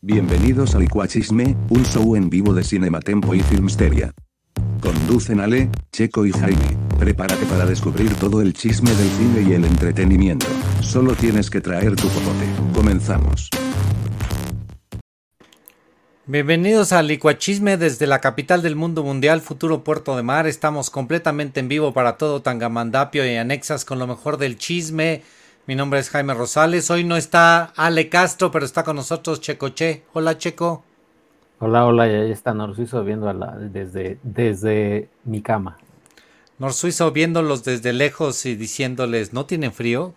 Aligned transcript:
Bienvenidos 0.00 0.76
a 0.76 0.78
Licuachisme, 0.78 1.56
un 1.70 1.84
show 1.84 2.14
en 2.14 2.30
vivo 2.30 2.54
de 2.54 2.62
Cinematempo 2.62 3.34
y 3.34 3.40
Filmsteria. 3.40 4.12
Conducen 4.80 5.40
Ale, 5.40 5.70
Checo 5.90 6.24
y 6.24 6.30
Jaime. 6.30 6.78
Prepárate 7.00 7.44
para 7.46 7.66
descubrir 7.66 8.14
todo 8.14 8.40
el 8.40 8.52
chisme 8.52 8.92
del 8.92 9.08
cine 9.08 9.50
y 9.50 9.54
el 9.54 9.64
entretenimiento. 9.64 10.46
Solo 10.82 11.14
tienes 11.14 11.50
que 11.50 11.60
traer 11.60 11.96
tu 11.96 12.06
popote. 12.10 12.46
Comenzamos. 12.72 13.50
Bienvenidos 16.26 16.92
a 16.92 17.02
Licuachisme 17.02 17.76
desde 17.76 18.06
la 18.06 18.20
capital 18.20 18.62
del 18.62 18.76
mundo 18.76 19.02
mundial, 19.02 19.40
futuro 19.40 19.82
puerto 19.82 20.16
de 20.16 20.22
mar. 20.22 20.46
Estamos 20.46 20.90
completamente 20.90 21.58
en 21.58 21.66
vivo 21.66 21.92
para 21.92 22.16
todo 22.16 22.40
Tangamandapio 22.40 23.26
y 23.26 23.34
anexas 23.34 23.84
con 23.84 23.98
lo 23.98 24.06
mejor 24.06 24.36
del 24.36 24.58
chisme. 24.58 25.24
Mi 25.68 25.74
nombre 25.74 26.00
es 26.00 26.08
Jaime 26.08 26.32
Rosales. 26.32 26.90
Hoy 26.90 27.04
no 27.04 27.14
está 27.14 27.74
Ale 27.76 28.08
Castro, 28.08 28.50
pero 28.50 28.64
está 28.64 28.84
con 28.84 28.96
nosotros 28.96 29.42
Checo 29.42 29.68
Che. 29.68 30.02
Hola 30.14 30.38
Checo. 30.38 30.82
Hola, 31.58 31.84
hola, 31.84 32.06
ya 32.06 32.20
está 32.20 32.54
Norsuizo 32.54 33.04
viendo 33.04 33.30
desde, 33.70 34.18
desde 34.22 35.10
mi 35.24 35.42
cama. 35.42 35.76
Norsuizo 36.58 37.12
viéndolos 37.12 37.64
desde 37.64 37.92
lejos 37.92 38.46
y 38.46 38.56
diciéndoles, 38.56 39.34
¿no 39.34 39.44
tienen 39.44 39.74
frío? 39.74 40.14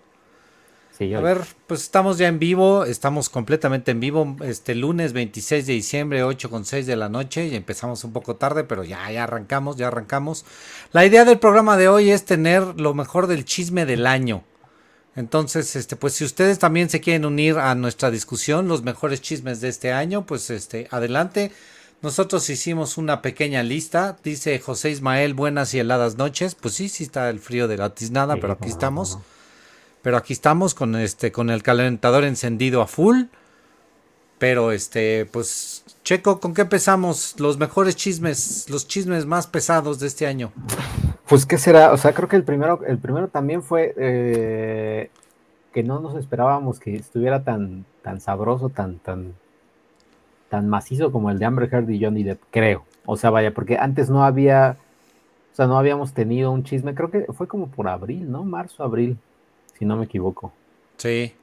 Sí, 0.98 1.14
A 1.14 1.20
ver, 1.20 1.42
pues 1.68 1.82
estamos 1.82 2.18
ya 2.18 2.30
en 2.30 2.40
vivo, 2.40 2.86
estamos 2.86 3.28
completamente 3.28 3.92
en 3.92 4.00
vivo, 4.00 4.38
este 4.46 4.74
lunes 4.74 5.12
26 5.12 5.68
de 5.68 5.74
diciembre, 5.74 6.24
8 6.24 6.50
con 6.50 6.64
6 6.64 6.88
de 6.88 6.96
la 6.96 7.10
noche, 7.10 7.48
y 7.48 7.56
empezamos 7.56 8.06
un 8.06 8.14
poco 8.14 8.38
tarde, 8.38 8.64
pero 8.64 8.86
ya, 8.86 9.12
ya 9.12 9.26
arrancamos, 9.26 9.76
ya 9.76 9.88
arrancamos. 9.88 10.46
La 10.94 11.06
idea 11.06 11.26
del 11.26 11.40
programa 11.40 11.76
de 11.76 11.90
hoy 11.90 12.10
es 12.10 12.24
tener 12.24 12.80
lo 12.80 12.94
mejor 12.94 13.28
del 13.28 13.44
chisme 13.44 13.86
del 13.86 14.08
año. 14.08 14.46
Entonces, 15.16 15.76
este, 15.76 15.96
pues 15.96 16.14
si 16.14 16.24
ustedes 16.24 16.60
también 16.60 16.90
se 16.90 17.02
quieren 17.02 17.26
unir 17.26 17.58
a 17.58 17.76
nuestra 17.76 18.12
discusión, 18.12 18.68
los 18.68 18.84
mejores 18.84 19.22
chismes 19.22 19.60
de 19.60 19.68
este 19.68 19.92
año, 19.92 20.26
pues 20.26 20.50
este, 20.50 20.88
adelante. 20.92 21.52
Nosotros 22.02 22.50
hicimos 22.50 22.98
una 22.98 23.22
pequeña 23.22 23.62
lista. 23.62 24.18
Dice 24.24 24.58
José 24.60 24.90
Ismael, 24.90 25.34
buenas 25.34 25.74
y 25.74 25.80
heladas 25.80 26.18
noches. 26.18 26.56
Pues 26.56 26.74
sí, 26.74 26.90
sí 26.90 27.04
está 27.04 27.30
el 27.30 27.40
frío 27.40 27.68
de 27.68 27.78
la 27.78 27.94
tiznada, 27.94 28.38
pero 28.38 28.54
aquí 28.54 28.70
estamos. 28.70 29.20
Pero 30.02 30.18
aquí 30.18 30.34
estamos 30.34 30.74
con 30.74 30.96
este, 30.96 31.32
con 31.32 31.52
el 31.52 31.62
calentador 31.62 32.24
encendido 32.24 32.82
a 32.82 32.88
full. 32.88 33.26
Pero 34.40 34.72
este, 34.72 35.28
pues, 35.32 35.84
Checo, 36.04 36.40
¿con 36.40 36.54
qué 36.54 36.62
empezamos? 36.62 37.40
Los 37.40 37.58
mejores 37.58 37.96
chismes, 37.96 38.70
los 38.70 38.88
chismes 38.88 39.26
más 39.26 39.48
pesados 39.48 40.00
de 40.00 40.08
este 40.08 40.26
año. 40.26 40.52
Pues, 41.30 41.46
¿qué 41.46 41.58
será? 41.58 41.92
O 41.92 41.98
sea, 41.98 42.14
creo 42.14 42.28
que 42.28 42.36
el 42.36 42.44
primero, 42.44 42.82
el 42.86 42.98
primero 42.98 43.28
también 43.28 43.62
fue 43.62 43.94
eh, 43.98 45.12
que 45.74 45.84
no 45.84 46.00
nos 46.00 46.16
esperábamos 46.16 46.80
que 46.80 46.96
estuviera 46.96 47.44
tan, 47.44 47.86
tan 48.02 48.20
sabroso, 48.20 48.70
tan, 48.70 48.98
tan, 48.98 49.34
tan 50.50 50.68
macizo 50.68 51.12
como 51.12 51.30
el 51.30 51.40
de 51.40 51.46
Amber 51.46 51.70
Heard 51.72 51.90
y 51.90 52.04
Johnny 52.04 52.24
Depp, 52.24 52.42
creo. 52.50 52.84
O 53.06 53.16
sea, 53.16 53.30
vaya, 53.30 53.54
porque 53.54 53.78
antes 53.78 54.10
no 54.10 54.24
había, 54.24 54.78
o 55.54 55.56
sea, 55.56 55.68
no 55.68 55.78
habíamos 55.78 56.14
tenido 56.14 56.52
un 56.52 56.64
chisme, 56.64 56.96
creo 56.96 57.12
que 57.12 57.26
fue 57.32 57.48
como 57.48 57.68
por 57.68 57.88
abril, 57.88 58.30
¿no? 58.30 58.44
Marzo, 58.44 58.84
abril, 58.84 59.18
si 59.78 59.86
no 59.86 59.98
me 59.98 60.06
equivoco. 60.06 60.52
Sí. 60.98 61.34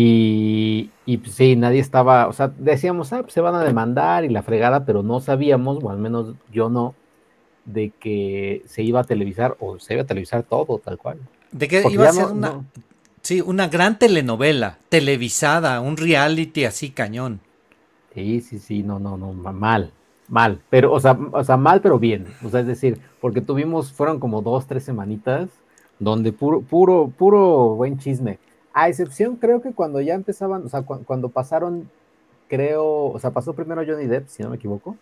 Y, 0.00 0.92
y 1.06 1.16
pues, 1.16 1.34
sí, 1.34 1.56
nadie 1.56 1.80
estaba, 1.80 2.28
o 2.28 2.32
sea, 2.32 2.52
decíamos, 2.56 3.12
ah, 3.12 3.22
pues 3.22 3.32
se 3.32 3.40
van 3.40 3.56
a 3.56 3.64
demandar 3.64 4.24
y 4.24 4.28
la 4.28 4.44
fregada, 4.44 4.84
pero 4.84 5.02
no 5.02 5.18
sabíamos, 5.18 5.82
o 5.82 5.90
al 5.90 5.98
menos 5.98 6.36
yo 6.52 6.68
no, 6.68 6.94
de 7.64 7.90
que 7.98 8.62
se 8.64 8.84
iba 8.84 9.00
a 9.00 9.04
televisar 9.04 9.56
o 9.58 9.80
se 9.80 9.94
iba 9.94 10.04
a 10.04 10.06
televisar 10.06 10.44
todo 10.44 10.78
tal 10.78 10.98
cual. 10.98 11.18
De 11.50 11.66
que 11.66 11.82
iba 11.90 12.08
a 12.08 12.12
ser 12.12 12.26
una, 12.26 12.64
sí, 13.22 13.40
una 13.40 13.66
gran 13.66 13.98
telenovela, 13.98 14.78
televisada, 14.88 15.80
un 15.80 15.96
reality 15.96 16.64
así 16.64 16.90
cañón. 16.90 17.40
Sí, 18.14 18.40
sí, 18.40 18.60
sí, 18.60 18.84
no, 18.84 19.00
no, 19.00 19.16
no, 19.16 19.32
mal, 19.32 19.90
mal, 20.28 20.60
pero, 20.70 20.92
o 20.92 21.00
sea, 21.00 21.18
o 21.32 21.42
sea, 21.42 21.56
mal, 21.56 21.80
pero 21.80 21.98
bien, 21.98 22.26
o 22.44 22.50
sea, 22.50 22.60
es 22.60 22.68
decir, 22.68 23.00
porque 23.20 23.40
tuvimos, 23.40 23.92
fueron 23.92 24.20
como 24.20 24.42
dos, 24.42 24.68
tres 24.68 24.84
semanitas 24.84 25.48
donde 25.98 26.32
puro, 26.32 26.60
puro, 26.60 27.12
puro 27.18 27.74
buen 27.74 27.98
chisme. 27.98 28.38
A 28.78 28.88
excepción, 28.88 29.36
creo 29.36 29.60
que 29.60 29.72
cuando 29.72 30.00
ya 30.00 30.14
empezaban, 30.14 30.64
o 30.64 30.68
sea, 30.68 30.82
cu 30.82 31.04
cuando 31.04 31.30
pasaron, 31.30 31.90
creo, 32.48 33.06
o 33.06 33.18
sea, 33.18 33.32
pasó 33.32 33.52
primero 33.54 33.82
Johnny 33.84 34.06
Depp, 34.06 34.28
si 34.28 34.42
no 34.42 34.50
me 34.50 34.56
equivoco, 34.56 34.96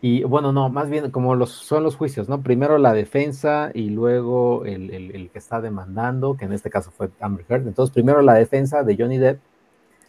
y 0.00 0.22
bueno, 0.24 0.52
no, 0.52 0.68
más 0.68 0.90
bien 0.90 1.10
como 1.10 1.34
los, 1.34 1.50
son 1.50 1.82
los 1.82 1.96
juicios, 1.96 2.28
¿no? 2.28 2.42
Primero 2.42 2.78
la 2.78 2.92
defensa 2.92 3.70
y 3.74 3.90
luego 3.90 4.64
el, 4.66 4.90
el, 4.90 5.10
el, 5.14 5.30
que 5.30 5.38
está 5.38 5.60
demandando, 5.60 6.36
que 6.36 6.44
en 6.44 6.52
este 6.52 6.70
caso 6.70 6.90
fue 6.90 7.08
Amber 7.20 7.46
Heard. 7.48 7.66
Entonces, 7.66 7.92
primero 7.92 8.20
la 8.22 8.34
defensa 8.34 8.84
de 8.84 8.96
Johnny 8.96 9.18
Depp, 9.18 9.40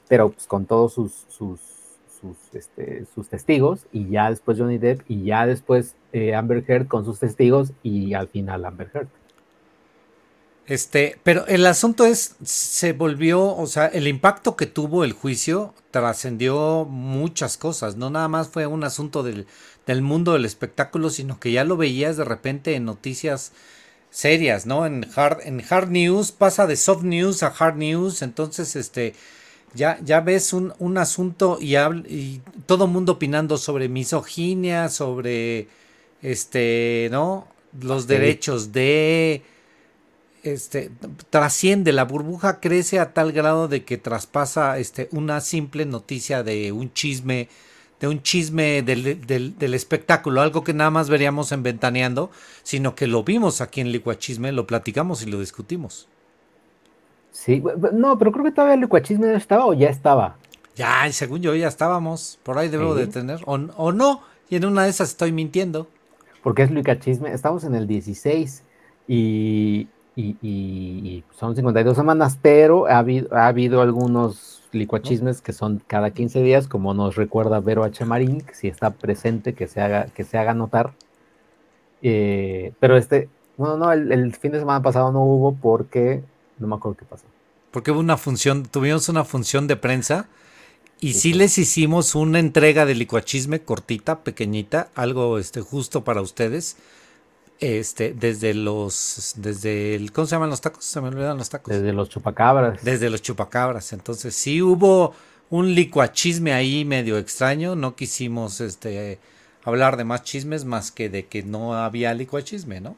pero 0.09 0.29
pues 0.29 0.45
con 0.45 0.65
todos 0.65 0.93
sus, 0.93 1.25
sus, 1.29 1.61
sus, 2.19 2.37
este, 2.53 3.05
sus 3.15 3.29
testigos, 3.29 3.87
y 3.93 4.09
ya 4.09 4.29
después 4.29 4.59
Johnny 4.59 4.77
Depp, 4.77 5.01
y 5.07 5.23
ya 5.23 5.45
después 5.45 5.95
eh, 6.13 6.35
Amber 6.35 6.63
Heard 6.67 6.87
con 6.87 7.05
sus 7.05 7.19
testigos, 7.19 7.71
y 7.83 8.13
al 8.15 8.27
final 8.27 8.65
Amber 8.65 8.91
Heard. 8.93 9.07
Este, 10.69 11.18
pero 11.24 11.47
el 11.47 11.66
asunto 11.66 12.06
es, 12.06 12.35
se 12.44 12.94
volvió, 12.94 13.56
o 13.56 13.66
sea, 13.66 13.88
el 13.88 14.07
impacto 14.07 14.56
que 14.56 14.68
tuvo 14.68 15.03
el 15.03 15.13
juicio 15.13 15.74
trascendió 15.90 16.85
muchas 16.85 17.57
cosas, 17.57 17.96
no 17.96 18.12
nada 18.12 18.28
más 18.28 18.50
fue 18.50 18.68
un 18.68 18.84
asunto 18.84 19.24
del, 19.24 19.47
del 19.88 20.03
mundo 20.03 20.34
del 20.34 20.46
espectáculo, 20.46 21.09
sino 21.09 21.40
que 21.40 21.52
ya 21.52 21.63
lo 21.63 21.75
veías 21.75 22.18
de 22.18 22.24
repente 22.24 22.75
en 22.75 22.85
noticias 22.85 23.52
serias, 24.12 24.68
¿no? 24.68 24.85
En 24.85 25.07
hard, 25.16 25.40
en 25.44 25.63
hard 25.68 25.90
news, 25.90 26.31
pasa 26.31 26.68
de 26.68 26.75
soft 26.75 27.01
news 27.01 27.41
a 27.41 27.47
hard 27.47 27.78
news, 27.78 28.22
entonces 28.22 28.75
este 28.75 29.16
ya, 29.74 30.00
ya 30.03 30.22
ves 30.22 30.53
un, 30.53 30.75
un 30.78 31.00
asunto 31.00 31.57
y, 31.59 31.78
y 31.78 32.41
todo 32.68 32.86
mundo 32.86 33.13
opinando 33.13 33.57
sobre 33.57 33.90
misoginia, 33.90 34.90
sobre 34.90 35.68
este, 36.22 37.09
¿no? 37.12 37.47
Los 37.81 38.03
sí. 38.03 38.09
derechos 38.09 38.72
de 38.72 39.41
este 40.44 40.91
trasciende, 41.29 41.91
la 41.91 42.05
burbuja 42.05 42.59
crece 42.59 43.00
a 43.00 43.13
tal 43.13 43.31
grado 43.31 43.67
de 43.67 43.83
que 43.83 43.97
traspasa 43.97 44.77
este 44.77 45.09
una 45.11 45.41
simple 45.41 45.85
noticia 45.85 46.44
de 46.44 46.72
un 46.72 46.94
chisme 46.94 47.50
de 48.00 48.07
un 48.07 48.22
chisme 48.22 48.81
del, 48.81 49.25
del, 49.25 49.57
del, 49.57 49.73
espectáculo, 49.73 50.41
algo 50.41 50.63
que 50.63 50.73
nada 50.73 50.89
más 50.89 51.09
veríamos 51.09 51.51
en 51.51 51.63
Ventaneando, 51.63 52.31
sino 52.63 52.95
que 52.95 53.07
lo 53.07 53.23
vimos 53.23 53.59
aquí 53.59 53.81
en 53.81 53.91
Licuachisme, 53.91 54.53
lo 54.53 54.66
platicamos 54.66 55.22
y 55.22 55.25
lo 55.25 55.39
discutimos. 55.39 56.07
Sí, 57.31 57.61
no, 57.94 58.17
pero 58.17 58.31
creo 58.31 58.45
que 58.45 58.51
todavía 58.51 58.75
el 58.75 58.81
Licuachisme 58.81 59.27
no 59.27 59.35
estaba 59.35 59.66
o 59.66 59.73
ya 59.73 59.89
estaba. 59.89 60.38
Ya, 60.75 61.11
según 61.11 61.41
yo 61.41 61.53
ya 61.56 61.67
estábamos, 61.67 62.39
por 62.44 62.57
ahí 62.57 62.69
debo 62.69 62.94
sí. 62.95 63.01
de 63.01 63.07
tener, 63.07 63.41
o, 63.45 63.56
o, 63.56 63.91
no, 63.91 64.21
y 64.50 64.56
en 64.56 64.66
una 64.66 64.83
de 64.83 64.89
esas 64.89 65.09
estoy 65.09 65.33
mintiendo. 65.33 65.88
Porque 66.41 66.63
es 66.63 66.71
Licuachisme, 66.71 67.33
estamos 67.33 67.66
en 67.66 67.75
el 67.75 67.85
16 67.85 68.63
y, 69.09 69.88
y, 70.19 70.38
y, 70.41 71.24
son 71.38 71.56
52 71.56 71.96
semanas, 71.96 72.38
pero 72.41 72.88
ha 72.88 72.97
habido, 72.97 73.34
ha 73.35 73.47
habido 73.47 73.81
algunos 73.81 74.63
licuachismes 74.72 75.41
que 75.41 75.53
son 75.53 75.81
cada 75.88 76.12
15 76.12 76.44
días, 76.44 76.68
como 76.68 76.94
nos 76.94 77.16
recuerda 77.16 77.59
Vero 77.59 77.84
H. 77.84 78.03
Marín, 78.06 78.41
que 78.41 78.53
si 78.53 78.68
está 78.68 78.91
presente, 78.91 79.53
que 79.53 79.68
se 79.68 79.81
haga, 79.81 80.07
que 80.07 80.24
se 80.24 80.38
haga 80.38 80.53
notar. 80.53 80.91
Eh, 82.02 82.74
pero 82.80 82.97
este, 82.97 83.30
bueno, 83.57 83.78
no, 83.78 83.91
el, 83.91 84.12
el, 84.12 84.35
fin 84.35 84.52
de 84.52 84.59
semana 84.59 84.81
pasado 84.81 85.12
no 85.12 85.24
hubo 85.24 85.53
porque 85.53 86.22
no 86.59 86.68
me 86.68 86.75
acuerdo 86.75 86.97
qué 86.97 87.06
pasó. 87.06 87.25
Porque 87.72 87.91
hubo 87.91 88.00
una 88.00 88.18
función, 88.18 88.63
tuvimos 88.63 89.07
una 89.09 89.24
función 89.24 89.68
de 89.68 89.78
prensa 89.78 90.28
y 91.00 91.13
sí, 91.13 91.19
sí 91.19 91.34
les 91.34 91.57
hicimos 91.57 92.16
una 92.16 92.40
entrega 92.40 92.86
de 92.86 92.96
licuachisme 92.96 93.62
cortita, 93.62 94.19
pequeñita, 94.19 94.90
algo 94.96 95.40
este, 95.40 95.62
justo 95.62 96.03
para 96.03 96.22
ustedes 96.22 96.78
este, 97.59 98.13
desde 98.13 98.53
los, 98.53 99.33
desde 99.37 99.95
el, 99.95 100.11
¿cómo 100.11 100.25
se 100.25 100.35
llaman 100.35 100.49
los 100.49 100.61
tacos? 100.61 100.85
Se 100.85 101.01
me 101.01 101.09
olvidan 101.09 101.37
los 101.37 101.49
tacos. 101.49 101.73
Desde 101.73 101.93
los 101.93 102.09
chupacabras. 102.09 102.83
Desde 102.83 103.09
los 103.09 103.21
chupacabras. 103.21 103.91
Entonces 103.93 104.33
sí 104.35 104.61
hubo 104.61 105.13
un 105.50 105.73
licuachisme 105.73 106.53
ahí 106.53 106.85
medio 106.85 107.17
extraño. 107.17 107.75
No 107.75 107.95
quisimos, 107.95 108.61
este, 108.61 109.19
hablar 109.63 109.97
de 109.97 110.06
más 110.06 110.23
chismes 110.23 110.65
más 110.65 110.91
que 110.91 111.09
de 111.09 111.25
que 111.25 111.44
no 111.44 111.75
había 111.75 112.13
licuachisme, 112.13 112.79
¿no? 112.79 112.95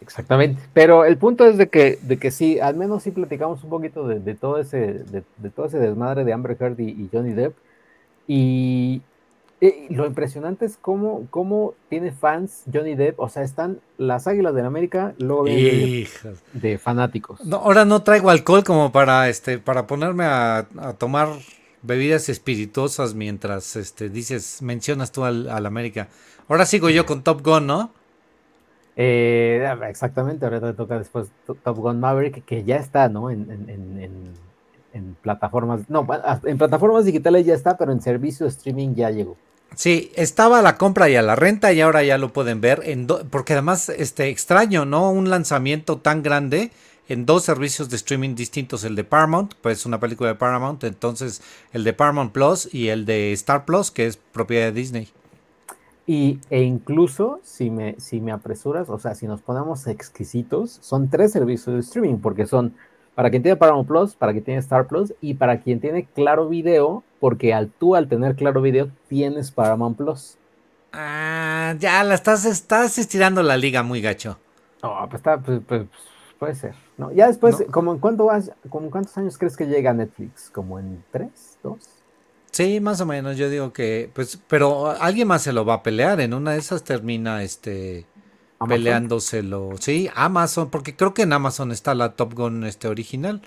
Exactamente. 0.00 0.62
Pero 0.72 1.04
el 1.04 1.16
punto 1.16 1.44
es 1.44 1.58
de 1.58 1.68
que, 1.68 1.98
de 2.02 2.18
que 2.18 2.30
sí, 2.30 2.60
al 2.60 2.76
menos 2.76 3.02
sí 3.02 3.10
platicamos 3.10 3.64
un 3.64 3.70
poquito 3.70 4.06
de, 4.06 4.20
de 4.20 4.34
todo 4.34 4.58
ese, 4.58 4.78
de, 4.78 5.24
de, 5.36 5.50
todo 5.50 5.66
ese 5.66 5.78
desmadre 5.78 6.24
de 6.24 6.32
Amber 6.32 6.56
Heard 6.60 6.78
y, 6.78 6.90
y 6.90 7.08
Johnny 7.12 7.32
Depp. 7.32 7.56
Y, 8.28 9.02
eh, 9.60 9.86
lo 9.90 10.06
impresionante 10.06 10.66
es 10.66 10.76
cómo, 10.80 11.26
cómo, 11.30 11.74
tiene 11.88 12.12
fans 12.12 12.62
Johnny 12.72 12.94
Depp. 12.94 13.18
O 13.18 13.28
sea, 13.28 13.42
están 13.42 13.80
las 13.96 14.26
Águilas 14.26 14.54
del 14.54 14.66
América, 14.66 15.14
luego 15.18 15.44
de, 15.44 16.08
de, 16.52 16.78
fanáticos. 16.78 17.44
No, 17.44 17.56
ahora 17.56 17.84
no 17.84 18.02
traigo 18.02 18.30
alcohol 18.30 18.62
como 18.62 18.92
para 18.92 19.28
este, 19.28 19.58
para 19.58 19.86
ponerme 19.86 20.24
a, 20.24 20.68
a 20.78 20.92
tomar 20.92 21.28
bebidas 21.82 22.28
espirituosas 22.28 23.14
mientras 23.14 23.76
este, 23.76 24.08
dices, 24.08 24.62
mencionas 24.62 25.12
tú 25.12 25.24
al, 25.24 25.48
al, 25.50 25.66
América. 25.66 26.08
Ahora 26.48 26.64
sigo 26.64 26.88
yo 26.90 27.06
con 27.06 27.22
Top 27.22 27.42
Gun, 27.44 27.66
¿no? 27.66 27.92
Eh, 28.96 29.64
exactamente, 29.88 30.44
ahora 30.44 30.60
te 30.60 30.72
toca 30.72 30.98
después 30.98 31.28
Top 31.46 31.76
Gun 31.76 32.00
Maverick, 32.00 32.44
que 32.44 32.64
ya 32.64 32.76
está, 32.76 33.08
¿no? 33.08 33.30
En, 33.30 33.50
en, 33.50 34.00
en, 34.00 34.47
en 34.98 35.16
plataformas, 35.20 35.88
no, 35.88 36.06
en 36.44 36.58
plataformas 36.58 37.04
digitales 37.04 37.46
ya 37.46 37.54
está, 37.54 37.76
pero 37.78 37.92
en 37.92 38.02
servicio 38.02 38.44
de 38.44 38.50
streaming 38.50 38.94
ya 38.94 39.10
llegó. 39.10 39.36
Sí, 39.74 40.10
estaba 40.16 40.58
a 40.58 40.62
la 40.62 40.76
compra 40.76 41.08
y 41.08 41.16
a 41.16 41.22
la 41.22 41.36
renta 41.36 41.72
y 41.72 41.80
ahora 41.80 42.02
ya 42.02 42.18
lo 42.18 42.32
pueden 42.32 42.60
ver, 42.60 42.82
en 42.84 43.06
porque 43.06 43.52
además, 43.52 43.88
este, 43.88 44.28
extraño, 44.28 44.84
¿no? 44.84 45.10
Un 45.10 45.30
lanzamiento 45.30 45.98
tan 45.98 46.22
grande 46.22 46.72
en 47.08 47.24
dos 47.24 47.44
servicios 47.44 47.88
de 47.88 47.96
streaming 47.96 48.34
distintos, 48.34 48.84
el 48.84 48.94
de 48.94 49.04
Paramount, 49.04 49.54
pues 49.62 49.86
una 49.86 50.00
película 50.00 50.30
de 50.30 50.34
Paramount, 50.34 50.84
entonces 50.84 51.42
el 51.72 51.84
de 51.84 51.92
Paramount 51.92 52.32
Plus 52.32 52.72
y 52.72 52.88
el 52.88 53.06
de 53.06 53.32
Star 53.32 53.64
Plus, 53.64 53.90
que 53.90 54.06
es 54.06 54.16
propiedad 54.16 54.66
de 54.66 54.72
Disney. 54.72 55.08
Y, 56.06 56.40
e 56.48 56.62
incluso, 56.62 57.40
si 57.44 57.70
me, 57.70 57.94
si 57.98 58.20
me 58.20 58.32
apresuras, 58.32 58.88
o 58.88 58.98
sea, 58.98 59.14
si 59.14 59.26
nos 59.26 59.42
ponemos 59.42 59.86
exquisitos, 59.86 60.78
son 60.80 61.10
tres 61.10 61.32
servicios 61.32 61.74
de 61.74 61.80
streaming, 61.80 62.16
porque 62.18 62.46
son 62.46 62.74
para 63.18 63.30
quien 63.30 63.42
tiene 63.42 63.56
Paramount 63.56 63.88
Plus, 63.88 64.14
para 64.14 64.30
quien 64.30 64.44
tiene 64.44 64.60
Star 64.60 64.86
Plus 64.86 65.12
y 65.20 65.34
para 65.34 65.60
quien 65.60 65.80
tiene 65.80 66.04
Claro 66.04 66.48
Video, 66.48 67.02
porque 67.18 67.52
al 67.52 67.68
tú 67.68 67.96
al 67.96 68.08
tener 68.08 68.36
Claro 68.36 68.62
Video 68.62 68.92
tienes 69.08 69.50
Paramount 69.50 69.96
Plus. 69.96 70.36
Ah, 70.92 71.74
ya 71.80 72.04
la 72.04 72.14
estás, 72.14 72.44
estás 72.44 72.96
estirando 72.96 73.42
la 73.42 73.56
liga 73.56 73.82
muy 73.82 74.00
gacho. 74.00 74.38
No, 74.84 74.94
pues 75.10 75.14
está, 75.14 75.36
pues, 75.36 75.60
pues, 75.66 75.82
puede 76.38 76.54
ser. 76.54 76.76
No, 76.96 77.10
ya 77.10 77.26
después, 77.26 77.64
¿como 77.72 77.92
en 77.92 77.98
cuánto 77.98 78.26
vas, 78.26 78.52
como 78.68 78.88
cuántos 78.88 79.18
años 79.18 79.36
crees 79.36 79.56
que 79.56 79.66
llega 79.66 79.92
Netflix? 79.92 80.48
¿Como 80.48 80.78
en 80.78 81.02
tres, 81.10 81.58
dos? 81.64 81.80
Sí, 82.52 82.78
más 82.78 83.00
o 83.00 83.06
menos. 83.06 83.36
Yo 83.36 83.50
digo 83.50 83.72
que, 83.72 84.12
pues, 84.14 84.38
pero 84.46 84.90
alguien 84.90 85.26
más 85.26 85.42
se 85.42 85.52
lo 85.52 85.64
va 85.64 85.74
a 85.74 85.82
pelear. 85.82 86.20
En 86.20 86.34
una 86.34 86.52
de 86.52 86.58
esas 86.58 86.84
termina, 86.84 87.42
este, 87.42 88.06
peleándoselo. 88.66 89.70
Sí, 89.78 90.10
Amazon, 90.14 90.70
porque 90.70 90.96
creo 90.96 91.14
que 91.14 91.22
en 91.22 91.32
Amazon 91.32 91.70
está 91.70 91.94
la 91.94 92.12
Top 92.14 92.34
Gun 92.34 92.64
este 92.64 92.88
original. 92.88 93.42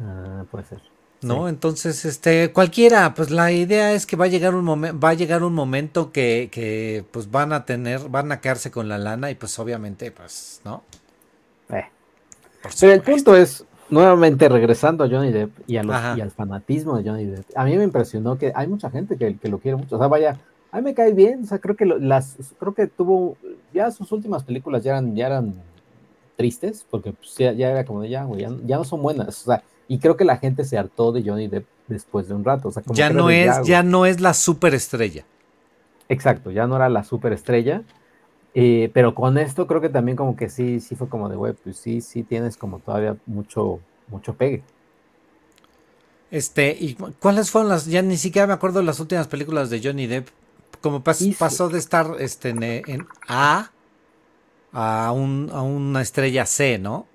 Ah, 0.00 0.44
puede 0.50 0.64
ser. 0.64 0.82
¿No? 1.20 1.48
Entonces, 1.48 2.04
este, 2.04 2.52
cualquiera, 2.52 3.12
pues 3.14 3.30
la 3.30 3.50
idea 3.50 3.92
es 3.92 4.06
que 4.06 4.14
va 4.14 4.26
a 4.26 4.28
llegar 4.28 4.54
un 4.54 4.64
momento, 4.64 5.00
va 5.00 5.10
a 5.10 5.14
llegar 5.14 5.42
un 5.42 5.52
momento 5.52 6.12
que, 6.12 6.48
que, 6.52 7.04
pues 7.10 7.30
van 7.30 7.52
a 7.52 7.64
tener, 7.64 8.08
van 8.08 8.30
a 8.30 8.40
quedarse 8.40 8.70
con 8.70 8.88
la 8.88 8.98
lana 8.98 9.30
y 9.30 9.34
pues 9.34 9.58
obviamente, 9.58 10.12
pues, 10.12 10.60
¿no? 10.64 10.84
Eh. 11.70 11.86
Pero 12.80 12.92
el 12.92 13.02
punto 13.02 13.34
es, 13.34 13.64
nuevamente 13.90 14.48
regresando 14.48 15.02
a 15.02 15.08
Johnny 15.08 15.32
Depp 15.32 15.50
y, 15.66 15.76
a 15.76 16.14
y 16.16 16.20
al 16.20 16.30
fanatismo 16.30 16.96
de 16.98 17.08
Johnny 17.08 17.24
Depp, 17.24 17.46
a 17.56 17.64
mí 17.64 17.76
me 17.76 17.84
impresionó 17.84 18.38
que 18.38 18.52
hay 18.54 18.68
mucha 18.68 18.90
gente 18.90 19.16
que, 19.16 19.36
que 19.36 19.48
lo 19.48 19.58
quiere 19.58 19.76
mucho. 19.76 19.96
O 19.96 19.98
sea, 19.98 20.06
vaya, 20.06 20.38
a 20.70 20.76
mí 20.76 20.82
me 20.82 20.94
cae 20.94 21.12
bien, 21.12 21.42
o 21.44 21.46
sea, 21.46 21.58
creo 21.58 21.76
que 21.76 21.86
las, 21.86 22.36
creo 22.58 22.74
que 22.74 22.86
tuvo, 22.86 23.36
ya 23.72 23.90
sus 23.90 24.12
últimas 24.12 24.44
películas 24.44 24.84
ya 24.84 24.92
eran, 24.92 25.16
ya 25.16 25.26
eran 25.26 25.54
tristes, 26.36 26.86
porque 26.90 27.12
pues, 27.12 27.34
ya, 27.36 27.50
era 27.52 27.84
como 27.84 28.02
de 28.02 28.10
ya, 28.10 28.24
güey, 28.24 28.46
ya, 28.64 28.76
no 28.76 28.84
son 28.84 29.02
buenas, 29.02 29.42
o 29.42 29.44
sea, 29.46 29.62
y 29.88 29.98
creo 29.98 30.16
que 30.16 30.24
la 30.24 30.36
gente 30.36 30.64
se 30.64 30.76
hartó 30.76 31.12
de 31.12 31.22
Johnny 31.22 31.48
Depp 31.48 31.66
después 31.86 32.28
de 32.28 32.34
un 32.34 32.44
rato, 32.44 32.68
o 32.68 32.70
sea, 32.70 32.82
como 32.82 32.94
ya 32.94 33.10
no 33.10 33.30
es, 33.30 33.66
ya, 33.66 33.82
no 33.82 34.04
es 34.04 34.20
la 34.20 34.34
superestrella. 34.34 35.24
Exacto, 36.10 36.50
ya 36.50 36.66
no 36.66 36.76
era 36.76 36.88
la 36.90 37.02
superestrella, 37.02 37.82
eh, 38.54 38.90
pero 38.92 39.14
con 39.14 39.38
esto 39.38 39.66
creo 39.66 39.80
que 39.80 39.88
también 39.88 40.16
como 40.16 40.36
que 40.36 40.50
sí, 40.50 40.80
sí 40.80 40.96
fue 40.96 41.08
como 41.08 41.30
de, 41.30 41.36
güey, 41.36 41.54
pues 41.54 41.78
sí, 41.78 42.02
sí 42.02 42.22
tienes 42.22 42.58
como 42.58 42.78
todavía 42.78 43.16
mucho, 43.26 43.80
mucho 44.08 44.34
pegue. 44.34 44.62
Este, 46.30 46.76
¿y 46.78 46.94
cuáles 47.20 47.50
fueron 47.50 47.70
las? 47.70 47.86
Ya 47.86 48.02
ni 48.02 48.18
siquiera 48.18 48.46
me 48.46 48.52
acuerdo 48.52 48.80
de 48.80 48.84
las 48.84 49.00
últimas 49.00 49.28
películas 49.28 49.70
de 49.70 49.80
Johnny 49.82 50.06
Depp 50.06 50.28
como 50.80 51.02
pasó 51.02 51.68
de 51.68 51.78
estar 51.78 52.12
este, 52.18 52.50
en, 52.50 53.06
A 53.26 53.70
a, 54.72 55.12
un, 55.12 55.50
a, 55.52 55.62
una 55.62 56.02
estrella 56.02 56.46
C, 56.46 56.78
¿no? 56.78 57.06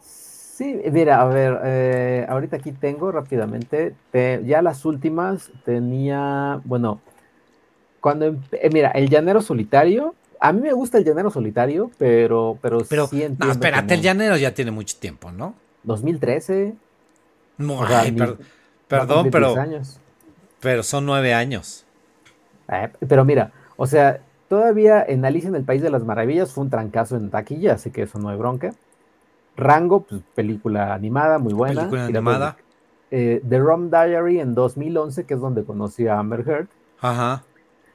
Sí, 0.00 0.80
mira, 0.90 1.20
a 1.20 1.26
ver, 1.26 1.60
eh, 1.64 2.26
ahorita 2.28 2.56
aquí 2.56 2.72
tengo 2.72 3.12
rápidamente, 3.12 3.94
ya 4.12 4.62
las 4.62 4.86
últimas 4.86 5.50
tenía, 5.66 6.62
bueno, 6.64 7.00
cuando, 8.00 8.26
em, 8.26 8.40
eh, 8.52 8.70
mira, 8.72 8.90
El 8.92 9.10
Llanero 9.10 9.42
Solitario, 9.42 10.14
a 10.40 10.52
mí 10.52 10.62
me 10.62 10.72
gusta 10.72 10.96
El 10.96 11.04
Llanero 11.04 11.30
Solitario, 11.30 11.90
pero, 11.98 12.58
pero, 12.62 12.78
pero 12.88 13.06
sí 13.06 13.26
No, 13.38 13.50
espérate, 13.50 13.94
El 13.94 14.00
Llanero 14.00 14.36
ya 14.38 14.54
tiene 14.54 14.70
mucho 14.70 14.96
tiempo, 14.98 15.30
¿no? 15.30 15.54
2013. 15.82 16.74
No, 17.58 17.80
perdón, 18.88 19.28
pero, 19.30 19.54
pero 20.60 20.82
son 20.82 21.06
nueve 21.06 21.34
años. 21.34 21.85
Eh, 22.68 22.90
pero 23.06 23.24
mira, 23.24 23.52
o 23.76 23.86
sea, 23.86 24.20
todavía 24.48 25.04
en 25.06 25.24
Alicia 25.24 25.48
en 25.48 25.56
el 25.56 25.64
País 25.64 25.82
de 25.82 25.90
las 25.90 26.04
Maravillas 26.04 26.52
fue 26.52 26.64
un 26.64 26.70
trancazo 26.70 27.16
en 27.16 27.30
taquilla, 27.30 27.74
así 27.74 27.90
que 27.90 28.02
eso 28.02 28.18
no 28.18 28.28
hay 28.28 28.36
bronca. 28.36 28.72
Rango, 29.56 30.00
pues 30.00 30.22
película 30.34 30.94
animada, 30.94 31.38
muy 31.38 31.54
buena. 31.54 31.82
Película 31.82 32.06
animada. 32.06 32.56
Eh, 33.10 33.42
The 33.48 33.58
Rom 33.58 33.90
Diary 33.90 34.40
en 34.40 34.54
2011, 34.54 35.24
que 35.24 35.34
es 35.34 35.40
donde 35.40 35.64
conocí 35.64 36.06
a 36.06 36.18
Amber 36.18 36.40
Heard. 36.46 36.68
Ajá. 37.00 37.44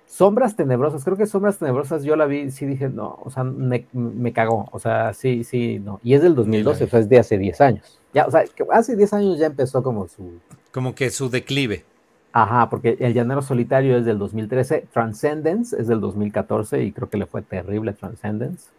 Sombras 0.07 0.57
Tenebrosas, 0.57 1.05
creo 1.05 1.15
que 1.15 1.25
Sombras 1.25 1.57
Tenebrosas 1.57 2.03
yo 2.03 2.17
la 2.17 2.25
vi, 2.25 2.51
sí 2.51 2.65
dije, 2.65 2.89
no, 2.89 3.17
o 3.23 3.29
sea, 3.29 3.45
me, 3.45 4.33
cagó, 4.33 4.67
o 4.73 4.77
sea, 4.77 5.13
sí, 5.13 5.45
sí, 5.45 5.79
no. 5.79 6.01
Y 6.03 6.15
es 6.15 6.21
del 6.21 6.35
2012, 6.35 6.83
o 6.83 6.87
sea, 6.87 6.99
es 6.99 7.07
de 7.07 7.19
hace 7.19 7.37
10 7.37 7.61
años. 7.61 7.99
Ya, 8.13 8.25
o 8.25 8.31
sea, 8.31 8.43
hace 8.71 8.97
10 8.97 9.13
años 9.13 9.39
ya 9.39 9.45
empezó 9.45 9.81
como 9.81 10.09
su... 10.09 10.39
Como 10.73 10.95
que 10.95 11.09
su 11.11 11.29
declive. 11.29 11.85
Ajá, 12.33 12.69
porque 12.69 12.97
El 12.99 13.13
Llanero 13.13 13.41
Solitario 13.41 13.97
es 13.97 14.05
del 14.05 14.17
2013, 14.17 14.87
Transcendence 14.93 15.75
es 15.79 15.87
del 15.87 15.99
2014 15.99 16.83
y 16.83 16.91
creo 16.91 17.09
que 17.09 17.17
le 17.17 17.25
fue 17.25 17.41
terrible 17.41 17.93
Transcendence. 17.93 18.69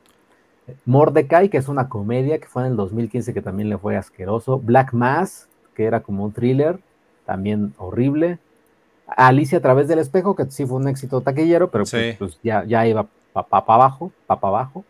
Mordecai, 0.87 1.49
que 1.49 1.58
es 1.58 1.69
una 1.69 1.88
comedia 1.88 2.38
que 2.38 2.46
fue 2.46 2.62
en 2.62 2.70
el 2.70 2.76
2015 2.76 3.34
que 3.34 3.43
también 3.43 3.69
le 3.69 3.76
fue 3.76 3.96
asqueroso. 3.96 4.58
Black 4.58 4.93
Mass, 4.94 5.49
que 5.75 5.84
era 5.84 6.00
como 6.00 6.25
un 6.25 6.32
thriller, 6.32 6.78
también 7.26 7.75
horrible. 7.76 8.38
Alicia 9.06 9.58
a 9.58 9.60
través 9.60 9.88
del 9.88 9.98
espejo, 9.98 10.34
que 10.34 10.50
sí 10.50 10.64
fue 10.64 10.78
un 10.78 10.88
éxito 10.88 11.20
taquillero, 11.20 11.70
pero 11.70 11.84
pues, 11.84 12.16
pues, 12.16 12.38
ya, 12.43 12.64
ya 12.64 12.87
iba 12.87 13.06
para 13.32 13.46
abajo, 13.50 14.12
para 14.26 14.40
abajo. 14.43 14.84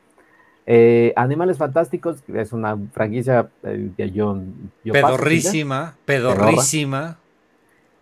Eh, 0.67 1.13
Animales 1.17 1.59
Fantásticos, 1.59 2.23
que 2.23 2.41
es 2.41 2.53
una 2.53 2.79
franquicia 2.93 3.49
eh, 3.65 3.91
de 3.97 4.13
John. 4.15 4.71
Pedorrísima, 4.85 5.97
pedorrísima. 6.05 7.19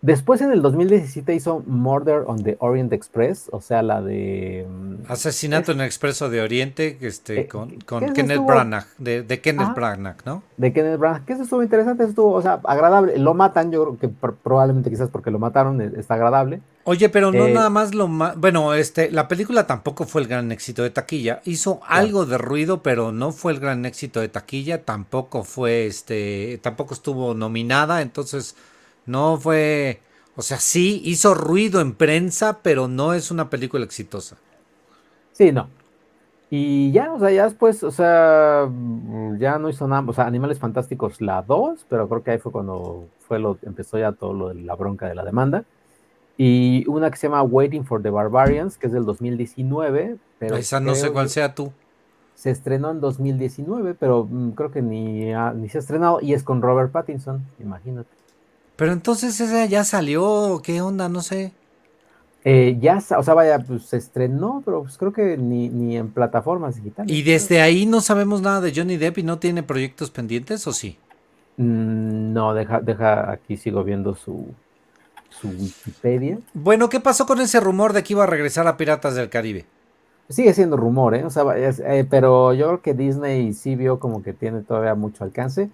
Después 0.01 0.41
en 0.41 0.51
el 0.51 0.63
2017 0.63 1.35
hizo 1.35 1.63
Murder 1.67 2.23
on 2.25 2.43
the 2.43 2.57
Orient 2.59 2.91
Express, 2.91 3.49
o 3.51 3.61
sea, 3.61 3.83
la 3.83 4.01
de... 4.01 4.65
Mm, 4.67 4.95
Asesinato 5.07 5.71
en 5.71 5.81
el 5.81 5.85
Expreso 5.85 6.27
de 6.27 6.41
Oriente 6.41 6.97
este, 7.01 7.41
eh, 7.41 7.47
con, 7.47 7.77
Kenneth 8.13 8.43
Branagh, 8.43 8.87
de, 8.97 9.41
Kenneth 9.41 9.75
Branagh, 9.75 10.17
¿no? 10.25 10.41
De 10.57 10.73
Kenneth 10.73 10.97
Branagh, 10.97 11.23
que 11.25 11.33
eso 11.33 11.43
estuvo 11.43 11.61
interesante, 11.61 12.03
estuvo, 12.03 12.31
o 12.31 12.41
sea, 12.41 12.59
agradable. 12.63 13.19
Lo 13.19 13.35
matan, 13.35 13.71
yo 13.71 13.83
creo 13.83 13.99
que 13.99 14.07
probablemente 14.07 14.89
quizás 14.89 15.09
porque 15.09 15.29
lo 15.29 15.37
mataron, 15.37 15.79
e, 15.79 15.91
está 15.99 16.15
agradable. 16.15 16.61
Oye, 16.83 17.09
pero 17.09 17.31
no 17.31 17.45
eh, 17.45 17.53
nada 17.53 17.69
más 17.69 17.93
lo 17.93 18.07
más... 18.07 18.35
Bueno, 18.37 18.73
este, 18.73 19.11
la 19.11 19.27
película 19.27 19.67
tampoco 19.67 20.05
fue 20.05 20.21
el 20.21 20.27
gran 20.27 20.51
éxito 20.51 20.81
de 20.81 20.89
taquilla. 20.89 21.41
Hizo 21.45 21.79
algo 21.85 22.25
de 22.25 22.39
ruido, 22.39 22.81
pero 22.81 23.11
no 23.11 23.31
fue 23.31 23.51
el 23.51 23.59
gran 23.59 23.85
éxito 23.85 24.19
de 24.19 24.29
taquilla. 24.29 24.83
Tampoco 24.83 25.43
fue, 25.43 25.85
este, 25.85 26.59
tampoco 26.63 26.95
estuvo 26.95 27.35
nominada, 27.35 28.01
entonces 28.01 28.55
no 29.05 29.37
fue, 29.37 30.01
o 30.35 30.41
sea, 30.41 30.57
sí 30.57 31.01
hizo 31.05 31.33
ruido 31.33 31.81
en 31.81 31.93
prensa, 31.93 32.59
pero 32.61 32.87
no 32.87 33.13
es 33.13 33.31
una 33.31 33.49
película 33.49 33.83
exitosa. 33.83 34.37
Sí, 35.33 35.51
no. 35.51 35.69
Y 36.49 36.91
ya, 36.91 37.13
o 37.13 37.19
sea, 37.19 37.31
ya 37.31 37.45
después, 37.45 37.81
o 37.81 37.91
sea, 37.91 38.69
ya 39.37 39.57
no 39.57 39.69
hizo 39.69 39.87
nada, 39.87 40.03
o 40.05 40.13
sea, 40.13 40.25
Animales 40.25 40.59
Fantásticos 40.59 41.21
la 41.21 41.41
2, 41.43 41.85
pero 41.87 42.09
creo 42.09 42.23
que 42.23 42.31
ahí 42.31 42.37
fue 42.39 42.51
cuando 42.51 43.07
fue 43.19 43.39
lo, 43.39 43.57
empezó 43.61 43.97
ya 43.97 44.11
todo 44.11 44.33
lo 44.33 44.49
de 44.49 44.55
la 44.55 44.75
bronca 44.75 45.07
de 45.07 45.15
la 45.15 45.23
demanda. 45.23 45.63
Y 46.37 46.85
una 46.87 47.09
que 47.09 47.17
se 47.17 47.27
llama 47.27 47.43
Waiting 47.43 47.85
for 47.85 48.01
the 48.01 48.09
Barbarians, 48.09 48.77
que 48.77 48.87
es 48.87 48.93
del 48.93 49.05
2019. 49.05 50.17
Pero 50.39 50.55
Esa 50.57 50.79
no 50.79 50.95
sé 50.95 51.11
cuál 51.11 51.29
sea 51.29 51.55
tú. 51.55 51.71
Se 52.35 52.49
estrenó 52.49 52.91
en 52.91 52.99
2019, 52.99 53.93
pero 53.93 54.27
mm, 54.29 54.51
creo 54.51 54.71
que 54.71 54.81
ni, 54.81 55.31
ni 55.55 55.69
se 55.69 55.77
ha 55.77 55.81
estrenado 55.81 56.19
y 56.21 56.33
es 56.33 56.43
con 56.43 56.61
Robert 56.61 56.91
Pattinson, 56.91 57.45
imagínate. 57.59 58.09
Pero 58.81 58.93
entonces 58.93 59.39
esa 59.39 59.63
ya 59.67 59.83
salió, 59.83 60.59
¿qué 60.63 60.81
onda? 60.81 61.07
No 61.07 61.21
sé. 61.21 61.51
Eh, 62.43 62.79
ya, 62.81 62.97
o 63.15 63.21
sea, 63.21 63.35
vaya, 63.35 63.59
pues 63.59 63.83
se 63.83 63.97
estrenó, 63.97 64.63
pero 64.65 64.81
pues 64.81 64.97
creo 64.97 65.13
que 65.13 65.37
ni, 65.37 65.95
en 65.95 66.09
plataformas 66.09 66.77
digitales. 66.77 67.15
¿Y 67.15 67.21
desde 67.21 67.61
ahí 67.61 67.85
no 67.85 68.01
sabemos 68.01 68.41
nada 68.41 68.59
de 68.59 68.73
Johnny 68.75 68.97
Depp 68.97 69.19
y 69.19 69.23
no 69.23 69.37
tiene 69.37 69.61
proyectos 69.61 70.09
pendientes 70.09 70.65
o 70.65 70.73
sí? 70.73 70.97
Mm, 71.57 72.33
no, 72.33 72.55
deja, 72.55 72.79
deja, 72.79 73.31
aquí 73.31 73.55
sigo 73.55 73.83
viendo 73.83 74.15
su, 74.15 74.47
su 75.29 75.49
Wikipedia. 75.49 76.39
Bueno, 76.55 76.89
¿qué 76.89 76.99
pasó 76.99 77.27
con 77.27 77.39
ese 77.39 77.59
rumor 77.59 77.93
de 77.93 78.01
que 78.01 78.13
iba 78.13 78.23
a 78.23 78.25
regresar 78.25 78.65
a 78.65 78.77
Piratas 78.77 79.13
del 79.13 79.29
Caribe? 79.29 79.67
Sigue 80.27 80.55
siendo 80.55 80.75
rumor, 80.75 81.13
¿eh? 81.13 81.23
O 81.23 81.29
sea, 81.29 81.43
eh, 81.55 82.07
pero 82.09 82.55
yo 82.55 82.65
creo 82.65 82.81
que 82.81 82.95
Disney 82.95 83.53
sí 83.53 83.75
vio 83.75 83.99
como 83.99 84.23
que 84.23 84.33
tiene 84.33 84.63
todavía 84.63 84.95
mucho 84.95 85.23
alcance. 85.23 85.69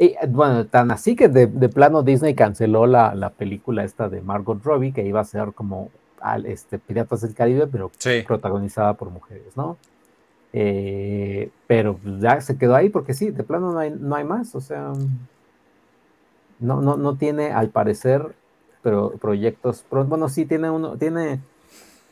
Y, 0.00 0.16
bueno, 0.28 0.66
tan 0.66 0.90
así 0.90 1.14
que 1.14 1.28
de, 1.28 1.46
plano 1.68 2.02
Disney 2.02 2.34
canceló 2.34 2.86
la, 2.86 3.32
película 3.36 3.84
esta 3.84 4.08
de 4.08 4.22
Margot 4.22 4.64
Robbie, 4.64 4.94
que 4.94 5.06
iba 5.06 5.20
a 5.20 5.24
ser 5.24 5.52
como 5.52 5.90
al, 6.20 6.46
este, 6.46 6.78
Piratas 6.78 7.20
del 7.20 7.34
Caribe, 7.34 7.66
pero 7.66 7.92
protagonizada 8.26 8.94
por 8.94 9.10
mujeres, 9.10 9.54
¿no? 9.58 9.76
Eh, 10.54 11.50
pero 11.66 12.00
ya 12.18 12.40
se 12.40 12.56
quedó 12.56 12.74
ahí 12.74 12.88
porque 12.88 13.12
sí, 13.12 13.30
de 13.30 13.44
plano 13.44 13.72
no 13.72 13.78
hay, 13.78 13.90
no 13.90 14.16
hay 14.16 14.24
más, 14.24 14.54
o 14.54 14.62
sea... 14.62 14.94
no, 16.60 16.80
no, 16.80 16.96
no 16.96 17.16
tiene, 17.16 17.52
al 17.52 17.68
parecer, 17.68 18.34
pero 18.82 19.10
proyectos. 19.18 19.84
bueno, 19.90 20.30
sí, 20.30 20.46
tiene 20.46 20.70
uno, 20.70 20.96
tiene 20.96 21.40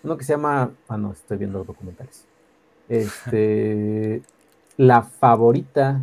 uno 0.02 0.18
que 0.18 0.24
se 0.24 0.34
llama. 0.34 0.72
Ah, 0.88 0.98
no, 0.98 1.12
estoy 1.12 1.38
viendo 1.38 1.64
documentales. 1.64 2.26
Este. 2.86 4.20
la 4.76 5.02
favorita. 5.02 6.02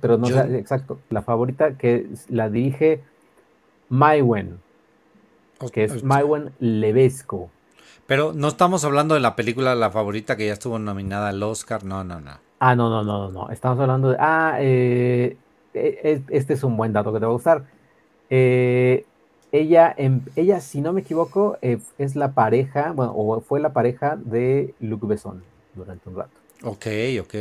Pero 0.00 0.18
no 0.18 0.26
sé, 0.26 0.58
exacto. 0.58 0.98
La 1.10 1.22
favorita 1.22 1.76
que 1.76 2.08
la 2.28 2.48
dirige 2.48 3.02
Maiwen. 3.88 4.58
Que 5.72 5.84
es 5.84 6.02
Maiwen 6.02 6.52
Levesco. 6.58 7.50
Pero 8.06 8.32
no 8.32 8.48
estamos 8.48 8.84
hablando 8.84 9.14
de 9.14 9.20
la 9.20 9.36
película 9.36 9.74
La 9.74 9.90
Favorita 9.90 10.36
que 10.36 10.46
ya 10.46 10.54
estuvo 10.54 10.78
nominada 10.78 11.28
al 11.28 11.42
Oscar. 11.42 11.84
No, 11.84 12.02
no, 12.02 12.20
no. 12.20 12.38
Ah, 12.58 12.74
no, 12.74 12.90
no, 12.90 13.04
no, 13.04 13.30
no. 13.30 13.50
Estamos 13.50 13.78
hablando 13.78 14.10
de. 14.10 14.16
Ah, 14.18 14.56
eh, 14.58 15.36
e, 15.74 16.22
este 16.30 16.54
es 16.54 16.64
un 16.64 16.76
buen 16.76 16.92
dato 16.92 17.12
que 17.12 17.20
te 17.20 17.26
va 17.26 17.30
a 17.30 17.34
gustar. 17.34 17.64
Eh, 18.28 19.04
ella, 19.52 19.94
em, 19.96 20.22
ella, 20.36 20.60
si 20.60 20.80
no 20.80 20.92
me 20.92 21.02
equivoco, 21.02 21.56
eh, 21.62 21.78
es 21.98 22.16
la 22.16 22.32
pareja, 22.32 22.92
bueno, 22.92 23.12
o 23.16 23.40
fue 23.40 23.60
la 23.60 23.72
pareja 23.72 24.16
de 24.16 24.74
Luc 24.80 25.06
Besson 25.06 25.42
durante 25.74 26.08
un 26.08 26.16
rato. 26.16 26.30
Ok, 26.62 26.86
ok. 27.20 27.34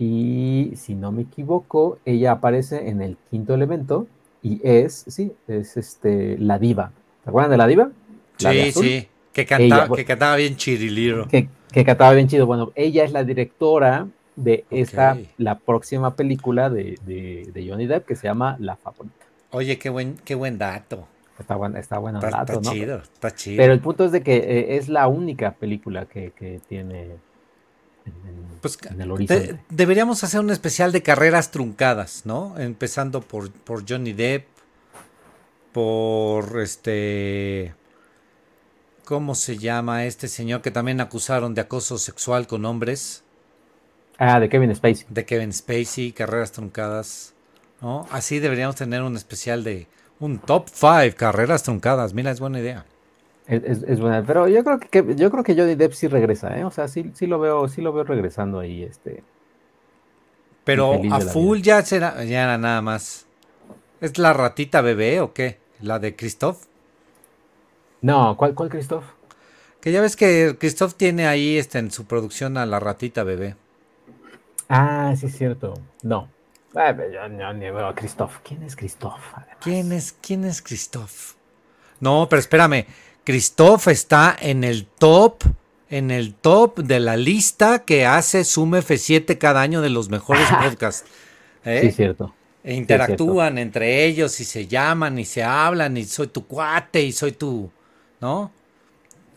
Y 0.00 0.72
si 0.76 0.94
no 0.94 1.12
me 1.12 1.22
equivoco, 1.22 1.98
ella 2.06 2.32
aparece 2.32 2.88
en 2.88 3.02
el 3.02 3.18
quinto 3.28 3.52
elemento 3.52 4.06
y 4.42 4.58
es, 4.64 5.04
sí, 5.06 5.34
es 5.46 5.76
este, 5.76 6.38
la 6.38 6.58
diva. 6.58 6.92
¿Se 7.22 7.28
acuerdan 7.28 7.50
de 7.50 7.58
la 7.58 7.66
diva? 7.66 7.90
sí, 8.38 8.72
sí, 8.72 9.08
que 9.30 9.44
cantaba, 9.44 9.94
que 9.94 10.06
cantaba 10.06 10.36
bien 10.36 10.56
chiriliro. 10.56 11.28
Que, 11.28 11.50
que 11.70 11.84
cantaba 11.84 12.14
bien 12.14 12.28
chido. 12.28 12.46
Bueno, 12.46 12.72
ella 12.76 13.04
es 13.04 13.12
la 13.12 13.24
directora 13.24 14.08
de 14.36 14.64
esta, 14.70 15.18
la 15.36 15.58
próxima 15.58 16.16
película 16.16 16.70
de, 16.70 16.98
de, 17.04 17.68
Johnny 17.68 17.86
Depp 17.86 18.06
que 18.06 18.16
se 18.16 18.26
llama 18.26 18.56
La 18.58 18.76
Favorita. 18.76 19.26
Oye, 19.50 19.78
qué 19.78 19.90
buen, 19.90 20.16
qué 20.24 20.34
buen 20.34 20.56
dato. 20.56 21.06
Está, 21.38 21.56
buen, 21.56 21.76
está 21.76 21.98
bueno 21.98 22.20
está, 22.20 22.38
dato, 22.38 22.54
está 22.54 22.72
chido, 22.72 22.96
está 22.96 23.34
chido. 23.34 23.56
Pero 23.58 23.74
el 23.74 23.80
punto 23.80 24.06
es 24.06 24.12
de 24.12 24.22
que 24.22 24.36
eh, 24.36 24.76
es 24.76 24.88
la 24.88 25.08
única 25.08 25.52
película 25.52 26.06
que, 26.06 26.30
que 26.30 26.58
tiene 26.66 27.16
en, 28.26 28.58
pues, 28.60 28.78
el 28.98 29.10
horizonte. 29.10 29.60
deberíamos 29.68 30.22
hacer 30.24 30.40
un 30.40 30.50
especial 30.50 30.92
de 30.92 31.02
carreras 31.02 31.50
truncadas, 31.50 32.22
¿no? 32.24 32.58
Empezando 32.58 33.20
por, 33.20 33.50
por 33.50 33.88
Johnny 33.88 34.12
Depp, 34.12 34.46
por 35.72 36.60
este... 36.60 37.74
¿Cómo 39.04 39.34
se 39.34 39.58
llama 39.58 40.04
este 40.04 40.28
señor 40.28 40.62
que 40.62 40.70
también 40.70 41.00
acusaron 41.00 41.54
de 41.54 41.62
acoso 41.62 41.98
sexual 41.98 42.46
con 42.46 42.64
hombres? 42.64 43.24
Ah, 44.18 44.38
de 44.38 44.48
Kevin 44.48 44.74
Spacey. 44.74 45.06
De 45.08 45.24
Kevin 45.24 45.52
Spacey, 45.52 46.12
carreras 46.12 46.52
truncadas. 46.52 47.34
¿no? 47.80 48.06
Así 48.10 48.38
deberíamos 48.38 48.76
tener 48.76 49.02
un 49.02 49.16
especial 49.16 49.64
de 49.64 49.88
un 50.20 50.38
top 50.38 50.68
5 50.72 51.16
carreras 51.16 51.62
truncadas. 51.62 52.14
Mira, 52.14 52.30
es 52.30 52.38
buena 52.38 52.60
idea. 52.60 52.84
Es, 53.50 53.98
buena, 53.98 54.22
pero 54.24 54.46
yo 54.46 54.62
creo 54.62 54.78
que, 54.78 55.16
yo 55.16 55.28
creo 55.28 55.42
que 55.42 55.56
Johnny 55.56 55.74
Depp 55.74 55.92
sí 55.92 56.06
regresa, 56.06 56.56
¿eh? 56.56 56.64
O 56.64 56.70
sea, 56.70 56.86
sí, 56.86 57.10
sí 57.14 57.26
lo 57.26 57.40
veo, 57.40 57.66
sí 57.66 57.82
lo 57.82 57.92
veo 57.92 58.04
regresando 58.04 58.60
ahí, 58.60 58.84
este. 58.84 59.24
Pero 60.62 61.00
a 61.10 61.20
full 61.20 61.60
ya 61.60 61.82
será, 61.82 62.22
ya 62.22 62.44
era 62.44 62.58
nada 62.58 62.80
más. 62.80 63.26
¿Es 64.00 64.18
la 64.18 64.32
ratita 64.32 64.82
bebé 64.82 65.20
o 65.20 65.32
qué? 65.32 65.58
¿La 65.80 65.98
de 65.98 66.14
Christoph? 66.14 66.62
No, 68.02 68.36
¿cuál, 68.36 68.54
cuál 68.54 68.68
Christoph? 68.68 69.04
Que 69.80 69.90
ya 69.90 70.00
ves 70.00 70.14
que 70.14 70.56
Christoph 70.56 70.94
tiene 70.94 71.26
ahí 71.26 71.58
este, 71.58 71.80
en 71.80 71.90
su 71.90 72.04
producción 72.04 72.56
a 72.56 72.66
la 72.66 72.78
ratita 72.78 73.24
bebé. 73.24 73.56
Ah, 74.68 75.12
sí 75.16 75.26
es 75.26 75.36
cierto. 75.36 75.74
No. 76.04 76.28
yo, 76.72 77.52
ni 77.54 77.64
veo 77.64 77.86
a 77.88 77.94
Christoph. 77.96 78.36
¿Quién 78.44 78.62
es 78.62 78.76
Christoph? 78.76 79.20
¿Quién 79.60 79.90
es, 79.90 80.14
quién 80.20 80.44
es 80.44 80.62
Christoph? 80.62 81.32
No, 81.98 82.28
pero 82.30 82.38
espérame. 82.38 82.86
Christoph 83.30 83.86
está 83.86 84.36
en 84.40 84.64
el 84.64 84.86
top, 84.86 85.44
en 85.88 86.10
el 86.10 86.34
top 86.34 86.80
de 86.80 86.98
la 86.98 87.16
lista 87.16 87.84
que 87.84 88.04
hace 88.04 88.42
Zoom 88.42 88.72
F7 88.72 89.38
cada 89.38 89.60
año 89.60 89.80
de 89.82 89.88
los 89.88 90.08
mejores 90.08 90.48
podcasts. 90.60 91.08
¿eh? 91.64 91.78
Sí, 91.82 91.86
es 91.86 91.94
cierto. 91.94 92.34
E 92.64 92.74
interactúan 92.74 93.56
entre 93.58 94.04
ellos 94.04 94.40
y 94.40 94.44
se 94.44 94.66
llaman 94.66 95.16
y 95.20 95.24
se 95.24 95.44
hablan 95.44 95.96
y 95.96 96.06
soy 96.06 96.26
tu 96.26 96.44
cuate 96.44 97.04
y 97.04 97.12
soy 97.12 97.30
tu, 97.30 97.70
¿no? 98.20 98.50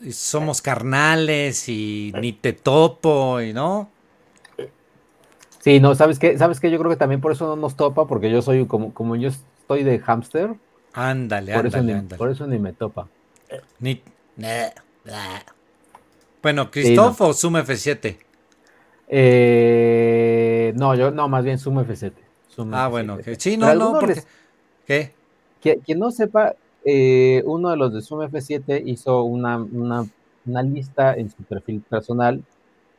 Y 0.01 0.11
somos 0.11 0.59
carnales 0.63 1.69
y 1.69 2.11
ni 2.19 2.33
te 2.33 2.53
topo 2.53 3.41
y 3.41 3.53
no. 3.53 3.91
Sí, 5.59 5.79
no, 5.79 5.93
¿sabes 5.93 6.17
qué? 6.17 6.35
¿Sabes 6.39 6.59
qué? 6.59 6.71
Yo 6.71 6.79
creo 6.79 6.89
que 6.89 6.97
también 6.97 7.21
por 7.21 7.31
eso 7.31 7.45
no 7.45 7.57
nos 7.57 7.75
topa, 7.75 8.07
porque 8.07 8.31
yo 8.31 8.41
soy 8.41 8.65
como, 8.65 8.91
como 8.91 9.15
yo 9.15 9.29
estoy 9.29 9.83
de 9.83 9.99
hámster. 9.99 10.55
Ándale, 10.93 11.53
por 11.53 11.67
ándale, 11.67 12.07
eso 12.07 12.17
Por 12.17 12.31
eso 12.31 12.47
ni 12.47 12.57
me 12.57 12.73
topa. 12.73 13.07
Ni... 13.79 14.01
Bueno, 16.41 16.69
¿Christoph 16.71 17.21
o 17.21 17.33
Zoom 17.33 17.55
F7? 17.55 18.17
Eh, 19.07 20.73
no, 20.75 20.95
yo, 20.95 21.11
no, 21.11 21.27
más 21.27 21.43
bien 21.43 21.59
Zoom 21.59 21.77
F7. 21.79 22.13
ah, 22.71 22.87
bueno, 22.87 23.17
sí, 23.37 23.57
no, 23.57 23.73
no, 23.75 23.99
porque... 23.99 24.21
¿Qué? 24.85 25.13
Quien 25.61 25.99
no 25.99 26.11
sepa, 26.11 26.55
eh, 26.83 27.41
uno 27.45 27.69
de 27.69 27.77
los 27.77 27.93
de 27.93 28.01
Zoom 28.01 28.21
F7 28.21 28.83
hizo 28.85 29.23
una, 29.23 29.57
una, 29.57 30.05
una 30.45 30.63
lista 30.63 31.13
en 31.13 31.29
su 31.29 31.43
perfil 31.43 31.81
personal 31.81 32.43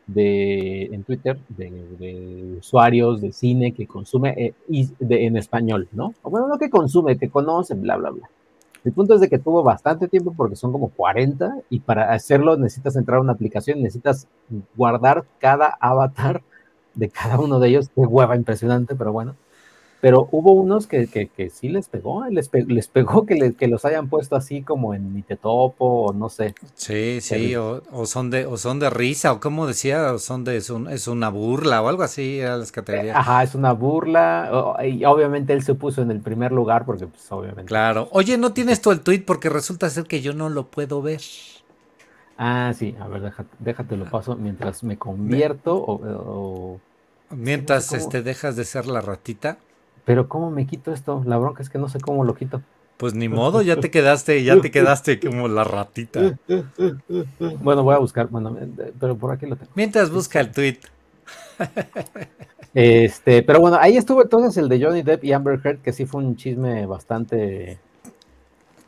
de, 0.06 0.84
en 0.84 1.04
Twitter 1.04 1.38
de, 1.48 2.56
usuarios 2.58 3.20
de 3.20 3.32
cine 3.32 3.72
que 3.72 3.86
consume 3.86 4.54
eh, 4.70 4.88
en 5.00 5.36
español, 5.36 5.88
¿no? 5.92 6.14
Bueno, 6.22 6.48
no 6.48 6.58
que 6.58 6.70
consume, 6.70 7.18
que 7.18 7.28
conocen, 7.28 7.82
bla, 7.82 7.96
bla, 7.96 8.10
bla. 8.10 8.30
El 8.84 8.92
punto 8.92 9.14
es 9.14 9.20
de 9.20 9.28
que 9.28 9.38
tuvo 9.38 9.62
bastante 9.62 10.08
tiempo 10.08 10.34
porque 10.36 10.56
son 10.56 10.70
como 10.70 10.90
40 10.90 11.62
y 11.70 11.80
para 11.80 12.12
hacerlo 12.12 12.56
necesitas 12.56 12.96
entrar 12.96 13.18
a 13.18 13.22
una 13.22 13.32
aplicación, 13.32 13.80
necesitas 13.80 14.28
guardar 14.76 15.24
cada 15.38 15.76
avatar 15.80 16.42
de 16.94 17.08
cada 17.08 17.40
uno 17.40 17.58
de 17.58 17.68
ellos. 17.68 17.88
Qué 17.94 18.02
hueva 18.02 18.36
impresionante, 18.36 18.94
pero 18.94 19.12
bueno 19.12 19.36
pero 20.04 20.28
hubo 20.32 20.52
unos 20.52 20.86
que, 20.86 21.06
que, 21.06 21.28
que 21.28 21.48
sí 21.48 21.70
les 21.70 21.88
pegó, 21.88 22.26
les, 22.26 22.50
les 22.52 22.88
pegó 22.88 23.24
que, 23.24 23.54
que, 23.54 23.68
los 23.68 23.86
hayan 23.86 24.10
puesto 24.10 24.36
así 24.36 24.60
como 24.60 24.92
en 24.92 25.24
Topo 25.40 25.86
o 25.86 26.12
no 26.12 26.28
sé. 26.28 26.54
Sí, 26.74 27.22
sí, 27.22 27.56
o, 27.56 27.82
o, 27.90 28.04
son 28.04 28.28
de, 28.28 28.44
o 28.44 28.58
son 28.58 28.80
de 28.80 28.90
risa, 28.90 29.32
o 29.32 29.40
como 29.40 29.66
decía, 29.66 30.12
o 30.12 30.18
son 30.18 30.44
de, 30.44 30.58
es, 30.58 30.70
es 30.90 31.08
una 31.08 31.30
burla 31.30 31.80
o 31.80 31.88
algo 31.88 32.02
así, 32.02 32.38
eran 32.38 32.60
las 32.60 32.70
categorías. 32.70 33.16
Ajá, 33.16 33.44
es 33.44 33.54
una 33.54 33.72
burla, 33.72 34.76
y 34.84 35.06
obviamente 35.06 35.54
él 35.54 35.62
se 35.62 35.72
puso 35.72 36.02
en 36.02 36.10
el 36.10 36.20
primer 36.20 36.52
lugar 36.52 36.84
porque 36.84 37.06
pues 37.06 37.32
obviamente. 37.32 37.64
Claro, 37.64 38.08
oye, 38.10 38.36
no 38.36 38.52
tienes 38.52 38.82
tú 38.82 38.90
el 38.90 39.00
tweet 39.00 39.22
porque 39.26 39.48
resulta 39.48 39.88
ser 39.88 40.04
que 40.04 40.20
yo 40.20 40.34
no 40.34 40.50
lo 40.50 40.66
puedo 40.66 41.00
ver. 41.00 41.22
Ah, 42.36 42.74
sí, 42.76 42.94
a 43.00 43.08
ver, 43.08 43.22
déjate, 43.22 43.56
déjate 43.58 43.96
lo 43.96 44.04
paso 44.04 44.36
mientras 44.36 44.84
me 44.84 44.98
convierto 44.98 45.82
o... 45.82 46.78
Mientras 47.30 47.90
este, 47.94 48.20
dejas 48.20 48.54
de 48.54 48.66
ser 48.66 48.84
la 48.86 49.00
ratita. 49.00 49.56
Pero 50.04 50.28
¿cómo 50.28 50.50
me 50.50 50.66
quito 50.66 50.92
esto? 50.92 51.22
La 51.26 51.38
bronca 51.38 51.62
es 51.62 51.70
que 51.70 51.78
no 51.78 51.88
sé 51.88 52.00
cómo 52.00 52.24
lo 52.24 52.34
quito. 52.34 52.62
Pues 52.96 53.14
ni 53.14 53.28
modo, 53.30 53.62
ya 53.62 53.76
te 53.76 53.90
quedaste, 53.90 54.42
ya 54.44 54.60
te 54.60 54.70
quedaste 54.70 55.20
como 55.20 55.48
la 55.48 55.64
ratita. 55.64 56.38
Bueno, 57.60 57.82
voy 57.82 57.94
a 57.94 57.98
buscar, 57.98 58.28
bueno, 58.28 58.56
pero 59.00 59.16
por 59.16 59.32
aquí 59.32 59.46
lo 59.46 59.56
tengo. 59.56 59.72
Mientras 59.74 60.10
busca 60.10 60.40
el 60.40 60.52
tweet. 60.52 60.78
Este, 62.74 63.44
pero 63.44 63.60
bueno, 63.60 63.78
ahí 63.80 63.96
estuvo 63.96 64.20
entonces 64.20 64.56
el 64.56 64.68
de 64.68 64.84
Johnny 64.84 65.02
Depp 65.02 65.22
y 65.22 65.32
Amber 65.32 65.60
Heard, 65.62 65.78
que 65.78 65.92
sí 65.92 66.06
fue 66.06 66.24
un 66.24 66.34
chisme 66.36 66.86
bastante. 66.86 67.78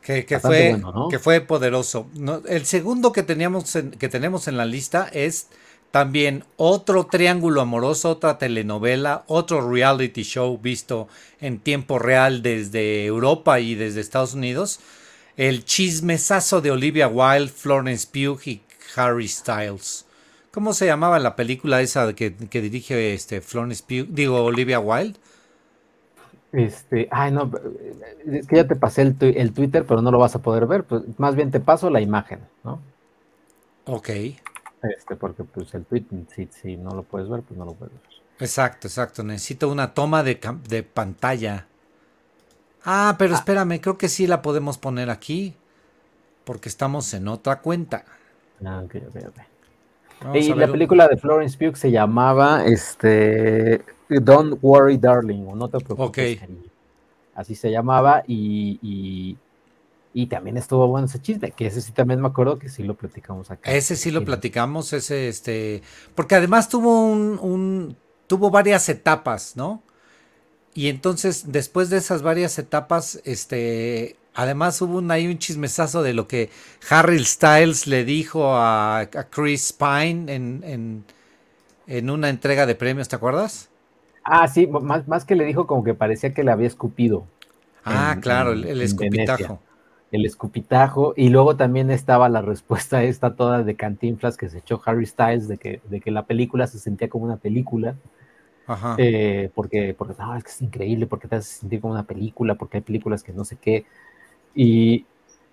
Que, 0.01 0.39
fue, 0.39 0.81
que 1.09 1.19
fue 1.19 1.41
poderoso. 1.41 2.07
el 2.47 2.65
segundo 2.65 3.11
que 3.11 3.23
teníamos 3.23 3.77
que 3.99 4.07
tenemos 4.07 4.47
en 4.47 4.55
la 4.55 4.65
lista 4.65 5.09
es 5.11 5.47
también 5.91 6.43
otro 6.57 7.05
triángulo 7.05 7.61
amoroso, 7.61 8.11
otra 8.11 8.37
telenovela, 8.37 9.23
otro 9.27 9.69
reality 9.69 10.23
show 10.23 10.57
visto 10.57 11.07
en 11.39 11.59
tiempo 11.59 11.97
real 11.97 12.41
desde 12.41 13.05
Europa 13.05 13.59
y 13.59 13.75
desde 13.75 14.01
Estados 14.01 14.33
Unidos. 14.33 14.79
El 15.37 15.63
chismesazo 15.65 16.61
de 16.61 16.71
Olivia 16.71 17.07
Wilde, 17.07 17.47
Florence 17.47 18.07
Pugh 18.11 18.39
y 18.45 18.61
Harry 18.95 19.27
Styles. 19.27 20.05
¿Cómo 20.51 20.73
se 20.73 20.87
llamaba 20.87 21.19
la 21.19 21.35
película 21.35 21.81
esa 21.81 22.13
que, 22.13 22.31
dirige 22.31 23.13
este 23.13 23.41
Florence 23.41 23.83
Pugh? 23.87 24.07
Digo, 24.13 24.43
Olivia 24.43 24.79
Wilde. 24.79 25.19
Este, 26.51 27.07
ay, 27.11 27.31
no, 27.31 27.51
es 28.25 28.47
que 28.47 28.55
ya 28.55 28.67
te 28.67 28.75
pasé 28.75 29.03
el, 29.03 29.15
el 29.19 29.53
Twitter, 29.53 29.85
pero 29.85 30.01
no 30.01 30.09
lo 30.11 30.17
vas 30.17 30.33
a 30.35 30.41
poder 30.41 30.65
ver. 30.65 30.83
Pues 30.83 31.03
más 31.17 31.35
bien 31.35 31.51
te 31.51 31.59
paso 31.59 31.89
la 31.89 32.01
imagen, 32.01 32.39
¿no? 32.63 32.81
Ok. 33.85 34.09
Este, 34.83 35.15
porque 35.15 35.43
pues 35.43 35.73
el 35.73 35.85
tweet, 35.85 36.05
si, 36.51 36.77
no 36.77 36.91
lo 36.91 37.03
puedes 37.03 37.29
ver, 37.29 37.41
pues 37.41 37.57
no 37.57 37.65
lo 37.65 37.73
puedes 37.73 37.93
ver. 37.93 38.01
Exacto, 38.39 38.87
exacto. 38.87 39.23
Necesito 39.23 39.69
una 39.69 39.93
toma 39.93 40.23
de, 40.23 40.39
de 40.67 40.83
pantalla. 40.83 41.65
Ah, 42.83 43.15
pero 43.17 43.33
ah. 43.33 43.37
espérame, 43.37 43.81
creo 43.81 43.97
que 43.97 44.09
sí 44.09 44.27
la 44.27 44.41
podemos 44.41 44.77
poner 44.77 45.09
aquí. 45.09 45.55
Porque 46.43 46.69
estamos 46.69 47.13
en 47.13 47.27
otra 47.27 47.59
cuenta. 47.59 48.05
Ah, 48.63 48.81
ok, 48.85 48.95
ok, 49.09 49.15
ok. 49.27 50.35
y 50.35 50.53
la 50.53 50.67
película 50.67 51.07
de 51.07 51.17
Florence 51.17 51.57
Pugh 51.57 51.75
se 51.75 51.91
llamaba 51.91 52.65
este 52.65 53.83
Don't 54.09 54.57
Worry 54.61 54.97
Darling, 54.97 55.45
o 55.47 55.55
no 55.55 55.67
te 55.67 55.79
preocupes. 55.79 56.41
Ok. 56.41 56.49
así 57.35 57.55
se 57.55 57.69
llamaba, 57.69 58.23
y, 58.25 58.79
y, 58.81 59.37
y 60.17 60.25
también 60.25 60.57
estuvo 60.57 60.87
bueno 60.87 61.05
ese 61.05 61.21
chisme, 61.21 61.51
que 61.51 61.67
ese 61.67 61.79
sí 61.79 61.91
también 61.91 62.19
me 62.19 62.27
acuerdo 62.27 62.57
que 62.57 62.69
sí 62.69 62.81
lo 62.81 62.95
platicamos 62.95 63.51
acá. 63.51 63.71
Ese 63.71 63.95
sí 63.95 64.09
lo 64.09 64.25
platicamos, 64.25 64.91
ese, 64.91 65.27
este, 65.27 65.83
porque 66.15 66.33
además 66.33 66.69
tuvo 66.69 67.05
un, 67.05 67.37
un, 67.39 67.95
tuvo 68.25 68.49
varias 68.49 68.89
etapas, 68.89 69.55
¿no? 69.55 69.83
Y 70.73 70.87
entonces, 70.87 71.51
después 71.51 71.91
de 71.91 71.97
esas 71.97 72.23
varias 72.23 72.57
etapas, 72.57 73.21
este, 73.25 74.15
además 74.33 74.81
hubo 74.81 74.97
un, 74.97 75.11
ahí 75.11 75.27
un 75.27 75.37
chismesazo 75.37 76.01
de 76.01 76.15
lo 76.15 76.27
que 76.27 76.49
Harry 76.89 77.23
Styles 77.23 77.85
le 77.85 78.03
dijo 78.03 78.55
a, 78.55 79.01
a 79.01 79.23
Chris 79.29 79.71
Pine 79.71 80.33
en, 80.33 80.63
en, 80.63 81.05
en, 81.85 82.09
una 82.09 82.29
entrega 82.29 82.65
de 82.65 82.73
premios, 82.73 83.07
¿te 83.07 83.15
acuerdas? 83.15 83.69
Ah, 84.23 84.47
sí, 84.47 84.65
más, 84.65 85.07
más 85.07 85.25
que 85.25 85.35
le 85.35 85.45
dijo 85.45 85.67
como 85.67 85.83
que 85.83 85.93
parecía 85.93 86.33
que 86.33 86.43
le 86.43 86.49
había 86.49 86.65
escupido. 86.65 87.27
Ah, 87.85 88.13
en, 88.15 88.21
claro, 88.21 88.53
el, 88.53 88.65
el 88.65 88.81
escupitajo. 88.81 89.61
El 90.11 90.25
escupitajo, 90.25 91.13
y 91.17 91.29
luego 91.29 91.57
también 91.57 91.91
estaba 91.91 92.29
la 92.29 92.41
respuesta 92.41 93.03
esta 93.03 93.35
toda 93.35 93.63
de 93.63 93.75
Cantinflas 93.75 94.37
que 94.37 94.49
se 94.49 94.59
echó 94.59 94.81
Harry 94.85 95.05
Styles 95.05 95.47
de 95.47 95.57
que, 95.57 95.81
de 95.89 95.99
que 95.99 96.11
la 96.11 96.25
película 96.25 96.65
se 96.67 96.79
sentía 96.79 97.09
como 97.09 97.25
una 97.25 97.37
película. 97.37 97.95
Ajá. 98.67 98.95
Eh, 98.97 99.49
porque, 99.55 99.95
porque 99.97 100.15
no, 100.19 100.35
es 100.35 100.43
que 100.43 100.49
es 100.49 100.61
increíble, 100.61 101.07
porque 101.07 101.27
te 101.27 101.37
hace 101.37 101.59
sentir 101.59 101.81
como 101.81 101.93
una 101.93 102.03
película, 102.03 102.55
porque 102.55 102.77
hay 102.77 102.83
películas 102.83 103.23
que 103.23 103.33
no 103.33 103.45
sé 103.45 103.57
qué. 103.57 103.85
Y, 104.55 105.05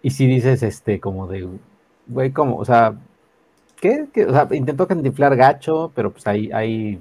y 0.02 0.10
si 0.10 0.26
dices, 0.26 0.62
este, 0.62 1.00
como 1.00 1.26
de, 1.26 1.48
güey, 2.06 2.32
como, 2.32 2.56
o 2.56 2.64
sea, 2.64 2.94
¿qué? 3.80 4.06
¿Qué? 4.12 4.24
O 4.26 4.32
sea, 4.32 4.48
intentó 4.52 4.86
cantinflar 4.86 5.36
gacho, 5.36 5.92
pero 5.94 6.12
pues 6.12 6.26
ahí, 6.26 6.50
ahí 6.52 7.00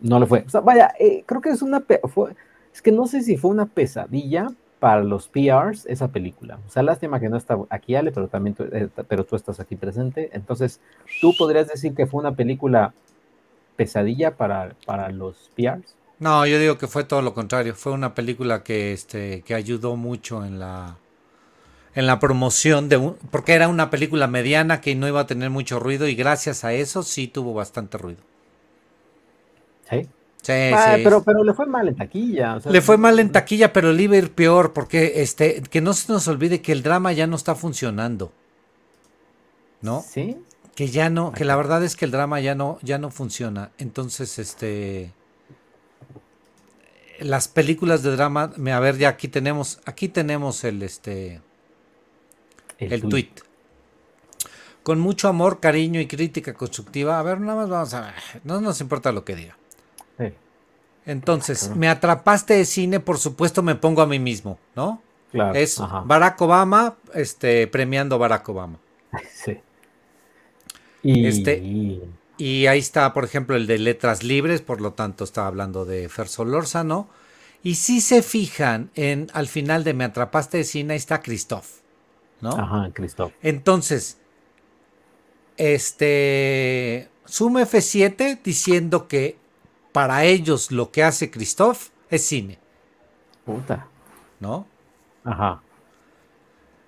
no 0.00 0.18
le 0.18 0.26
fue. 0.26 0.44
O 0.46 0.50
sea, 0.50 0.60
vaya, 0.60 0.92
eh, 0.98 1.24
creo 1.26 1.40
que 1.40 1.50
es 1.50 1.62
una, 1.62 1.82
fue, 2.08 2.34
es 2.72 2.82
que 2.82 2.92
no 2.92 3.06
sé 3.06 3.22
si 3.22 3.36
fue 3.36 3.50
una 3.50 3.66
pesadilla, 3.66 4.48
para 4.80 5.04
los 5.04 5.28
PRs 5.28 5.84
esa 5.86 6.08
película. 6.08 6.58
O 6.66 6.70
sea, 6.70 6.82
lástima 6.82 7.20
que 7.20 7.28
no 7.28 7.36
está 7.36 7.58
aquí 7.68 7.94
Ale, 7.94 8.10
pero 8.12 8.28
también 8.28 8.54
tú, 8.54 8.64
eh, 8.64 8.88
pero 9.06 9.24
tú 9.24 9.36
estás 9.36 9.60
aquí 9.60 9.76
presente. 9.76 10.30
Entonces, 10.32 10.80
¿tú 11.20 11.36
podrías 11.36 11.68
decir 11.68 11.94
que 11.94 12.06
fue 12.06 12.20
una 12.20 12.34
película 12.34 12.94
pesadilla 13.76 14.36
para, 14.36 14.74
para 14.86 15.10
los 15.10 15.50
PRs? 15.54 15.94
No, 16.18 16.46
yo 16.46 16.58
digo 16.58 16.78
que 16.78 16.86
fue 16.86 17.04
todo 17.04 17.22
lo 17.22 17.34
contrario. 17.34 17.74
Fue 17.74 17.92
una 17.92 18.14
película 18.14 18.62
que, 18.62 18.92
este, 18.92 19.42
que 19.42 19.54
ayudó 19.54 19.96
mucho 19.96 20.44
en 20.44 20.58
la, 20.58 20.96
en 21.94 22.06
la 22.06 22.18
promoción 22.18 22.88
de 22.88 22.96
un, 22.96 23.16
porque 23.30 23.52
era 23.52 23.68
una 23.68 23.90
película 23.90 24.26
mediana 24.26 24.80
que 24.80 24.94
no 24.94 25.08
iba 25.08 25.20
a 25.20 25.26
tener 25.26 25.50
mucho 25.50 25.78
ruido 25.78 26.08
y 26.08 26.14
gracias 26.14 26.64
a 26.64 26.72
eso 26.72 27.02
sí 27.02 27.28
tuvo 27.28 27.52
bastante 27.52 27.98
ruido. 27.98 28.20
Sí. 29.90 30.08
Sí, 30.42 30.52
ah, 30.52 30.94
sí. 30.96 31.02
Pero, 31.04 31.22
pero 31.22 31.44
le 31.44 31.52
fue 31.52 31.66
mal 31.66 31.88
en 31.88 31.96
taquilla. 31.96 32.56
O 32.56 32.60
sea, 32.60 32.72
le 32.72 32.80
fue 32.80 32.96
mal 32.96 33.18
en 33.18 33.30
taquilla, 33.30 33.72
pero 33.72 33.92
le 33.92 34.02
iba 34.02 34.14
a 34.14 34.18
ir 34.18 34.32
peor, 34.32 34.72
porque 34.72 35.22
este, 35.22 35.62
que 35.62 35.80
no 35.80 35.92
se 35.92 36.12
nos 36.12 36.28
olvide 36.28 36.62
que 36.62 36.72
el 36.72 36.82
drama 36.82 37.12
ya 37.12 37.26
no 37.26 37.36
está 37.36 37.54
funcionando. 37.54 38.32
¿No? 39.82 40.04
Sí. 40.06 40.38
Que 40.74 40.88
ya 40.88 41.10
no, 41.10 41.32
que 41.32 41.44
la 41.44 41.56
verdad 41.56 41.84
es 41.84 41.96
que 41.96 42.04
el 42.04 42.10
drama 42.10 42.40
ya 42.40 42.54
no, 42.54 42.78
ya 42.82 42.98
no 42.98 43.10
funciona. 43.10 43.70
Entonces, 43.78 44.38
este. 44.38 45.12
Las 47.18 47.48
películas 47.48 48.02
de 48.02 48.12
drama, 48.12 48.52
a 48.72 48.80
ver, 48.80 48.96
ya 48.96 49.10
aquí 49.10 49.28
tenemos, 49.28 49.80
aquí 49.84 50.08
tenemos 50.08 50.64
el 50.64 50.82
este. 50.82 51.42
El, 52.78 52.92
el 52.94 53.00
tweet. 53.02 53.10
tweet. 53.10 53.30
Con 54.82 55.00
mucho 55.00 55.28
amor, 55.28 55.60
cariño 55.60 56.00
y 56.00 56.06
crítica 56.06 56.54
constructiva. 56.54 57.18
A 57.18 57.22
ver, 57.22 57.40
nada 57.40 57.60
más 57.60 57.68
vamos 57.68 57.92
a 57.92 58.00
ver. 58.00 58.14
No 58.44 58.62
nos 58.62 58.80
importa 58.80 59.12
lo 59.12 59.24
que 59.24 59.36
diga. 59.36 59.58
Entonces, 61.06 61.74
me 61.74 61.88
atrapaste 61.88 62.54
de 62.54 62.64
cine, 62.64 63.00
por 63.00 63.18
supuesto 63.18 63.62
me 63.62 63.74
pongo 63.74 64.02
a 64.02 64.06
mí 64.06 64.18
mismo, 64.18 64.58
¿no? 64.76 65.02
Claro. 65.32 65.54
Es 65.54 65.80
ajá. 65.80 66.02
Barack 66.04 66.40
Obama 66.40 66.96
este, 67.14 67.66
premiando 67.66 68.18
Barack 68.18 68.48
Obama. 68.48 68.78
Sí. 69.34 69.58
Y... 71.02 71.26
Este, 71.26 71.62
y 72.40 72.66
ahí 72.68 72.78
está, 72.78 73.12
por 73.12 73.24
ejemplo, 73.24 73.54
el 73.54 73.66
de 73.66 73.78
letras 73.78 74.22
libres, 74.22 74.62
por 74.62 74.80
lo 74.80 74.94
tanto 74.94 75.24
estaba 75.24 75.46
hablando 75.46 75.84
de 75.84 76.08
Fer 76.08 76.26
Solórzano. 76.26 77.06
Y 77.62 77.74
si 77.74 78.00
se 78.00 78.22
fijan 78.22 78.90
en 78.94 79.28
al 79.34 79.46
final 79.46 79.84
de 79.84 79.92
Me 79.92 80.04
atrapaste 80.04 80.56
de 80.56 80.64
cine, 80.64 80.94
ahí 80.94 80.96
está 80.96 81.20
Christoph, 81.20 81.66
¿no? 82.40 82.50
Ajá, 82.50 82.90
Christoph. 82.94 83.32
Entonces, 83.42 84.16
este, 85.58 87.10
suma 87.26 87.60
F7 87.60 88.40
diciendo 88.42 89.06
que 89.06 89.36
para 89.92 90.24
ellos 90.24 90.70
lo 90.70 90.90
que 90.90 91.02
hace 91.02 91.30
Christoph 91.30 91.88
es 92.10 92.26
cine. 92.26 92.58
Puta. 93.44 93.86
¿No? 94.40 94.66
Ajá. 95.24 95.62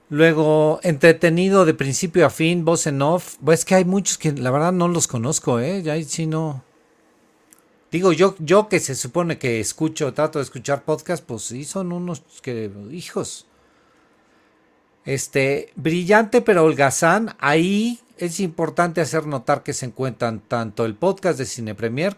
Luego, 0.09 0.79
entretenido 0.83 1.65
de 1.65 1.75
principio 1.75 2.27
a 2.27 2.31
fin, 2.31 2.65
voz 2.65 2.87
en 2.87 3.01
off. 3.01 3.37
Pues 3.43 3.61
es 3.61 3.65
que 3.65 3.77
hay 3.77 3.85
muchos 3.85 4.19
que 4.19 4.33
la 4.33 4.51
verdad 4.51 4.73
no 4.73 4.88
los 4.88 5.07
conozco, 5.07 5.59
¿eh? 5.59 5.83
Ya 5.83 6.03
sí 6.03 6.27
no. 6.27 6.62
Digo, 7.91 8.12
yo, 8.12 8.35
yo 8.38 8.69
que 8.69 8.81
se 8.81 8.95
supone 8.95 9.38
que 9.38 9.61
escucho, 9.61 10.12
trato 10.15 10.38
de 10.38 10.45
escuchar 10.45 10.85
podcast, 10.85 11.25
pues 11.25 11.43
sí, 11.43 11.65
son 11.65 11.93
unos 11.93 12.23
que, 12.43 12.71
hijos. 12.91 13.47
Este, 15.05 15.73
brillante 15.77 16.43
pero 16.43 16.65
holgazán. 16.65 17.35
Ahí 17.38 18.01
es 18.17 18.41
importante 18.41 19.01
hacer 19.01 19.27
notar 19.27 19.62
que 19.62 19.73
se 19.73 19.87
encuentran 19.87 20.41
tanto 20.41 20.85
el 20.85 20.95
podcast 20.95 21.38
de 21.38 21.47
Cine 21.47 21.75
Premier 21.75 22.17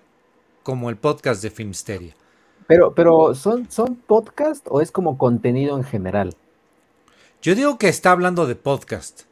como 0.65 0.91
el 0.91 0.97
podcast 0.97 1.43
de 1.43 1.51
Filmsteria. 1.51 2.15
Pero, 2.67 2.95
pero 2.95 3.35
¿son, 3.35 3.71
¿son 3.71 3.95
podcast 3.95 4.67
o 4.71 4.81
es 4.81 4.91
como 4.91 5.19
contenido 5.19 5.77
en 5.77 5.85
general? 5.85 6.35
Yo 7.43 7.55
digo 7.55 7.79
que 7.79 7.89
está 7.89 8.11
hablando 8.11 8.47
de 8.47 8.57
podcast. 8.57 9.25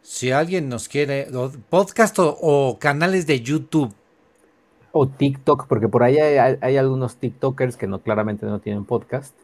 Si 0.00 0.32
alguien 0.32 0.70
nos 0.70 0.88
quiere, 0.88 1.28
podcast 1.68 2.18
o, 2.18 2.36
o 2.40 2.78
canales 2.78 3.26
de 3.26 3.42
YouTube. 3.42 3.92
O 4.92 5.06
TikTok, 5.06 5.66
porque 5.68 5.86
por 5.86 6.02
ahí 6.02 6.16
hay, 6.18 6.56
hay, 6.60 6.76
algunos 6.78 7.16
TikTokers 7.16 7.76
que 7.76 7.86
no 7.86 8.00
claramente 8.00 8.46
no 8.46 8.58
tienen 8.58 8.86
podcast. 8.86 9.34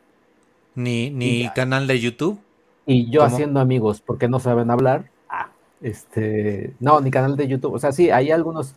Ni, 0.75 1.11
ni 1.11 1.43
y, 1.43 1.51
canal 1.51 1.87
de 1.87 2.01
YouTube. 2.01 2.41
Y 2.87 3.11
yo 3.11 3.21
¿Cómo? 3.21 3.35
haciendo 3.35 3.61
amigos 3.61 4.01
porque 4.01 4.29
no 4.29 4.41
saben 4.41 4.71
hablar. 4.71 5.11
Ah, 5.29 5.51
este, 5.83 6.75
no, 6.81 7.03
ni 7.03 7.11
canal 7.11 7.37
de 7.37 7.47
YouTube. 7.47 7.75
O 7.75 7.79
sea, 7.79 7.93
sí, 7.93 8.11
hay 8.11 8.31
algunos 8.31 8.75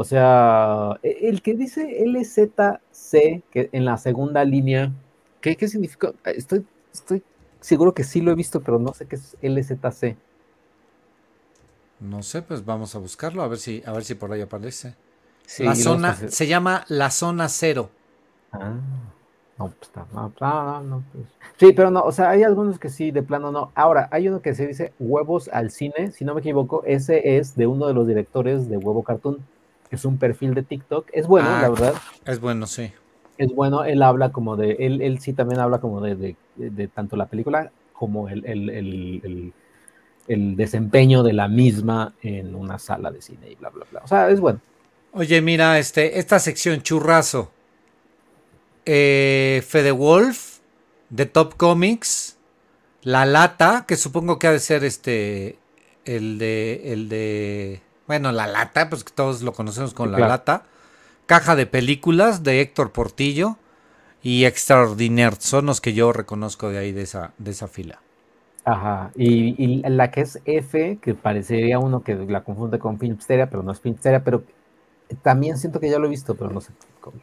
o 0.00 0.04
sea, 0.04 1.00
el 1.02 1.42
que 1.42 1.54
dice 1.54 2.04
LZC, 2.06 3.42
que 3.50 3.68
en 3.72 3.84
la 3.84 3.98
segunda 3.98 4.44
línea, 4.44 4.92
¿qué, 5.40 5.56
qué 5.56 5.66
significa? 5.66 6.12
Estoy, 6.24 6.64
estoy 6.94 7.24
seguro 7.58 7.92
que 7.92 8.04
sí 8.04 8.20
lo 8.20 8.30
he 8.30 8.36
visto, 8.36 8.60
pero 8.60 8.78
no 8.78 8.94
sé 8.94 9.06
qué 9.06 9.16
es 9.16 9.36
LZC. 9.42 10.16
No 11.98 12.22
sé, 12.22 12.42
pues 12.42 12.64
vamos 12.64 12.94
a 12.94 13.00
buscarlo, 13.00 13.42
a 13.42 13.48
ver 13.48 13.58
si, 13.58 13.82
a 13.86 13.90
ver 13.90 14.04
si 14.04 14.14
por 14.14 14.30
ahí 14.30 14.40
aparece. 14.40 14.94
Sí, 15.44 15.64
la 15.64 15.74
zona, 15.74 16.14
se 16.14 16.46
llama 16.46 16.84
la 16.86 17.10
zona 17.10 17.48
cero. 17.48 17.90
Ah, 18.52 18.76
no, 19.58 19.66
pues 19.66 19.82
está, 19.82 20.06
no, 20.12 20.32
no, 20.40 20.82
no, 20.84 21.04
pues. 21.12 21.26
Sí, 21.56 21.72
pero 21.72 21.90
no, 21.90 22.02
o 22.02 22.12
sea, 22.12 22.30
hay 22.30 22.44
algunos 22.44 22.78
que 22.78 22.88
sí, 22.88 23.10
de 23.10 23.24
plano 23.24 23.50
no. 23.50 23.72
Ahora, 23.74 24.08
hay 24.12 24.28
uno 24.28 24.42
que 24.42 24.54
se 24.54 24.68
dice 24.68 24.92
Huevos 25.00 25.48
al 25.48 25.72
Cine, 25.72 26.12
si 26.12 26.24
no 26.24 26.34
me 26.34 26.40
equivoco, 26.40 26.84
ese 26.86 27.36
es 27.36 27.56
de 27.56 27.66
uno 27.66 27.88
de 27.88 27.94
los 27.94 28.06
directores 28.06 28.68
de 28.68 28.76
Huevo 28.76 29.02
Cartoon 29.02 29.44
es 29.90 30.04
un 30.04 30.18
perfil 30.18 30.54
de 30.54 30.62
TikTok. 30.62 31.08
Es 31.12 31.26
bueno, 31.26 31.48
ah, 31.50 31.62
la 31.62 31.68
verdad. 31.70 31.94
Es 32.24 32.40
bueno, 32.40 32.66
sí. 32.66 32.92
Es 33.36 33.54
bueno, 33.54 33.84
él 33.84 34.02
habla 34.02 34.30
como 34.30 34.56
de, 34.56 34.72
él, 34.80 35.00
él 35.00 35.20
sí 35.20 35.32
también 35.32 35.60
habla 35.60 35.78
como 35.80 36.00
de, 36.00 36.36
de, 36.56 36.88
tanto 36.88 37.16
la 37.16 37.26
película 37.26 37.70
como 37.92 38.28
el, 38.28 38.44
el, 38.44 38.70
el, 38.70 39.52
el, 40.26 40.56
desempeño 40.56 41.22
de 41.22 41.32
la 41.32 41.46
misma 41.46 42.14
en 42.22 42.54
una 42.54 42.78
sala 42.78 43.10
de 43.10 43.22
cine 43.22 43.50
y 43.50 43.54
bla, 43.54 43.70
bla, 43.70 43.86
bla. 43.90 44.00
O 44.04 44.08
sea, 44.08 44.28
es 44.30 44.40
bueno. 44.40 44.60
Oye, 45.12 45.40
mira, 45.40 45.78
este, 45.78 46.18
esta 46.18 46.38
sección 46.38 46.82
churrazo. 46.82 47.50
Eh, 48.84 49.62
Fede 49.66 49.92
Wolf, 49.92 50.58
de 51.10 51.26
Top 51.26 51.56
Comics, 51.56 52.38
La 53.02 53.24
Lata, 53.24 53.84
que 53.86 53.96
supongo 53.96 54.38
que 54.38 54.46
ha 54.48 54.52
de 54.52 54.60
ser 54.60 54.84
este, 54.84 55.58
el 56.04 56.38
de, 56.38 56.92
el 56.92 57.08
de 57.08 57.82
bueno, 58.08 58.32
La 58.32 58.48
Lata, 58.48 58.88
pues 58.88 59.04
que 59.04 59.12
todos 59.12 59.42
lo 59.42 59.52
conocemos 59.52 59.94
con 59.94 60.08
sí, 60.08 60.12
La 60.12 60.16
claro. 60.16 60.32
Lata. 60.32 60.62
Caja 61.26 61.54
de 61.54 61.66
películas 61.66 62.42
de 62.42 62.62
Héctor 62.62 62.90
Portillo 62.90 63.58
y 64.22 64.46
Extraordinaire. 64.46 65.36
Son 65.38 65.66
los 65.66 65.80
que 65.80 65.92
yo 65.92 66.12
reconozco 66.12 66.70
de 66.70 66.78
ahí, 66.78 66.90
de 66.90 67.02
esa, 67.02 67.32
de 67.38 67.50
esa 67.50 67.68
fila. 67.68 68.00
Ajá, 68.64 69.12
y, 69.14 69.54
y, 69.62 69.82
la 69.88 70.10
que 70.10 70.22
es 70.22 70.40
F, 70.44 70.98
que 71.00 71.14
parecería 71.14 71.78
uno 71.78 72.02
que 72.02 72.14
la 72.14 72.42
confunde 72.44 72.78
con 72.78 72.98
Filmsteria, 72.98 73.48
pero 73.48 73.62
no 73.62 73.72
es 73.72 73.80
Filmsteria, 73.80 74.24
pero 74.24 74.42
también 75.22 75.56
siento 75.56 75.80
que 75.80 75.88
ya 75.88 75.98
lo 75.98 76.06
he 76.06 76.10
visto, 76.10 76.34
pero 76.34 76.50
no 76.50 76.60
sé 76.60 76.72
cómo. 77.00 77.18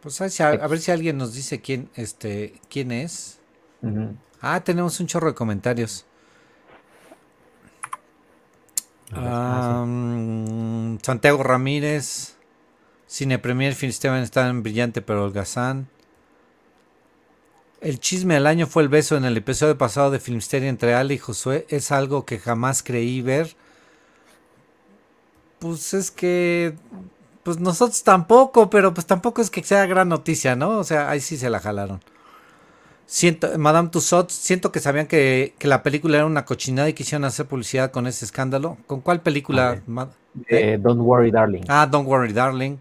Pues 0.00 0.40
a, 0.40 0.48
a, 0.48 0.66
ver 0.66 0.78
si 0.78 0.90
alguien 0.90 1.18
nos 1.18 1.34
dice 1.34 1.60
quién, 1.60 1.88
este, 1.94 2.60
quién 2.68 2.92
es. 2.92 3.38
Uh 3.82 3.88
-huh. 3.88 4.16
Ah, 4.40 4.62
tenemos 4.62 5.00
un 5.00 5.06
chorro 5.06 5.28
de 5.28 5.34
comentarios. 5.34 6.06
Um, 9.14 10.98
Santiago 11.00 11.42
Ramírez, 11.42 12.36
Cine 13.06 13.38
Premier, 13.38 13.74
Film 13.74 13.92
Steven 13.92 14.22
está 14.22 14.48
en 14.48 14.62
brillante 14.62 15.00
pero 15.02 15.24
holgazán. 15.24 15.88
El 17.80 18.00
chisme 18.00 18.34
del 18.34 18.46
año 18.46 18.66
fue 18.66 18.82
el 18.82 18.88
beso 18.88 19.16
en 19.16 19.24
el 19.24 19.36
episodio 19.36 19.78
pasado 19.78 20.10
de 20.10 20.18
Filmsteria 20.18 20.68
entre 20.68 20.94
Ale 20.94 21.14
y 21.14 21.18
Josué. 21.18 21.66
Es 21.68 21.92
algo 21.92 22.24
que 22.24 22.38
jamás 22.38 22.82
creí 22.82 23.20
ver. 23.22 23.54
Pues 25.58 25.94
es 25.94 26.10
que. 26.10 26.74
Pues 27.42 27.60
nosotros 27.60 28.02
tampoco, 28.02 28.70
pero 28.70 28.92
pues 28.92 29.06
tampoco 29.06 29.40
es 29.40 29.50
que 29.50 29.62
sea 29.62 29.86
gran 29.86 30.08
noticia, 30.08 30.56
¿no? 30.56 30.78
O 30.78 30.84
sea, 30.84 31.08
ahí 31.10 31.20
sí 31.20 31.36
se 31.36 31.48
la 31.48 31.60
jalaron. 31.60 32.00
Siento, 33.06 33.56
Madame 33.56 33.88
Tussauds, 33.88 34.32
siento 34.32 34.72
que 34.72 34.80
sabían 34.80 35.06
que, 35.06 35.54
que 35.58 35.68
la 35.68 35.84
película 35.84 36.16
era 36.16 36.26
una 36.26 36.44
cochinada 36.44 36.88
y 36.88 36.92
quisieron 36.92 37.24
hacer 37.24 37.46
publicidad 37.46 37.92
con 37.92 38.08
ese 38.08 38.24
escándalo. 38.24 38.78
¿Con 38.86 39.00
cuál 39.00 39.20
película? 39.20 39.80
Eh, 40.48 40.78
Don't 40.80 41.00
Worry 41.00 41.30
Darling. 41.30 41.62
Ah, 41.68 41.86
Don't 41.86 42.08
Worry 42.08 42.32
Darling. 42.32 42.78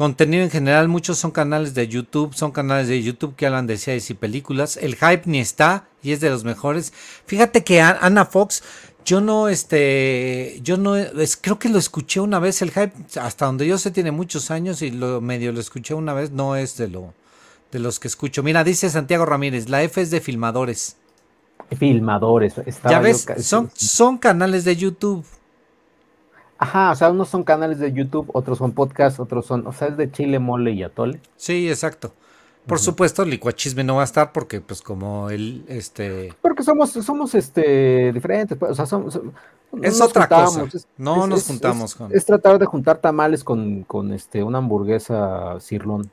Contenido 0.00 0.42
en 0.42 0.50
general, 0.50 0.88
muchos 0.88 1.18
son 1.18 1.30
canales 1.30 1.74
de 1.74 1.86
YouTube, 1.86 2.34
son 2.34 2.52
canales 2.52 2.88
de 2.88 3.02
YouTube 3.02 3.36
que 3.36 3.44
hablan 3.44 3.66
de 3.66 3.76
series 3.76 4.08
y 4.08 4.14
películas. 4.14 4.78
El 4.78 4.96
hype 4.96 5.24
ni 5.26 5.40
está 5.40 5.88
y 6.02 6.12
es 6.12 6.20
de 6.20 6.30
los 6.30 6.42
mejores. 6.42 6.94
Fíjate 7.26 7.62
que 7.64 7.82
Ana 7.82 8.24
Fox, 8.24 8.62
yo 9.04 9.20
no, 9.20 9.48
este, 9.48 10.58
yo 10.62 10.78
no, 10.78 10.96
es, 10.96 11.36
creo 11.36 11.58
que 11.58 11.68
lo 11.68 11.78
escuché 11.78 12.20
una 12.20 12.38
vez. 12.38 12.62
El 12.62 12.70
hype, 12.70 12.92
hasta 13.20 13.44
donde 13.44 13.66
yo 13.66 13.76
sé, 13.76 13.90
tiene 13.90 14.10
muchos 14.10 14.50
años 14.50 14.80
y 14.80 14.90
lo 14.90 15.20
medio 15.20 15.52
lo 15.52 15.60
escuché 15.60 15.92
una 15.92 16.14
vez. 16.14 16.30
No 16.30 16.56
es 16.56 16.78
de 16.78 16.88
lo, 16.88 17.12
de 17.70 17.78
los 17.78 18.00
que 18.00 18.08
escucho. 18.08 18.42
Mira, 18.42 18.64
dice 18.64 18.90
Santiago 18.90 19.24
Ramírez, 19.26 19.68
la 19.68 19.82
F 19.82 20.00
es 20.00 20.10
de 20.10 20.20
filmadores. 20.20 20.96
Filmadores, 21.76 22.54
ya 22.88 22.98
ves, 22.98 23.26
son, 23.42 23.70
son 23.74 24.18
canales 24.18 24.64
de 24.64 24.74
YouTube. 24.74 25.24
Ajá, 26.58 26.90
o 26.90 26.94
sea, 26.94 27.10
unos 27.10 27.28
son 27.28 27.42
canales 27.42 27.78
de 27.78 27.92
YouTube, 27.92 28.28
otros 28.34 28.58
son 28.58 28.72
podcasts, 28.72 29.18
otros 29.18 29.46
son, 29.46 29.66
o 29.66 29.72
sea, 29.72 29.88
es 29.88 29.96
de 29.96 30.10
chile, 30.10 30.38
mole 30.38 30.72
y 30.72 30.82
atole. 30.82 31.20
Sí, 31.36 31.70
exacto. 31.70 32.12
Por 32.66 32.78
supuesto, 32.78 33.24
licuachisme 33.24 33.82
no 33.82 33.96
va 33.96 34.02
a 34.02 34.04
estar 34.04 34.32
porque, 34.32 34.60
pues, 34.60 34.82
como 34.82 35.30
él, 35.30 35.64
este... 35.68 36.34
Porque 36.42 36.62
somos, 36.62 36.90
somos, 36.90 37.34
este, 37.34 38.12
diferentes, 38.12 38.58
pues, 38.58 38.72
o 38.72 38.74
sea, 38.74 38.84
somos... 38.84 39.18
es 39.80 40.00
otra 40.00 40.28
cosa. 40.28 40.66
no 40.98 41.26
nos 41.26 41.46
juntamos 41.46 41.94
con... 41.94 42.14
Es 42.14 42.26
tratar 42.26 42.58
de 42.58 42.66
juntar 42.66 42.98
tamales 42.98 43.42
con, 43.42 43.82
con, 43.84 44.12
este, 44.12 44.42
una 44.42 44.58
hamburguesa 44.58 45.58
cirlón, 45.60 46.10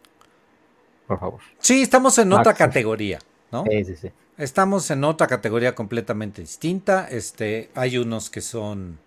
por 1.08 1.20
favor. 1.20 1.40
Sí, 1.60 1.82
estamos 1.82 2.18
en 2.18 2.34
otra 2.34 2.54
categoría, 2.54 3.20
¿no? 3.52 3.64
Sí, 3.70 3.86
sí, 3.86 3.96
sí. 3.96 4.12
Estamos 4.38 4.92
en 4.92 5.04
otra 5.04 5.26
categoría 5.26 5.74
completamente 5.74 6.42
distinta. 6.42 7.08
Este, 7.10 7.72
hay 7.74 7.98
unos 7.98 8.30
que 8.30 8.42
son 8.42 9.00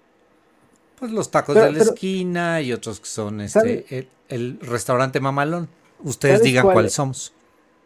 pues 0.98 1.12
los 1.12 1.30
tacos 1.30 1.54
de 1.54 1.72
la 1.72 1.78
esquina 1.78 2.60
y 2.60 2.72
otros 2.72 3.00
que 3.00 3.06
son 3.06 3.40
este 3.40 4.08
el, 4.28 4.58
restaurante 4.60 5.20
mamalón. 5.20 5.68
Ustedes 6.02 6.42
digan 6.42 6.64
cuáles 6.64 6.94
somos. 6.94 7.32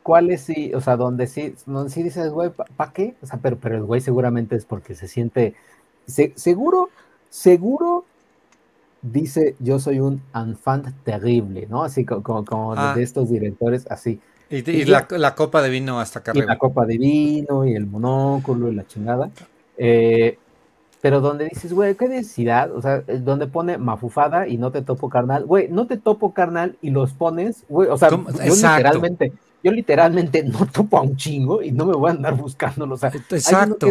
¿Cuáles 0.03 0.43
sí? 0.43 0.73
O 0.75 0.81
sea, 0.81 0.97
donde 0.97 1.27
sí, 1.27 1.55
donde 1.67 1.91
sí 1.91 2.03
dices, 2.03 2.31
güey, 2.31 2.51
¿para 2.51 2.93
qué? 2.93 3.15
O 3.23 3.27
sea, 3.27 3.39
pero, 3.41 3.59
pero 3.59 3.77
el 3.77 3.85
güey 3.85 4.01
seguramente 4.01 4.57
es 4.57 4.65
porque 4.65 4.95
se 4.95 5.09
siente. 5.09 5.55
seguro, 6.07 6.91
seguro 7.31 8.05
dice, 9.05 9.55
yo 9.59 9.79
soy 9.79 10.01
un 10.01 10.23
enfant 10.35 10.89
terrible, 11.05 11.67
¿no? 11.69 11.85
Así 11.85 12.05
como, 12.05 12.45
como, 12.45 12.75
ah. 12.75 12.95
de 12.97 13.03
estos 13.03 13.31
directores, 13.31 13.87
así. 13.91 14.21
Y, 14.51 14.85
la, 14.85 15.35
copa 15.35 15.63
de 15.63 15.71
vino 15.71 15.99
hasta 15.99 16.21
acá 16.21 16.33
y 16.35 16.43
la 16.43 16.59
copa 16.59 16.87
de 16.87 16.97
vino 16.97 17.65
y 17.65 17.75
el 17.75 17.87
monóculo 17.87 18.71
y 18.71 18.75
la 18.75 18.87
chingada. 18.87 19.31
Eh, 19.77 20.39
pero 21.01 21.21
donde 21.21 21.47
dices, 21.47 21.73
güey, 21.73 21.97
qué 21.97 22.09
necesidad, 22.09 22.71
o 22.73 22.81
sea, 22.81 23.03
eh, 23.07 23.19
donde 23.19 23.47
pone 23.47 23.79
mafufada 23.79 24.47
y 24.47 24.57
no 24.57 24.71
te 24.71 24.81
topo 24.83 25.11
carnal, 25.11 25.45
güey, 25.45 25.69
no 25.69 25.87
te 25.87 25.97
topo 25.97 26.33
carnal 26.33 26.77
y 26.81 26.91
los 26.91 27.13
pones, 27.13 27.65
güey, 27.69 27.89
o 27.89 27.99
sea, 27.99 28.11
yo 28.11 28.55
literalmente, 28.55 29.33
yo 29.63 29.73
literalmente 29.73 30.43
no 30.45 30.67
topo 30.67 30.99
a 30.99 31.03
un 31.03 31.17
chingo 31.17 31.63
y 31.63 31.73
no 31.73 31.85
me 31.85 31.95
voy 31.95 32.11
a 32.11 32.15
andar 32.15 32.35
buscándolo, 32.37 32.95
o 32.95 32.99
sea, 32.99 33.11
exacto. 33.11 33.89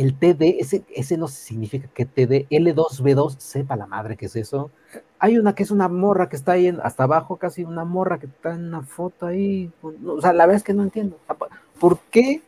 El 0.00 0.14
TD, 0.14 0.60
ese, 0.60 0.84
ese 0.94 1.16
no 1.16 1.28
significa 1.28 1.88
que 1.94 2.06
TD, 2.06 2.46
L2B2, 2.50 3.38
sepa 3.38 3.76
la 3.76 3.86
madre 3.86 4.16
que 4.16 4.26
es 4.26 4.36
eso. 4.36 4.70
Hay 5.18 5.38
una 5.38 5.54
que 5.54 5.62
es 5.62 5.70
una 5.70 5.88
morra 5.88 6.28
que 6.28 6.36
está 6.36 6.52
ahí 6.52 6.76
hasta 6.82 7.04
abajo, 7.04 7.36
casi 7.36 7.64
una 7.64 7.84
morra 7.84 8.18
que 8.18 8.26
está 8.26 8.54
en 8.54 8.66
una 8.66 8.82
foto 8.82 9.26
ahí, 9.26 9.70
o 9.82 10.20
sea, 10.20 10.32
la 10.32 10.46
verdad 10.46 10.58
es 10.58 10.64
que 10.64 10.74
no 10.74 10.82
entiendo. 10.82 11.18
¿Por 11.78 11.98
qué 12.10 12.42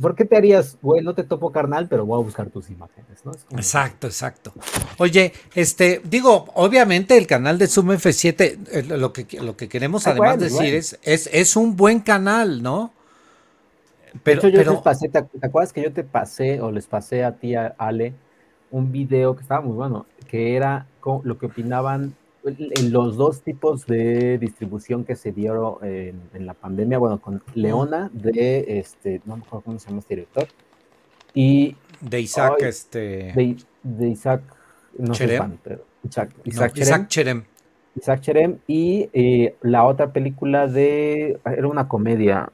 ¿Por 0.00 0.14
qué, 0.14 0.24
te 0.24 0.36
harías, 0.36 0.76
güey, 0.80 1.02
no 1.02 1.14
te 1.14 1.24
topo 1.24 1.50
carnal, 1.50 1.88
pero 1.88 2.06
voy 2.06 2.20
a 2.20 2.24
buscar 2.24 2.50
tus 2.50 2.70
imágenes, 2.70 3.24
¿no? 3.24 3.32
Exacto, 3.56 4.06
exacto. 4.06 4.52
Oye, 4.98 5.32
este, 5.54 6.00
digo, 6.04 6.46
obviamente 6.54 7.16
el 7.16 7.26
canal 7.26 7.58
de 7.58 7.66
Zoom 7.66 7.90
F7, 7.90 8.58
eh, 8.70 8.82
lo 8.84 9.12
que, 9.12 9.26
lo 9.40 9.56
que 9.56 9.68
queremos 9.68 10.06
además 10.06 10.38
decir 10.38 10.74
Es, 10.74 10.98
es, 11.02 11.28
es 11.32 11.56
un 11.56 11.74
buen 11.74 12.00
canal, 12.00 12.62
¿no? 12.62 12.92
Pero, 14.22 14.48
yo 14.48 14.62
les 14.62 14.80
pasé, 14.80 15.08
¿te, 15.08 15.18
acuerdas 15.18 15.72
que 15.72 15.82
yo 15.82 15.92
te 15.92 16.04
pasé 16.04 16.60
o 16.60 16.70
les 16.70 16.86
pasé 16.86 17.24
a 17.24 17.32
ti, 17.32 17.54
a 17.54 17.74
Ale, 17.78 18.14
un 18.70 18.92
video 18.92 19.34
que 19.34 19.42
estaba 19.42 19.60
muy 19.60 19.74
bueno, 19.74 20.06
que 20.28 20.56
era 20.56 20.86
lo 21.22 21.38
que 21.38 21.46
opinaban 21.46 22.14
en 22.44 22.92
los 22.92 23.16
dos 23.16 23.42
tipos 23.42 23.86
de 23.86 24.38
distribución 24.38 25.04
que 25.04 25.16
se 25.16 25.32
dieron 25.32 25.76
en, 25.82 26.46
la 26.46 26.54
pandemia, 26.54 26.98
bueno, 26.98 27.20
con 27.20 27.42
Leona 27.54 28.10
de 28.12 28.78
este, 28.78 29.20
no 29.24 29.36
me 29.36 29.42
acuerdo 29.42 29.64
cómo 29.64 29.78
se 29.78 29.88
llama 29.88 30.00
este 30.00 30.14
director, 30.14 30.48
y 31.34 31.76
de 32.00 32.20
Isaac, 32.20 32.62
este 32.62 33.32
de, 33.82 34.08
Isaac, 34.08 34.42
no 34.98 35.12
Cherem. 35.12 35.58
sé 35.64 35.78
Isaac, 36.04 36.30
Isaac, 36.44 37.08
Cherem. 37.08 37.44
Isaac 37.96 38.20
Cherem 38.20 38.58
y 38.66 39.08
eh, 39.12 39.56
la 39.62 39.84
otra 39.84 40.12
película 40.12 40.66
de 40.66 41.38
era 41.44 41.66
una 41.66 41.88
comedia, 41.88 42.50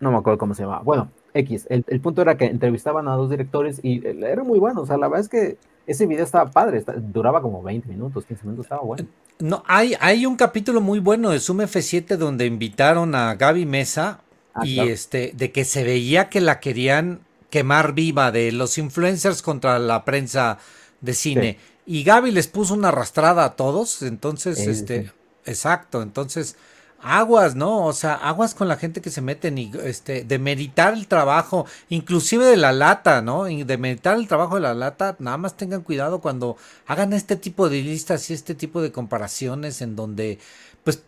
no 0.00 0.10
me 0.10 0.18
acuerdo 0.18 0.38
cómo 0.38 0.54
se 0.54 0.62
llama. 0.62 0.80
Bueno, 0.80 1.10
X, 1.34 1.66
el, 1.70 1.84
el 1.88 2.00
punto 2.00 2.22
era 2.22 2.36
que 2.36 2.46
entrevistaban 2.46 3.08
a 3.08 3.14
dos 3.14 3.30
directores 3.30 3.80
y 3.82 4.04
eh, 4.06 4.16
era 4.22 4.44
muy 4.44 4.58
bueno, 4.58 4.82
o 4.82 4.86
sea, 4.86 4.96
la 4.96 5.08
verdad 5.08 5.20
es 5.20 5.28
que 5.28 5.58
ese 5.86 6.06
video 6.06 6.24
estaba 6.24 6.50
padre, 6.50 6.84
duraba 6.98 7.40
como 7.40 7.62
20 7.62 7.88
minutos, 7.88 8.24
15 8.26 8.44
minutos, 8.44 8.66
estaba 8.66 8.82
bueno. 8.82 9.06
No, 9.38 9.62
hay, 9.66 9.94
hay 10.00 10.26
un 10.26 10.36
capítulo 10.36 10.80
muy 10.80 10.98
bueno 10.98 11.30
de 11.30 11.40
Zoom 11.40 11.60
F7 11.60 12.16
donde 12.16 12.44
invitaron 12.44 13.14
a 13.14 13.34
Gaby 13.36 13.64
Mesa 13.66 14.20
ah, 14.54 14.66
y 14.66 14.80
este, 14.80 15.32
de 15.34 15.50
que 15.50 15.64
se 15.64 15.84
veía 15.84 16.28
que 16.28 16.40
la 16.40 16.60
querían 16.60 17.20
quemar 17.48 17.94
viva 17.94 18.30
de 18.30 18.52
los 18.52 18.76
influencers 18.76 19.40
contra 19.40 19.78
la 19.78 20.04
prensa 20.04 20.58
de 21.00 21.14
cine. 21.14 21.58
Y 21.86 22.02
Gaby 22.04 22.32
les 22.32 22.48
puso 22.48 22.74
una 22.74 22.88
arrastrada 22.88 23.44
a 23.44 23.56
todos, 23.56 24.02
entonces, 24.02 24.58
este, 24.58 25.10
exacto, 25.46 26.02
entonces 26.02 26.56
aguas, 27.00 27.54
¿no? 27.54 27.84
O 27.86 27.92
sea, 27.92 28.14
aguas 28.14 28.54
con 28.54 28.68
la 28.68 28.76
gente 28.76 29.00
que 29.00 29.10
se 29.10 29.20
mete 29.20 29.48
y 29.48 29.70
este, 29.84 30.24
de 30.24 30.38
meditar 30.38 30.94
el 30.94 31.06
trabajo, 31.06 31.66
inclusive 31.88 32.44
de 32.44 32.56
la 32.56 32.72
lata, 32.72 33.22
¿no? 33.22 33.48
Y 33.48 33.64
de 33.64 33.78
meditar 33.78 34.16
el 34.18 34.28
trabajo 34.28 34.56
de 34.56 34.62
la 34.62 34.74
lata, 34.74 35.16
nada 35.18 35.36
más 35.36 35.56
tengan 35.56 35.82
cuidado 35.82 36.20
cuando 36.20 36.56
hagan 36.86 37.12
este 37.12 37.36
tipo 37.36 37.68
de 37.68 37.82
listas 37.82 38.30
y 38.30 38.34
este 38.34 38.54
tipo 38.54 38.82
de 38.82 38.92
comparaciones 38.92 39.80
en 39.80 39.96
donde, 39.96 40.38
pues, 40.84 41.02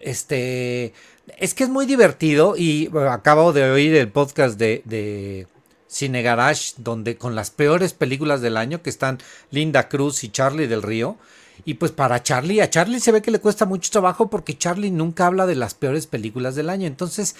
este, 0.00 0.92
es 1.38 1.54
que 1.54 1.64
es 1.64 1.70
muy 1.70 1.86
divertido 1.86 2.56
y 2.56 2.90
acabo 3.10 3.52
de 3.52 3.70
oír 3.70 3.94
el 3.94 4.10
podcast 4.10 4.58
de, 4.58 4.82
de 4.84 5.46
Cine 5.88 6.22
Garage, 6.22 6.74
donde 6.76 7.16
con 7.16 7.34
las 7.34 7.50
peores 7.50 7.92
películas 7.94 8.40
del 8.40 8.56
año 8.56 8.82
que 8.82 8.90
están 8.90 9.18
Linda 9.50 9.88
Cruz 9.88 10.22
y 10.24 10.30
Charlie 10.30 10.66
del 10.66 10.82
Río, 10.82 11.16
y 11.68 11.74
pues 11.74 11.92
para 11.92 12.22
Charlie, 12.22 12.62
a 12.62 12.70
Charlie 12.70 12.98
se 12.98 13.12
ve 13.12 13.20
que 13.20 13.30
le 13.30 13.40
cuesta 13.40 13.66
mucho 13.66 13.90
trabajo 13.90 14.30
porque 14.30 14.56
Charlie 14.56 14.90
nunca 14.90 15.26
habla 15.26 15.44
de 15.44 15.54
las 15.54 15.74
peores 15.74 16.06
películas 16.06 16.54
del 16.54 16.70
año. 16.70 16.86
Entonces, 16.86 17.36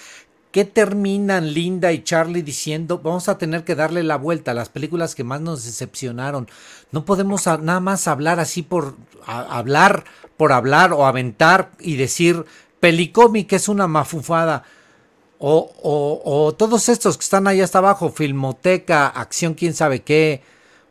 ¿qué 0.52 0.66
terminan 0.66 1.54
Linda 1.54 1.92
y 1.92 2.04
Charlie 2.04 2.42
diciendo? 2.42 3.00
Vamos 3.02 3.30
a 3.30 3.38
tener 3.38 3.64
que 3.64 3.74
darle 3.74 4.02
la 4.02 4.16
vuelta 4.16 4.50
a 4.50 4.54
las 4.54 4.68
películas 4.68 5.14
que 5.14 5.24
más 5.24 5.40
nos 5.40 5.64
decepcionaron. 5.64 6.46
No 6.92 7.06
podemos 7.06 7.46
nada 7.46 7.80
más 7.80 8.06
hablar 8.06 8.38
así 8.38 8.60
por 8.60 8.96
hablar, 9.24 10.04
por 10.36 10.52
hablar 10.52 10.92
o 10.92 11.06
aventar 11.06 11.70
y 11.78 11.96
decir 11.96 12.44
Pelicomic 12.80 13.50
es 13.54 13.66
una 13.66 13.86
mafufada. 13.86 14.64
O, 15.38 15.72
o, 15.82 16.20
o 16.22 16.52
todos 16.52 16.90
estos 16.90 17.16
que 17.16 17.24
están 17.24 17.46
ahí 17.46 17.62
hasta 17.62 17.78
abajo, 17.78 18.10
Filmoteca, 18.10 19.06
Acción 19.06 19.54
quién 19.54 19.72
sabe 19.72 20.02
qué, 20.02 20.42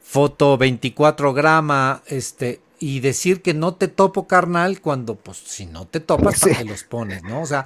Foto 0.02 0.58
24 0.58 1.34
grama, 1.36 2.02
este, 2.08 2.62
y 2.80 3.00
decir 3.00 3.42
que 3.42 3.54
no 3.54 3.76
te 3.76 3.88
topo 3.88 4.28
carnal 4.28 4.82
cuando 4.82 5.16
pues 5.16 5.38
si 5.38 5.66
no 5.66 5.86
te 5.86 6.00
topas 6.00 6.40
¿para 6.40 6.64
los 6.64 6.84
pones, 6.84 7.24
¿no? 7.24 7.42
O 7.42 7.46
sea, 7.46 7.66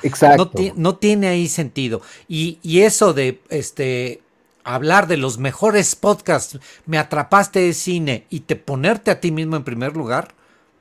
no, 0.76 0.96
tiene 0.96 1.28
ahí 1.28 1.48
sentido. 1.48 2.02
Y, 2.28 2.60
y, 2.64 2.82
eso 2.82 3.14
de 3.14 3.42
este 3.50 4.22
hablar 4.64 5.08
de 5.08 5.18
los 5.18 5.38
mejores 5.38 5.96
podcasts, 5.96 6.60
me 6.86 6.98
atrapaste 6.98 7.60
de 7.60 7.74
cine 7.74 8.26
y 8.30 8.42
te 8.42 8.56
ponerte 8.56 9.12
a 9.12 9.20
ti 9.20 9.32
mismo 9.32 9.56
en 9.56 9.64
primer 9.64 9.96
lugar, 9.96 10.30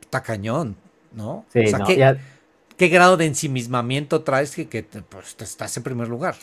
está 0.00 0.22
cañón, 0.22 0.76
¿no? 1.12 1.44
Sí, 1.52 1.60
o 1.66 1.68
sea, 1.68 2.16
¿qué, 2.76 2.88
grado 2.88 3.16
de 3.16 3.26
ensimismamiento 3.26 4.22
traes 4.22 4.54
que, 4.54 4.68
que 4.68 4.82
pues, 4.82 5.34
te 5.36 5.44
estás 5.44 5.76
en 5.76 5.82
primer 5.82 6.08
lugar? 6.08 6.36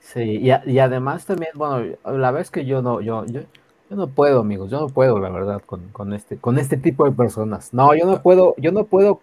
Sí, 0.00 0.20
y, 0.20 0.50
y, 0.70 0.78
además 0.78 1.26
también, 1.26 1.52
bueno, 1.54 1.96
la 2.04 2.30
vez 2.30 2.50
que 2.50 2.64
yo 2.64 2.82
no, 2.82 3.00
yo, 3.00 3.24
yo 3.26 3.42
yo 3.90 3.96
no 3.96 4.06
puedo, 4.08 4.40
amigos, 4.40 4.70
yo 4.70 4.80
no 4.80 4.88
puedo, 4.88 5.18
la 5.18 5.28
verdad, 5.28 5.62
con, 5.64 5.88
con, 5.88 6.12
este, 6.12 6.36
con 6.36 6.58
este 6.58 6.76
tipo 6.76 7.04
de 7.04 7.12
personas. 7.12 7.72
No, 7.72 7.94
yo 7.94 8.06
no 8.06 8.22
puedo, 8.22 8.54
yo 8.58 8.72
no 8.72 8.84
puedo. 8.84 9.20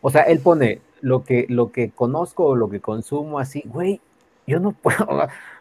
O 0.00 0.10
sea, 0.10 0.22
él 0.22 0.40
pone 0.40 0.80
lo 1.00 1.24
que, 1.24 1.46
lo 1.48 1.70
que 1.72 1.90
conozco 1.90 2.44
o 2.44 2.56
lo 2.56 2.70
que 2.70 2.80
consumo 2.80 3.38
así, 3.38 3.62
güey, 3.66 4.00
yo 4.46 4.60
no 4.60 4.72
puedo, 4.82 5.06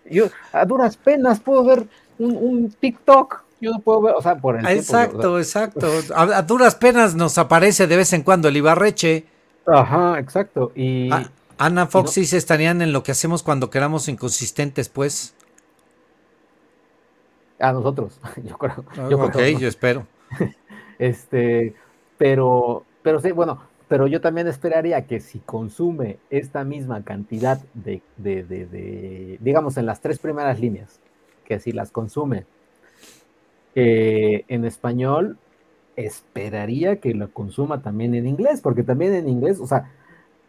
yo 0.10 0.25
a 0.52 0.65
duras 0.65 0.97
penas 0.97 1.39
puedo 1.39 1.63
ver 1.63 1.88
un, 2.17 2.36
un 2.36 2.71
TikTok, 2.71 3.43
yo 3.62 3.71
no 3.71 3.80
puedo 3.80 4.02
ver, 4.02 4.15
o 4.15 4.21
sea, 4.21 4.38
por 4.38 4.58
el 4.58 4.65
Exacto, 4.67 5.38
exacto. 5.38 5.88
A, 6.15 6.41
duras 6.43 6.75
penas 6.75 7.15
nos 7.15 7.38
aparece 7.38 7.88
de 7.88 7.97
vez 7.97 8.13
en 8.13 8.23
cuando 8.23 8.47
el 8.47 8.58
Ibarreche. 8.58 9.25
Ajá, 9.65 10.17
exacto. 10.17 10.71
Y 10.75 11.10
Ana 11.58 11.88
Fox 11.88 12.17
y 12.17 12.25
se 12.25 12.38
estarían 12.38 12.82
en 12.82 12.93
lo 12.93 13.04
que 13.04 13.12
hacemos 13.12 13.43
cuando 13.43 13.69
queramos 13.69 14.08
inconsistentes, 14.08 14.88
pues. 14.88 15.36
A 17.60 17.74
nosotros, 17.74 18.19
yo 18.43 18.58
creo. 18.58 18.86
Yo 19.10 19.24
ok, 19.24 19.38
yo 19.60 19.67
espero. 19.67 20.08
este, 21.00 21.76
pero, 22.17 22.86
pero 23.02 23.19
sí, 23.19 23.32
bueno, 23.32 23.62
pero 23.88 24.08
yo 24.08 24.22
también 24.22 24.48
esperaría 24.48 25.08
que 25.08 25.19
si 25.19 25.39
consume 25.39 26.19
esta 26.30 26.63
misma 26.63 27.04
cantidad 27.04 27.60
de, 27.74 28.02
de, 28.17 28.43
de, 28.43 29.38
digamos, 29.41 29.78
en 29.78 29.86
las 29.86 30.00
tres 30.00 30.19
primeras 30.19 30.60
líneas, 30.60 31.00
que 31.43 31.60
si 31.60 31.72
las 31.72 31.91
consume 31.91 32.45
eh, 33.76 34.45
en 34.48 34.63
español, 34.63 35.38
esperaría 35.95 36.98
que 36.98 37.13
lo 37.13 37.32
consuma 37.32 37.82
también 37.82 38.13
en 38.13 38.28
inglés, 38.28 38.62
porque 38.62 38.84
también 38.84 39.15
en 39.15 39.28
inglés, 39.28 39.60
o 39.60 39.65
sea, 39.65 39.91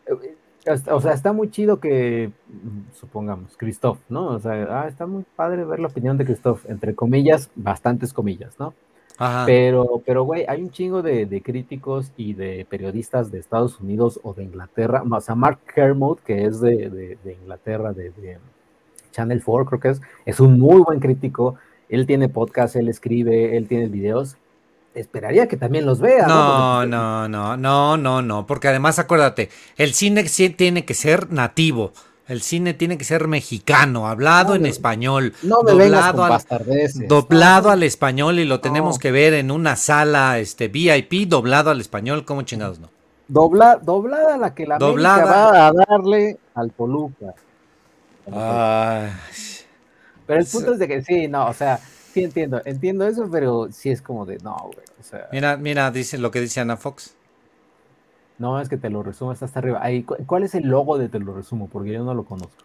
eh, 0.06 0.36
o 0.66 1.00
sea, 1.00 1.12
está 1.12 1.32
muy 1.32 1.50
chido 1.50 1.80
que, 1.80 2.30
supongamos, 2.92 3.56
Christoph, 3.56 3.98
¿no? 4.08 4.28
O 4.28 4.38
sea, 4.38 4.82
ah, 4.82 4.88
está 4.88 5.06
muy 5.06 5.24
padre 5.36 5.64
ver 5.64 5.80
la 5.80 5.88
opinión 5.88 6.18
de 6.18 6.24
Christoph, 6.24 6.68
entre 6.68 6.94
comillas, 6.94 7.50
bastantes 7.54 8.12
comillas, 8.12 8.58
¿no? 8.58 8.74
Pero, 9.44 10.02
pero, 10.06 10.24
güey, 10.24 10.46
hay 10.48 10.62
un 10.62 10.70
chingo 10.70 11.02
de, 11.02 11.42
críticos 11.44 12.10
y 12.16 12.32
de 12.32 12.66
periodistas 12.68 13.30
de 13.30 13.38
Estados 13.38 13.78
Unidos 13.78 14.18
o 14.22 14.32
de 14.32 14.44
Inglaterra, 14.44 15.02
o 15.08 15.20
sea, 15.20 15.34
Mark 15.34 15.58
Kermode, 15.74 16.22
que 16.24 16.46
es 16.46 16.60
de, 16.60 17.18
Inglaterra, 17.42 17.92
de, 17.92 18.38
Channel 19.12 19.42
4, 19.44 19.66
creo 19.66 19.80
que 19.80 19.88
es, 19.88 20.00
es 20.24 20.40
un 20.40 20.58
muy 20.58 20.80
buen 20.80 21.00
crítico. 21.00 21.56
Él 21.90 22.06
tiene 22.06 22.28
podcast, 22.28 22.76
él 22.76 22.88
escribe, 22.88 23.56
él 23.56 23.66
tiene 23.68 23.88
videos. 23.88 24.36
Esperaría 24.94 25.46
que 25.46 25.56
también 25.56 25.86
los 25.86 26.00
vea. 26.00 26.26
No, 26.26 26.84
no, 26.84 27.28
no, 27.28 27.56
no, 27.56 27.96
no, 27.96 28.22
no, 28.22 28.46
porque 28.46 28.68
además 28.68 28.98
acuérdate, 28.98 29.48
el 29.76 29.94
cine 29.94 30.24
tiene 30.24 30.84
que 30.84 30.94
ser 30.94 31.32
nativo. 31.32 31.92
El 32.26 32.42
cine 32.42 32.74
tiene 32.74 32.96
que 32.96 33.02
ser 33.02 33.26
mexicano, 33.26 34.06
hablado 34.06 34.54
en 34.54 34.64
español, 34.64 35.34
no 35.42 35.62
doblado, 35.64 36.22
al, 36.22 36.40
doblado 37.08 37.70
al 37.70 37.82
español 37.82 38.38
y 38.38 38.44
lo 38.44 38.60
tenemos 38.60 39.00
que 39.00 39.10
ver 39.10 39.34
en 39.34 39.50
una 39.50 39.74
sala 39.74 40.38
este 40.38 40.68
VIP 40.68 41.28
doblado 41.28 41.70
al 41.70 41.80
español, 41.80 42.24
¿cómo 42.24 42.42
chingados 42.42 42.78
no? 42.78 42.88
Dobla, 43.26 43.80
doblada 43.82 44.36
la 44.36 44.54
que 44.54 44.64
la 44.64 44.78
doblada. 44.78 45.24
va 45.24 45.66
a 45.66 45.72
darle 45.72 46.38
al 46.54 46.70
Poluca. 46.70 47.34
Pero 50.26 50.40
el 50.40 50.46
punto 50.46 50.72
es 50.74 50.78
de 50.78 50.86
que 50.86 51.02
sí, 51.02 51.26
no, 51.26 51.48
o 51.48 51.52
sea, 51.52 51.80
sí 52.12 52.24
entiendo, 52.24 52.60
entiendo 52.64 53.06
eso, 53.06 53.28
pero 53.30 53.68
sí 53.70 53.90
es 53.90 54.02
como 54.02 54.26
de 54.26 54.38
no, 54.38 54.56
güey, 54.64 54.86
o 54.98 55.02
sea. 55.02 55.28
Mira, 55.32 55.56
mira, 55.56 55.90
dice 55.90 56.18
lo 56.18 56.30
que 56.30 56.40
dice 56.40 56.60
Ana 56.60 56.76
Fox. 56.76 57.14
No, 58.38 58.58
es 58.58 58.68
que 58.70 58.78
te 58.78 58.88
lo 58.88 59.02
resumo, 59.02 59.32
está 59.32 59.44
hasta 59.44 59.58
arriba. 59.58 59.80
Ahí, 59.82 60.02
¿Cuál 60.02 60.44
es 60.44 60.54
el 60.54 60.66
logo 60.66 60.96
de 60.96 61.08
te 61.08 61.18
lo 61.18 61.34
resumo? 61.34 61.68
Porque 61.68 61.92
yo 61.92 62.02
no 62.02 62.14
lo 62.14 62.24
conozco. 62.24 62.64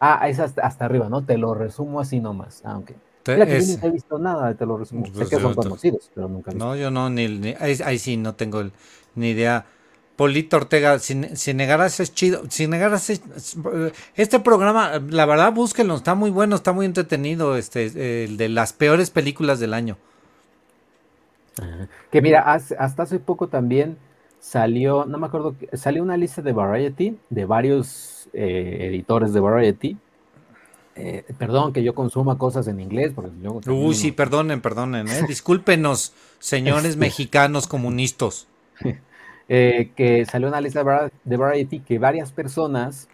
Ah, 0.00 0.28
es 0.28 0.38
hasta, 0.38 0.84
arriba, 0.84 1.08
¿no? 1.08 1.24
Te 1.24 1.36
lo 1.36 1.54
resumo 1.54 2.00
así 2.00 2.20
nomás. 2.20 2.62
Ah, 2.64 2.78
ok. 2.78 2.92
Mira 3.26 3.44
que 3.44 3.60
yo 3.60 3.66
nunca 3.66 3.86
he 3.88 3.90
visto 3.90 4.18
nada 4.18 4.48
de 4.48 4.54
te 4.54 4.64
lo 4.64 4.78
resumo. 4.78 5.04
sé 5.06 5.12
pues, 5.12 5.28
que 5.30 5.40
son 5.40 5.54
conocidos, 5.54 6.10
pero 6.14 6.28
nunca 6.28 6.50
he 6.50 6.54
visto. 6.54 6.66
No, 6.66 6.76
yo 6.76 6.90
no, 6.90 7.10
ni, 7.10 7.54
ahí, 7.58 7.98
sí 7.98 8.16
no 8.16 8.34
tengo 8.36 8.62
ni 9.16 9.30
idea. 9.30 9.66
Polito 10.18 10.56
Ortega, 10.56 10.98
sin, 10.98 11.36
sin 11.36 11.58
negarás 11.58 12.00
es 12.00 12.12
chido, 12.12 12.42
sin 12.48 12.70
negarás 12.70 13.08
este 14.16 14.40
programa, 14.40 15.00
la 15.10 15.26
verdad 15.26 15.52
búsquenlo, 15.52 15.94
está 15.94 16.16
muy 16.16 16.30
bueno, 16.30 16.56
está 16.56 16.72
muy 16.72 16.86
entretenido, 16.86 17.56
este, 17.56 18.24
el 18.24 18.36
de 18.36 18.48
las 18.48 18.72
peores 18.72 19.10
películas 19.10 19.60
del 19.60 19.74
año. 19.74 19.96
Que 22.10 22.20
mira, 22.20 22.40
hasta 22.52 23.04
hace 23.04 23.20
poco 23.20 23.46
también 23.46 23.96
salió, 24.40 25.04
no 25.04 25.18
me 25.18 25.28
acuerdo, 25.28 25.54
salió 25.74 26.02
una 26.02 26.16
lista 26.16 26.42
de 26.42 26.50
Variety, 26.52 27.16
de 27.30 27.44
varios 27.44 28.28
eh, 28.32 28.88
editores 28.88 29.32
de 29.32 29.38
Variety. 29.38 29.96
Eh, 30.96 31.24
perdón 31.38 31.72
que 31.72 31.84
yo 31.84 31.94
consuma 31.94 32.38
cosas 32.38 32.66
en 32.66 32.80
inglés. 32.80 33.12
Porque 33.14 33.30
yo 33.40 33.60
Uy, 33.72 33.94
sí, 33.94 34.10
perdonen, 34.10 34.60
perdonen. 34.60 35.06
¿eh? 35.06 35.22
Discúlpenos, 35.28 36.12
señores 36.40 36.84
este. 36.90 36.98
mexicanos 36.98 37.68
comunistas. 37.68 38.48
que 39.48 40.26
salió 40.30 40.48
una 40.48 40.60
lista 40.60 41.10
de 41.24 41.36
Variety 41.36 41.80
que 41.80 41.98
varias 41.98 42.32
personas 42.32 43.08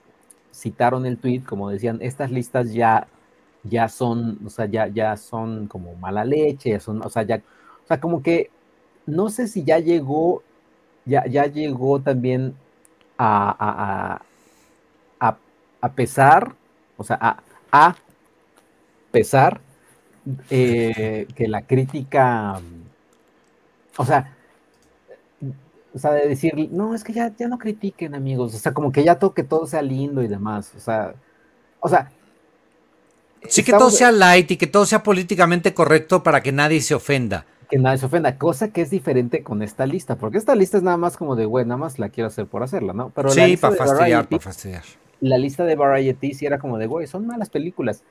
citaron 0.52 1.06
el 1.06 1.18
tweet, 1.18 1.42
como 1.42 1.70
decían, 1.70 1.98
estas 2.00 2.30
listas 2.30 2.72
ya, 2.72 3.06
ya 3.62 3.88
son, 3.88 4.38
o 4.44 4.50
sea, 4.50 4.66
ya, 4.66 4.88
ya 4.88 5.16
son 5.16 5.68
como 5.68 5.94
mala 5.94 6.24
leche, 6.24 6.78
son, 6.80 7.04
o 7.04 7.10
sea, 7.10 7.22
ya, 7.22 7.36
o 7.84 7.86
sea, 7.86 8.00
como 8.00 8.22
que 8.22 8.50
no 9.06 9.28
sé 9.30 9.48
si 9.48 9.64
ya 9.64 9.78
llegó 9.78 10.42
ya, 11.04 11.24
ya 11.26 11.46
llegó 11.46 12.00
también 12.00 12.54
a, 13.18 14.20
a, 15.80 15.88
pesar, 15.94 16.54
o 16.96 17.04
sea, 17.04 17.18
a, 17.20 17.42
a 17.70 17.96
pesar 19.10 19.60
eh, 20.48 21.26
que 21.34 21.46
la 21.46 21.62
crítica, 21.62 22.58
o 23.98 24.04
sea, 24.04 24.33
o 25.94 25.98
sea, 25.98 26.12
de 26.12 26.28
decir, 26.28 26.68
no, 26.72 26.94
es 26.94 27.04
que 27.04 27.12
ya, 27.12 27.32
ya 27.36 27.48
no 27.48 27.58
critiquen, 27.58 28.14
amigos, 28.14 28.54
o 28.54 28.58
sea, 28.58 28.74
como 28.74 28.92
que 28.92 29.04
ya 29.04 29.18
todo, 29.18 29.32
que 29.32 29.44
todo 29.44 29.66
sea 29.66 29.80
lindo 29.80 30.22
y 30.22 30.28
demás, 30.28 30.72
o 30.76 30.80
sea, 30.80 31.14
o 31.80 31.88
sea. 31.88 32.10
Sí, 33.46 33.62
que 33.62 33.72
todo 33.72 33.90
sea 33.90 34.10
light 34.10 34.50
y 34.50 34.56
que 34.56 34.66
todo 34.66 34.86
sea 34.86 35.02
políticamente 35.02 35.74
correcto 35.74 36.22
para 36.22 36.42
que 36.42 36.50
nadie 36.50 36.80
se 36.80 36.94
ofenda 36.94 37.46
que 37.68 37.78
nadie 37.78 37.98
se 37.98 38.06
ofenda, 38.06 38.38
cosa 38.38 38.68
que 38.68 38.82
es 38.82 38.90
diferente 38.90 39.42
con 39.42 39.62
esta 39.62 39.86
lista, 39.86 40.16
porque 40.16 40.38
esta 40.38 40.54
lista 40.54 40.76
es 40.76 40.82
nada 40.82 40.96
más 40.96 41.16
como 41.16 41.36
de, 41.36 41.44
güey, 41.44 41.64
nada 41.64 41.78
más 41.78 41.98
la 41.98 42.08
quiero 42.08 42.28
hacer 42.28 42.46
por 42.46 42.62
hacerla, 42.62 42.92
¿no? 42.92 43.10
Pero 43.14 43.30
sí, 43.30 43.56
para 43.56 43.74
fastidiar, 43.74 44.28
para 44.28 44.40
fastidiar. 44.40 44.82
La 45.20 45.38
lista 45.38 45.64
de 45.64 45.74
Variety 45.74 46.34
sí 46.34 46.46
era 46.46 46.58
como 46.58 46.78
de, 46.78 46.86
güey, 46.86 47.06
son 47.06 47.26
malas 47.26 47.50
películas. 47.50 48.02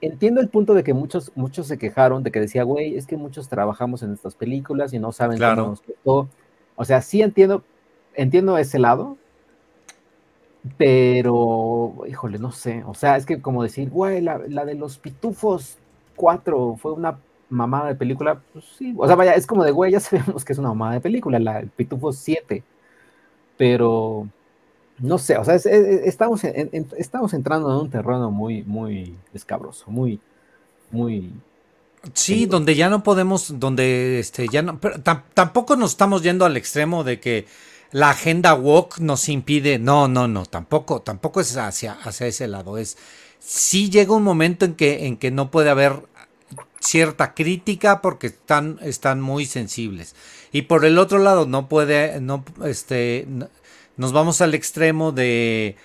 Entiendo 0.00 0.40
el 0.40 0.48
punto 0.48 0.74
de 0.74 0.82
que 0.82 0.94
muchos, 0.94 1.30
muchos 1.36 1.68
se 1.68 1.78
quejaron 1.78 2.22
de 2.22 2.32
que 2.32 2.40
decía, 2.40 2.64
güey, 2.64 2.96
es 2.96 3.06
que 3.06 3.16
muchos 3.16 3.48
trabajamos 3.48 4.02
en 4.02 4.12
estas 4.12 4.34
películas 4.34 4.92
y 4.92 4.98
no 4.98 5.12
saben 5.12 5.38
cómo 5.38 5.68
nos 5.68 5.82
costó. 5.82 6.28
O 6.76 6.84
sea, 6.84 7.02
sí 7.02 7.22
entiendo, 7.22 7.62
entiendo 8.14 8.58
ese 8.58 8.78
lado, 8.78 9.16
pero, 10.78 11.94
híjole, 12.08 12.38
no 12.38 12.52
sé. 12.52 12.84
O 12.86 12.94
sea, 12.94 13.16
es 13.16 13.26
que 13.26 13.40
como 13.40 13.62
decir, 13.62 13.90
güey, 13.90 14.20
la, 14.20 14.38
de 14.38 14.74
los 14.74 14.98
pitufos 14.98 15.78
4 16.16 16.76
fue 16.80 16.92
una 16.92 17.18
mamada 17.50 17.88
de 17.88 17.94
película, 17.94 18.40
pues 18.52 18.64
sí, 18.78 18.94
o 18.96 19.06
sea, 19.06 19.14
vaya, 19.14 19.34
es 19.34 19.46
como 19.46 19.64
de, 19.64 19.72
güey, 19.72 19.92
ya 19.92 20.00
sabemos 20.00 20.44
que 20.44 20.52
es 20.52 20.58
una 20.58 20.68
mamada 20.68 20.94
de 20.94 21.00
película, 21.00 21.38
la 21.38 21.60
el 21.60 21.68
Pitufo 21.68 22.12
7, 22.12 22.62
pero 23.58 24.26
no 24.98 25.18
sé, 25.18 25.36
o 25.36 25.44
sea, 25.44 25.56
estamos, 25.56 26.44
estamos 26.44 27.34
entrando 27.34 27.70
en 27.70 27.80
un 27.82 27.90
terreno 27.90 28.30
muy, 28.30 28.62
muy 28.62 29.16
escabroso, 29.34 29.90
muy, 29.90 30.20
muy... 30.90 31.32
Sí, 32.14 32.46
donde 32.46 32.74
ya 32.74 32.88
no 32.88 33.02
podemos, 33.04 33.60
donde 33.60 34.18
este, 34.18 34.48
ya 34.48 34.62
no, 34.62 34.80
pero 34.80 35.00
tampoco 35.00 35.76
nos 35.76 35.92
estamos 35.92 36.22
yendo 36.22 36.44
al 36.44 36.56
extremo 36.56 37.04
de 37.04 37.20
que 37.20 37.46
la 37.92 38.10
agenda 38.10 38.54
woke 38.54 38.98
nos 38.98 39.28
impide, 39.28 39.78
no, 39.78 40.08
no, 40.08 40.26
no, 40.26 40.44
tampoco, 40.46 41.00
tampoco 41.02 41.40
es 41.40 41.56
hacia, 41.56 41.92
hacia 41.92 42.26
ese 42.26 42.48
lado, 42.48 42.76
es, 42.76 42.98
sí 43.38 43.88
llega 43.88 44.14
un 44.14 44.24
momento 44.24 44.64
en 44.64 44.74
que, 44.74 45.06
en 45.06 45.16
que 45.16 45.30
no 45.30 45.50
puede 45.50 45.70
haber 45.70 46.02
cierta 46.80 47.34
crítica 47.34 48.00
porque 48.00 48.28
están, 48.28 48.78
están 48.82 49.20
muy 49.20 49.46
sensibles. 49.46 50.16
Y 50.50 50.62
por 50.62 50.84
el 50.84 50.98
otro 50.98 51.18
lado, 51.18 51.46
no 51.46 51.68
puede, 51.68 52.20
no, 52.20 52.44
este, 52.64 53.26
nos 53.96 54.12
vamos 54.12 54.40
al 54.40 54.54
extremo 54.54 55.12
de 55.12 55.76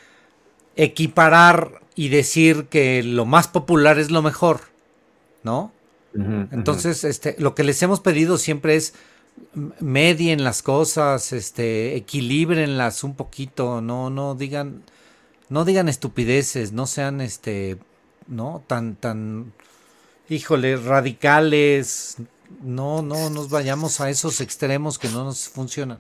equiparar 0.75 1.81
y 1.95 2.09
decir 2.09 2.65
que 2.65 3.03
lo 3.03 3.25
más 3.25 3.47
popular 3.47 3.99
es 3.99 4.11
lo 4.11 4.21
mejor, 4.21 4.61
¿no? 5.43 5.71
Entonces, 6.13 7.03
este, 7.03 7.35
lo 7.37 7.53
que 7.53 7.63
les 7.63 7.81
hemos 7.83 7.99
pedido 7.99 8.37
siempre 8.37 8.75
es 8.75 8.95
medien 9.79 10.43
las 10.43 10.63
cosas, 10.63 11.31
este, 11.31 11.95
equilibrenlas 11.95 13.03
un 13.03 13.15
poquito, 13.15 13.81
no, 13.81 14.09
no 14.09 14.33
digan, 14.33 14.81
no 15.49 15.63
digan 15.63 15.89
estupideces, 15.89 16.71
no 16.71 16.87
sean, 16.87 17.21
este, 17.21 17.77
no, 18.27 18.63
tan, 18.67 18.95
tan 18.95 19.53
híjole, 20.29 20.77
radicales. 20.77 22.17
No, 22.61 23.01
no 23.01 23.29
nos 23.29 23.49
vayamos 23.49 23.99
a 23.99 24.09
esos 24.09 24.41
extremos 24.41 24.97
que 24.97 25.09
no 25.09 25.25
nos 25.25 25.49
funcionan. 25.49 25.99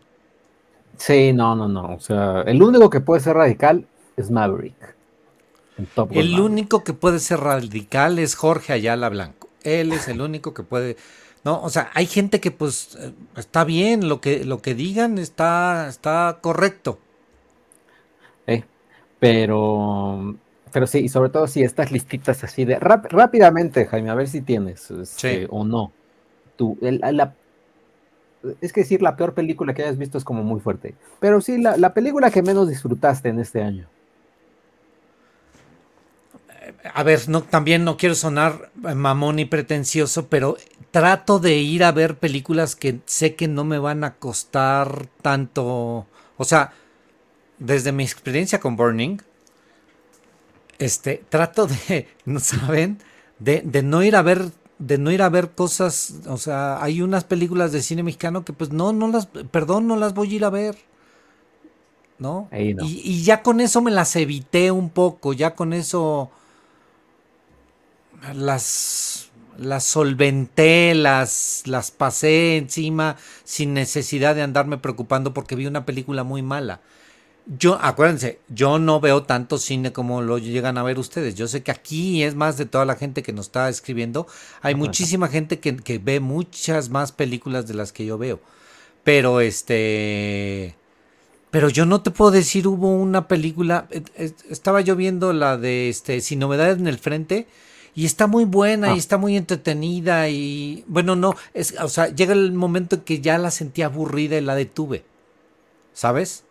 Sí, 0.97 1.33
no, 1.33 1.55
no, 1.55 1.67
no. 1.67 1.95
O 1.95 1.99
sea, 1.99 2.41
el 2.41 2.61
único 2.63 2.89
que 2.89 3.01
puede 3.01 3.21
ser 3.21 3.35
radical 3.35 3.85
es 4.15 4.31
Maverick. 4.31 4.95
El 6.11 6.39
único 6.39 6.83
que 6.83 6.93
puede 6.93 7.19
ser 7.19 7.41
radical 7.41 8.17
es 8.17 8.35
Jorge 8.35 8.73
Ayala 8.73 9.09
Blanco. 9.09 9.46
Él 9.63 9.91
es 9.91 10.07
el 10.07 10.21
único 10.21 10.53
que 10.53 10.63
puede. 10.63 10.97
No, 11.43 11.61
o 11.61 11.69
sea, 11.69 11.89
hay 11.93 12.05
gente 12.07 12.39
que 12.39 12.51
pues 12.51 12.97
está 13.35 13.63
bien, 13.63 14.09
lo 14.09 14.19
que, 14.21 14.43
lo 14.43 14.61
que 14.61 14.75
digan 14.75 15.17
está, 15.17 15.87
está 15.87 16.39
correcto. 16.41 16.99
Eh, 18.47 18.63
pero, 19.19 20.35
pero 20.71 20.87
sí, 20.87 20.99
y 20.99 21.09
sobre 21.09 21.29
todo 21.29 21.47
si 21.47 21.63
estas 21.63 21.91
listitas 21.91 22.43
así 22.43 22.65
de 22.65 22.79
rápidamente, 22.79 23.85
Jaime, 23.85 24.09
a 24.09 24.15
ver 24.15 24.27
si 24.27 24.41
tienes 24.41 24.91
este, 24.91 25.47
o 25.49 25.63
no. 25.63 25.91
Tú, 26.55 26.77
es 28.61 28.73
que 28.73 28.81
decir 28.81 29.01
la 29.01 29.15
peor 29.15 29.33
película 29.33 29.73
que 29.73 29.83
hayas 29.83 29.97
visto 29.97 30.17
es 30.17 30.23
como 30.23 30.43
muy 30.43 30.59
fuerte. 30.59 30.95
Pero 31.19 31.41
sí, 31.41 31.61
la, 31.61 31.77
la 31.77 31.93
película 31.93 32.31
que 32.31 32.41
menos 32.41 32.67
disfrutaste 32.69 33.29
en 33.29 33.39
este 33.39 33.61
año. 33.61 33.87
A 36.93 37.03
ver, 37.03 37.27
no, 37.27 37.43
también 37.43 37.83
no 37.83 37.97
quiero 37.97 38.15
sonar 38.15 38.71
mamón 38.75 39.39
y 39.39 39.45
pretencioso, 39.45 40.27
pero 40.27 40.57
trato 40.91 41.39
de 41.39 41.57
ir 41.57 41.83
a 41.83 41.91
ver 41.91 42.17
películas 42.17 42.75
que 42.75 42.99
sé 43.05 43.35
que 43.35 43.47
no 43.47 43.63
me 43.63 43.79
van 43.79 44.03
a 44.03 44.15
costar 44.15 45.07
tanto. 45.21 46.05
O 46.37 46.45
sea, 46.45 46.73
desde 47.59 47.91
mi 47.91 48.03
experiencia 48.03 48.59
con 48.59 48.75
Burning, 48.75 49.17
este, 50.79 51.23
trato 51.29 51.67
de, 51.67 52.07
¿no 52.25 52.39
saben? 52.39 52.99
De, 53.39 53.61
de, 53.63 53.83
no 53.83 54.03
ir 54.03 54.15
a 54.15 54.21
ver, 54.21 54.51
de 54.79 54.97
no 54.97 55.11
ir 55.11 55.21
a 55.21 55.29
ver 55.29 55.51
cosas, 55.51 56.15
o 56.27 56.37
sea, 56.37 56.81
hay 56.81 57.01
unas 57.01 57.23
películas 57.23 57.71
de 57.71 57.81
cine 57.81 58.03
mexicano 58.03 58.45
que 58.45 58.53
pues 58.53 58.71
no, 58.71 58.93
no 58.93 59.07
las, 59.07 59.27
perdón, 59.27 59.87
no 59.87 59.95
las 59.95 60.13
voy 60.13 60.33
a 60.33 60.35
ir 60.35 60.45
a 60.45 60.49
ver. 60.49 60.77
¿No? 62.19 62.49
Y, 62.51 62.73
y, 62.81 63.23
ya 63.23 63.43
con 63.43 63.61
eso 63.61 63.79
me 63.79 63.91
las 63.91 64.15
evité 64.15 64.71
un 64.71 64.89
poco, 64.89 65.33
ya 65.33 65.53
con 65.53 65.71
eso 65.71 66.31
las, 68.33 69.29
las 69.57 69.83
solventé, 69.83 70.93
las, 70.95 71.63
las 71.65 71.91
pasé 71.91 72.57
encima 72.57 73.17
sin 73.43 73.73
necesidad 73.73 74.35
de 74.35 74.41
andarme 74.41 74.77
preocupando 74.77 75.33
porque 75.33 75.55
vi 75.55 75.65
una 75.65 75.85
película 75.85 76.23
muy 76.23 76.41
mala. 76.41 76.81
Yo, 77.57 77.79
acuérdense, 77.81 78.39
yo 78.49 78.77
no 78.77 78.99
veo 78.99 79.23
tanto 79.23 79.57
cine 79.57 79.93
como 79.93 80.21
lo 80.21 80.37
llegan 80.37 80.77
a 80.77 80.83
ver 80.83 80.99
ustedes. 80.99 81.35
Yo 81.35 81.47
sé 81.47 81.63
que 81.63 81.71
aquí 81.71 82.23
es 82.23 82.35
más 82.35 82.57
de 82.57 82.65
toda 82.65 82.83
la 82.83 82.95
gente 82.95 83.23
que 83.23 83.31
nos 83.31 83.45
está 83.45 83.69
escribiendo. 83.69 84.27
Hay 84.61 84.75
muchísima 84.75 85.29
gente 85.29 85.59
que, 85.59 85.77
que, 85.77 85.97
ve 85.97 86.19
muchas 86.19 86.89
más 86.89 87.13
películas 87.13 87.65
de 87.65 87.73
las 87.73 87.93
que 87.93 88.05
yo 88.05 88.17
veo. 88.17 88.41
Pero 89.05 89.39
este. 89.39 90.75
Pero 91.49 91.69
yo 91.69 91.85
no 91.85 92.01
te 92.01 92.11
puedo 92.11 92.31
decir, 92.31 92.67
hubo 92.67 92.91
una 92.91 93.29
película. 93.29 93.87
Eh, 93.91 94.03
eh, 94.17 94.33
estaba 94.49 94.81
yo 94.81 94.97
viendo 94.97 95.31
la 95.31 95.55
de 95.55 95.87
este. 95.87 96.19
Sin 96.19 96.39
novedades 96.39 96.77
en 96.79 96.87
el 96.87 96.97
frente. 96.97 97.47
Y 97.97 98.05
está 98.05 98.27
muy 98.27 98.45
buena 98.45 98.89
y 98.89 98.91
ah. 98.91 98.95
está 98.97 99.17
muy 99.17 99.35
entretenida. 99.35 100.29
Y. 100.29 100.85
Bueno, 100.87 101.15
no. 101.15 101.33
Es, 101.55 101.73
o 101.81 101.89
sea, 101.89 102.09
llega 102.09 102.31
el 102.31 102.53
momento 102.53 102.97
en 102.97 103.01
que 103.01 103.21
ya 103.21 103.39
la 103.39 103.49
sentí 103.49 103.81
aburrida 103.81 104.37
y 104.37 104.41
la 104.41 104.53
detuve. 104.53 105.03
¿Sabes? 105.93 106.43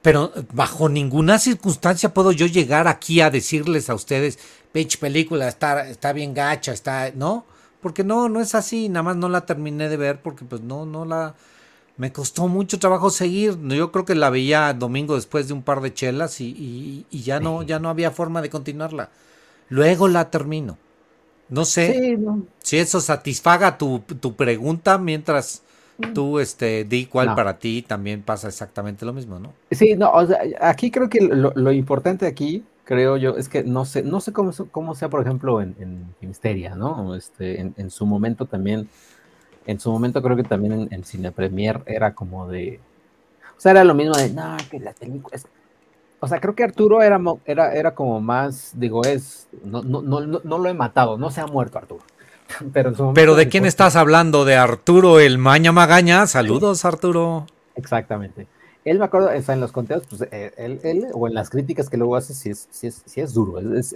pero 0.00 0.32
bajo 0.54 0.88
ninguna 0.88 1.38
circunstancia 1.38 2.14
puedo 2.14 2.32
yo 2.32 2.46
llegar 2.46 2.88
aquí 2.88 3.20
a 3.20 3.30
decirles 3.30 3.90
a 3.90 3.94
ustedes, 3.94 4.38
pitch 4.72 5.00
película, 5.00 5.48
está, 5.48 5.86
está 5.86 6.14
bien 6.14 6.32
gacha, 6.32 6.72
está, 6.72 7.10
¿no? 7.14 7.44
Porque 7.82 8.04
no, 8.04 8.30
no 8.30 8.40
es 8.40 8.54
así, 8.54 8.88
nada 8.88 9.02
más 9.02 9.16
no 9.16 9.28
la 9.28 9.44
terminé 9.44 9.90
de 9.90 9.98
ver 9.98 10.22
porque 10.22 10.44
pues 10.44 10.62
no, 10.62 10.86
no 10.86 11.04
la... 11.04 11.34
Me 11.98 12.12
costó 12.12 12.46
mucho 12.46 12.78
trabajo 12.78 13.10
seguir. 13.10 13.58
Yo 13.66 13.90
creo 13.90 14.04
que 14.04 14.14
la 14.14 14.30
veía 14.30 14.72
domingo 14.72 15.16
después 15.16 15.48
de 15.48 15.52
un 15.52 15.62
par 15.62 15.80
de 15.80 15.92
chelas 15.92 16.40
y, 16.40 17.04
ya 17.10 17.40
no, 17.40 17.64
ya 17.64 17.80
no 17.80 17.90
había 17.90 18.12
forma 18.12 18.40
de 18.40 18.50
continuarla. 18.50 19.10
Luego 19.68 20.08
la 20.08 20.30
termino. 20.30 20.78
No 21.48 21.64
sé 21.64 22.18
si 22.58 22.78
eso 22.78 23.00
satisfaga 23.00 23.78
tu, 23.78 24.00
tu 24.00 24.34
pregunta 24.34 24.98
mientras 24.98 25.62
tú 26.14 26.38
este, 26.38 26.84
di 26.84 27.06
cuál 27.06 27.34
para 27.34 27.58
ti 27.58 27.84
también 27.86 28.22
pasa 28.22 28.48
exactamente 28.48 29.04
lo 29.04 29.12
mismo, 29.12 29.38
¿no? 29.38 29.52
Sí, 29.70 29.94
no, 29.96 30.12
o 30.12 30.26
sea, 30.26 30.40
aquí 30.60 30.90
creo 30.90 31.08
que 31.08 31.20
lo, 31.20 31.72
importante 31.72 32.26
aquí, 32.26 32.64
creo 32.84 33.16
yo, 33.16 33.36
es 33.36 33.48
que 33.48 33.64
no 33.64 33.84
sé, 33.84 34.02
no 34.02 34.20
sé 34.20 34.32
cómo, 34.32 34.52
cómo 34.70 34.94
sea, 34.94 35.08
por 35.08 35.22
ejemplo, 35.22 35.60
en, 35.60 35.74
en 35.78 36.78
¿no? 36.78 37.14
Este, 37.14 37.60
en, 37.60 37.90
su 37.90 38.06
momento 38.06 38.46
también, 38.46 38.88
en 39.66 39.80
su 39.80 39.90
momento 39.90 40.22
creo 40.22 40.36
que 40.36 40.44
también 40.44 40.72
en, 40.72 40.88
en 40.92 41.04
Cine 41.04 41.32
Premier 41.32 41.82
era 41.86 42.14
como 42.14 42.46
de, 42.46 42.80
o 43.56 43.60
sea, 43.60 43.72
era 43.72 43.84
lo 43.84 43.94
mismo 43.94 44.16
de, 44.16 44.30
no, 44.30 44.56
que 44.70 44.78
la 44.78 44.92
película 44.92 45.36
es... 45.36 45.46
O 46.20 46.26
sea, 46.26 46.40
creo 46.40 46.54
que 46.54 46.64
Arturo 46.64 47.02
era, 47.02 47.20
era, 47.44 47.74
era 47.74 47.94
como 47.94 48.20
más, 48.20 48.72
digo, 48.74 49.04
es, 49.04 49.48
no, 49.64 49.82
no, 49.82 50.02
no, 50.02 50.20
no 50.20 50.58
lo 50.58 50.68
he 50.68 50.74
matado, 50.74 51.16
no 51.16 51.30
se 51.30 51.40
ha 51.40 51.46
muerto 51.46 51.78
Arturo. 51.78 52.02
Pero, 53.14 53.34
¿de 53.34 53.48
quién 53.48 53.66
estás 53.66 53.94
hablando? 53.94 54.44
¿De 54.44 54.56
Arturo 54.56 55.20
el 55.20 55.38
Maña 55.38 55.70
Magaña? 55.70 56.26
Saludos, 56.26 56.84
Arturo. 56.84 57.46
Exactamente. 57.74 58.46
Él 58.84 58.98
me 58.98 59.04
acuerdo, 59.04 59.28
o 59.28 59.52
en 59.52 59.60
los 59.60 59.70
conteos, 59.70 60.04
pues 60.08 60.22
eh, 60.32 60.52
él, 60.56 60.80
él, 60.82 61.06
o 61.12 61.28
en 61.28 61.34
las 61.34 61.50
críticas 61.50 61.90
que 61.90 61.98
luego 61.98 62.16
hace, 62.16 62.32
sí 62.32 62.50
es, 62.50 62.68
es, 62.82 63.04
es 63.16 63.34
duro. 63.34 63.58
él, 63.58 63.76
es. 63.76 63.92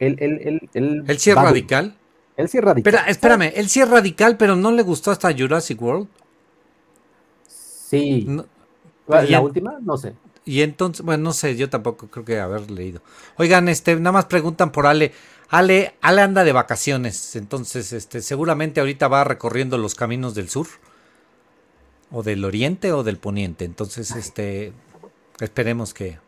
Él, 0.00 0.16
él, 0.20 0.68
él, 0.74 1.04
¿Él 1.06 1.18
sí 1.18 1.30
es 1.30 1.36
radical? 1.36 1.96
Él 2.36 2.48
sí 2.48 2.58
es 2.58 2.64
radical. 2.64 2.94
Espera, 2.94 3.10
espérame, 3.10 3.52
él 3.54 3.68
sí 3.68 3.80
es 3.80 3.88
radical, 3.88 4.36
pero 4.36 4.56
no 4.56 4.70
le 4.70 4.82
gustó 4.82 5.10
hasta 5.10 5.32
Jurassic 5.36 5.80
World. 5.80 6.08
Sí. 7.46 8.28
¿La 9.06 9.40
última? 9.40 9.78
No 9.80 9.96
sé. 9.96 10.14
Y 10.48 10.62
entonces, 10.62 11.04
bueno, 11.04 11.24
no 11.24 11.32
sé, 11.34 11.56
yo 11.56 11.68
tampoco 11.68 12.06
creo 12.06 12.24
que 12.24 12.40
haber 12.40 12.70
leído. 12.70 13.02
Oigan, 13.36 13.68
este, 13.68 13.94
nada 13.96 14.12
más 14.12 14.24
preguntan 14.24 14.72
por 14.72 14.86
Ale. 14.86 15.12
Ale, 15.50 15.94
Ale 16.00 16.22
anda 16.22 16.42
de 16.42 16.52
vacaciones, 16.52 17.36
entonces 17.36 17.92
este, 17.92 18.22
seguramente 18.22 18.80
ahorita 18.80 19.08
va 19.08 19.24
recorriendo 19.24 19.76
los 19.76 19.94
caminos 19.94 20.34
del 20.34 20.48
sur, 20.48 20.66
o 22.10 22.22
del 22.22 22.46
oriente 22.46 22.92
o 22.92 23.02
del 23.02 23.18
poniente. 23.18 23.66
Entonces, 23.66 24.10
este, 24.12 24.72
esperemos 25.38 25.92
que. 25.92 26.18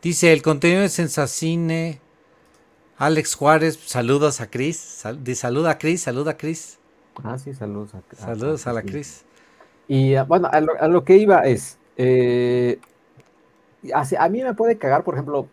Dice, 0.00 0.32
el 0.32 0.40
contenido 0.40 0.80
de 0.80 0.88
Sensacine. 0.88 2.00
Alex 2.96 3.34
Juárez, 3.34 3.78
saludos 3.84 4.40
a 4.40 4.48
Cris. 4.48 5.04
saluda 5.34 5.72
a 5.72 5.78
Cris, 5.78 6.00
saluda 6.00 6.30
a 6.30 6.36
Cris. 6.38 6.78
Ah, 7.22 7.36
sí, 7.38 7.52
saludos 7.52 7.90
a, 7.94 8.16
Saludos 8.16 8.66
a, 8.66 8.72
la 8.72 8.80
Cris. 8.80 9.26
Y 9.86 10.14
ah, 10.14 10.22
bueno, 10.22 10.48
a 10.50 10.88
lo, 10.88 11.04
que 11.04 11.18
iba 11.18 11.40
es. 11.40 11.76
Eh, 11.98 12.78
a 13.92 14.28
mí 14.28 14.42
me 14.42 14.54
puede 14.54 14.78
cagar, 14.78 15.04
por 15.04 15.14
ejemplo, 15.14 15.48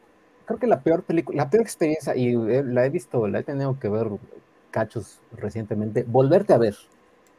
creo 0.46 0.60
que 0.60 0.68
la 0.68 0.82
peor 0.82 1.04
película, 1.04 1.44
la 1.44 1.50
peor 1.50 1.64
experiencia, 1.64 2.16
y 2.16 2.34
la 2.36 2.86
he 2.86 2.90
visto, 2.90 3.28
la 3.28 3.40
he 3.40 3.44
tenido 3.44 3.80
que 3.80 3.90
ver 3.90 4.08
cachos 4.72 5.20
recientemente, 5.38 6.04
volverte 6.08 6.54
a 6.54 6.58
ver. 6.58 6.76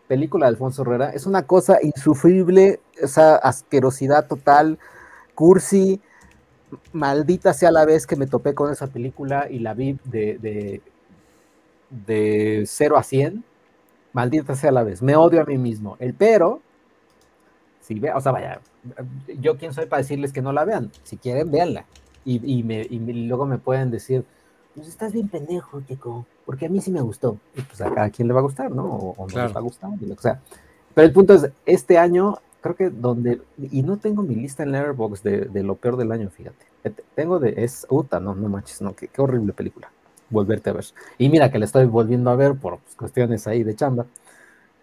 Película 0.08 0.46
de 0.46 0.50
Alfonso 0.50 0.82
Herrera, 0.82 1.10
es 1.10 1.26
una 1.26 1.46
cosa 1.46 1.78
insufrible, 1.82 2.80
esa 2.96 3.36
asquerosidad 3.36 4.26
total, 4.26 4.78
cursi, 5.34 6.00
maldita 6.92 7.54
sea 7.54 7.70
la 7.70 7.84
vez 7.84 8.06
que 8.06 8.16
me 8.16 8.26
topé 8.26 8.54
con 8.54 8.70
esa 8.70 8.86
película 8.88 9.48
y 9.50 9.60
la 9.60 9.74
vi 9.74 9.98
de, 10.04 10.38
de, 10.38 10.82
de 11.90 12.64
0 12.66 12.96
a 12.98 13.02
100, 13.02 13.44
maldita 14.12 14.54
sea 14.54 14.72
la 14.72 14.82
vez, 14.82 15.02
me 15.02 15.16
odio 15.16 15.40
a 15.40 15.44
mí 15.44 15.56
mismo. 15.56 15.96
El 16.00 16.14
pero, 16.14 16.60
si 17.80 17.98
ve, 17.98 18.12
o 18.12 18.20
sea, 18.20 18.32
vaya, 18.32 18.60
yo 19.40 19.56
quién 19.56 19.72
soy 19.72 19.86
para 19.86 20.02
decirles 20.02 20.32
que 20.32 20.42
no 20.42 20.52
la 20.52 20.64
vean, 20.64 20.90
si 21.02 21.16
quieren, 21.16 21.50
véanla 21.50 21.86
y, 22.24 22.62
me, 22.62 22.84
luego 22.88 23.46
me 23.46 23.58
pueden 23.58 23.90
decir, 23.90 24.24
pues 24.74 24.88
estás 24.88 25.12
bien 25.12 25.28
pendejo, 25.28 25.80
chico, 25.82 26.26
porque 26.46 26.66
a 26.66 26.68
mí 26.68 26.80
sí 26.80 26.90
me 26.90 27.00
gustó. 27.00 27.38
Y 27.54 27.62
pues 27.62 27.80
a 27.80 27.92
cada 27.92 28.10
quien 28.10 28.28
le 28.28 28.34
va 28.34 28.40
a 28.40 28.44
gustar, 28.44 28.70
¿no? 28.70 28.84
O, 28.84 29.26
no 29.28 29.46
le 29.46 29.52
va 29.52 29.60
a 29.60 29.62
gustar, 29.62 29.90
que 29.98 30.22
sea. 30.22 30.40
Pero 30.94 31.06
el 31.06 31.12
punto 31.12 31.34
es, 31.34 31.50
este 31.66 31.98
año, 31.98 32.38
creo 32.60 32.76
que 32.76 32.90
donde, 32.90 33.42
y 33.58 33.82
no 33.82 33.98
tengo 33.98 34.22
mi 34.22 34.34
lista 34.34 34.62
en 34.62 34.72
Letterboxd 34.72 35.22
de, 35.22 35.40
de 35.46 35.62
lo 35.62 35.76
peor 35.76 35.96
del 35.96 36.12
año, 36.12 36.30
fíjate. 36.30 36.64
Tengo 37.14 37.38
de, 37.38 37.54
es, 37.56 37.86
uta, 37.88 38.20
no, 38.20 38.34
no 38.34 38.48
manches, 38.48 38.80
no, 38.80 38.94
qué, 38.94 39.08
qué, 39.08 39.20
horrible 39.20 39.52
película. 39.52 39.90
Volverte 40.30 40.70
a 40.70 40.74
ver. 40.74 40.84
Y 41.18 41.28
mira 41.28 41.50
que 41.50 41.58
la 41.58 41.64
estoy 41.66 41.86
volviendo 41.86 42.30
a 42.30 42.36
ver 42.36 42.54
por 42.54 42.78
pues, 42.78 42.94
cuestiones 42.94 43.46
ahí 43.46 43.62
de 43.62 43.74
chamba. 43.74 44.06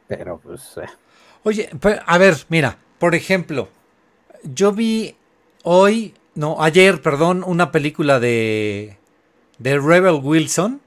Pero 0.07 0.39
pues... 0.39 0.77
Eh. 0.77 0.87
Oye, 1.43 1.69
a 2.05 2.17
ver, 2.17 2.35
mira, 2.49 2.77
por 2.99 3.15
ejemplo, 3.15 3.67
yo 4.43 4.71
vi 4.71 5.15
hoy 5.63 6.13
no, 6.33 6.61
ayer, 6.61 7.01
perdón, 7.01 7.43
una 7.45 7.71
película 7.71 8.19
de, 8.19 8.97
de 9.59 9.79
Rebel 9.79 10.19
Wilson. 10.23 10.81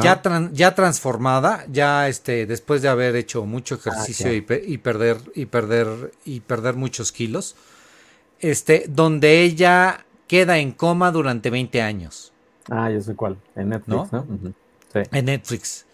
Ya, 0.00 0.22
ya 0.52 0.76
transformada, 0.76 1.66
ya 1.68 2.06
este, 2.06 2.46
después 2.46 2.82
de 2.82 2.88
haber 2.88 3.16
hecho 3.16 3.44
mucho 3.46 3.74
ejercicio 3.74 4.30
ah, 4.30 4.32
y, 4.32 4.40
perder, 4.40 5.18
y 5.34 5.46
perder, 5.46 6.12
y 6.24 6.38
perder 6.38 6.76
muchos 6.76 7.10
kilos, 7.10 7.56
este, 8.38 8.84
donde 8.88 9.42
ella 9.42 10.04
queda 10.28 10.58
en 10.58 10.70
coma 10.70 11.10
durante 11.10 11.50
20 11.50 11.82
años. 11.82 12.32
Ah, 12.70 12.92
yo 12.92 13.00
sé 13.00 13.16
cuál, 13.16 13.38
en 13.56 13.70
Netflix, 13.70 14.12
¿no? 14.12 14.26
sí. 14.92 15.00
En 15.10 15.24
Netflix. 15.24 15.84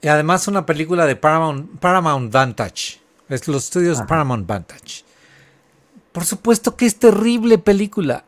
Y 0.00 0.06
además 0.06 0.46
una 0.46 0.64
película 0.64 1.04
de 1.04 1.16
Paramount, 1.16 1.80
Paramount 1.80 2.32
Vantage. 2.32 3.00
Es 3.28 3.48
los 3.48 3.64
estudios 3.64 4.02
Paramount 4.02 4.46
Vantage. 4.46 5.02
Por 6.14 6.24
supuesto 6.24 6.76
que 6.76 6.86
es 6.86 6.96
terrible 6.98 7.58
película. 7.58 8.24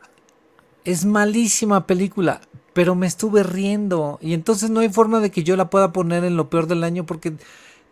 Es 0.84 1.04
malísima 1.06 1.86
película. 1.86 2.42
Pero 2.74 2.94
me 2.96 3.06
estuve 3.06 3.44
riendo. 3.44 4.18
Y 4.22 4.34
entonces 4.34 4.70
no 4.70 4.80
hay 4.80 4.90
forma 4.90 5.20
de 5.20 5.30
que 5.30 5.44
yo 5.44 5.56
la 5.56 5.70
pueda 5.70 5.92
poner 5.92 6.24
en 6.24 6.36
lo 6.36 6.50
peor 6.50 6.66
del 6.68 6.84
año 6.84 7.06
porque 7.06 7.34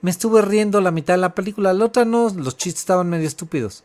me 0.02 0.10
estuve 0.10 0.42
riendo 0.42 0.80
la 0.82 0.92
mitad 0.92 1.14
de 1.14 1.20
la 1.22 1.34
película. 1.34 1.72
La 1.74 1.86
otra 1.86 2.04
no, 2.04 2.30
los 2.30 2.56
chistes 2.58 2.82
estaban 2.82 3.10
medio 3.10 3.28
estúpidos. 3.28 3.84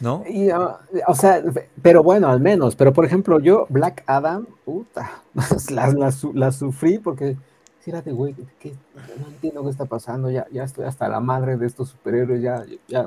¿no? 0.00 0.22
Y, 0.28 0.50
ah, 0.50 0.78
o 1.08 1.14
sea, 1.14 1.42
pero 1.82 2.02
bueno, 2.02 2.28
al 2.28 2.40
menos. 2.40 2.76
Pero 2.76 2.92
por 2.92 3.04
ejemplo, 3.04 3.40
yo, 3.40 3.66
Black 3.68 4.04
Adam, 4.06 4.46
puta, 4.64 5.22
la, 5.70 5.92
la, 5.92 6.12
su- 6.12 6.32
la 6.34 6.52
sufrí 6.52 6.98
porque 6.98 7.36
de 8.04 8.12
güey, 8.12 8.34
no 9.18 9.28
entiendo 9.28 9.64
qué 9.64 9.70
está 9.70 9.86
pasando, 9.86 10.30
ya, 10.30 10.46
ya 10.52 10.62
estoy 10.64 10.84
hasta 10.84 11.08
la 11.08 11.20
madre 11.20 11.56
de 11.56 11.66
estos 11.66 11.88
superhéroes, 11.88 12.42
ya, 12.42 12.62
ya. 12.86 13.06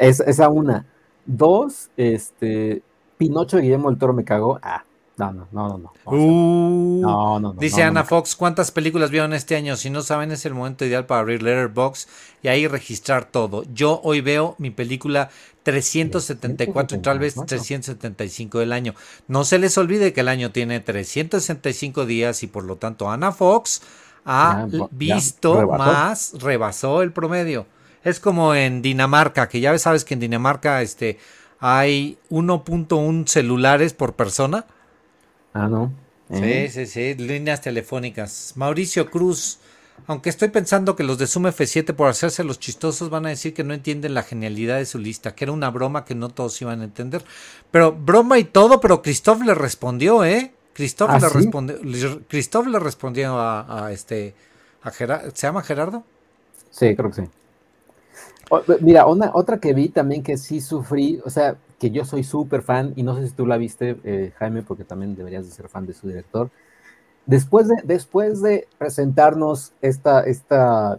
Es, 0.00 0.20
esa 0.20 0.48
una. 0.48 0.86
Dos, 1.26 1.90
este, 1.96 2.82
Pinocho 3.18 3.56
de 3.58 3.64
Guillermo 3.64 3.90
del 3.90 3.98
Toro 3.98 4.14
me 4.14 4.24
cagó. 4.24 4.58
Ah, 4.62 4.84
no, 5.18 5.32
no, 5.32 5.48
no, 5.52 5.68
no, 5.68 5.78
no. 5.78 5.98
o 6.04 6.18
sea, 6.18 6.34
Uh, 6.34 7.00
no, 7.00 7.40
no, 7.40 7.54
no, 7.54 7.60
Dice 7.60 7.84
no, 7.84 7.88
Ana. 7.88 8.04
Fox, 8.04 8.36
¿cuántas 8.36 8.70
películas 8.72 9.10
vieron 9.10 9.32
este 9.34 9.56
año? 9.56 9.76
Si 9.76 9.90
no 9.90 10.02
saben, 10.02 10.32
es 10.32 10.46
el 10.46 10.54
momento 10.54 10.84
ideal 10.84 11.06
para 11.06 11.20
abrir 11.20 11.42
Letterboxd 11.42 12.08
y 12.42 12.48
ahí 12.48 12.66
registrar 12.66 13.26
todo. 13.26 13.64
Yo 13.72 14.00
hoy 14.04 14.22
veo 14.22 14.56
mi 14.58 14.70
película 14.70 15.30
374 15.62 16.96
y 16.96 17.00
tal 17.00 17.18
vez 17.18 17.44
375 17.44 18.58
del 18.60 18.72
año. 18.72 18.94
No 19.28 19.44
se 19.44 19.58
les 19.58 19.76
olvide 19.78 20.12
que 20.12 20.22
el 20.22 20.28
año 20.28 20.52
tiene 20.52 20.80
365 20.80 22.06
días 22.06 22.42
y 22.42 22.46
por 22.46 22.64
lo 22.64 22.76
tanto 22.76 23.10
Ana 23.10 23.32
Fox 23.32 23.82
ha 24.24 24.64
Ya, 24.70 24.88
ya, 24.88 24.88
visto 24.90 25.54
rebasó. 25.54 25.84
más, 25.84 26.34
rebasó 26.40 27.02
el 27.02 27.12
promedio. 27.12 27.66
Es 28.02 28.20
como 28.20 28.54
en 28.54 28.82
Dinamarca, 28.82 29.48
que 29.48 29.60
ya 29.60 29.76
sabes 29.78 30.04
que 30.04 30.14
en 30.14 30.20
Dinamarca 30.20 30.82
este, 30.82 31.18
hay 31.58 32.18
1.1 32.30 33.26
celulares 33.26 33.92
por 33.92 34.14
persona. 34.14 34.66
Ah, 35.54 35.68
no. 35.68 35.90
Eh, 36.28 36.66
Sí, 36.66 36.68
sí, 36.70 36.86
sí, 36.86 37.14
líneas 37.16 37.60
telefónicas. 37.60 38.52
Mauricio 38.56 39.10
Cruz, 39.10 39.58
aunque 40.06 40.30
estoy 40.30 40.48
pensando 40.48 40.94
que 40.96 41.02
los 41.04 41.18
de 41.18 41.26
Zoom 41.26 41.46
F7 41.48 41.92
por 41.92 42.08
hacerse 42.08 42.44
los 42.44 42.58
chistosos 42.60 43.10
van 43.10 43.26
a 43.26 43.30
decir 43.30 43.52
que 43.52 43.64
no 43.64 43.74
entienden 43.74 44.14
la 44.14 44.22
genialidad 44.22 44.78
de 44.78 44.86
su 44.86 44.98
lista, 44.98 45.34
que 45.34 45.44
era 45.44 45.52
una 45.52 45.70
broma 45.70 46.04
que 46.04 46.14
no 46.14 46.28
todos 46.30 46.60
iban 46.62 46.80
a 46.80 46.84
entender. 46.84 47.24
Pero 47.70 47.92
broma 47.92 48.38
y 48.38 48.44
todo, 48.44 48.80
pero 48.80 49.02
Christoph 49.02 49.42
le 49.42 49.54
respondió, 49.54 50.24
¿eh? 50.24 50.52
Christoph 50.72 51.10
¿Ah, 51.10 51.18
le 51.20 51.28
sí? 51.28 51.38
respondió, 51.38 51.78
le- 51.82 52.24
Christoph 52.28 52.66
le 52.68 52.78
respondió 52.78 53.36
a, 53.38 53.86
a 53.86 53.92
este, 53.92 54.34
a 54.82 54.90
¿se 54.92 55.06
llama 55.46 55.62
Gerardo? 55.62 56.04
Sí, 56.70 56.94
creo 56.96 57.10
que 57.10 57.22
sí. 57.22 57.30
O- 58.50 58.62
mira, 58.80 59.06
una, 59.06 59.30
otra 59.34 59.58
que 59.60 59.74
vi 59.74 59.88
también 59.90 60.22
que 60.22 60.36
sí 60.36 60.60
sufrí, 60.60 61.20
o 61.24 61.30
sea, 61.30 61.56
que 61.78 61.90
yo 61.90 62.04
soy 62.04 62.24
súper 62.24 62.62
fan, 62.62 62.92
y 62.96 63.02
no 63.04 63.16
sé 63.16 63.28
si 63.28 63.34
tú 63.34 63.46
la 63.46 63.56
viste, 63.56 63.96
eh, 64.04 64.32
Jaime, 64.38 64.62
porque 64.62 64.84
también 64.84 65.16
deberías 65.16 65.46
de 65.46 65.52
ser 65.52 65.68
fan 65.68 65.86
de 65.86 65.94
su 65.94 66.08
director. 66.08 66.50
Después 67.26 67.68
de, 67.68 67.76
después 67.84 68.42
de 68.42 68.68
presentarnos 68.78 69.72
esta, 69.82 70.22
esta 70.22 70.98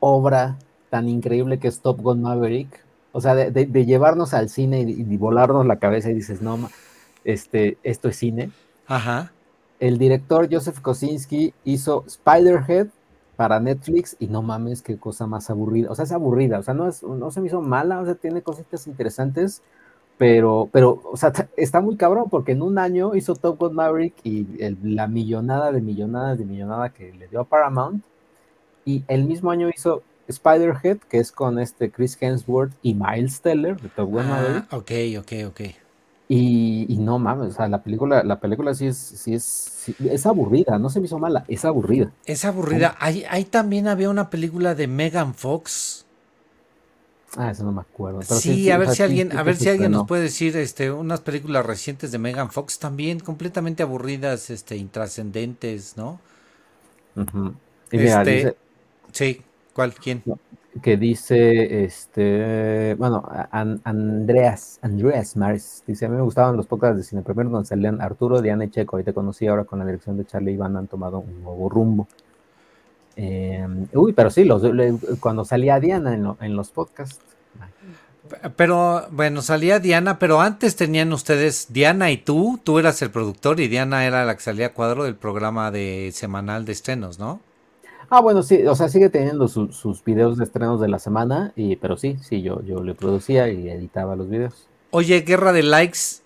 obra 0.00 0.58
tan 0.90 1.08
increíble 1.08 1.58
que 1.58 1.68
es 1.68 1.80
Top 1.80 2.00
Gun 2.00 2.22
Maverick, 2.22 2.68
o 3.12 3.20
sea, 3.20 3.34
de, 3.34 3.50
de- 3.50 3.66
de 3.66 3.86
llevarnos 3.86 4.34
al 4.34 4.48
cine 4.48 4.82
y, 4.82 4.92
y 5.02 5.16
volarnos 5.18 5.66
la 5.66 5.78
cabeza 5.78 6.10
y 6.10 6.14
dices, 6.14 6.42
no, 6.42 6.70
este, 7.24 7.78
esto 7.84 8.08
es 8.08 8.16
cine. 8.16 8.50
Ajá. 8.86 9.32
El 9.80 9.98
director 9.98 10.48
Joseph 10.50 10.80
Kosinski 10.80 11.54
hizo 11.64 12.04
Spiderhead 12.08 12.88
para 13.38 13.60
Netflix 13.60 14.16
y 14.20 14.28
no 14.28 14.42
mames, 14.42 14.82
qué 14.82 14.98
cosa 14.98 15.26
más 15.28 15.50
aburrida. 15.50 15.90
O 15.92 15.96
sea, 15.96 16.04
es 16.06 16.12
aburrida, 16.12 16.60
o 16.60 16.64
sea, 16.64 16.74
no, 16.74 16.88
es, 16.88 17.02
no 17.04 17.32
se 17.32 17.40
me 17.42 17.48
hizo 17.48 17.62
mala, 17.62 18.00
o 18.02 18.06
sea, 18.06 18.16
tiene 18.16 18.42
cositas 18.42 18.86
interesantes, 18.88 19.64
pero, 20.18 20.70
pero, 20.72 21.00
o 21.04 21.16
sea, 21.16 21.32
está 21.56 21.80
muy 21.82 21.96
cabrón 21.96 22.30
porque 22.30 22.52
en 22.52 22.62
un 22.62 22.78
año 22.78 23.14
hizo 23.16 23.36
Top 23.36 23.58
Gun 23.60 23.74
Maverick 23.76 24.16
y 24.24 24.62
el- 24.62 24.78
la 24.96 25.08
millonada 25.08 25.72
de 25.72 25.82
millonadas 25.82 26.38
de 26.38 26.46
millonada 26.46 26.90
que 26.92 27.12
le 27.14 27.28
dio 27.28 27.40
a 27.42 27.44
Paramount 27.48 28.04
y 28.84 29.04
el 29.08 29.24
mismo 29.26 29.50
año 29.52 29.70
hizo 29.74 30.02
Spiderhead, 30.30 30.98
que 31.08 31.18
es 31.20 31.32
con 31.32 31.58
este 31.60 31.90
Chris 31.92 32.18
Hemsworth 32.20 32.74
y 32.82 32.94
Miles 32.94 33.40
Teller 33.42 33.80
de 33.80 33.90
Top 33.90 34.10
Gun 34.10 34.28
Maverick. 34.28 34.64
Ah, 34.64 34.76
ok, 34.76 34.90
ok, 35.18 35.32
ok. 35.48 35.87
Y, 36.28 36.84
y 36.92 36.98
no 36.98 37.18
mames, 37.18 37.48
o 37.48 37.56
sea, 37.56 37.68
la 37.68 37.82
película, 37.82 38.22
la 38.22 38.38
película 38.38 38.74
sí 38.74 38.86
es, 38.86 38.98
sí 38.98 39.34
es, 39.34 39.44
sí- 39.44 39.96
es 40.10 40.26
aburrida, 40.26 40.78
no 40.78 40.90
se 40.90 41.00
me 41.00 41.06
hizo 41.06 41.18
mala, 41.18 41.44
es 41.48 41.64
aburrida. 41.64 42.12
Es 42.26 42.44
aburrida. 42.44 42.96
Ahí, 43.00 43.24
ahí 43.30 43.44
también 43.44 43.88
había 43.88 44.10
una 44.10 44.28
película 44.28 44.74
de 44.74 44.86
Megan 44.88 45.34
Fox. 45.34 46.04
Ah, 47.36 47.50
eso 47.50 47.64
no 47.64 47.72
me 47.72 47.80
acuerdo. 47.80 48.20
pero 48.20 48.40
Sí, 48.40 48.70
a 48.70 48.78
ver 48.78 48.88
si 48.90 49.02
alguien, 49.02 49.36
a 49.36 49.42
ver 49.42 49.56
si 49.56 49.68
alguien 49.68 49.92
nos 49.92 50.06
puede 50.06 50.22
decir, 50.22 50.56
este, 50.56 50.90
unas 50.90 51.20
películas 51.20 51.64
recientes 51.64 52.10
de 52.10 52.18
Megan 52.18 52.50
Fox 52.50 52.78
también 52.78 53.20
completamente 53.20 53.82
aburridas, 53.82 54.50
este, 54.50 54.76
intrascendentes, 54.76 55.96
¿no? 55.96 56.20
Y 57.90 57.96
mira, 57.96 58.18
Este- 58.20 58.34
dice 58.36 58.56
Sí, 59.12 59.42
¿cuál? 59.72 59.94
¿Quién? 59.94 60.22
Que 60.80 60.96
dice, 60.96 61.84
este, 61.84 62.94
bueno, 62.98 63.22
Andreas, 63.84 64.78
Andreas 64.82 65.36
Maris, 65.36 65.82
dice, 65.86 66.06
a 66.06 66.08
mí 66.08 66.16
me 66.16 66.22
gustaban 66.22 66.56
los 66.56 66.66
podcasts 66.66 66.96
de 66.96 67.02
Cine 67.04 67.22
Primero 67.22 67.50
donde 67.50 67.66
salían 67.68 68.00
Arturo, 68.00 68.40
Diana 68.42 68.64
y 68.64 68.70
Checo, 68.70 68.98
y 68.98 69.04
te 69.04 69.12
conocí 69.12 69.46
ahora 69.46 69.64
con 69.64 69.78
la 69.78 69.84
dirección 69.86 70.16
de 70.16 70.24
Charlie 70.24 70.52
Iván 70.52 70.76
han 70.76 70.86
tomado 70.86 71.18
un 71.20 71.42
nuevo 71.42 71.68
rumbo. 71.68 72.08
Eh, 73.16 73.66
uy, 73.94 74.12
pero 74.12 74.30
sí, 74.30 74.44
los, 74.44 74.62
cuando 75.20 75.44
salía 75.44 75.80
Diana 75.80 76.14
en, 76.14 76.22
lo- 76.24 76.36
en 76.40 76.54
los 76.56 76.70
podcasts. 76.70 77.20
Pero, 78.56 79.06
bueno, 79.10 79.40
salía 79.42 79.78
Diana, 79.80 80.18
pero 80.18 80.40
antes 80.40 80.76
tenían 80.76 81.12
ustedes, 81.12 81.72
Diana 81.72 82.10
y 82.10 82.18
tú, 82.18 82.60
tú 82.62 82.78
eras 82.78 83.00
el 83.00 83.10
productor 83.10 83.58
y 83.58 83.68
Diana 83.68 84.04
era 84.04 84.24
la 84.26 84.34
que 84.34 84.42
salía 84.42 84.66
a 84.66 84.72
cuadro 84.74 85.04
del 85.04 85.14
programa 85.16 85.70
de 85.70 86.10
semanal 86.12 86.64
de 86.66 86.72
estrenos, 86.72 87.18
¿no? 87.18 87.40
Ah, 88.10 88.20
bueno, 88.20 88.42
sí, 88.42 88.66
o 88.66 88.74
sea, 88.74 88.88
sigue 88.88 89.10
teniendo 89.10 89.48
su- 89.48 89.70
sus 89.72 90.02
videos 90.02 90.38
de 90.38 90.44
estrenos 90.44 90.80
de 90.80 90.88
la 90.88 90.98
semana, 90.98 91.52
y, 91.56 91.76
pero 91.76 91.96
sí, 91.96 92.16
sí, 92.22 92.40
yo, 92.42 92.62
yo 92.62 92.82
le 92.82 92.94
producía 92.94 93.48
y 93.48 93.68
editaba 93.68 94.16
los 94.16 94.30
videos. 94.30 94.66
Oye, 94.90 95.20
Guerra 95.20 95.52
de 95.52 95.62
Likes, 95.62 96.22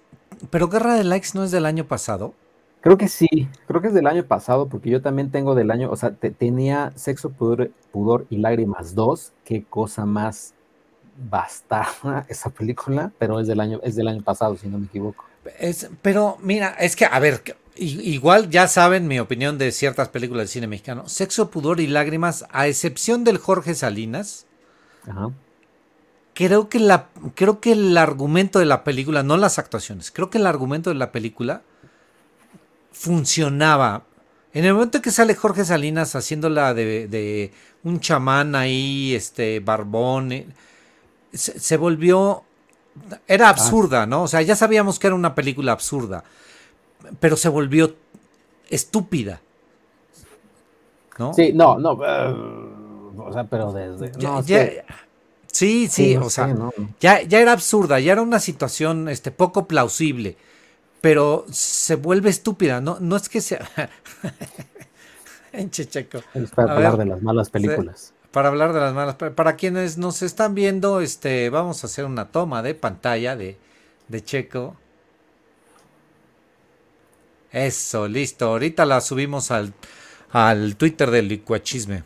pero 0.51 0.69
Guerra 0.69 0.95
de 0.95 1.03
Likes 1.05 1.31
no 1.35 1.43
es 1.43 1.51
del 1.51 1.67
año 1.67 1.85
pasado. 1.87 2.35
Creo 2.83 2.97
que 2.97 3.09
sí, 3.09 3.29
creo 3.67 3.81
que 3.81 3.89
es 3.89 3.95
del 3.95 4.07
año 4.07 4.25
pasado, 4.25 4.69
porque 4.69 4.91
yo 4.91 5.03
también 5.03 5.31
tengo 5.31 5.55
del 5.57 5.71
año, 5.73 5.91
o 5.91 5.97
sea, 5.97 6.13
te- 6.13 6.31
tenía 6.31 6.93
Sexo, 6.95 7.31
Pudor, 7.31 7.71
Pudor 7.91 8.27
y 8.31 8.37
Lágrimas 8.39 8.95
2, 8.95 9.33
qué 9.45 9.65
cosa 9.65 10.05
más 10.07 10.55
bastarda 11.31 12.27
esa 12.29 12.51
película, 12.51 13.13
pero 13.19 13.41
es 13.41 13.47
del 13.47 13.61
año, 13.61 13.81
es 13.83 13.97
del 13.97 14.09
año 14.09 14.23
pasado, 14.23 14.57
si 14.57 14.69
no 14.69 14.79
me 14.79 14.87
equivoco. 14.87 15.25
Es, 15.59 15.91
pero 16.01 16.37
mira, 16.41 16.71
es 16.79 16.95
que, 16.95 17.05
a 17.05 17.19
ver, 17.19 17.43
igual 17.83 18.51
ya 18.51 18.69
saben 18.69 19.07
mi 19.07 19.19
opinión 19.19 19.59
de 19.59 19.73
ciertas 19.73 20.09
películas 20.09 20.45
de 20.45 20.49
cine 20.49 20.67
mexicano. 20.67 21.09
Sexo, 21.09 21.51
pudor 21.51 21.81
y 21.81 21.87
lágrimas, 21.87 22.45
a 22.51 22.67
excepción 22.67 23.25
del 23.25 23.39
Jorge 23.39 23.75
Salinas, 23.75 24.47
Ajá. 25.09 25.31
creo 26.35 26.69
que, 26.69 26.79
la, 26.79 27.09
creo 27.35 27.61
que 27.61 27.73
el 27.73 27.97
argumento 27.97 28.59
de 28.59 28.67
la 28.67 28.85
película, 28.85 29.23
no 29.23 29.37
las 29.37 29.59
actuaciones, 29.59 30.11
creo 30.11 30.31
que 30.31 30.39
el 30.39 30.47
argumento 30.47 30.91
de 30.91 30.97
la 30.97 31.13
película 31.13 31.63
funcionaba. 32.93 34.05
En 34.55 34.65
el 34.65 34.75
momento 34.75 35.01
que 35.01 35.11
sale 35.11 35.35
Jorge 35.35 35.65
Salinas 35.65 36.15
haciéndola 36.15 36.75
de, 36.75 37.09
de 37.09 37.53
un 37.85 38.01
chamán 38.01 38.55
ahí, 38.55 39.15
este, 39.15 39.61
barbón, 39.61 40.33
eh, 40.33 40.47
se, 41.33 41.59
se 41.59 41.77
volvió... 41.77 42.45
Era 43.27 43.49
absurda, 43.49 44.05
¿no? 44.05 44.25
O 44.25 44.29
sea, 44.29 44.43
ya 44.43 44.55
sabíamos 44.55 44.99
que 44.99 45.07
era 45.07 45.17
una 45.17 45.35
película 45.35 45.73
absurda, 45.73 46.25
pero 47.21 47.37
se 47.37 47.49
volvió 47.49 47.95
estúpida. 48.71 49.41
¿No? 51.19 51.33
Sí, 51.35 51.53
no, 51.53 51.79
no, 51.79 51.99
eh, 52.05 52.35
o 53.19 53.33
sea, 53.33 53.45
pero 53.45 53.73
desde... 53.73 54.13
Ya- 54.19 54.29
no, 54.31 54.41
es 54.41 54.47
ya- 54.47 54.65
que- 54.69 54.85
sí, 55.53 55.89
sí, 55.89 56.15
no 56.15 56.27
o 56.27 56.31
sé, 56.31 56.35
sea, 56.37 56.47
no. 56.49 56.73
ya, 57.01 57.23
ya 57.23 57.41
era 57.41 57.53
absurda, 57.53 58.01
ya 58.01 58.13
era 58.13 58.23
una 58.23 58.41
situación 58.41 59.09
este, 59.09 59.31
poco 59.31 59.67
plausible, 59.69 60.37
pero 61.01 61.47
se 61.51 61.97
vuelve 61.97 62.31
estúpida, 62.31 62.81
no, 62.81 62.99
no 63.01 63.17
es 63.17 63.29
que 63.29 63.41
sea... 63.41 63.69
Enche, 65.53 65.87
Checo. 65.87 66.19
Es 66.35 66.51
para 66.51 66.73
A 66.73 66.77
hablar 66.77 66.93
ver, 66.93 67.07
de 67.07 67.07
las 67.07 67.23
malas 67.23 67.51
películas. 67.51 68.15
Para 68.31 68.49
hablar 68.49 68.73
de 68.73 68.81
las 68.81 68.95
malas, 68.95 69.17
pa- 69.17 69.31
para 69.33 69.57
quienes 69.57 69.99
nos 69.99 70.23
están 70.23 70.55
viendo, 70.55 71.01
este, 71.03 71.51
vamos 71.51 71.85
a 71.85 71.87
hacer 71.87 72.07
una 72.07 72.31
toma 72.31 72.63
de 72.63 72.75
pantalla 72.75 73.37
de, 73.37 73.59
de 74.09 74.25
Checo. 74.25 74.77
Eso, 77.53 78.09
listo. 78.09 78.47
Ahorita 78.47 78.85
la 78.87 79.01
subimos 79.01 79.51
al, 79.51 79.73
al 80.31 80.77
Twitter 80.77 81.11
del 81.11 81.29
Licuachisme. 81.29 82.03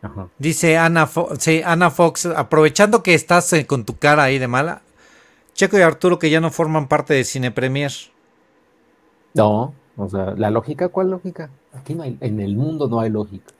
Ajá. 0.00 0.28
Dice 0.38 0.78
Ana, 0.78 1.08
Fo- 1.08 1.36
sí, 1.38 1.60
Ana 1.64 1.90
Fox, 1.90 2.26
aprovechando 2.26 3.02
que 3.02 3.14
estás 3.14 3.52
eh, 3.52 3.66
con 3.66 3.84
tu 3.84 3.98
cara 3.98 4.22
ahí 4.22 4.38
de 4.38 4.46
mala, 4.46 4.82
Checo 5.54 5.76
y 5.76 5.82
Arturo 5.82 6.20
que 6.20 6.30
ya 6.30 6.40
no 6.40 6.52
forman 6.52 6.86
parte 6.86 7.14
de 7.14 7.24
Cine 7.24 7.50
Premier. 7.50 7.92
No, 9.34 9.74
o 9.96 10.08
sea, 10.08 10.34
la 10.36 10.50
lógica, 10.50 10.88
¿cuál 10.88 11.10
lógica? 11.10 11.50
Aquí 11.72 11.94
no 11.96 12.04
hay, 12.04 12.16
en 12.20 12.38
el 12.38 12.54
mundo 12.56 12.88
no 12.88 13.00
hay 13.00 13.10
lógica. 13.10 13.52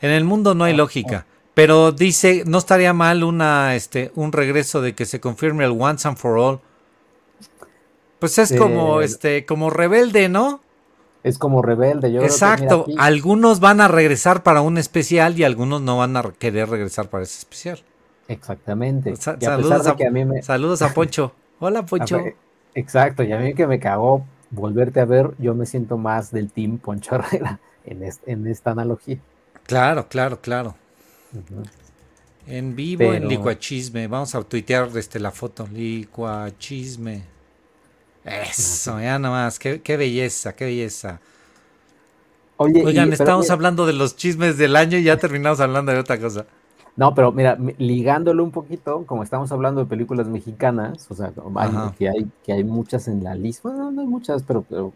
En 0.00 0.10
el 0.10 0.24
mundo 0.24 0.54
no 0.54 0.62
hay 0.64 0.74
lógica, 0.74 1.26
pero 1.54 1.90
dice, 1.90 2.44
no 2.46 2.58
estaría 2.58 2.92
mal 2.92 3.24
una, 3.24 3.74
este, 3.74 4.12
un 4.14 4.30
regreso 4.32 4.80
de 4.80 4.94
que 4.94 5.04
se 5.06 5.20
confirme 5.20 5.64
el 5.64 5.76
once 5.78 6.06
and 6.06 6.16
for 6.16 6.38
all. 6.38 6.60
Pues 8.20 8.38
es 8.38 8.52
como, 8.56 9.00
Eh, 9.00 9.04
este, 9.06 9.44
como 9.46 9.70
rebelde, 9.70 10.28
¿no? 10.28 10.60
Es 11.22 11.38
como 11.38 11.60
rebelde, 11.62 12.10
yo 12.12 12.18
creo 12.18 12.28
que, 12.28 12.34
Exacto. 12.34 12.84
mira, 12.86 13.02
aquí- 13.02 13.06
Algunos 13.12 13.60
van 13.60 13.80
a 13.80 13.88
regresar 13.88 14.42
para 14.42 14.60
un 14.62 14.78
especial 14.78 15.38
y 15.38 15.44
algunos 15.44 15.82
no 15.82 15.98
van 15.98 16.16
a 16.16 16.22
querer 16.38 16.68
regresar 16.70 17.10
para 17.10 17.24
ese 17.24 17.38
especial. 17.40 17.80
Exactamente. 18.28 19.14
Sa- 19.16 19.36
Y 19.40 19.44
a 19.44 19.48
saludos, 19.48 19.86
a, 19.86 19.96
que 19.96 20.06
a 20.06 20.10
mí 20.10 20.24
me- 20.24 20.42
saludos 20.42 20.80
a 20.82 20.94
Poncho. 20.94 21.32
Hola, 21.60 21.84
Poncho. 21.84 22.20
Exacto, 22.74 23.22
y 23.24 23.32
a 23.32 23.38
mí 23.38 23.54
que 23.54 23.66
me 23.66 23.80
cagó 23.80 24.24
volverte 24.50 25.00
a 25.00 25.04
ver, 25.04 25.30
yo 25.38 25.54
me 25.54 25.66
siento 25.66 25.96
más 25.98 26.30
del 26.30 26.50
team 26.52 26.78
Poncho 26.78 27.14
Herrera 27.16 27.58
en, 27.84 28.02
es- 28.04 28.20
en 28.26 28.46
esta 28.46 28.70
analogía. 28.70 29.18
Claro, 29.64 30.08
claro, 30.08 30.40
claro. 30.40 30.74
En 32.46 32.74
vivo 32.74 33.12
en 33.12 33.28
Licuachisme. 33.28 34.06
Vamos 34.08 34.34
a 34.34 34.42
tuitear 34.42 34.88
este, 34.96 35.20
la 35.20 35.30
foto. 35.30 35.68
Licuachisme. 35.72 37.22
Eso, 38.24 39.00
ya 39.00 39.18
nomás. 39.18 39.58
Qué, 39.58 39.80
qué 39.80 39.96
belleza, 39.96 40.54
qué 40.54 40.66
belleza. 40.66 41.20
Oye, 42.58 42.84
Oigan, 42.84 43.12
estamos 43.12 43.44
mira- 43.46 43.54
hablando 43.54 43.86
de 43.86 43.94
los 43.94 44.16
chismes 44.16 44.58
del 44.58 44.76
año 44.76 44.98
y 44.98 45.04
ya 45.04 45.16
terminamos 45.16 45.60
hablando 45.60 45.92
de 45.92 45.98
otra 45.98 46.20
cosa. 46.20 46.44
No, 46.96 47.14
pero 47.14 47.32
mira, 47.32 47.56
mi- 47.56 47.74
ligándolo 47.78 48.44
un 48.44 48.50
poquito, 48.50 49.04
como 49.06 49.22
estamos 49.22 49.50
hablando 49.52 49.80
de 49.80 49.86
películas 49.86 50.26
mexicanas, 50.26 51.06
o 51.10 51.14
sea, 51.14 51.32
hay- 51.56 51.70
que, 51.98 52.08
hay, 52.08 52.26
que 52.44 52.52
hay 52.52 52.64
muchas 52.64 53.08
en 53.08 53.24
la 53.24 53.34
lista, 53.34 53.68
bueno, 53.70 53.90
no 53.90 54.02
hay 54.02 54.06
muchas, 54.06 54.42
pero, 54.42 54.62
pero 54.68 54.92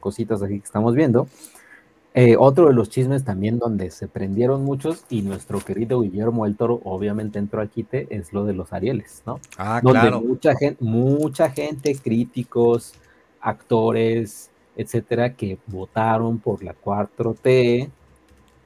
cositas 0.00 0.42
aquí 0.42 0.58
que 0.58 0.64
estamos 0.64 0.94
viendo. 0.96 1.28
Eh, 2.18 2.34
otro 2.38 2.68
de 2.68 2.72
los 2.72 2.88
chismes 2.88 3.24
también 3.24 3.58
donde 3.58 3.90
se 3.90 4.08
prendieron 4.08 4.64
muchos 4.64 5.04
y 5.10 5.20
nuestro 5.20 5.60
querido 5.60 6.00
Guillermo 6.00 6.46
el 6.46 6.56
Toro 6.56 6.80
obviamente 6.84 7.38
entró 7.38 7.60
al 7.60 7.68
quite 7.68 8.06
es 8.08 8.32
lo 8.32 8.46
de 8.46 8.54
los 8.54 8.72
Arieles, 8.72 9.22
¿no? 9.26 9.38
Ah, 9.58 9.82
donde 9.82 10.00
claro. 10.00 10.22
mucha 10.22 10.56
gente, 10.56 10.82
mucha 10.82 11.50
gente, 11.50 11.94
críticos, 12.02 12.94
actores, 13.38 14.50
etcétera, 14.76 15.34
que 15.34 15.58
votaron 15.66 16.38
por 16.38 16.64
la 16.64 16.74
4T, 16.74 17.90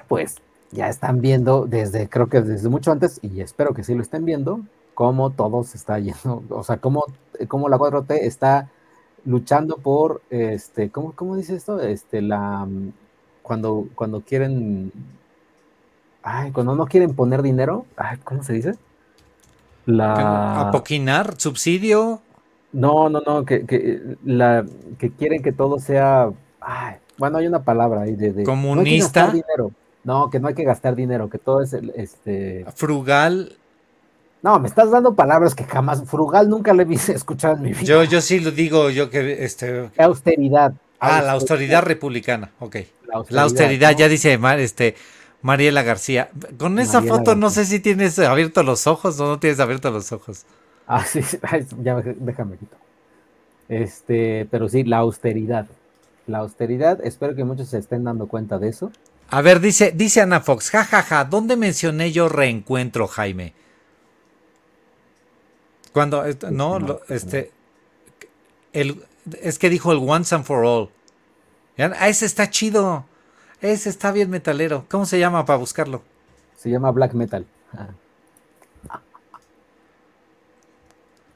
pues 0.07 0.37
ya 0.71 0.89
están 0.89 1.21
viendo 1.21 1.67
desde, 1.67 2.09
creo 2.09 2.29
que 2.29 2.43
desde 2.43 2.69
mucho 2.69 2.93
antes, 2.93 3.19
y 3.21 3.41
espero 3.41 3.75
que 3.75 3.83
sí 3.83 3.97
lo 3.97 4.03
estén 4.03 4.25
viendo, 4.25 4.61
cómo 4.95 5.31
todo 5.31 5.65
se 5.65 5.77
está 5.77 5.99
yendo, 5.99 6.45
o 6.51 6.63
sea, 6.63 6.77
cómo, 6.77 7.05
cómo 7.49 7.69
la 7.69 7.79
4T 7.79 8.17
está 8.23 8.71
luchando 9.25 9.79
por, 9.79 10.23
este, 10.31 10.91
¿cómo, 10.91 11.15
cómo 11.17 11.35
dice 11.35 11.57
esto? 11.57 11.81
Este, 11.81 12.23
la, 12.23 12.69
cuando, 13.51 13.89
cuando 13.97 14.21
quieren, 14.21 14.93
ay, 16.23 16.53
cuando 16.53 16.77
no 16.77 16.87
quieren 16.87 17.17
poner 17.17 17.43
dinero, 17.43 17.85
ay, 17.97 18.19
¿cómo 18.23 18.45
se 18.45 18.53
dice? 18.53 18.77
La... 19.87 20.69
Apoquinar, 20.69 21.35
subsidio. 21.37 22.21
No, 22.73 23.09
no, 23.09 23.21
no, 23.27 23.45
que, 23.45 23.67
que, 23.67 24.15
la, 24.25 24.65
que 25.01 25.11
quieren 25.11 25.43
que 25.43 25.51
todo 25.51 25.81
sea. 25.81 26.31
ay, 26.61 26.95
bueno, 27.19 27.39
hay 27.39 27.49
una 27.49 27.65
palabra 27.65 28.03
ahí 28.03 28.15
de. 28.15 28.33
de 28.33 28.35
No, 28.35 28.39
hay 28.39 28.45
que 28.45 28.45
Comunista. 28.45 29.33
dinero. 29.33 29.73
No, 30.05 30.31
que 30.31 30.39
no 30.39 30.47
hay 30.47 30.55
que 30.55 30.63
gastar 30.63 30.95
dinero, 30.95 31.29
que 31.29 31.39
todo 31.39 31.61
es 31.61 31.73
este. 31.73 32.65
Frugal. 32.77 33.57
No, 34.43 34.61
me 34.61 34.69
estás 34.69 34.93
dando 34.93 35.17
palabras 35.17 35.57
que 35.57 35.65
jamás. 35.65 36.05
Frugal 36.05 36.49
nunca 36.49 36.73
le 36.73 36.85
he 36.85 36.95
escuchar 36.95 37.57
en 37.57 37.63
mi 37.63 37.73
vida. 37.73 37.83
Yo, 37.83 38.05
yo 38.05 38.21
sí 38.21 38.39
lo 38.39 38.53
digo, 38.53 38.91
yo 38.91 39.11
que 39.11 39.45
este. 39.45 39.91
Austeridad. 39.99 40.73
Ah, 41.01 41.23
la 41.23 41.33
austeridad 41.33 41.83
republicana. 41.83 42.51
Ok. 42.61 42.77
La 43.11 43.25
La 43.29 43.43
austeridad, 43.43 43.93
¿no? 43.93 43.99
ya 43.99 44.09
dice 44.09 44.39
este, 44.59 44.95
Mariela 45.43 45.83
García. 45.83 46.31
Con 46.59 46.79
esa 46.79 47.03
foto 47.03 47.35
no 47.35 47.51
sé 47.51 47.65
si 47.65 47.81
tienes 47.81 48.19
abiertos 48.19 48.65
los 48.65 48.87
ojos 48.87 49.19
o 49.21 49.27
no 49.27 49.39
tienes 49.39 49.61
abiertos 49.61 49.93
los 49.93 50.13
ojos. 50.13 50.45
Ah, 50.87 51.05
sí, 51.05 51.21
ya 51.83 51.95
me- 51.97 52.03
déjame 52.19 52.57
quito. 52.57 52.77
Este, 53.69 54.49
pero 54.51 54.69
sí, 54.69 54.85
la 54.85 54.99
austeridad. 54.99 55.67
La 56.27 56.39
austeridad, 56.39 56.99
espero 57.05 57.35
que 57.35 57.45
muchos 57.45 57.69
se 57.69 57.79
estén 57.79 58.05
dando 58.05 58.27
cuenta 58.27 58.59
de 58.59 58.69
eso. 58.69 58.91
A 59.31 59.43
ver, 59.43 59.61
dice, 59.61 59.93
dice 59.95 60.21
Ana 60.21 60.41
Fox, 60.41 60.71
jajaja, 60.71 61.25
¿dónde 61.25 61.57
mencioné 61.57 62.11
yo 62.11 62.29
reencuentro, 62.29 63.07
Jaime? 63.07 63.55
Cuando, 65.93 66.25
eh, 66.27 66.37
no, 66.51 66.79
No, 66.79 66.99
pues 66.99 67.11
este, 67.25 67.53
el, 68.73 69.03
es 69.41 69.59
que 69.59 69.71
dijo 69.71 69.93
el 69.93 69.99
once 69.99 70.35
and 70.35 70.45
for 70.45 70.65
all. 70.65 70.91
Ah, 71.81 72.09
ese 72.09 72.27
está 72.27 72.51
chido. 72.51 73.05
Ese 73.61 73.89
está 73.89 74.13
bien 74.13 74.31
metalero. 74.31 74.85
¿Cómo 74.91 75.07
se 75.07 75.19
llama 75.19 75.45
para 75.45 75.59
buscarlo? 75.59 76.03
Se 76.57 76.71
llama 76.71 76.91
black 76.91 77.15
metal. 77.15 77.47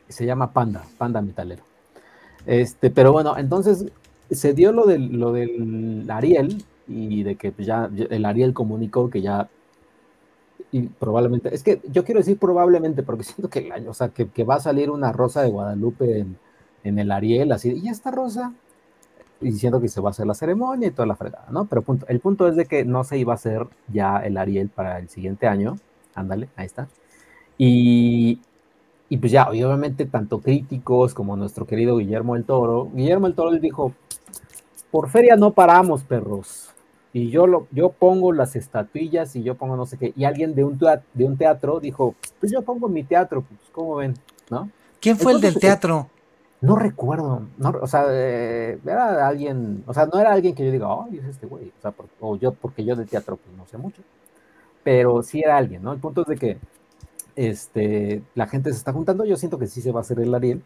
Se 0.08 0.26
llama 0.26 0.52
Panda, 0.52 0.84
Panda 0.98 1.20
Metalero. 1.22 1.62
Este, 2.46 2.90
pero 2.90 3.12
bueno, 3.12 3.36
entonces 3.36 3.86
se 4.30 4.52
dio 4.52 4.70
lo 4.70 4.86
del, 4.86 5.18
lo 5.18 5.32
del 5.32 6.08
Ariel 6.10 6.64
y 6.86 7.22
de 7.22 7.36
que 7.36 7.52
pues, 7.52 7.66
ya 7.66 7.90
el 8.10 8.24
Ariel 8.24 8.52
comunicó 8.52 9.08
que 9.10 9.22
ya 9.22 9.48
y 10.70 10.88
probablemente, 10.88 11.54
es 11.54 11.62
que 11.62 11.80
yo 11.90 12.04
quiero 12.04 12.18
decir 12.18 12.36
probablemente 12.36 13.04
porque 13.04 13.22
siento 13.24 13.48
que 13.48 13.60
el 13.60 13.72
año, 13.72 13.90
o 13.90 13.94
sea, 13.94 14.08
que, 14.08 14.28
que 14.28 14.44
va 14.44 14.56
a 14.56 14.60
salir 14.60 14.90
una 14.90 15.12
rosa 15.12 15.42
de 15.42 15.50
Guadalupe 15.50 16.18
en, 16.18 16.36
en 16.82 16.98
el 16.98 17.12
Ariel, 17.12 17.52
así, 17.52 17.80
y 17.80 17.88
esta 17.88 18.10
rosa, 18.10 18.52
diciendo 19.40 19.80
que 19.80 19.88
se 19.88 20.00
va 20.00 20.08
a 20.08 20.12
hacer 20.12 20.26
la 20.26 20.34
ceremonia 20.34 20.88
y 20.88 20.90
toda 20.90 21.06
la 21.06 21.16
fregada, 21.16 21.46
¿no? 21.50 21.66
Pero 21.66 21.82
punto, 21.82 22.06
el 22.08 22.20
punto 22.20 22.48
es 22.48 22.56
de 22.56 22.66
que 22.66 22.84
no 22.84 23.04
se 23.04 23.18
iba 23.18 23.32
a 23.32 23.36
hacer 23.36 23.66
ya 23.88 24.18
el 24.18 24.36
Ariel 24.36 24.68
para 24.68 24.98
el 24.98 25.08
siguiente 25.08 25.46
año, 25.46 25.76
ándale, 26.14 26.48
ahí 26.56 26.66
está. 26.66 26.88
Y, 27.58 28.40
y 29.08 29.16
pues 29.18 29.32
ya, 29.32 29.48
obviamente 29.48 30.06
tanto 30.06 30.40
críticos 30.40 31.14
como 31.14 31.36
nuestro 31.36 31.66
querido 31.66 31.98
Guillermo 31.98 32.36
el 32.36 32.44
Toro, 32.44 32.90
Guillermo 32.92 33.26
el 33.26 33.34
Toro 33.34 33.50
le 33.50 33.60
dijo, 33.60 33.92
por 34.90 35.08
feria 35.10 35.36
no 35.36 35.52
paramos, 35.52 36.04
perros. 36.04 36.70
Y 37.12 37.30
yo, 37.30 37.46
lo, 37.46 37.68
yo 37.70 37.90
pongo 37.90 38.32
las 38.32 38.56
estatuillas 38.56 39.36
y 39.36 39.42
yo 39.44 39.54
pongo 39.54 39.76
no 39.76 39.86
sé 39.86 39.98
qué. 39.98 40.12
Y 40.16 40.24
alguien 40.24 40.54
de 40.54 40.64
un, 40.64 40.78
teatro, 40.78 41.06
de 41.14 41.24
un 41.24 41.36
teatro 41.36 41.78
dijo, 41.78 42.14
pues 42.40 42.50
yo 42.50 42.62
pongo 42.62 42.88
mi 42.88 43.04
teatro, 43.04 43.42
pues 43.42 43.60
¿cómo 43.70 43.96
ven? 43.96 44.14
¿No? 44.50 44.68
¿Quién 45.00 45.16
fue 45.16 45.32
el 45.32 45.40
del 45.40 45.58
teatro? 45.58 46.08
No 46.60 46.76
recuerdo, 46.76 47.42
no, 47.58 47.74
o 47.82 47.86
sea, 47.86 48.06
eh, 48.08 48.78
era 48.86 49.28
alguien, 49.28 49.84
o 49.86 49.92
sea, 49.92 50.06
no 50.06 50.18
era 50.18 50.32
alguien 50.32 50.54
que 50.54 50.64
yo 50.64 50.72
diga, 50.72 50.88
oh, 50.88 51.06
es 51.12 51.24
este 51.24 51.46
güey, 51.46 51.68
o 51.78 51.82
sea, 51.82 51.94
o 52.20 52.36
yo, 52.36 52.54
porque 52.54 52.84
yo 52.84 52.96
de 52.96 53.04
teatro 53.04 53.36
pues 53.36 53.54
no 53.56 53.66
sé 53.66 53.76
mucho, 53.76 54.02
pero 54.82 55.22
sí 55.22 55.40
era 55.40 55.56
alguien, 55.58 55.82
¿no? 55.82 55.92
El 55.92 56.00
punto 56.00 56.22
es 56.22 56.28
de 56.28 56.36
que 56.36 56.58
este, 57.36 58.22
la 58.34 58.46
gente 58.46 58.70
se 58.72 58.78
está 58.78 58.92
juntando, 58.92 59.24
yo 59.24 59.36
siento 59.36 59.58
que 59.58 59.66
sí 59.66 59.82
se 59.82 59.92
va 59.92 60.00
a 60.00 60.02
hacer 60.02 60.20
el 60.20 60.34
Ariel, 60.34 60.62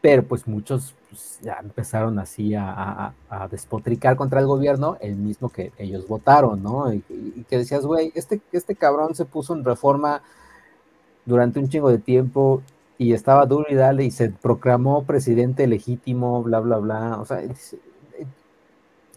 pero 0.00 0.22
pues 0.24 0.46
muchos 0.46 0.94
pues, 1.10 1.40
ya 1.42 1.58
empezaron 1.62 2.18
así 2.18 2.54
a 2.54 3.14
despotricar 3.50 4.16
contra 4.16 4.40
el 4.40 4.46
gobierno, 4.46 4.98
el 5.00 5.16
mismo 5.16 5.48
que 5.50 5.72
ellos 5.78 6.06
votaron, 6.08 6.62
¿no? 6.62 6.92
Y, 6.92 7.02
y 7.08 7.44
que 7.48 7.58
decías, 7.58 7.86
güey, 7.86 8.12
este, 8.14 8.40
este 8.52 8.76
cabrón 8.76 9.14
se 9.14 9.24
puso 9.24 9.54
en 9.54 9.64
reforma 9.64 10.22
durante 11.24 11.58
un 11.58 11.68
chingo 11.68 11.90
de 11.90 11.98
tiempo 11.98 12.62
y 12.98 13.12
estaba 13.12 13.46
duro 13.46 13.66
y 13.70 13.76
dale 13.76 14.04
y 14.04 14.10
se 14.10 14.28
proclamó 14.30 15.04
presidente 15.04 15.66
legítimo, 15.68 16.42
bla, 16.42 16.58
bla, 16.58 16.78
bla. 16.78 17.20
O 17.20 17.24
sea, 17.24 17.40
eh, 17.40 17.54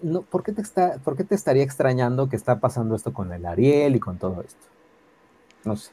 no, 0.03 0.21
¿por, 0.21 0.43
qué 0.43 0.51
te 0.51 0.61
está, 0.61 0.99
¿por 1.03 1.17
qué 1.17 1.23
te 1.23 1.33
estaría 1.33 1.63
extrañando 1.63 2.29
que 2.29 2.35
está 2.35 2.59
pasando 2.59 2.95
esto 2.95 3.11
con 3.11 3.33
el 3.33 3.45
Ariel 3.45 3.95
y 3.95 3.99
con 3.99 4.17
todo 4.17 4.41
esto? 4.41 4.67
No 5.65 5.75
sé. 5.75 5.91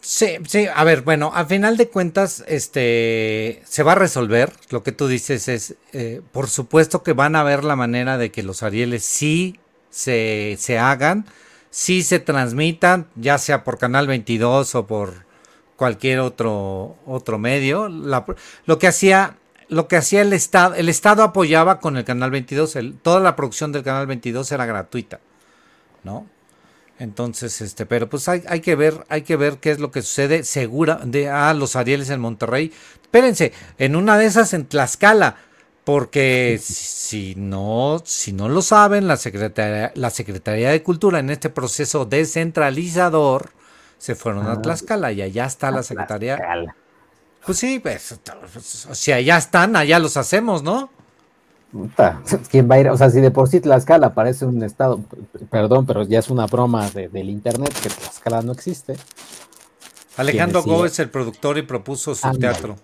Sí, 0.00 0.38
sí, 0.46 0.66
a 0.74 0.82
ver, 0.84 1.02
bueno, 1.02 1.30
al 1.34 1.46
final 1.46 1.76
de 1.76 1.90
cuentas, 1.90 2.42
este, 2.48 3.62
se 3.66 3.82
va 3.82 3.92
a 3.92 3.96
resolver. 3.96 4.50
Lo 4.70 4.82
que 4.82 4.92
tú 4.92 5.06
dices 5.06 5.46
es, 5.48 5.76
eh, 5.92 6.22
por 6.32 6.48
supuesto 6.48 7.02
que 7.02 7.12
van 7.12 7.36
a 7.36 7.42
ver 7.42 7.64
la 7.64 7.76
manera 7.76 8.16
de 8.16 8.30
que 8.30 8.42
los 8.42 8.62
Arieles 8.62 9.04
sí 9.04 9.60
se, 9.90 10.56
se 10.58 10.78
hagan, 10.78 11.26
sí 11.68 12.02
se 12.02 12.18
transmitan, 12.18 13.08
ya 13.14 13.36
sea 13.36 13.62
por 13.62 13.76
Canal 13.76 14.06
22 14.06 14.74
o 14.74 14.86
por 14.86 15.24
cualquier 15.76 16.20
otro, 16.20 16.96
otro 17.06 17.38
medio. 17.38 17.88
La- 17.88 18.24
lo 18.66 18.78
que 18.78 18.86
hacía, 18.86 19.36
lo 19.68 19.88
que 19.88 19.96
hacía 19.96 20.22
el 20.22 20.32
Estado, 20.32 20.74
el 20.74 20.88
Estado 20.88 21.22
apoyaba 21.22 21.80
con 21.80 21.96
el 21.96 22.04
Canal 22.04 22.30
22, 22.30 22.76
el- 22.76 22.94
toda 22.98 23.20
la 23.20 23.36
producción 23.36 23.72
del 23.72 23.82
Canal 23.82 24.06
22 24.06 24.50
era 24.52 24.66
gratuita, 24.66 25.20
¿no? 26.02 26.26
Entonces, 26.98 27.60
este, 27.60 27.86
pero 27.86 28.08
pues 28.08 28.28
hay, 28.28 28.44
hay 28.46 28.60
que 28.60 28.76
ver, 28.76 29.04
hay 29.08 29.22
que 29.22 29.34
ver 29.36 29.58
qué 29.58 29.72
es 29.72 29.80
lo 29.80 29.90
que 29.90 30.00
sucede. 30.02 30.44
Segura 30.44 31.00
de 31.04 31.28
a 31.28 31.52
los 31.52 31.74
Arieles 31.74 32.08
en 32.10 32.20
Monterrey. 32.20 32.72
Espérense, 33.02 33.52
en 33.78 33.96
una 33.96 34.16
de 34.16 34.26
esas 34.26 34.54
en 34.54 34.66
Tlaxcala, 34.66 35.36
porque 35.82 36.58
si 36.62 37.34
no, 37.36 38.00
si 38.04 38.32
no 38.32 38.48
lo 38.48 38.62
saben, 38.62 39.08
la 39.08 39.16
Secretaría, 39.16 39.90
la 39.96 40.10
Secretaría 40.10 40.70
de 40.70 40.84
Cultura 40.84 41.18
en 41.18 41.30
este 41.30 41.50
proceso 41.50 42.04
descentralizador 42.04 43.50
se 44.04 44.14
fueron 44.14 44.46
a 44.46 44.52
Ah. 44.52 44.60
Tlaxcala 44.60 45.12
y 45.12 45.22
allá 45.22 45.46
está 45.46 45.70
la 45.70 45.82
Secretaría. 45.82 46.36
Tlaxcala. 46.36 46.76
Pues 47.46 47.56
sí, 47.58 47.78
pues, 47.78 48.20
si 48.92 49.12
allá 49.12 49.38
están, 49.38 49.76
allá 49.76 49.98
los 49.98 50.18
hacemos, 50.18 50.62
¿no? 50.62 50.90
¿Quién 52.50 52.70
va 52.70 52.74
a 52.74 52.80
ir? 52.80 52.88
O 52.90 52.96
sea, 52.98 53.08
si 53.08 53.20
de 53.22 53.30
por 53.30 53.48
sí 53.48 53.60
Tlaxcala 53.60 54.12
parece 54.12 54.44
un 54.44 54.62
estado, 54.62 55.00
perdón, 55.50 55.86
pero 55.86 56.02
ya 56.02 56.18
es 56.18 56.28
una 56.28 56.46
broma 56.46 56.90
de- 56.90 57.08
del 57.08 57.30
internet 57.30 57.72
que 57.82 57.88
Tlaxcala 57.88 58.42
no 58.42 58.52
existe. 58.52 58.94
Alejandro 60.18 60.60
decía- 60.60 60.74
Gómez, 60.76 60.98
el 60.98 61.08
productor, 61.10 61.56
y 61.58 61.62
propuso 61.62 62.14
su 62.14 62.30
teatro. 62.38 62.76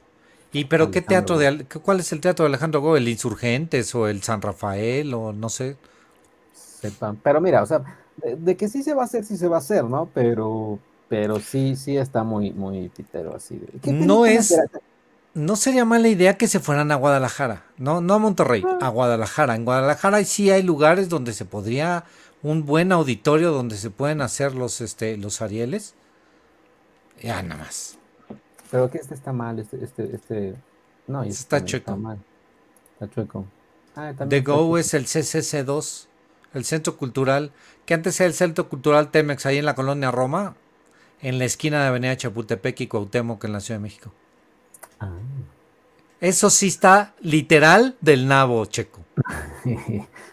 ¿Y 0.53 0.65
pero 0.65 0.91
qué 0.91 1.03
teatro 1.03 1.37
de 1.39 1.67
cuál 1.85 2.01
es 2.01 2.11
el 2.13 2.21
teatro 2.21 2.45
de 2.45 2.49
Alejandro 2.49 2.81
Gómez? 2.81 3.03
¿El 3.03 3.09
Insurgentes 3.09 3.95
o 3.95 4.09
el 4.09 4.23
San 4.23 4.41
Rafael 4.41 5.13
o 5.13 5.33
no 5.35 5.49
sé? 5.51 5.77
sepan. 6.55 7.17
Pero 7.23 7.43
mira, 7.43 7.63
o 7.63 7.67
sea, 7.67 7.83
de, 8.17 8.37
de 8.37 8.57
que 8.57 8.67
sí 8.69 8.83
se 8.83 8.95
va 8.95 9.03
a 9.03 9.05
hacer, 9.05 9.23
sí 9.25 9.37
se 9.37 9.47
va 9.49 9.57
a 9.57 9.61
hacer, 9.61 9.85
¿no? 9.85 10.09
Pero 10.15 10.79
pero 11.11 11.39
sí, 11.41 11.77
sí 11.77 11.99
está 11.99 12.23
muy, 12.25 12.53
muy 12.53 12.89
pitero 12.89 13.37
así. 13.37 13.57
de- 13.57 13.81
¿Qué 13.83 13.93
No 13.93 14.25
es-? 14.25 14.59
No 15.35 15.55
sería 15.57 15.85
mala 15.85 16.09
idea 16.09 16.37
que 16.39 16.49
se 16.49 16.59
fueran 16.59 16.91
a 16.91 16.97
Guadalajara, 16.97 17.65
no, 17.77 18.01
no 18.01 18.15
a 18.15 18.19
Monterrey, 18.19 18.65
Ah. 18.67 18.79
a 18.87 18.89
Guadalajara. 18.89 19.55
En 19.55 19.65
Guadalajara 19.65 20.25
sí 20.25 20.51
hay 20.51 20.63
lugares 20.63 21.09
donde 21.09 21.33
se 21.35 21.45
podría, 21.45 22.05
un 22.43 22.65
buen 22.65 22.91
auditorio 22.91 23.53
donde 23.53 23.77
se 23.77 23.91
pueden 23.91 24.23
hacer 24.23 24.55
los, 24.55 24.81
este, 24.81 25.17
los 25.19 25.43
Arieles. 25.43 25.95
Ya 27.23 27.43
nada 27.43 27.63
más. 27.65 27.99
Pero 28.71 28.91
que 28.91 28.99
este 28.99 29.15
está 29.15 29.33
mal, 29.33 29.59
este, 29.59 29.85
este, 29.85 30.15
este. 30.15 30.55
No, 31.07 31.23
Este 31.23 31.35
está 31.35 31.65
chueco. 31.65 31.97
mal. 31.97 32.19
Está 32.95 33.11
chueco. 33.15 33.45
Ah, 33.97 34.13
The 34.17 34.25
está 34.39 34.53
Go 34.53 34.59
chueco. 34.59 34.79
es 34.79 34.95
el 34.95 35.07
CCC2, 35.07 36.07
el 36.55 36.65
Centro 36.65 36.97
Cultural, 36.97 37.53
que 37.87 37.95
antes 37.95 38.19
era 38.21 38.27
el 38.29 38.35
Centro 38.35 38.69
Cultural 38.69 39.11
Temex, 39.11 39.45
ahí 39.47 39.59
en 39.59 39.65
la 39.65 39.75
colonia 39.75 40.11
Roma, 40.11 40.57
en 41.23 41.39
la 41.39 41.45
esquina 41.45 41.83
de 41.83 41.89
Avenida 41.89 42.17
Chapultepec 42.17 42.81
y 42.81 42.87
Cuauhtémoc 42.87 43.45
en 43.45 43.53
la 43.53 43.61
Ciudad 43.61 43.79
de 43.79 43.83
México. 43.83 44.13
Ah. 44.99 45.11
Eso 46.21 46.51
sí 46.51 46.69
está 46.69 47.15
literal 47.21 47.97
del 48.01 48.29
nabo, 48.29 48.65
Checo. 48.67 49.01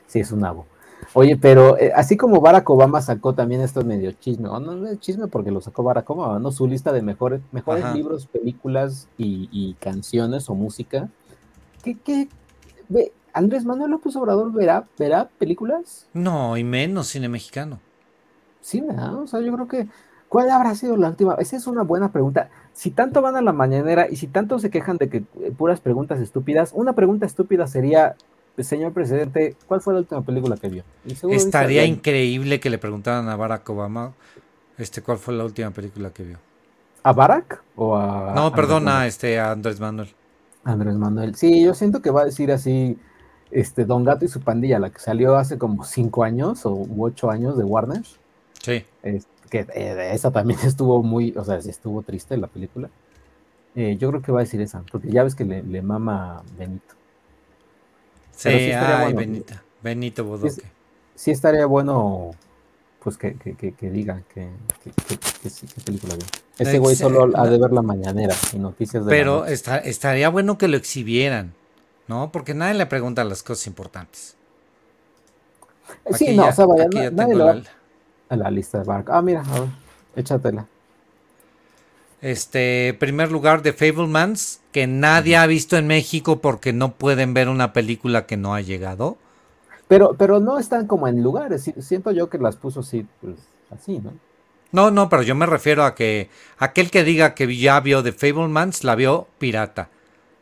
sí, 0.08 0.20
es 0.20 0.32
un 0.32 0.42
nabo. 0.42 0.66
Oye, 1.14 1.38
pero 1.38 1.78
eh, 1.78 1.94
así 1.96 2.18
como 2.18 2.42
Barack 2.42 2.70
Obama 2.70 3.02
sacó 3.02 3.34
también 3.34 3.62
esto 3.62 3.84
medio 3.84 4.12
chisme, 4.12 4.50
no, 4.50 4.60
no 4.60 4.88
es 4.88 5.00
chisme 5.00 5.28
porque 5.28 5.52
lo 5.52 5.62
sacó 5.62 5.84
Barack 5.84 6.10
Obama, 6.10 6.40
¿no? 6.40 6.52
Su 6.52 6.68
lista 6.68 6.92
de 6.92 7.02
mejores, 7.02 7.42
mejores 7.52 7.86
Ajá. 7.86 7.96
libros, 7.96 8.28
películas 8.28 9.08
y, 9.18 9.50
y 9.52 9.76
canciones 9.76 10.50
o 10.50 10.56
música. 10.56 11.10
¿Qué, 11.84 11.98
qué? 12.04 12.28
Ve, 12.90 13.14
Andrés 13.34 13.66
Manuel 13.66 13.92
López 13.92 14.16
Obrador 14.16 14.52
verá, 14.52 14.88
verá 14.98 15.30
películas? 15.38 16.08
No, 16.14 16.58
y 16.58 16.64
menos 16.64 17.08
cine 17.08 17.30
mexicano. 17.30 17.80
Sí, 18.62 18.82
¿verdad? 18.82 19.16
O 19.16 19.28
sea, 19.28 19.40
yo 19.42 19.54
creo 19.54 19.68
que. 19.68 19.88
¿Cuál 20.30 20.50
habrá 20.50 20.76
sido 20.76 20.98
la 20.98 21.10
última? 21.10 21.36
Esa 21.36 21.56
es 21.58 21.68
una 21.68 21.84
buena 21.84 22.12
pregunta. 22.12 22.50
Si 22.74 22.92
tanto 22.92 23.22
van 23.22 23.36
a 23.38 23.42
la 23.42 23.54
mañanera 23.54 24.08
y 24.10 24.18
si 24.18 24.28
tanto 24.28 24.60
se 24.60 24.70
quejan 24.70 24.98
de 24.98 25.10
que 25.10 25.18
eh, 25.18 25.52
puras 25.58 25.80
preguntas 25.80 26.20
estúpidas, 26.20 26.72
una 26.74 26.94
pregunta 26.94 27.26
estúpida 27.26 27.66
sería, 27.68 28.16
señor 28.60 28.92
presidente, 28.92 29.56
¿cuál 29.68 29.82
fue 29.82 29.94
la 29.94 30.00
última 30.02 30.22
película 30.22 30.58
que 30.58 30.68
vio? 30.70 30.84
Dice 31.04 31.28
Estaría 31.32 31.86
increíble 31.86 32.60
que 32.60 32.70
le 32.70 32.78
preguntaran 32.78 33.30
a 33.30 33.36
Barack 33.36 33.70
Obama 33.70 34.14
este, 34.78 35.02
cuál 35.02 35.18
fue 35.18 35.34
la 35.34 35.46
última 35.46 35.72
película 35.72 36.10
que 36.10 36.24
vio. 36.24 36.38
¿A 37.04 37.14
Barack 37.14 37.64
o 37.76 37.96
a.? 37.96 38.34
No, 38.36 38.52
perdona, 38.52 38.92
Manuel? 38.92 39.08
este, 39.08 39.40
a 39.40 39.52
Andrés 39.52 39.80
Manuel. 39.80 40.10
Andrés 40.64 40.96
Manuel. 40.96 41.36
Sí, 41.36 41.64
yo 41.64 41.74
siento 41.74 42.02
que 42.02 42.12
va 42.12 42.22
a 42.22 42.26
decir 42.26 42.52
así, 42.52 42.98
este, 43.50 43.86
Don 43.86 44.04
Gato 44.04 44.26
y 44.26 44.28
su 44.28 44.42
pandilla, 44.42 44.78
la 44.78 44.90
que 44.90 45.00
salió 45.00 45.38
hace 45.38 45.58
como 45.58 45.86
cinco 45.86 46.24
años 46.24 46.66
o 46.66 46.74
u 46.74 47.06
ocho 47.06 47.32
años 47.32 47.58
de 47.58 47.64
Warner. 47.64 48.04
Sí. 48.62 48.86
es- 49.04 49.28
que 49.50 49.66
eh, 49.74 50.12
esa 50.14 50.32
también 50.32 50.60
estuvo 50.64 51.04
muy, 51.04 51.34
o 51.38 51.44
sea, 51.44 51.62
sí 51.62 51.70
estuvo 51.70 52.02
triste 52.04 52.38
la 52.38 52.48
película. 52.48 52.90
Eh, 53.76 53.96
yo 53.98 54.10
creo 54.10 54.22
que 54.22 54.32
va 54.32 54.40
a 54.40 54.44
decir 54.44 54.60
esa, 54.62 54.82
porque 54.92 55.10
ya 55.10 55.24
ves 55.24 55.36
que 55.36 55.46
le, 55.46 55.62
le 55.64 55.82
mama 55.82 56.42
Benito. 56.58 56.96
Sí, 58.32 58.50
sí 58.50 58.56
estaría 58.72 58.98
ay, 59.00 59.04
bueno. 59.14 59.20
Benita. 59.20 59.64
Benito 59.82 60.24
Bodoque. 60.26 60.64
Sí 61.16 61.32
estaría 61.32 61.66
bueno, 61.66 62.32
pues 63.04 63.18
que, 63.18 63.36
que, 63.36 63.56
que, 63.56 63.74
que 63.74 63.90
diga 63.90 64.22
que, 64.34 64.50
qué 64.84 65.82
película 65.86 66.16
vio. 66.16 66.26
Ese 66.60 66.80
güey 66.80 66.96
solo 66.96 67.30
ha 67.36 67.48
de 67.48 67.58
ver 67.60 67.72
la 67.72 67.82
mañanera 67.82 68.36
y 68.54 68.58
noticias 68.60 69.06
de 69.06 69.12
la 69.12 69.18
Pero 69.18 69.40
noche. 69.42 69.54
esta- 69.54 69.78
estaría 69.78 70.30
bueno 70.30 70.58
que 70.58 70.68
lo 70.68 70.78
exhibieran, 70.78 71.54
¿no? 72.08 72.32
Porque 72.32 72.54
nadie 72.54 72.74
le 72.76 72.86
pregunta 72.88 73.24
las 73.24 73.44
cosas 73.44 73.68
importantes. 73.68 74.36
Sí, 76.16 76.36
no, 76.36 76.44
ya- 76.46 76.50
o 76.50 76.54
sea, 76.54 76.66
vaya, 76.66 77.12
nadie 77.12 77.36
la- 77.36 77.62
a 78.30 78.36
la 78.36 78.52
lista 78.52 78.80
de 78.80 78.84
Barack. 78.84 79.10
Ah, 79.10 79.22
mira, 79.22 79.42
a 79.42 79.60
ver, 79.60 79.70
échatela. 80.16 80.66
Este, 82.22 82.96
primer 83.00 83.32
lugar 83.32 83.62
de 83.62 83.74
Fablemans, 83.74 84.62
que 84.72 84.88
nadie 84.88 85.38
ha 85.38 85.46
visto 85.46 85.78
en 85.78 85.88
México 85.88 86.40
porque 86.42 86.74
no 86.74 86.94
pueden 86.94 87.34
ver 87.34 87.48
una 87.48 87.74
película 87.74 88.26
que 88.26 88.38
no 88.38 88.56
ha 88.56 88.62
llegado. 88.62 89.18
Pero, 89.88 90.16
pero 90.18 90.40
no 90.40 90.60
están 90.60 90.88
como 90.88 91.08
en 91.08 91.22
lugares. 91.22 91.72
Siento 91.80 92.12
yo 92.12 92.30
que 92.30 92.38
las 92.40 92.56
puso 92.56 92.82
así, 92.82 93.06
pues, 93.22 93.36
así, 93.72 94.00
¿no? 94.00 94.14
No, 94.72 94.92
no, 94.92 95.08
pero 95.10 95.22
yo 95.22 95.34
me 95.36 95.46
refiero 95.46 95.86
a 95.86 95.96
que 95.96 96.30
aquel 96.58 96.92
que 96.92 97.04
diga 97.04 97.36
que 97.36 97.56
ya 97.56 97.80
vio 97.80 98.04
The 98.04 98.12
Fablemans 98.12 98.84
la 98.84 98.96
vio 98.96 99.28
pirata. 99.38 99.90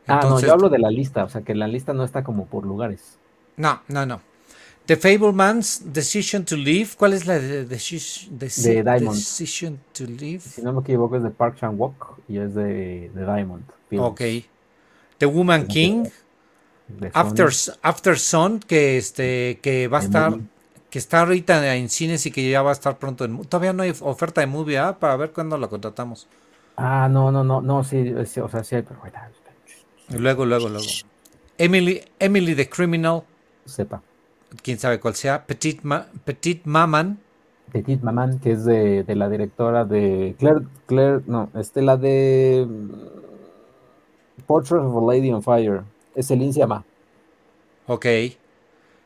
Ah, 0.08 0.20
no, 0.24 0.40
yo 0.40 0.54
hablo 0.54 0.70
de 0.70 0.80
la 0.80 0.90
lista, 0.90 1.24
o 1.24 1.30
sea, 1.30 1.42
que 1.42 1.54
la 1.56 1.68
lista 1.68 1.94
no 1.94 2.04
está 2.04 2.24
como 2.24 2.46
por 2.46 2.66
lugares. 2.66 3.20
no, 3.58 3.82
no, 3.88 4.06
no. 4.06 4.22
The 4.86 4.98
Fablemans 4.98 5.82
Decision 5.92 6.46
to 6.46 6.56
Live. 6.56 6.90
¿Cuál 6.98 7.14
es 7.14 7.26
la 7.26 7.40
de, 7.40 7.66
De 7.66 8.84
Diamond. 8.84 9.16
Decision 9.16 9.80
to 9.94 10.06
Live? 10.06 10.42
Si 10.42 10.62
no 10.62 10.74
me 10.74 10.82
equivoco, 10.82 11.18
es 11.18 11.24
de 11.24 11.32
Park 11.32 11.58
Chan 11.60 11.80
Wook 11.80 12.20
y 12.28 12.38
es 12.38 12.54
de, 12.54 13.10
Diamond. 13.16 13.64
Films, 13.90 14.06
Ok. 14.06 14.22
The 15.18 15.26
Woman 15.26 15.68
King. 15.68 16.06
After, 17.14 17.50
After 17.82 18.20
Sun, 18.20 18.60
que 18.60 18.98
este, 18.98 19.60
que 19.62 19.88
va 19.88 20.00
a 20.00 20.02
estar, 20.02 20.32
movie. 20.32 20.46
que 20.92 21.00
está 21.00 21.22
ahorita 21.22 21.76
en 21.76 21.90
cines 21.90 22.26
y 22.28 22.32
que 22.32 22.48
ya 22.48 22.62
va 22.62 22.70
a 22.70 22.74
estar 22.74 23.00
pronto 23.00 23.26
en 23.26 23.44
todavía 23.46 23.74
no 23.74 23.82
hay 23.82 23.94
oferta 24.02 24.42
de 24.42 24.48
movie, 24.48 24.78
¿ah? 24.78 25.00
Para 25.00 25.16
ver 25.16 25.32
cuándo 25.32 25.58
la 25.58 25.68
contratamos. 25.68 26.28
Ah, 26.78 27.08
no, 27.10 27.32
no, 27.32 27.44
no, 27.44 27.62
no, 27.62 27.84
sí, 27.84 28.14
sí, 28.26 28.40
o 28.40 28.50
sea, 28.50 28.64
sí 28.64 28.76
hay, 28.76 28.84
pero 28.84 29.00
luego, 30.20 30.46
luego, 30.46 30.70
luego. 30.70 30.86
Emily, 31.58 32.04
Emily 32.20 32.54
the 32.54 32.70
Criminal, 32.70 33.24
sepa. 33.66 34.04
Quién 34.62 34.80
sabe 34.80 35.00
cuál 35.00 35.16
sea. 35.16 35.46
Petit, 35.46 35.82
Ma- 35.84 36.08
Petit 36.24 36.62
Maman, 36.66 37.20
Petit 37.72 38.02
Maman, 38.02 38.40
que 38.40 38.52
es 38.52 38.64
de, 38.66 39.04
de 39.04 39.16
la 39.16 39.28
directora 39.30 39.86
de 39.86 40.36
Claire, 40.40 40.62
Claire, 40.86 41.22
no, 41.28 41.50
este, 41.56 41.82
la 41.82 41.98
de 41.98 42.66
mm, 42.68 44.44
Portrait 44.46 44.82
of 44.82 44.96
a 44.96 45.14
Lady 45.14 45.32
on 45.32 45.42
Fire. 45.42 45.84
Es 46.16 46.28
Celine 46.28 46.54
Sciamma. 46.54 46.84
ok. 47.88 48.06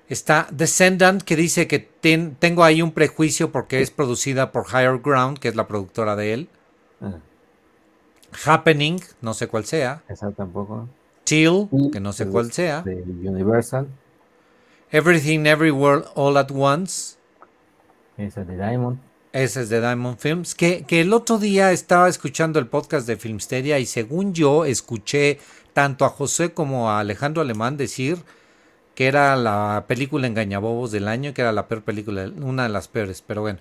Está 0.08 0.47
Descendant, 0.52 1.22
que 1.22 1.36
dice 1.36 1.68
que 1.68 1.78
ten- 1.80 2.36
tengo 2.39 2.64
ahí 2.64 2.82
un 2.82 2.91
prejuicio 2.91 3.52
porque 3.52 3.80
es 3.82 3.91
producida 3.91 4.52
por 4.52 4.66
Higher 4.68 5.00
Ground, 5.00 5.38
que 5.38 5.50
es 5.50 5.56
la 5.56 5.68
productora 5.68 6.16
de 6.16 6.34
él. 6.34 6.50
Ah, 7.00 7.14
Happening, 8.45 9.00
no 9.22 9.34
sé 9.34 9.47
cuál 9.47 9.66
sea. 9.66 10.02
esa 10.08 10.32
tampoco. 10.32 10.88
Till, 11.24 11.68
Y 11.72 11.91
que 11.91 12.00
no 12.00 12.12
sé 12.12 12.28
cuál 12.28 12.52
sea. 12.52 12.82
De 12.82 12.95
Universal. 12.95 13.88
Everything 14.92 15.46
Everywhere 15.46 16.06
All 16.16 16.36
at 16.38 16.50
Once. 16.52 17.16
Esa 18.18 18.44
de 18.44 18.56
Diamond. 18.56 18.98
Ese 19.32 19.62
es 19.62 19.70
de 19.70 19.82
Diamond 19.82 20.18
Films. 20.18 20.56
Que, 20.56 20.84
que 20.84 21.02
el 21.02 21.14
otro 21.14 21.38
día 21.38 21.72
estaba 21.72 22.10
escuchando 22.10 22.58
el 22.58 22.66
podcast 22.66 23.06
de 23.06 23.16
Filmsteria 23.16 23.78
y 23.78 23.86
según 23.86 24.34
yo 24.34 24.66
escuché 24.66 25.38
tanto 25.74 26.06
a 26.06 26.10
José 26.10 26.54
como 26.54 26.90
a 26.90 27.00
Alejandro 27.00 27.44
Alemán 27.44 27.78
decir 27.78 28.18
que 28.96 29.08
era 29.08 29.36
la 29.36 29.86
película 29.88 30.26
Engañabobos 30.26 30.92
del 30.92 31.08
año, 31.08 31.36
que 31.36 31.42
era 31.42 31.52
la 31.52 31.68
peor 31.68 31.84
película, 31.84 32.30
una 32.42 32.64
de 32.64 32.70
las 32.70 32.88
peores, 32.88 33.24
pero 33.26 33.42
bueno. 33.42 33.60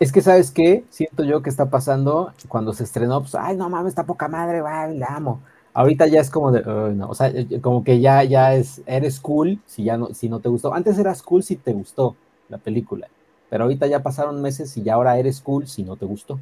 Es 0.00 0.10
que, 0.10 0.20
¿sabes 0.22 0.50
qué? 0.50 0.84
Siento 0.90 1.22
yo 1.22 1.40
que 1.40 1.50
está 1.50 1.70
pasando 1.70 2.34
cuando 2.48 2.72
se 2.72 2.82
estrenó, 2.82 3.20
pues, 3.20 3.36
ay, 3.36 3.56
no 3.56 3.70
mames, 3.70 3.90
está 3.90 4.04
poca 4.04 4.26
madre, 4.26 4.60
ay, 4.66 4.98
la 4.98 5.06
amo. 5.06 5.40
Ahorita 5.74 6.06
ya 6.06 6.20
es 6.20 6.30
como 6.30 6.52
de, 6.52 6.60
"Ay, 6.64 6.94
no, 6.94 7.08
o 7.10 7.14
sea, 7.14 7.28
eh, 7.28 7.60
como 7.60 7.82
que 7.84 8.00
ya, 8.00 8.22
ya 8.22 8.54
es, 8.54 8.80
eres 8.86 9.18
cool 9.20 9.60
si 9.66 9.84
ya 9.84 9.96
no, 9.96 10.14
si 10.14 10.28
no 10.28 10.38
te 10.40 10.48
gustó. 10.48 10.72
Antes 10.72 10.98
eras 10.98 11.22
cool 11.22 11.42
si 11.42 11.56
te 11.56 11.72
gustó 11.72 12.14
la 12.48 12.58
película, 12.58 13.08
pero 13.50 13.64
ahorita 13.64 13.86
ya 13.88 14.02
pasaron 14.02 14.40
meses 14.40 14.76
y 14.76 14.82
ya 14.84 14.94
ahora 14.94 15.18
eres 15.18 15.40
cool 15.40 15.66
si 15.66 15.82
no 15.82 15.96
te 15.96 16.06
gustó. 16.06 16.38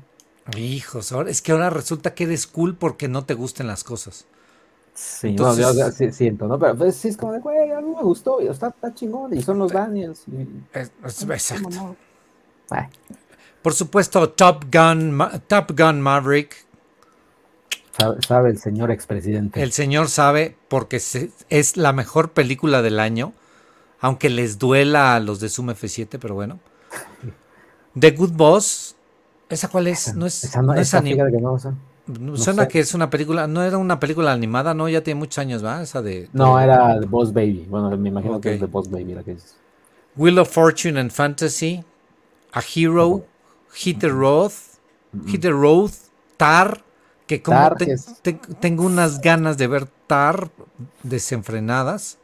Hijos, 0.57 1.13
ahora- 1.13 1.31
es 1.31 1.41
que 1.41 1.53
ahora 1.53 1.71
resulta 1.71 2.15
que 2.15 2.25
eres 2.25 2.47
cool 2.47 2.77
porque 2.77 3.09
no 3.09 3.25
te 3.25 3.35
gusten 3.35 3.67
las 3.69 3.85
cosas. 3.85 4.27
Sí, 4.95 5.29
Entonces- 5.29 5.65
no, 5.67 5.73
yo- 5.73 5.87
yo 5.87 5.91
sí- 5.93 6.13
siento, 6.13 6.47
¿no? 6.47 6.59
Pero 6.59 6.77
pues, 6.77 6.97
sí 6.97 7.09
es 7.09 7.17
como 7.17 7.33
de, 7.33 7.39
güey, 7.39 7.71
a 7.71 7.81
mí 7.81 7.95
me 7.97 8.03
gustó, 8.03 8.43
y 8.43 8.49
está, 8.49 8.69
está 8.69 8.93
chingón, 8.93 9.35
y 9.35 9.41
son 9.41 9.59
los 9.59 9.73
Daniels. 9.73 10.25
y- 10.29 10.47
Es- 10.79 10.93
es- 11.07 11.21
¿cómo 11.21 11.33
exacto. 11.33 11.71
no? 11.71 11.97
Por 13.63 13.73
supuesto, 13.75 14.29
Top 14.31 14.65
Gun, 14.73 15.13
Ma- 15.13 15.39
Top 15.47 15.71
Gun 15.79 16.01
Maverick, 16.01 16.67
sabe, 17.97 18.17
sabe 18.27 18.51
el 18.51 18.59
señor 18.59 18.91
expresidente. 18.91 19.63
El 19.63 19.73
señor 19.73 20.09
sabe 20.09 20.57
porque 20.69 21.01
se- 21.01 21.31
es 21.51 21.77
la 21.77 21.93
mejor 21.93 22.33
película 22.33 22.83
del 22.83 22.99
año, 23.01 23.33
aunque 24.01 24.31
les 24.31 24.59
duela 24.59 25.15
a 25.15 25.21
los 25.21 25.41
de 25.41 25.49
Zoom 25.49 25.71
F7, 25.71 26.19
pero 26.21 26.35
bueno. 26.35 26.59
The 27.99 28.11
Good 28.13 28.33
Boss, 28.33 28.97
¿esa 29.49 29.69
cuál 29.69 29.87
es? 29.89 30.15
No 30.15 30.27
es, 30.27 30.45
Esa 30.45 30.63
no, 30.63 30.69
no 30.69 30.75
es 30.75 30.89
esa, 30.89 31.01
anim- 31.01 31.13
fíjate 31.15 31.33
que 31.33 31.41
no, 31.41 31.53
o 31.53 31.59
sea, 31.59 31.75
Suena 32.35 32.63
sé. 32.65 32.69
que 32.69 32.81
es 32.81 32.95
una 32.95 33.11
película, 33.11 33.47
no 33.47 33.63
era 33.63 33.79
una 33.79 34.01
película 34.01 34.33
animada, 34.33 34.75
no, 34.75 34.89
ya 34.89 35.03
tiene 35.03 35.19
muchos 35.21 35.39
años, 35.39 35.65
¿va? 35.65 35.83
Esa 35.83 36.03
de... 36.03 36.29
no, 36.33 36.57
de 36.59 36.65
era 36.65 36.99
The 36.99 37.07
Boss 37.07 37.33
Baby. 37.33 37.67
Bueno, 37.71 37.97
me 37.97 38.09
imagino 38.09 38.41
que 38.41 38.55
es 38.55 38.61
The 38.61 38.67
Boss 38.67 38.91
Baby 38.91 39.15
la 39.15 39.23
que 39.23 39.35
dices. 39.35 39.55
Wheel 40.17 40.39
of 40.41 40.51
Fortune 40.51 40.99
and 40.99 41.11
Fantasy, 41.11 41.85
A 42.53 42.61
Hero, 42.75 43.25
Hit 43.75 44.01
the 44.01 44.09
Road, 44.09 44.51
Hit 45.27 45.43
the 45.43 45.51
Road, 45.51 45.91
Tar, 46.37 46.83
que 47.27 47.43
como 47.43 47.59
Tar, 47.59 47.77
te- 47.77 47.85
que 47.87 47.93
es- 47.93 48.21
te- 48.23 48.41
tengo 48.61 48.85
unas 48.85 49.21
ganas 49.21 49.59
de 49.59 49.67
ver 49.67 49.87
Tar 50.07 50.51
desenfrenadas. 51.03 52.19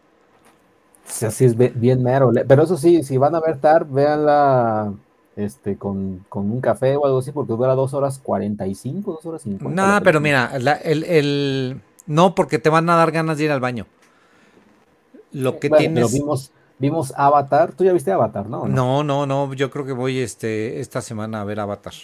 Sí, 1.08 1.26
así 1.26 1.44
es 1.46 1.56
bien 1.56 2.02
mero. 2.02 2.30
Pero 2.46 2.62
eso 2.62 2.76
sí, 2.76 3.02
si 3.02 3.16
van 3.16 3.34
a 3.34 3.40
ver 3.40 3.58
TAR, 3.58 3.86
véanla 3.86 4.92
este, 5.36 5.76
con, 5.76 6.24
con, 6.28 6.50
un 6.50 6.60
café 6.60 6.96
o 6.96 7.06
algo 7.06 7.18
así, 7.18 7.32
porque 7.32 7.52
dura 7.52 7.74
dos 7.74 7.94
horas 7.94 8.20
45, 8.22 9.12
dos 9.12 9.26
horas 9.26 9.42
50. 9.42 9.82
No, 9.82 10.02
pero 10.02 10.20
mira, 10.20 10.52
el, 10.82 11.04
el, 11.04 11.80
no, 12.06 12.34
porque 12.34 12.58
te 12.58 12.68
van 12.68 12.88
a 12.90 12.96
dar 12.96 13.10
ganas 13.10 13.38
de 13.38 13.44
ir 13.44 13.50
al 13.50 13.60
baño. 13.60 13.86
Lo 15.32 15.58
que 15.58 15.70
tienes. 15.70 16.12
vimos, 16.12 16.50
vimos 16.78 17.12
Avatar. 17.16 17.72
Tú 17.72 17.84
ya 17.84 17.92
viste 17.92 18.12
Avatar, 18.12 18.48
¿no? 18.48 18.66
¿no? 18.66 19.02
No, 19.02 19.26
no, 19.26 19.54
Yo 19.54 19.70
creo 19.70 19.84
que 19.84 19.92
voy 19.92 20.18
este, 20.18 20.80
esta 20.80 21.00
semana 21.00 21.40
a 21.40 21.44
ver 21.44 21.60
Avatar. 21.60 21.94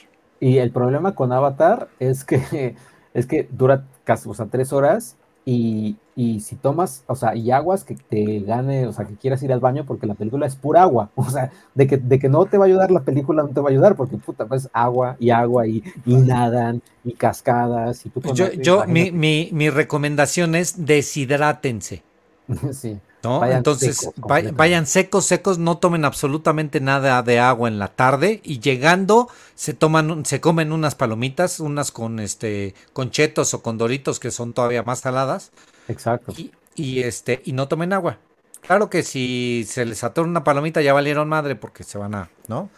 Y 0.44 0.58
el 0.58 0.72
problema 0.72 1.14
con 1.14 1.32
Avatar 1.32 1.88
es 1.98 2.22
que 2.22 2.76
es 3.14 3.24
que 3.24 3.48
dura 3.50 3.86
casi, 4.04 4.28
o 4.28 4.34
sea, 4.34 4.44
tres 4.44 4.74
horas 4.74 5.16
y, 5.46 5.96
si 6.16 6.56
tomas, 6.56 7.02
o 7.06 7.16
sea, 7.16 7.34
y 7.34 7.50
aguas 7.50 7.82
que 7.84 7.94
te 7.96 8.40
gane, 8.40 8.86
o 8.86 8.92
sea, 8.92 9.06
que 9.06 9.14
quieras 9.14 9.42
ir 9.42 9.54
al 9.54 9.60
baño 9.60 9.86
porque 9.86 10.06
la 10.06 10.14
película 10.14 10.46
es 10.46 10.54
pura 10.54 10.82
agua, 10.82 11.08
o 11.14 11.30
sea, 11.30 11.50
de 11.74 11.86
que, 11.86 11.96
de 11.96 12.18
que 12.18 12.28
no 12.28 12.44
te 12.44 12.58
va 12.58 12.64
a 12.64 12.68
ayudar 12.68 12.90
la 12.90 13.00
película, 13.00 13.42
no 13.42 13.48
te 13.48 13.60
va 13.60 13.70
a 13.70 13.72
ayudar 13.72 13.96
porque 13.96 14.18
puta, 14.18 14.44
pues 14.44 14.68
agua 14.74 15.16
y 15.18 15.30
agua 15.30 15.66
y, 15.66 15.82
y 16.04 16.16
nadan 16.16 16.82
y 17.04 17.14
cascadas 17.14 18.04
y 18.04 18.10
tú 18.10 18.20
Yo, 18.34 18.52
yo 18.52 18.84
mi, 18.86 19.12
mi, 19.12 19.48
mi 19.50 19.70
recomendación 19.70 20.54
es 20.56 20.84
deshidrátense. 20.84 22.02
sí. 22.72 23.00
Entonces, 23.24 24.10
vayan 24.16 24.86
secos, 24.86 25.24
secos, 25.24 25.58
no 25.58 25.78
tomen 25.78 26.04
absolutamente 26.04 26.80
nada 26.80 27.22
de 27.22 27.38
agua 27.38 27.68
en 27.68 27.78
la 27.78 27.88
tarde 27.88 28.40
y 28.44 28.60
llegando 28.60 29.28
se 29.54 29.74
toman, 29.74 30.24
se 30.24 30.40
comen 30.40 30.72
unas 30.72 30.94
palomitas, 30.94 31.60
unas 31.60 31.90
con 31.90 32.20
este, 32.20 32.74
con 32.92 33.10
chetos 33.10 33.54
o 33.54 33.62
con 33.62 33.78
doritos 33.78 34.20
que 34.20 34.30
son 34.30 34.52
todavía 34.52 34.82
más 34.82 35.00
saladas. 35.00 35.52
Exacto. 35.88 36.32
Y, 36.76 37.00
este, 37.00 37.40
y 37.44 37.52
no 37.52 37.68
tomen 37.68 37.92
agua. 37.92 38.18
Claro 38.60 38.90
que 38.90 39.02
si 39.02 39.64
se 39.68 39.84
les 39.84 40.02
atora 40.04 40.28
una 40.28 40.44
palomita 40.44 40.80
ya 40.80 40.92
valieron 40.92 41.28
madre 41.28 41.54
porque 41.54 41.84
se 41.84 41.98
van 41.98 42.14
a, 42.14 42.30
¿no? 42.48 42.70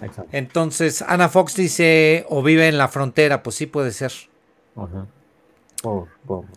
Exacto. 0.00 0.30
Entonces, 0.32 1.02
Ana 1.02 1.28
Fox 1.28 1.54
dice, 1.54 2.26
o 2.28 2.42
vive 2.42 2.68
en 2.68 2.78
la 2.78 2.88
frontera, 2.88 3.42
pues 3.42 3.56
sí 3.56 3.66
puede 3.66 3.92
ser. 3.92 4.12
Ajá. 4.76 5.06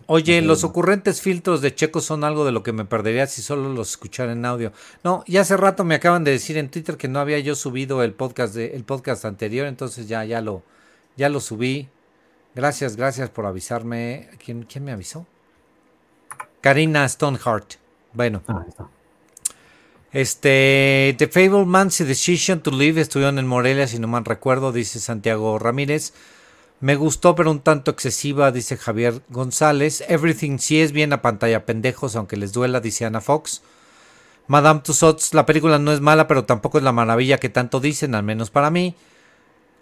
Oye, 0.06 0.42
los 0.42 0.64
ocurrentes 0.64 1.22
filtros 1.22 1.60
de 1.62 1.74
Checo 1.74 2.00
son 2.00 2.24
algo 2.24 2.44
de 2.44 2.52
lo 2.52 2.62
que 2.62 2.72
me 2.72 2.84
perdería 2.84 3.26
si 3.26 3.42
solo 3.42 3.72
los 3.72 3.90
escuchara 3.90 4.32
en 4.32 4.44
audio. 4.44 4.72
No, 5.02 5.24
ya 5.26 5.40
hace 5.40 5.56
rato 5.56 5.84
me 5.84 5.94
acaban 5.94 6.24
de 6.24 6.32
decir 6.32 6.58
en 6.58 6.68
Twitter 6.68 6.96
que 6.96 7.08
no 7.08 7.20
había 7.20 7.38
yo 7.38 7.54
subido 7.54 8.02
el 8.02 8.12
podcast 8.12 8.54
de, 8.54 8.74
el 8.74 8.84
podcast 8.84 9.24
anterior, 9.24 9.66
entonces 9.66 10.08
ya, 10.08 10.24
ya 10.24 10.40
lo, 10.40 10.62
ya 11.16 11.28
lo 11.28 11.40
subí. 11.40 11.88
Gracias, 12.54 12.96
gracias 12.96 13.30
por 13.30 13.46
avisarme. 13.46 14.28
¿Quién, 14.44 14.64
quién 14.64 14.84
me 14.84 14.92
avisó? 14.92 15.26
Karina 16.60 17.08
Stoneheart. 17.08 17.74
Bueno. 18.12 18.42
Ah, 18.46 18.64
este, 20.12 21.16
The 21.18 21.26
Fableman's 21.26 21.98
Decision 21.98 22.60
to 22.60 22.70
Live 22.70 23.00
estuvieron 23.00 23.38
en 23.40 23.48
Morelia, 23.48 23.88
si 23.88 23.98
no 23.98 24.06
mal 24.06 24.24
recuerdo, 24.24 24.70
dice 24.70 25.00
Santiago 25.00 25.58
Ramírez. 25.58 26.12
Me 26.84 26.96
gustó, 26.96 27.34
pero 27.34 27.50
un 27.50 27.60
tanto 27.60 27.90
excesiva, 27.90 28.52
dice 28.52 28.76
Javier 28.76 29.22
González. 29.30 30.04
Everything 30.06 30.58
sí 30.58 30.82
es 30.82 30.92
bien 30.92 31.14
a 31.14 31.22
pantalla 31.22 31.64
pendejos, 31.64 32.14
aunque 32.14 32.36
les 32.36 32.52
duela, 32.52 32.80
dice 32.80 33.06
Ana 33.06 33.22
Fox. 33.22 33.62
Madame 34.48 34.80
Tussauds, 34.84 35.32
la 35.32 35.46
película 35.46 35.78
no 35.78 35.92
es 35.92 36.02
mala, 36.02 36.26
pero 36.28 36.44
tampoco 36.44 36.76
es 36.76 36.84
la 36.84 36.92
maravilla 36.92 37.38
que 37.38 37.48
tanto 37.48 37.80
dicen, 37.80 38.14
al 38.14 38.22
menos 38.22 38.50
para 38.50 38.68
mí. 38.68 38.96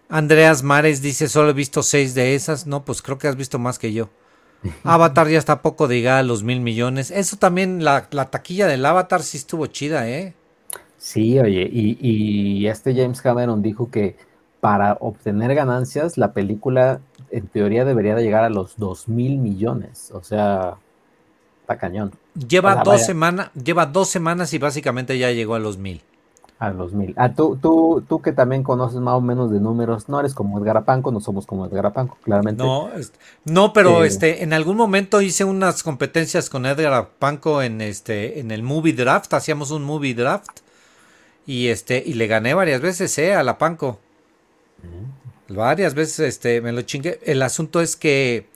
Andreas 0.08 0.62
Mares 0.62 1.02
dice, 1.02 1.26
solo 1.26 1.50
he 1.50 1.54
visto 1.54 1.82
seis 1.82 2.14
de 2.14 2.36
esas. 2.36 2.68
No, 2.68 2.84
pues 2.84 3.02
creo 3.02 3.18
que 3.18 3.26
has 3.26 3.34
visto 3.34 3.58
más 3.58 3.80
que 3.80 3.92
yo. 3.92 4.08
Avatar 4.84 5.28
ya 5.28 5.40
está 5.40 5.60
poco 5.60 5.88
de 5.88 5.96
llegar 5.96 6.18
a 6.18 6.22
los 6.22 6.44
mil 6.44 6.60
millones. 6.60 7.10
Eso 7.10 7.36
también, 7.36 7.82
la, 7.82 8.10
taquilla 8.30 8.68
del 8.68 8.86
Avatar 8.86 9.24
sí 9.24 9.38
estuvo 9.38 9.66
chida, 9.66 10.08
¿eh? 10.08 10.34
Sí, 10.98 11.36
oye, 11.40 11.68
y, 11.68 11.98
y 12.00 12.68
este 12.68 12.94
James 12.94 13.20
Cameron 13.20 13.60
dijo 13.60 13.90
que 13.90 14.14
para 14.62 14.96
obtener 15.00 15.56
ganancias, 15.56 16.16
la 16.16 16.32
película 16.32 17.00
en 17.32 17.48
teoría 17.48 17.84
debería 17.84 18.14
de 18.14 18.22
llegar 18.22 18.44
a 18.44 18.48
los 18.48 18.76
2 18.76 19.08
mil 19.08 19.38
millones. 19.38 20.12
O 20.14 20.22
sea, 20.22 20.76
está 21.62 21.78
cañón. 21.78 22.12
Lleva 22.48 22.84
dos 22.84 23.04
semanas, 23.04 23.50
lleva 23.54 23.86
dos 23.86 24.08
semanas 24.08 24.54
y 24.54 24.58
básicamente 24.58 25.18
ya 25.18 25.32
llegó 25.32 25.56
a 25.56 25.58
los 25.58 25.78
mil. 25.78 26.00
A 26.60 26.70
los 26.70 26.92
mil. 26.92 27.12
Ah, 27.16 27.34
tú, 27.34 27.58
tú, 27.60 28.04
tú 28.08 28.22
que 28.22 28.30
también 28.30 28.62
conoces 28.62 29.00
más 29.00 29.14
o 29.14 29.20
menos 29.20 29.50
de 29.50 29.58
números, 29.58 30.08
no 30.08 30.20
eres 30.20 30.32
como 30.32 30.60
Edgar 30.60 30.76
Apanco, 30.76 31.10
no 31.10 31.18
somos 31.18 31.44
como 31.44 31.66
Edgar 31.66 31.86
Apanco, 31.86 32.16
claramente. 32.22 32.62
No, 32.62 32.88
no, 33.44 33.72
pero 33.72 34.04
eh, 34.04 34.06
este, 34.06 34.44
en 34.44 34.52
algún 34.52 34.76
momento 34.76 35.20
hice 35.22 35.42
unas 35.42 35.82
competencias 35.82 36.48
con 36.48 36.66
Edgar 36.66 36.92
Apanco 36.92 37.62
en 37.62 37.80
este, 37.80 38.38
en 38.38 38.52
el 38.52 38.62
movie 38.62 38.92
draft, 38.92 39.34
hacíamos 39.34 39.72
un 39.72 39.82
movie 39.82 40.14
draft 40.14 40.60
y 41.46 41.66
este, 41.66 42.00
y 42.06 42.14
le 42.14 42.28
gané 42.28 42.54
varias 42.54 42.80
veces, 42.80 43.18
eh, 43.18 43.34
a 43.34 43.42
la 43.42 43.58
Panco. 43.58 43.98
Varias 45.48 45.94
veces 45.94 46.20
este, 46.20 46.60
me 46.60 46.72
lo 46.72 46.82
chingué. 46.82 47.20
El 47.24 47.42
asunto 47.42 47.80
es 47.80 47.96
que 47.96 48.46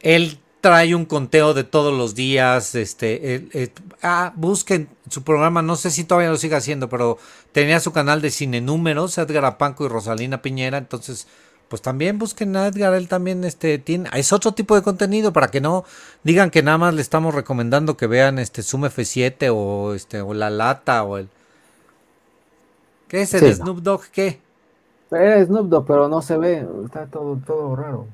él 0.00 0.38
trae 0.60 0.94
un 0.94 1.04
conteo 1.04 1.54
de 1.54 1.64
todos 1.64 1.96
los 1.96 2.14
días. 2.14 2.74
Este, 2.74 3.70
ah, 4.02 4.32
busquen 4.36 4.88
su 5.10 5.22
programa, 5.22 5.62
no 5.62 5.76
sé 5.76 5.90
si 5.90 6.04
todavía 6.04 6.30
lo 6.30 6.36
sigue 6.36 6.56
haciendo, 6.56 6.88
pero 6.88 7.18
tenía 7.52 7.80
su 7.80 7.92
canal 7.92 8.22
de 8.22 8.30
cine 8.30 8.60
números, 8.60 9.18
Edgar 9.18 9.44
Apanco 9.44 9.84
y 9.84 9.88
Rosalina 9.88 10.40
Piñera. 10.40 10.78
Entonces, 10.78 11.26
pues 11.68 11.82
también 11.82 12.18
busquen 12.18 12.54
a 12.56 12.66
Edgar, 12.66 12.94
él 12.94 13.08
también 13.08 13.42
este, 13.44 13.78
tiene, 13.78 14.08
es 14.14 14.32
otro 14.32 14.52
tipo 14.52 14.76
de 14.76 14.82
contenido 14.82 15.32
para 15.32 15.48
que 15.48 15.60
no 15.60 15.84
digan 16.22 16.50
que 16.50 16.62
nada 16.62 16.78
más 16.78 16.94
le 16.94 17.02
estamos 17.02 17.34
recomendando 17.34 17.96
que 17.96 18.06
vean 18.06 18.38
este 18.38 18.62
Zoom 18.62 18.84
F7 18.84 19.50
o 19.52 19.94
este 19.94 20.20
o 20.20 20.34
La 20.34 20.50
Lata 20.50 21.02
o 21.02 21.18
el 21.18 21.28
¿Qué 23.08 23.22
es 23.22 23.34
el 23.34 23.54
Snoop 23.54 23.78
Dogg 23.80 24.08
qué? 24.10 24.40
Es 25.14 25.46
Snoop 25.46 25.68
Dogg, 25.68 25.86
pero 25.86 26.08
no 26.08 26.22
se 26.22 26.36
ve. 26.36 26.66
Está 26.84 27.06
todo, 27.06 27.38
todo 27.46 27.76
raro. 27.76 28.06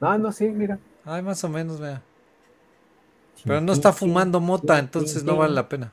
No, 0.00 0.18
no, 0.18 0.32
sí, 0.32 0.48
mira. 0.48 0.78
Ay, 1.04 1.22
más 1.22 1.42
o 1.44 1.48
menos, 1.48 1.80
vea. 1.80 2.02
Pero 3.44 3.60
no 3.60 3.72
está 3.72 3.92
fumando 3.92 4.40
mota, 4.40 4.78
entonces 4.78 5.24
no 5.24 5.36
vale 5.36 5.54
la 5.54 5.68
pena. 5.68 5.92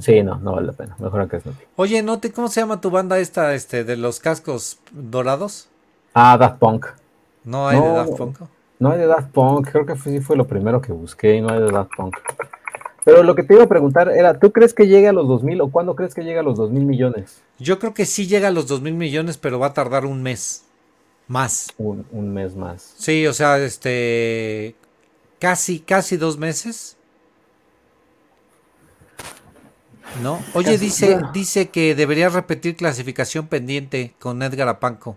Sí, 0.00 0.22
no, 0.22 0.36
no 0.36 0.52
vale 0.52 0.68
la 0.68 0.72
pena. 0.72 0.96
Mejor 0.98 1.28
que 1.28 1.40
Snoopy. 1.40 1.64
Oye, 1.76 2.02
¿no 2.02 2.18
te, 2.18 2.32
¿cómo 2.32 2.48
se 2.48 2.60
llama 2.60 2.80
tu 2.80 2.90
banda 2.90 3.18
esta, 3.18 3.54
este, 3.54 3.84
de 3.84 3.96
los 3.96 4.18
cascos 4.18 4.78
dorados? 4.92 5.68
Ah, 6.14 6.38
Daft 6.38 6.58
Punk. 6.58 6.86
¿No 7.44 7.68
hay 7.68 7.80
de 7.80 7.88
Daft 7.88 8.16
Punk? 8.16 8.38
No 8.78 8.90
hay 8.90 8.98
de 8.98 9.06
Daft 9.06 9.30
Punk, 9.30 9.70
creo 9.70 9.84
que 9.84 9.96
sí 9.96 10.20
fue 10.20 10.36
lo 10.36 10.46
primero 10.46 10.80
que 10.80 10.92
busqué 10.92 11.36
y 11.36 11.40
no 11.40 11.50
hay 11.50 11.60
de 11.60 11.70
Daft 11.70 11.90
Punk. 11.96 12.16
Pero 13.06 13.22
lo 13.22 13.36
que 13.36 13.44
te 13.44 13.54
iba 13.54 13.62
a 13.62 13.68
preguntar 13.68 14.08
era, 14.08 14.40
¿tú 14.40 14.50
crees 14.50 14.74
que 14.74 14.88
llegue 14.88 15.06
a 15.06 15.12
los 15.12 15.28
2 15.28 15.44
mil 15.44 15.60
o 15.60 15.70
cuándo 15.70 15.94
crees 15.94 16.12
que 16.12 16.24
llegue 16.24 16.40
a 16.40 16.42
los 16.42 16.56
2 16.56 16.72
mil 16.72 16.84
millones? 16.84 17.40
Yo 17.56 17.78
creo 17.78 17.94
que 17.94 18.04
sí 18.04 18.26
llega 18.26 18.48
a 18.48 18.50
los 18.50 18.66
2 18.66 18.82
mil 18.82 18.94
millones, 18.94 19.38
pero 19.38 19.60
va 19.60 19.68
a 19.68 19.74
tardar 19.74 20.04
un 20.04 20.24
mes 20.24 20.64
más. 21.28 21.72
Un, 21.78 22.34
mes 22.34 22.56
más. 22.56 22.94
Sí, 22.98 23.24
o 23.28 23.32
sea, 23.32 23.58
este, 23.58 24.74
casi, 25.38 25.78
casi 25.78 26.16
dos 26.16 26.36
meses. 26.36 26.96
¿No? 30.20 30.40
Oye, 30.54 30.76
dice, 30.76 31.20
dice 31.32 31.68
que 31.68 31.94
debería 31.94 32.28
repetir 32.28 32.74
clasificación 32.74 33.46
pendiente 33.46 34.14
con 34.18 34.42
Edgar 34.42 34.66
Apanco. 34.66 35.16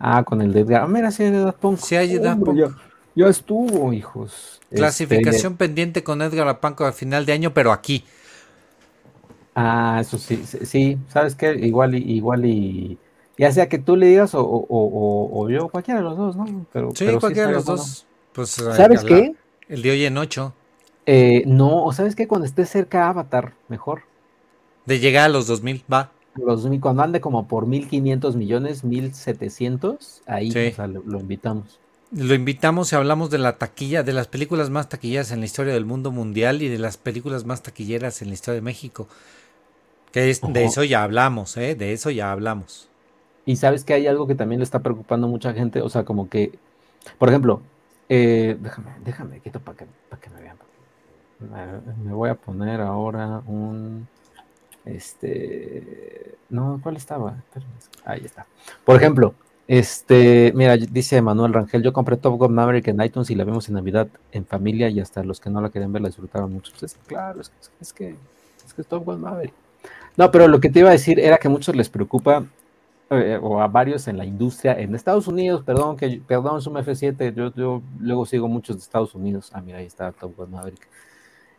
Ah, 0.00 0.24
con 0.24 0.42
el 0.42 0.52
de 0.52 0.62
Edgar. 0.62 0.82
Ah, 0.82 0.88
mira, 0.88 1.12
sí 1.12 1.22
hay 1.22 1.30
de 1.30 1.48
Apanco. 1.48 1.76
Sí 1.76 1.94
hay 1.94 2.18
de 2.18 2.28
Apanco. 2.28 2.52
Ya 3.14 3.26
estuvo, 3.26 3.92
hijos. 3.92 4.60
Clasificación 4.70 5.52
este, 5.52 5.64
pendiente 5.66 6.02
con 6.02 6.22
Edgar 6.22 6.48
Apanco 6.48 6.84
a 6.84 6.92
final 6.92 7.26
de 7.26 7.32
año, 7.32 7.52
pero 7.52 7.72
aquí. 7.72 8.04
Ah, 9.54 9.98
eso 10.00 10.16
sí, 10.16 10.42
sí, 10.46 10.98
¿sabes 11.08 11.34
qué? 11.34 11.52
Igual 11.52 11.94
y, 11.94 11.98
igual 11.98 12.46
y, 12.46 12.98
ya 13.36 13.52
sea 13.52 13.68
que 13.68 13.78
tú 13.78 13.96
le 13.96 14.06
digas 14.06 14.34
o, 14.34 14.42
o, 14.42 15.28
o, 15.30 15.50
yo, 15.50 15.68
cualquiera 15.68 16.00
de 16.00 16.04
los 16.04 16.16
dos, 16.16 16.36
¿no? 16.36 16.66
Pero, 16.72 16.90
sí, 16.94 17.06
cualquiera 17.20 17.48
de 17.48 17.54
los 17.54 17.66
dos. 17.66 18.06
Pues, 18.32 18.50
¿Sabes 18.50 19.04
qué? 19.04 19.34
El 19.68 19.82
de 19.82 19.90
hoy 19.90 20.04
en 20.06 20.16
ocho. 20.16 20.54
Eh, 21.04 21.42
no, 21.46 21.84
o 21.84 21.92
¿sabes 21.92 22.16
qué? 22.16 22.26
Cuando 22.26 22.46
esté 22.46 22.64
cerca 22.64 23.08
Avatar, 23.08 23.52
mejor. 23.68 24.02
De 24.86 25.00
llegar 25.00 25.26
a 25.26 25.28
los 25.28 25.46
2000, 25.46 25.84
va. 25.92 26.12
Los, 26.36 26.66
cuando 26.80 27.02
ande 27.02 27.20
como 27.20 27.46
por 27.46 27.66
1500 27.66 28.36
millones, 28.36 28.84
1700, 28.84 30.22
ahí 30.26 30.50
lo 31.04 31.20
invitamos. 31.20 31.78
Lo 32.14 32.34
invitamos 32.34 32.92
y 32.92 32.96
hablamos 32.96 33.30
de 33.30 33.38
la 33.38 33.56
taquilla, 33.56 34.02
de 34.02 34.12
las 34.12 34.28
películas 34.28 34.68
más 34.68 34.88
taquilleras 34.88 35.32
en 35.32 35.40
la 35.40 35.46
historia 35.46 35.72
del 35.72 35.86
mundo 35.86 36.10
mundial 36.10 36.60
y 36.60 36.68
de 36.68 36.78
las 36.78 36.98
películas 36.98 37.46
más 37.46 37.62
taquilleras 37.62 38.20
en 38.20 38.28
la 38.28 38.34
historia 38.34 38.56
de 38.56 38.60
México. 38.60 39.08
Que 40.12 40.28
es, 40.28 40.42
de 40.42 40.64
eso 40.64 40.84
ya 40.84 41.04
hablamos, 41.04 41.56
¿eh? 41.56 41.74
De 41.74 41.94
eso 41.94 42.10
ya 42.10 42.30
hablamos. 42.30 42.90
Y 43.46 43.56
sabes 43.56 43.84
que 43.84 43.94
hay 43.94 44.06
algo 44.06 44.26
que 44.26 44.34
también 44.34 44.60
le 44.60 44.64
está 44.64 44.80
preocupando 44.80 45.26
a 45.26 45.30
mucha 45.30 45.54
gente, 45.54 45.80
o 45.80 45.88
sea, 45.88 46.04
como 46.04 46.28
que, 46.28 46.52
por 47.18 47.30
ejemplo, 47.30 47.62
eh, 48.10 48.58
déjame, 48.60 48.90
déjame, 49.04 49.40
quito 49.40 49.58
para 49.60 49.78
que, 49.78 49.86
que 50.20 50.30
me 50.30 50.42
vean. 50.42 50.58
Me 52.04 52.12
voy 52.12 52.28
a 52.28 52.34
poner 52.34 52.82
ahora 52.82 53.42
un, 53.46 54.06
este, 54.84 56.34
no, 56.50 56.78
¿cuál 56.82 56.96
estaba? 56.96 57.42
Ahí 58.04 58.22
está. 58.22 58.46
Por 58.84 58.96
ejemplo, 58.96 59.34
este, 59.68 60.52
mira, 60.54 60.76
dice 60.76 61.22
Manuel 61.22 61.52
Rangel, 61.52 61.82
yo 61.82 61.92
compré 61.92 62.16
Top 62.16 62.38
Gun 62.38 62.54
Maverick 62.54 62.88
en 62.88 63.00
iTunes 63.02 63.30
y 63.30 63.34
la 63.34 63.44
vimos 63.44 63.68
en 63.68 63.74
Navidad 63.74 64.08
en 64.32 64.44
familia 64.44 64.88
y 64.88 65.00
hasta 65.00 65.22
los 65.22 65.40
que 65.40 65.50
no 65.50 65.60
la 65.60 65.70
querían 65.70 65.92
ver 65.92 66.02
la 66.02 66.08
disfrutaron 66.08 66.52
mucho. 66.52 66.72
Pues 66.78 66.96
claro, 67.06 67.40
es 67.40 67.48
que, 67.48 67.56
es 67.80 67.92
que, 67.92 68.16
es 68.66 68.74
que 68.74 68.82
Top 68.82 69.04
Gun 69.04 69.20
Maverick. 69.20 69.54
No, 70.16 70.30
pero 70.30 70.48
lo 70.48 70.60
que 70.60 70.68
te 70.68 70.80
iba 70.80 70.88
a 70.88 70.92
decir 70.92 71.18
era 71.18 71.38
que 71.38 71.48
a 71.48 71.50
muchos 71.50 71.74
les 71.74 71.88
preocupa, 71.88 72.44
eh, 73.10 73.38
o 73.40 73.60
a 73.60 73.68
varios 73.68 74.08
en 74.08 74.18
la 74.18 74.24
industria, 74.24 74.78
en 74.78 74.94
Estados 74.94 75.28
Unidos, 75.28 75.62
perdón, 75.64 75.96
que 75.96 76.20
perdón, 76.26 76.58
es 76.58 76.66
un 76.66 76.74
F7, 76.74 77.34
yo, 77.34 77.52
yo 77.54 77.82
luego 78.00 78.26
sigo 78.26 78.48
muchos 78.48 78.76
de 78.76 78.82
Estados 78.82 79.14
Unidos. 79.14 79.50
Ah, 79.54 79.60
mira, 79.60 79.78
ahí 79.78 79.86
está 79.86 80.12
Top 80.12 80.36
Gun 80.36 80.50
Maverick. 80.50 80.88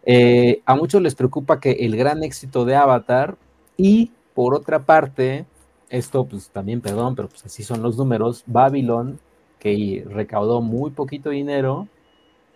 Eh, 0.06 0.62
a 0.66 0.76
muchos 0.76 1.02
les 1.02 1.16
preocupa 1.16 1.60
que 1.60 1.72
el 1.72 1.96
gran 1.96 2.24
éxito 2.24 2.66
de 2.66 2.76
Avatar 2.76 3.38
y 3.78 4.12
por 4.34 4.54
otra 4.54 4.80
parte, 4.80 5.46
esto 5.94 6.26
pues 6.26 6.50
también, 6.50 6.82
perdón, 6.82 7.16
pero 7.16 7.30
pues 7.30 7.46
así 7.46 7.64
son 7.64 7.84
los 7.84 7.98
números, 7.98 8.44
Babylon, 8.48 9.20
que 9.60 10.04
recaudó 10.10 10.60
muy 10.60 10.90
poquito 10.90 11.30
dinero, 11.30 11.88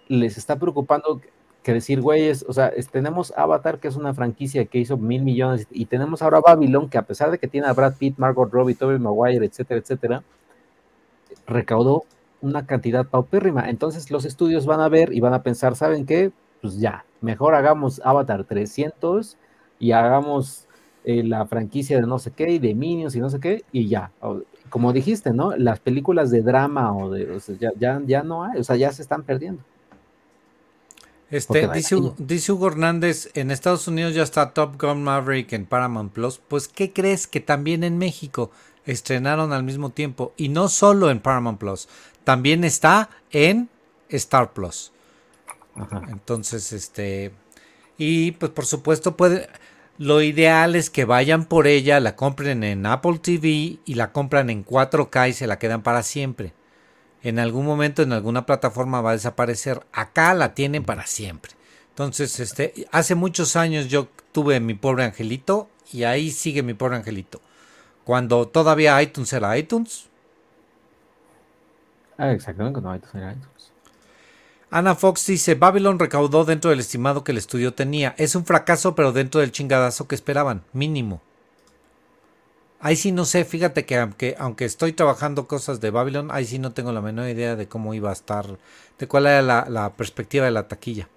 les 0.07 0.37
está 0.37 0.57
preocupando 0.57 1.21
que 1.61 1.73
decir, 1.73 2.01
güeyes, 2.01 2.45
o 2.47 2.53
sea, 2.53 2.71
tenemos 2.91 3.31
Avatar, 3.37 3.79
que 3.79 3.89
es 3.89 3.95
una 3.95 4.13
franquicia 4.13 4.65
que 4.65 4.79
hizo 4.79 4.97
mil 4.97 5.21
millones, 5.21 5.67
y 5.69 5.85
tenemos 5.85 6.23
ahora 6.23 6.39
Babylon, 6.39 6.89
que 6.89 6.97
a 6.97 7.03
pesar 7.03 7.29
de 7.29 7.37
que 7.37 7.47
tiene 7.47 7.67
a 7.67 7.73
Brad 7.73 7.93
Pitt, 7.99 8.17
Margot 8.17 8.51
Robbie, 8.51 8.73
Tobey 8.73 8.97
Maguire, 8.97 9.45
etcétera, 9.45 9.79
etcétera, 9.81 10.23
recaudó 11.45 12.05
una 12.41 12.65
cantidad 12.65 13.05
paupérrima. 13.05 13.69
Entonces 13.69 14.09
los 14.09 14.25
estudios 14.25 14.65
van 14.65 14.79
a 14.79 14.89
ver 14.89 15.13
y 15.13 15.19
van 15.19 15.33
a 15.33 15.43
pensar, 15.43 15.75
¿saben 15.75 16.07
qué? 16.07 16.31
Pues 16.61 16.79
ya, 16.79 17.05
mejor 17.21 17.53
hagamos 17.53 18.01
Avatar 18.03 18.45
300 18.45 19.37
y 19.79 19.91
hagamos 19.91 20.66
eh, 21.09 21.23
la 21.23 21.45
franquicia 21.45 22.01
de 22.01 22.05
no 22.05 22.19
sé 22.19 22.31
qué 22.31 22.49
y 22.49 22.59
de 22.59 22.75
Minions 22.75 23.15
y 23.15 23.21
no 23.21 23.29
sé 23.29 23.39
qué, 23.39 23.63
y 23.71 23.87
ya. 23.87 24.11
Como 24.69 24.91
dijiste, 24.91 25.31
¿no? 25.31 25.55
Las 25.55 25.79
películas 25.79 26.31
de 26.31 26.41
drama 26.41 26.93
o 26.93 27.09
de, 27.09 27.31
o 27.31 27.39
sea, 27.39 27.55
ya, 27.57 27.71
ya, 27.79 28.01
ya 28.05 28.23
no 28.23 28.43
hay, 28.43 28.59
o 28.59 28.63
sea, 28.65 28.75
ya 28.75 28.91
se 28.91 29.03
están 29.03 29.23
perdiendo. 29.23 29.63
Este, 31.31 31.65
dice, 31.69 32.51
Hugo 32.51 32.67
Hernández, 32.67 33.31
en 33.35 33.51
Estados 33.51 33.87
Unidos 33.87 34.15
ya 34.15 34.23
está 34.23 34.51
Top 34.51 34.81
Gun 34.81 35.01
Maverick 35.01 35.53
en 35.53 35.65
Paramount 35.65 36.11
Plus. 36.11 36.41
Pues, 36.45 36.67
¿qué 36.67 36.91
crees 36.91 37.25
que 37.25 37.39
también 37.39 37.85
en 37.85 37.97
México 37.97 38.51
estrenaron 38.85 39.53
al 39.53 39.63
mismo 39.63 39.91
tiempo? 39.91 40.33
Y 40.35 40.49
no 40.49 40.67
solo 40.67 41.09
en 41.09 41.21
Paramount 41.21 41.57
Plus, 41.57 41.87
también 42.25 42.65
está 42.65 43.09
en 43.31 43.69
Star 44.09 44.51
Plus. 44.51 44.91
Entonces, 46.09 46.73
este, 46.73 47.31
y 47.97 48.33
pues 48.33 48.51
por 48.51 48.65
supuesto 48.65 49.15
puede, 49.15 49.47
lo 49.97 50.21
ideal 50.21 50.75
es 50.75 50.89
que 50.89 51.05
vayan 51.05 51.45
por 51.45 51.67
ella, 51.67 51.99
la 51.99 52.15
compren 52.15 52.63
en 52.63 52.85
Apple 52.85 53.19
TV 53.19 53.79
y 53.85 53.93
la 53.95 54.11
compran 54.11 54.49
en 54.49 54.65
4K 54.65 55.29
y 55.29 55.33
se 55.33 55.47
la 55.47 55.59
quedan 55.59 55.83
para 55.83 56.03
siempre 56.03 56.53
en 57.23 57.39
algún 57.39 57.65
momento 57.65 58.03
en 58.03 58.13
alguna 58.13 58.45
plataforma 58.45 59.01
va 59.01 59.11
a 59.11 59.13
desaparecer. 59.13 59.85
Acá 59.91 60.33
la 60.33 60.53
tienen 60.53 60.83
para 60.83 61.05
siempre. 61.05 61.51
Entonces, 61.89 62.39
este, 62.39 62.87
hace 62.91 63.15
muchos 63.15 63.55
años 63.55 63.87
yo 63.87 64.07
tuve 64.31 64.59
mi 64.59 64.75
pobre 64.75 65.03
angelito 65.03 65.67
y 65.91 66.03
ahí 66.03 66.31
sigue 66.31 66.63
mi 66.63 66.73
pobre 66.73 66.95
angelito. 66.95 67.41
Cuando 68.03 68.47
todavía 68.47 69.01
iTunes 69.01 69.33
era 69.33 69.57
iTunes. 69.57 70.07
Ah, 72.17 72.31
exactamente, 72.31 72.79
cuando 72.79 72.95
iTunes 72.95 73.15
era 73.15 73.33
iTunes. 73.33 73.71
Ana 74.69 74.95
Fox 74.95 75.25
dice, 75.25 75.55
Babylon 75.55 75.97
recaudó 75.97 76.43
dentro 76.43 76.71
del 76.71 76.81
estimado 76.81 77.23
que 77.23 77.31
el 77.31 77.37
estudio 77.37 77.73
tenía. 77.73 78.13
Es 78.17 78.35
un 78.35 78.45
fracaso, 78.45 78.95
pero 78.95 79.13
dentro 79.13 79.39
del 79.39 79.51
chingadazo 79.51 80.07
que 80.07 80.15
esperaban, 80.15 80.63
mínimo. 80.73 81.21
Ahí 82.79 82.95
sí 82.95 83.11
no 83.11 83.25
sé, 83.25 83.43
fíjate 83.43 83.85
que 83.85 83.97
aunque, 83.97 84.35
aunque 84.37 84.65
estoy 84.65 84.93
trabajando 84.93 85.47
cosas 85.47 85.79
de 85.79 85.89
Babylon, 85.89 86.29
ahí 86.31 86.45
sí 86.45 86.59
no 86.59 86.73
tengo 86.73 86.91
la 86.91 87.01
menor 87.01 87.27
idea 87.27 87.55
de 87.55 87.67
cómo 87.67 87.93
iba 87.93 88.09
a 88.11 88.13
estar, 88.13 88.59
de 88.99 89.07
cuál 89.07 89.25
era 89.25 89.41
la, 89.41 89.93
perspectiva 89.93 90.45
de 90.45 90.51
la 90.51 90.67
taquilla. 90.67 91.09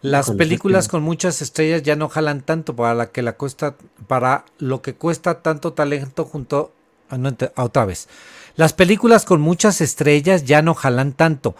Las 0.00 0.30
películas 0.32 0.88
con 0.88 1.02
muchas 1.02 1.42
estrellas 1.42 1.82
ya 1.82 1.96
no 1.96 2.08
jalan 2.08 2.42
tanto 2.42 2.74
para 2.74 2.94
la 2.94 3.10
que 3.10 3.22
la 3.22 3.34
cuesta, 3.34 3.76
para 4.06 4.44
lo 4.58 4.82
que 4.82 4.94
cuesta 4.94 5.42
tanto 5.42 5.72
talento 5.74 6.24
junto 6.24 6.72
a 7.08 7.16
ah, 7.16 7.62
otra 7.62 7.84
vez. 7.84 8.08
Las 8.56 8.72
películas 8.72 9.24
con 9.24 9.40
muchas 9.40 9.80
estrellas 9.80 10.44
ya 10.44 10.60
no 10.60 10.74
jalan 10.74 11.12
tanto 11.12 11.54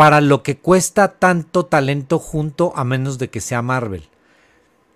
para 0.00 0.22
lo 0.22 0.42
que 0.42 0.56
cuesta 0.56 1.08
tanto 1.08 1.66
talento 1.66 2.18
junto 2.18 2.72
a 2.74 2.84
menos 2.84 3.18
de 3.18 3.28
que 3.28 3.42
sea 3.42 3.60
Marvel. 3.60 4.08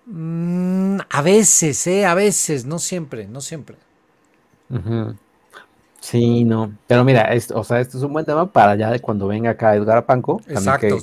Mm, 0.07 0.97
a 1.07 1.21
veces, 1.21 1.85
¿eh? 1.85 2.07
A 2.07 2.15
veces, 2.15 2.65
no 2.65 2.79
siempre, 2.79 3.27
no 3.27 3.39
siempre. 3.39 3.77
Sí, 5.99 6.43
no. 6.43 6.75
Pero 6.87 7.03
mira, 7.03 7.21
esto, 7.35 7.59
o 7.59 7.63
sea, 7.63 7.81
esto 7.81 7.99
es 7.99 8.03
un 8.03 8.13
buen 8.13 8.25
tema 8.25 8.51
para 8.51 8.75
ya 8.77 8.89
de 8.89 8.99
cuando 8.99 9.27
venga 9.27 9.51
acá 9.51 9.75
Edgar 9.75 10.07
Panco. 10.07 10.41
Exacto. 10.47 10.97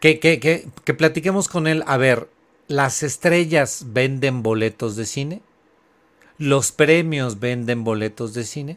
Que, 0.00 0.18
que, 0.18 0.40
que, 0.40 0.66
que, 0.82 0.94
platiquemos 0.94 1.46
con 1.46 1.68
él. 1.68 1.84
A 1.86 1.98
ver, 1.98 2.28
¿las 2.66 3.04
estrellas 3.04 3.84
venden 3.92 4.42
boletos 4.42 4.96
de 4.96 5.06
cine? 5.06 5.40
¿Los 6.36 6.72
premios 6.72 7.38
venden 7.38 7.84
boletos 7.84 8.34
de 8.34 8.42
cine? 8.42 8.76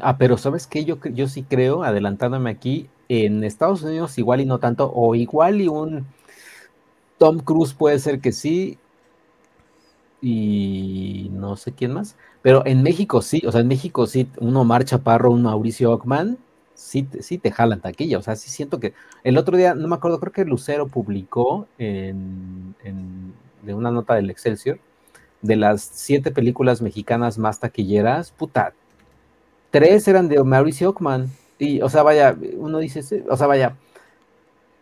Ah, 0.00 0.18
pero 0.18 0.36
¿sabes 0.36 0.66
qué? 0.66 0.84
Yo, 0.84 0.98
yo 1.12 1.28
sí 1.28 1.42
creo, 1.42 1.84
adelantándome 1.84 2.50
aquí, 2.50 2.88
en 3.08 3.44
Estados 3.44 3.82
Unidos 3.82 4.18
igual 4.18 4.40
y 4.40 4.46
no 4.46 4.58
tanto, 4.58 4.92
o 4.94 5.14
igual 5.14 5.60
y 5.60 5.68
un 5.68 6.06
Tom 7.18 7.38
Cruise 7.40 7.74
puede 7.74 7.98
ser 7.98 8.20
que 8.20 8.32
sí. 8.32 8.78
Y 10.22 11.30
no 11.32 11.56
sé 11.56 11.72
quién 11.72 11.92
más. 11.92 12.16
Pero 12.42 12.64
en 12.66 12.82
México 12.82 13.22
sí, 13.22 13.42
o 13.46 13.52
sea, 13.52 13.60
en 13.62 13.68
México 13.68 14.06
sí, 14.06 14.28
un 14.38 14.56
Omar 14.56 14.84
Chaparro, 14.84 15.30
un 15.30 15.42
Mauricio 15.42 15.92
Ockman, 15.92 16.38
sí, 16.74 17.08
sí 17.20 17.38
te 17.38 17.50
jalan 17.52 17.80
taquilla. 17.80 18.18
O 18.18 18.22
sea, 18.22 18.36
sí 18.36 18.50
siento 18.50 18.80
que. 18.80 18.94
El 19.24 19.38
otro 19.38 19.56
día, 19.56 19.74
no 19.74 19.88
me 19.88 19.96
acuerdo, 19.96 20.20
creo 20.20 20.32
que 20.32 20.44
Lucero 20.44 20.88
publicó 20.88 21.68
en, 21.78 22.74
de 23.62 23.74
una 23.74 23.90
nota 23.90 24.14
del 24.14 24.30
Excelsior 24.30 24.78
de 25.42 25.56
las 25.56 25.82
siete 25.82 26.30
películas 26.30 26.82
mexicanas 26.82 27.38
más 27.38 27.60
taquilleras, 27.60 28.32
puta, 28.32 28.74
tres 29.70 30.06
eran 30.08 30.28
de 30.28 30.42
Mauricio 30.42 30.90
Ockman. 30.90 31.30
Y, 31.58 31.80
o 31.82 31.88
sea, 31.88 32.02
vaya, 32.02 32.36
uno 32.56 32.78
dice, 32.78 33.24
o 33.28 33.36
sea, 33.36 33.46
vaya, 33.46 33.76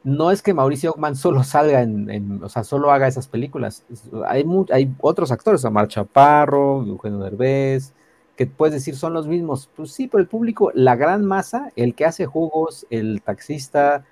no 0.04 0.30
es 0.30 0.42
que 0.42 0.54
Mauricio 0.54 0.92
Ockman 0.92 1.16
solo 1.16 1.42
salga 1.42 1.82
en, 1.82 2.42
o 2.42 2.48
sea, 2.48 2.64
solo 2.64 2.90
haga 2.92 3.08
esas 3.08 3.28
películas. 3.28 3.84
Hay, 4.26 4.44
hay 4.72 4.94
otros 5.00 5.32
actores, 5.32 5.64
Amar 5.64 5.88
Chaparro, 5.88 6.84
Eugenio 6.84 7.18
Derbez, 7.18 7.92
que 8.36 8.46
puedes 8.46 8.74
decir 8.74 8.96
son 8.96 9.12
los 9.12 9.26
mismos. 9.26 9.68
Pues 9.76 9.92
sí, 9.92 10.06
pero 10.08 10.22
el 10.22 10.28
público, 10.28 10.70
la 10.74 10.96
gran 10.96 11.24
masa, 11.24 11.72
el 11.76 11.94
que 11.94 12.04
hace 12.04 12.26
jugos, 12.26 12.86
el 12.90 13.22
taxista, 13.22 14.04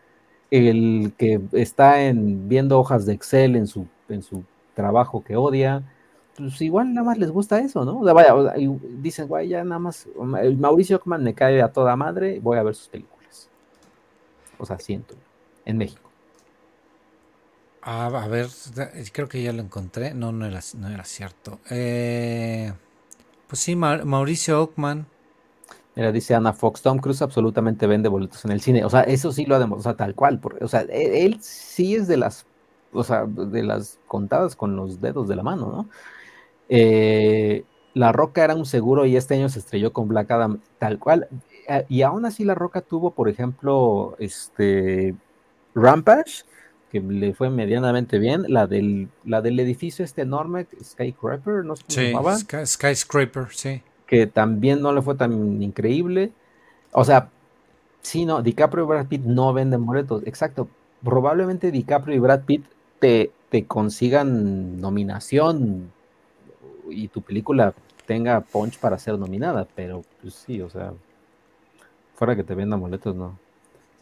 el 0.51 1.13
que 1.17 1.41
está 1.53 2.03
en, 2.03 2.49
viendo 2.49 2.79
hojas 2.79 3.07
de 3.07 3.13
Excel 3.15 3.57
en 3.57 3.67
su, 3.67 3.87
en 4.09 4.23
su 4.23 4.45
trabajo 4.75 5.23
que 5.25 5.37
odia, 5.37 5.83
pues 6.37 6.61
igual 6.61 6.93
nada 6.93 7.07
más 7.07 7.19
les 7.19 7.31
gusta 7.31 7.59
eso, 7.59 7.85
¿no? 7.85 8.01
O 8.01 8.05
sea, 8.05 8.13
vaya, 8.13 8.35
dicen, 8.99 9.29
güey, 9.29 9.49
ya 9.49 9.65
nada 9.65 9.79
más, 9.79 10.09
Mauricio 10.17 10.97
Ockman 10.97 11.23
me 11.23 11.35
cae 11.35 11.63
a 11.63 11.73
toda 11.73 11.97
madre, 11.97 12.41
voy 12.41 12.59
a 12.59 12.63
ver 12.63 12.75
sus 12.75 12.89
películas. 12.89 13.49
O 14.59 14.67
sea, 14.67 14.79
siento 14.79 15.15
en 15.65 15.79
México. 15.79 16.07
Ah, 17.83 18.07
a 18.07 18.27
ver, 18.27 18.49
creo 19.13 19.29
que 19.29 19.43
ya 19.43 19.53
lo 19.53 19.63
encontré. 19.63 20.13
No, 20.13 20.33
no 20.33 20.45
era, 20.45 20.61
no 20.77 20.89
era 20.89 21.05
cierto. 21.05 21.61
Eh, 21.71 22.73
pues 23.47 23.61
sí, 23.61 23.77
Mauricio 23.77 24.61
Ockman. 24.61 25.07
Mira, 25.95 26.13
dice 26.13 26.35
Ana 26.35 26.53
Fox, 26.53 26.83
Tom 26.83 26.99
Cruise 26.99 27.23
absolutamente 27.23 27.87
vende 27.87 28.09
boletos 28.09 28.45
en 28.45 28.51
el 28.51 28.61
cine. 28.61 28.85
O 28.85 28.91
sea, 28.91 29.03
eso 29.03 29.33
sí 29.33 29.47
lo 29.47 29.55
ha 29.55 29.59
demostrado, 29.59 29.95
o 29.95 29.97
sea, 29.97 29.97
tal 29.97 30.15
cual. 30.15 30.41
o 30.61 30.69
sea, 30.69 30.83
e, 30.83 31.25
él, 31.25 31.39
sí 31.41 31.95
es 31.95 32.09
de 32.09 32.17
las, 32.19 32.45
o 32.93 33.05
sea, 33.05 33.25
de 33.25 33.63
las 33.63 33.99
contadas 34.07 34.57
con 34.57 34.77
los 34.77 35.01
dedos 35.01 35.29
de 35.29 35.37
la 35.37 35.43
mano, 35.43 35.69
¿no? 35.69 35.89
Eh, 36.69 37.65
la 37.95 38.13
Roca 38.13 38.45
era 38.45 38.55
un 38.55 38.67
seguro 38.67 39.07
y 39.07 39.17
este 39.17 39.35
año 39.35 39.49
se 39.49 39.59
estrelló 39.59 39.93
con 39.93 40.09
Black 40.09 40.31
Adam, 40.31 40.61
tal 40.79 40.99
cual. 40.99 41.29
Eh, 41.69 41.85
y 41.89 42.03
aún 42.03 42.27
así 42.27 42.45
La 42.45 42.55
Roca 42.55 42.83
tuvo, 42.83 43.13
por 43.13 43.29
ejemplo, 43.29 44.17
este 44.19 45.15
Rampage, 45.75 46.45
que 46.91 47.01
le 47.01 47.33
fue 47.35 47.51
medianamente 47.51 48.19
bien, 48.19 48.45
la 48.49 48.67
del, 48.67 49.09
la 49.25 49.41
del 49.41 49.59
edificio 49.61 50.05
este 50.05 50.23
enorme, 50.23 50.67
Skyscraper, 50.83 51.65
¿no 51.65 51.77
se 51.77 52.11
llamaba? 52.11 52.37
Skyscraper, 52.39 53.47
sí. 53.51 53.83
Que 54.07 54.27
también 54.27 54.83
no 54.83 54.93
le 54.93 55.03
fue 55.03 55.15
tan 55.15 55.63
increíble. 55.63 56.33
O 56.93 57.05
sea, 57.05 57.31
sí, 58.03 58.25
no, 58.25 58.43
DiCaprio 58.43 58.85
y 58.85 58.87
Brad 58.89 59.07
Pitt 59.07 59.23
no 59.23 59.53
venden 59.53 59.85
boletos, 59.87 60.23
exacto. 60.27 60.69
Probablemente 61.03 61.71
DiCaprio 61.71 62.15
y 62.15 62.19
Brad 62.19 62.43
Pitt 62.43 62.65
te, 63.01 63.31
te 63.49 63.65
consigan 63.65 64.81
nominación 64.81 65.93
y 66.91 67.09
tu 67.09 67.23
película 67.23 67.75
tenga 68.07 68.41
punch 68.41 68.79
para 68.79 68.99
ser 68.99 69.19
nominada, 69.19 69.67
pero 69.75 70.05
pues 70.23 70.35
sí, 70.35 70.61
o 70.61 70.71
sea, 70.71 70.93
fuera 72.15 72.37
que 72.37 72.45
te 72.45 72.55
vendan 72.55 72.81
boletos, 72.81 73.15
no. 73.15 73.39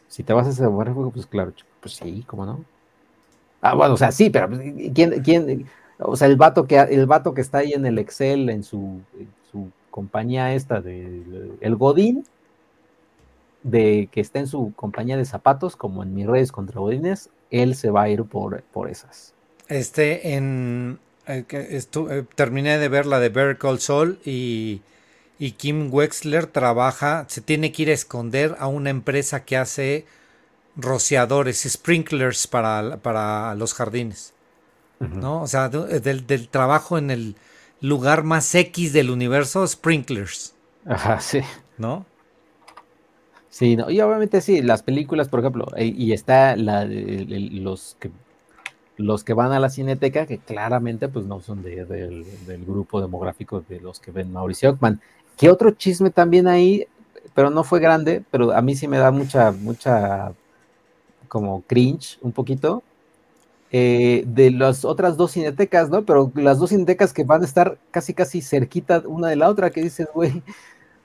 Si 0.07 0.23
te 0.23 0.33
vas 0.33 0.47
a 0.47 0.51
hacer 0.51 0.67
buen 0.67 0.93
juego, 0.93 1.11
pues 1.11 1.25
claro, 1.25 1.51
pues 1.81 1.95
sí, 1.95 2.23
¿cómo 2.27 2.45
no? 2.45 2.63
Ah, 3.61 3.73
bueno, 3.73 3.95
o 3.95 3.97
sea, 3.97 4.11
sí, 4.11 4.29
pero 4.29 4.49
pues, 4.49 4.61
¿quién, 4.93 5.21
quién, 5.23 5.67
o 5.99 6.15
sea, 6.15 6.27
el 6.27 6.35
vato 6.35 6.67
que 6.67 6.77
el 6.77 7.05
vato 7.05 7.33
que 7.33 7.41
está 7.41 7.59
ahí 7.59 7.73
en 7.73 7.85
el 7.85 7.97
Excel, 7.97 8.49
en 8.49 8.63
su, 8.63 9.01
su 9.51 9.71
compañía 9.89 10.53
esta 10.53 10.81
de 10.81 11.51
el 11.61 11.75
Godín, 11.75 12.25
de 13.63 14.07
que 14.11 14.21
está 14.21 14.39
en 14.39 14.47
su 14.47 14.73
compañía 14.75 15.17
de 15.17 15.25
zapatos, 15.25 15.75
como 15.75 16.03
en 16.03 16.13
mis 16.13 16.27
redes 16.27 16.51
contra 16.51 16.79
Godines, 16.79 17.29
él 17.49 17.75
se 17.75 17.89
va 17.89 18.03
a 18.03 18.09
ir 18.09 18.23
por, 18.23 18.61
por 18.61 18.89
esas. 18.89 19.33
Este, 19.67 20.35
en 20.35 20.99
eh, 21.27 21.45
eh, 21.49 22.23
terminé 22.35 22.77
de 22.77 22.89
ver 22.89 23.05
la 23.05 23.19
de 23.19 23.29
Better 23.29 23.57
Call 23.57 23.79
Saul 23.79 24.19
y, 24.25 24.81
y 25.39 25.51
Kim 25.51 25.93
Wexler 25.93 26.47
trabaja, 26.47 27.25
se 27.27 27.41
tiene 27.41 27.71
que 27.71 27.83
ir 27.83 27.89
a 27.89 27.93
esconder 27.93 28.55
a 28.59 28.67
una 28.67 28.89
empresa 28.89 29.43
que 29.43 29.57
hace 29.57 30.05
rociadores, 30.75 31.63
sprinklers 31.67 32.47
para, 32.47 32.97
para 32.97 33.55
los 33.55 33.73
jardines. 33.73 34.33
¿No? 34.99 35.41
O 35.41 35.47
sea, 35.47 35.67
del, 35.67 36.25
del, 36.25 36.47
trabajo 36.47 36.97
en 36.97 37.11
el 37.11 37.35
lugar 37.81 38.23
más 38.23 38.55
X 38.55 38.93
del 38.93 39.09
universo, 39.09 39.67
sprinklers. 39.67 40.55
Ajá, 40.85 41.19
sí. 41.19 41.41
¿No? 41.77 42.05
Sí, 43.49 43.75
no, 43.75 43.89
y 43.89 44.01
obviamente 44.01 44.41
sí, 44.41 44.61
las 44.61 44.83
películas, 44.83 45.29
por 45.29 45.39
ejemplo, 45.39 45.67
eh, 45.77 45.85
y 45.85 46.11
está 46.11 46.57
la, 46.57 46.85
los 46.85 47.95
que 47.99 48.11
los 48.97 49.23
que 49.23 49.33
van 49.33 49.51
a 49.51 49.59
la 49.59 49.69
cineteca, 49.69 50.25
que 50.25 50.37
claramente 50.37 51.07
pues 51.07 51.25
no 51.25 51.41
son 51.41 51.63
de, 51.63 51.85
del 51.85 52.65
grupo 52.65 53.01
demográfico 53.01 53.63
de 53.67 53.79
los 53.79 53.99
que 53.99 54.11
ven 54.11 54.31
Mauricio 54.31 54.71
Ockman. 54.71 55.01
¿Qué 55.37 55.49
otro 55.49 55.71
chisme 55.71 56.09
también 56.09 56.47
ahí? 56.47 56.87
Pero 57.33 57.49
no 57.49 57.63
fue 57.63 57.79
grande, 57.79 58.23
pero 58.31 58.53
a 58.53 58.61
mí 58.61 58.75
sí 58.75 58.87
me 58.87 58.97
da 58.97 59.11
mucha, 59.11 59.51
mucha 59.51 60.31
como 61.27 61.61
cringe 61.63 62.17
un 62.21 62.31
poquito. 62.31 62.83
Eh, 63.71 64.23
de 64.27 64.51
las 64.51 64.85
otras 64.85 65.17
dos 65.17 65.33
cinetecas, 65.33 65.89
¿no? 65.89 66.05
Pero 66.05 66.31
las 66.35 66.59
dos 66.59 66.69
cinetecas 66.69 67.11
que 67.11 67.25
van 67.25 67.41
a 67.41 67.45
estar 67.45 67.77
casi, 67.91 68.13
casi 68.13 68.41
cerquita 68.41 69.03
una 69.05 69.27
de 69.27 69.35
la 69.35 69.49
otra, 69.49 69.69
que 69.69 69.81
dices, 69.81 70.07
güey, 70.13 70.41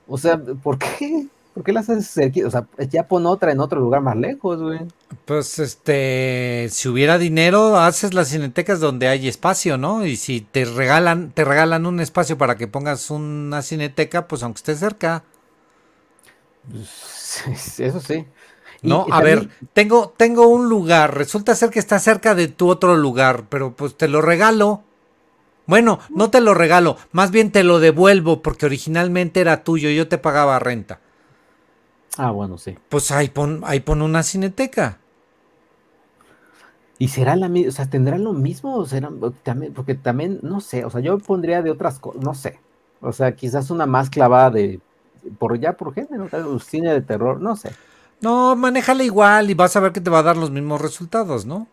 o 0.07 0.17
sea, 0.17 0.37
¿por 0.37 0.77
qué? 0.77 1.27
¿Por 1.53 1.63
qué 1.63 1.73
las 1.73 1.89
haces 1.89 2.09
cerquita? 2.09 2.47
O 2.47 2.51
sea, 2.51 2.65
ya 2.89 3.07
pon 3.07 3.25
otra 3.25 3.51
en 3.51 3.59
otro 3.59 3.79
lugar 3.81 4.01
más 4.01 4.15
lejos, 4.15 4.61
güey. 4.61 4.79
Pues, 5.25 5.59
este, 5.59 6.67
si 6.69 6.87
hubiera 6.87 7.17
dinero, 7.17 7.77
haces 7.77 8.13
las 8.13 8.29
cinetecas 8.29 8.79
donde 8.79 9.09
hay 9.09 9.27
espacio, 9.27 9.77
¿no? 9.77 10.05
Y 10.05 10.15
si 10.15 10.41
te 10.41 10.63
regalan, 10.63 11.31
te 11.31 11.43
regalan 11.43 11.85
un 11.85 11.99
espacio 11.99 12.37
para 12.37 12.55
que 12.55 12.67
pongas 12.67 13.11
una 13.11 13.61
cineteca, 13.61 14.27
pues 14.27 14.43
aunque 14.43 14.59
esté 14.59 14.75
cerca. 14.75 15.23
Pues, 16.71 17.79
eso 17.79 17.99
sí. 17.99 18.25
No, 18.81 19.05
a 19.11 19.21
ver, 19.21 19.49
tengo, 19.73 20.13
tengo 20.17 20.47
un 20.47 20.67
lugar, 20.67 21.15
resulta 21.15 21.53
ser 21.53 21.69
que 21.69 21.77
está 21.77 21.99
cerca 21.99 22.33
de 22.33 22.47
tu 22.47 22.67
otro 22.67 22.95
lugar, 22.95 23.45
pero 23.47 23.75
pues 23.75 23.95
te 23.95 24.07
lo 24.07 24.21
regalo. 24.21 24.83
Bueno, 25.67 25.99
no 26.09 26.31
te 26.31 26.41
lo 26.41 26.55
regalo, 26.55 26.97
más 27.11 27.29
bien 27.29 27.51
te 27.51 27.63
lo 27.63 27.79
devuelvo 27.79 28.41
porque 28.41 28.65
originalmente 28.65 29.39
era 29.39 29.63
tuyo, 29.63 29.89
yo 29.91 30.07
te 30.07 30.17
pagaba 30.17 30.57
renta. 30.57 30.99
Ah, 32.17 32.31
bueno, 32.31 32.57
sí. 32.57 32.77
Pues 32.89 33.11
ahí 33.11 33.29
pon, 33.29 33.61
ahí 33.63 33.79
pon 33.79 34.01
una 34.01 34.23
cineteca. 34.23 34.97
¿Y 36.97 37.07
será 37.07 37.35
la 37.35 37.49
misma? 37.49 37.69
O 37.69 37.71
sea, 37.71 37.89
¿tendrá 37.89 38.17
lo 38.17 38.33
mismo? 38.33 38.75
O 38.75 38.85
será, 38.85 39.09
también, 39.43 39.73
porque 39.73 39.95
también, 39.95 40.39
no 40.43 40.61
sé, 40.61 40.85
o 40.85 40.89
sea, 40.89 41.01
yo 41.01 41.17
pondría 41.17 41.61
de 41.61 41.71
otras 41.71 41.99
cosas, 41.99 42.21
no 42.21 42.33
sé. 42.35 42.59
O 43.01 43.11
sea, 43.11 43.35
quizás 43.35 43.71
una 43.71 43.87
más 43.87 44.09
clavada 44.09 44.51
de, 44.51 44.79
por 45.39 45.59
ya 45.59 45.73
por 45.73 45.93
género, 45.93 46.27
cine 46.59 46.93
de 46.93 47.01
terror, 47.01 47.41
no 47.41 47.55
sé. 47.55 47.71
No, 48.21 48.55
manéjala 48.55 49.03
igual 49.03 49.49
y 49.49 49.55
vas 49.55 49.75
a 49.75 49.79
ver 49.79 49.93
que 49.93 50.01
te 50.01 50.11
va 50.11 50.19
a 50.19 50.23
dar 50.23 50.37
los 50.37 50.51
mismos 50.51 50.79
resultados, 50.79 51.45
¿no? 51.45 51.65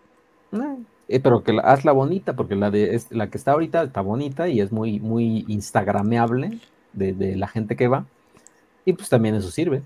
Eh, 1.08 1.20
pero 1.20 1.42
que 1.42 1.52
la, 1.52 1.62
hazla 1.62 1.92
bonita, 1.92 2.34
porque 2.34 2.54
la 2.54 2.70
de 2.70 2.98
la 3.10 3.28
que 3.28 3.36
está 3.36 3.52
ahorita 3.52 3.82
está 3.82 4.00
bonita 4.00 4.48
y 4.48 4.60
es 4.60 4.72
muy, 4.72 4.98
muy 4.98 5.44
instagrameable 5.48 6.58
de, 6.94 7.12
de 7.12 7.36
la 7.36 7.48
gente 7.48 7.76
que 7.76 7.88
va. 7.88 8.06
Y 8.86 8.94
pues 8.94 9.10
también 9.10 9.34
eso 9.34 9.50
sirve. 9.50 9.82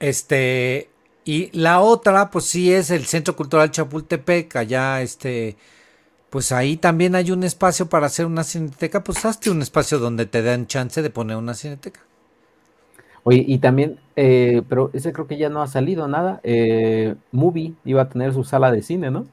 Este, 0.00 0.88
y 1.24 1.56
la 1.56 1.80
otra, 1.80 2.30
pues 2.30 2.46
sí 2.46 2.72
es 2.72 2.90
el 2.90 3.04
Centro 3.04 3.36
Cultural 3.36 3.70
Chapultepec, 3.70 4.56
allá, 4.56 5.02
este, 5.02 5.56
pues 6.30 6.52
ahí 6.52 6.76
también 6.76 7.14
hay 7.14 7.30
un 7.30 7.44
espacio 7.44 7.88
para 7.88 8.06
hacer 8.06 8.26
una 8.26 8.42
cineteca, 8.42 9.04
pues 9.04 9.24
hazte 9.24 9.50
un 9.50 9.62
espacio 9.62 9.98
donde 9.98 10.26
te 10.26 10.42
den 10.42 10.66
chance 10.66 11.02
de 11.02 11.10
poner 11.10 11.36
una 11.36 11.54
cineteca. 11.54 12.00
Oye, 13.22 13.44
y 13.46 13.58
también, 13.58 14.00
eh, 14.16 14.62
pero 14.68 14.90
ese 14.94 15.12
creo 15.12 15.26
que 15.26 15.36
ya 15.36 15.50
no 15.50 15.60
ha 15.60 15.66
salido 15.66 16.08
nada. 16.08 16.40
Eh, 16.42 17.14
Movie 17.32 17.74
iba 17.84 18.02
a 18.02 18.08
tener 18.08 18.32
su 18.32 18.44
sala 18.44 18.72
de 18.72 18.82
cine, 18.82 19.10
¿no? 19.10 19.26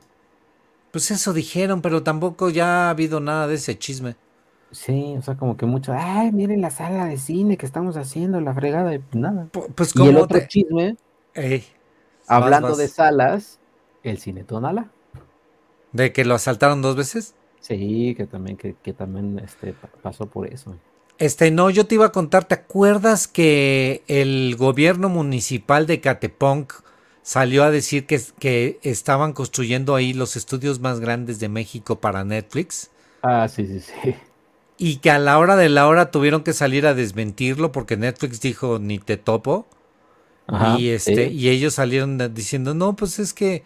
Pues 0.91 1.09
eso 1.11 1.31
dijeron, 1.31 1.81
pero 1.81 2.03
tampoco 2.03 2.49
ya 2.49 2.87
ha 2.87 2.89
habido 2.89 3.19
nada 3.21 3.47
de 3.47 3.55
ese 3.55 3.77
chisme. 3.77 4.15
Sí, 4.71 5.15
o 5.17 5.21
sea, 5.21 5.35
como 5.35 5.55
que 5.55 5.65
mucho, 5.65 5.93
ay, 5.95 6.31
miren 6.31 6.61
la 6.61 6.69
sala 6.69 7.05
de 7.05 7.17
cine 7.17 7.57
que 7.57 7.65
estamos 7.65 7.95
haciendo, 7.95 8.41
la 8.41 8.53
fregada, 8.53 8.93
y 8.93 9.01
nada. 9.13 9.47
Pues 9.75 9.93
como 9.93 10.05
y 10.05 10.09
el 10.09 10.17
otro 10.17 10.39
chisme, 10.47 10.97
hablando 12.27 12.75
de 12.75 12.87
salas, 12.87 13.59
el 14.03 14.17
cine 14.17 14.43
Tonala. 14.43 14.91
¿De 15.93 16.11
que 16.11 16.25
lo 16.25 16.35
asaltaron 16.35 16.81
dos 16.81 16.95
veces? 16.95 17.33
Sí, 17.61 18.13
que 18.15 18.27
también, 18.27 18.57
que, 18.57 18.75
que 18.75 18.93
también 18.93 19.39
este, 19.39 19.73
pasó 20.01 20.25
por 20.25 20.47
eso. 20.47 20.75
Este, 21.17 21.49
no, 21.49 21.69
yo 21.69 21.87
te 21.87 21.95
iba 21.95 22.05
a 22.05 22.11
contar, 22.11 22.45
¿te 22.45 22.55
acuerdas 22.55 23.27
que 23.27 24.03
el 24.07 24.55
gobierno 24.57 25.09
municipal 25.09 25.87
de 25.87 25.99
Cateponc 25.99 26.73
salió 27.23 27.63
a 27.63 27.71
decir 27.71 28.05
que, 28.05 28.21
que 28.37 28.79
estaban 28.83 29.33
construyendo 29.33 29.95
ahí 29.95 30.13
los 30.13 30.35
estudios 30.35 30.79
más 30.79 30.99
grandes 30.99 31.39
de 31.39 31.49
México 31.49 31.99
para 31.99 32.23
Netflix? 32.23 32.91
Ah, 33.23 33.47
sí, 33.47 33.65
sí, 33.65 33.79
sí. 33.79 34.15
Y 34.77 34.97
que 34.97 35.09
a 35.09 35.19
la 35.19 35.39
hora 35.39 35.55
de 35.55 35.69
la 35.69 35.87
hora 35.87 36.11
tuvieron 36.11 36.43
que 36.43 36.53
salir 36.53 36.85
a 36.85 36.93
desmentirlo 36.93 37.71
porque 37.71 37.97
Netflix 37.97 38.41
dijo 38.41 38.79
ni 38.79 38.99
te 38.99 39.17
topo. 39.17 39.67
y 40.77 40.89
este, 40.89 41.27
y 41.27 41.49
ellos 41.49 41.73
salieron 41.73 42.33
diciendo, 42.33 42.73
no, 42.73 42.95
pues 42.95 43.19
es 43.19 43.33
que 43.33 43.63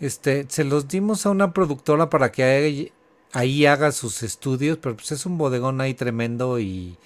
este, 0.00 0.46
se 0.48 0.64
los 0.64 0.88
dimos 0.88 1.24
a 1.26 1.30
una 1.30 1.52
productora 1.52 2.10
para 2.10 2.32
que 2.32 2.92
ahí 3.32 3.66
haga 3.66 3.92
sus 3.92 4.22
estudios, 4.22 4.78
pero 4.78 4.96
pues 4.96 5.12
es 5.12 5.26
un 5.26 5.38
bodegón 5.38 5.80
ahí 5.80 5.94
tremendo 5.94 6.58
y, 6.60 6.96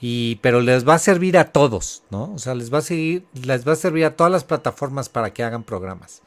y 0.00 0.36
pero 0.42 0.60
les 0.60 0.86
va 0.86 0.94
a 0.94 0.98
servir 0.98 1.38
a 1.38 1.52
todos, 1.52 2.02
¿no? 2.10 2.32
O 2.34 2.38
sea, 2.38 2.54
les 2.54 2.72
va 2.72 2.78
a 2.78 2.82
seguir, 2.82 3.24
les 3.32 3.66
va 3.66 3.72
a 3.72 3.76
servir 3.76 4.04
a 4.04 4.16
todas 4.16 4.30
las 4.32 4.44
plataformas 4.44 5.08
para 5.08 5.32
que 5.32 5.42
hagan 5.42 5.62
programas. 5.62 6.22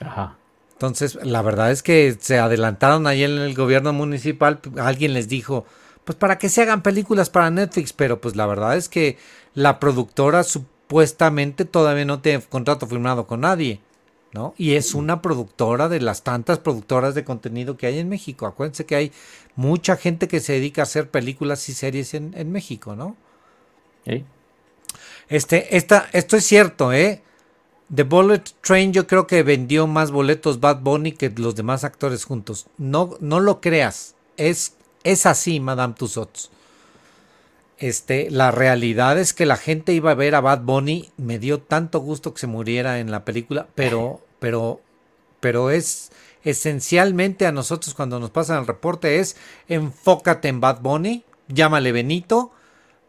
Ajá. 0.00 0.36
Entonces, 0.72 1.16
la 1.22 1.42
verdad 1.42 1.70
es 1.70 1.84
que 1.84 2.16
se 2.18 2.40
adelantaron 2.40 3.06
ahí 3.06 3.22
en 3.22 3.38
el 3.38 3.54
gobierno 3.54 3.92
municipal, 3.92 4.58
alguien 4.78 5.14
les 5.14 5.28
dijo, 5.28 5.64
pues 6.04 6.16
para 6.16 6.38
que 6.38 6.48
se 6.48 6.62
hagan 6.62 6.82
películas 6.82 7.30
para 7.30 7.50
Netflix, 7.50 7.92
pero 7.92 8.20
pues 8.20 8.36
la 8.36 8.46
verdad 8.46 8.76
es 8.76 8.88
que 8.88 9.18
la 9.54 9.78
productora 9.78 10.42
supuestamente 10.42 11.64
todavía 11.64 12.04
no 12.04 12.20
tiene 12.20 12.42
contrato 12.42 12.86
firmado 12.86 13.26
con 13.26 13.40
nadie. 13.40 13.80
¿no? 14.32 14.54
Y 14.56 14.74
es 14.76 14.94
una 14.94 15.20
productora 15.20 15.88
de 15.90 16.00
las 16.00 16.22
tantas 16.22 16.58
productoras 16.58 17.14
de 17.14 17.22
contenido 17.22 17.76
que 17.76 17.86
hay 17.86 17.98
en 17.98 18.08
México. 18.08 18.46
Acuérdense 18.46 18.86
que 18.86 18.96
hay 18.96 19.12
mucha 19.56 19.96
gente 19.96 20.26
que 20.26 20.40
se 20.40 20.54
dedica 20.54 20.82
a 20.82 20.84
hacer 20.84 21.10
películas 21.10 21.68
y 21.68 21.74
series 21.74 22.14
en, 22.14 22.50
México, 22.50 22.96
¿no? 22.96 23.14
Este, 25.28 25.76
esta, 25.76 26.08
esto 26.12 26.36
es 26.38 26.44
cierto, 26.44 26.92
¿eh? 26.94 27.22
The 27.94 28.04
Bullet 28.04 28.42
Train 28.62 28.94
yo 28.94 29.06
creo 29.06 29.26
que 29.26 29.42
vendió 29.42 29.86
más 29.86 30.10
boletos 30.10 30.60
Bad 30.60 30.80
Bunny 30.80 31.12
que 31.12 31.28
los 31.28 31.54
demás 31.54 31.84
actores 31.84 32.24
juntos. 32.24 32.66
No, 32.78 33.16
no 33.20 33.38
lo 33.38 33.60
creas. 33.60 34.14
Es, 34.38 34.76
es 35.04 35.26
así, 35.26 35.60
Madame 35.60 35.94
Tussauds. 35.94 36.50
Este, 37.78 38.30
la 38.30 38.52
realidad 38.52 39.18
es 39.18 39.34
que 39.34 39.44
la 39.44 39.56
gente 39.56 39.92
iba 39.92 40.12
a 40.12 40.14
ver 40.14 40.36
a 40.36 40.40
Bad 40.40 40.60
Bunny, 40.60 41.10
me 41.16 41.40
dio 41.40 41.60
tanto 41.60 41.98
gusto 41.98 42.32
que 42.32 42.40
se 42.40 42.46
muriera 42.46 43.00
en 43.00 43.10
la 43.10 43.24
película, 43.24 43.66
pero, 43.74 44.20
pero, 44.38 44.80
pero 45.40 45.70
es 45.70 46.12
esencialmente 46.44 47.44
a 47.46 47.52
nosotros 47.52 47.94
cuando 47.94 48.20
nos 48.20 48.30
pasan 48.30 48.58
el 48.58 48.66
reporte 48.66 49.18
es 49.18 49.36
enfócate 49.68 50.48
en 50.48 50.60
Bad 50.60 50.80
Bunny, 50.80 51.24
llámale 51.48 51.90
Benito, 51.90 52.52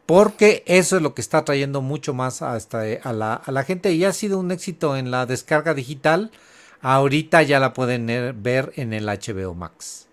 porque 0.07 0.63
eso 0.65 0.97
es 0.97 1.03
lo 1.03 1.13
que 1.13 1.21
está 1.21 1.45
trayendo 1.45 1.81
mucho 1.81 2.13
más 2.15 2.41
hasta 2.41 2.81
a, 3.03 3.13
la, 3.13 3.35
a 3.35 3.51
la 3.51 3.63
gente 3.63 3.93
y 3.93 4.03
ha 4.05 4.13
sido 4.13 4.39
un 4.39 4.51
éxito 4.51 4.97
en 4.97 5.11
la 5.11 5.25
descarga 5.25 5.73
digital. 5.73 6.31
Ahorita 6.81 7.43
ya 7.43 7.59
la 7.59 7.73
pueden 7.73 8.07
ver 8.41 8.73
en 8.75 8.91
el 8.91 9.05
HBO 9.05 9.53
Max. 9.53 10.07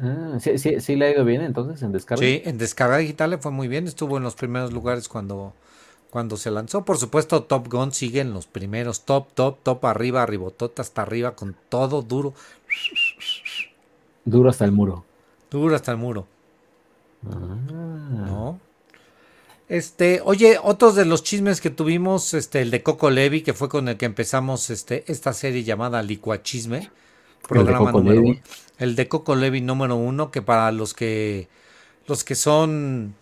Ah, 0.00 0.38
sí, 0.40 0.58
sí, 0.58 0.80
sí 0.80 0.96
le 0.96 1.06
ha 1.06 1.10
ido 1.12 1.24
bien 1.24 1.42
entonces 1.42 1.82
en 1.82 1.92
descarga. 1.92 2.24
Sí, 2.24 2.42
en 2.44 2.58
descarga 2.58 2.96
digital 2.98 3.30
le 3.30 3.38
fue 3.38 3.50
muy 3.50 3.68
bien, 3.68 3.86
estuvo 3.86 4.16
en 4.16 4.22
los 4.22 4.34
primeros 4.34 4.72
lugares 4.72 5.08
cuando, 5.08 5.52
cuando 6.10 6.36
se 6.36 6.50
lanzó. 6.50 6.84
Por 6.84 6.96
supuesto, 6.98 7.42
Top 7.44 7.68
Gun 7.68 7.92
sigue 7.92 8.20
en 8.20 8.32
los 8.32 8.46
primeros, 8.46 9.02
top, 9.02 9.32
top, 9.34 9.58
top, 9.62 9.84
arriba, 9.84 10.22
arribotota 10.22 10.82
hasta 10.82 11.02
arriba, 11.02 11.36
con 11.36 11.54
todo 11.68 12.02
duro. 12.02 12.32
Duro 14.24 14.48
hasta 14.48 14.64
el 14.64 14.72
muro. 14.72 15.04
Duro 15.50 15.74
hasta 15.74 15.92
el 15.92 15.98
muro. 15.98 16.26
Ah. 17.30 17.56
¿No? 18.26 18.60
Este, 19.68 20.20
oye, 20.24 20.58
otros 20.62 20.94
de 20.96 21.04
los 21.04 21.22
chismes 21.22 21.60
que 21.60 21.70
tuvimos, 21.70 22.34
este, 22.34 22.62
el 22.62 22.70
de 22.70 22.82
Coco 22.82 23.10
Levi, 23.10 23.42
que 23.42 23.54
fue 23.54 23.68
con 23.68 23.88
el 23.88 23.96
que 23.96 24.06
empezamos 24.06 24.70
este, 24.70 25.04
esta 25.10 25.32
serie 25.32 25.64
llamada 25.64 26.02
Licuachisme 26.02 26.90
programa 27.46 27.92
número 27.92 28.22
uno. 28.22 28.40
El 28.78 28.96
de 28.96 29.08
Coco 29.08 29.36
Levi 29.36 29.60
número 29.60 29.96
uno, 29.96 30.30
que 30.30 30.42
para 30.42 30.72
los 30.72 30.94
que 30.94 31.48
los 32.06 32.24
que 32.24 32.34
son 32.34 33.14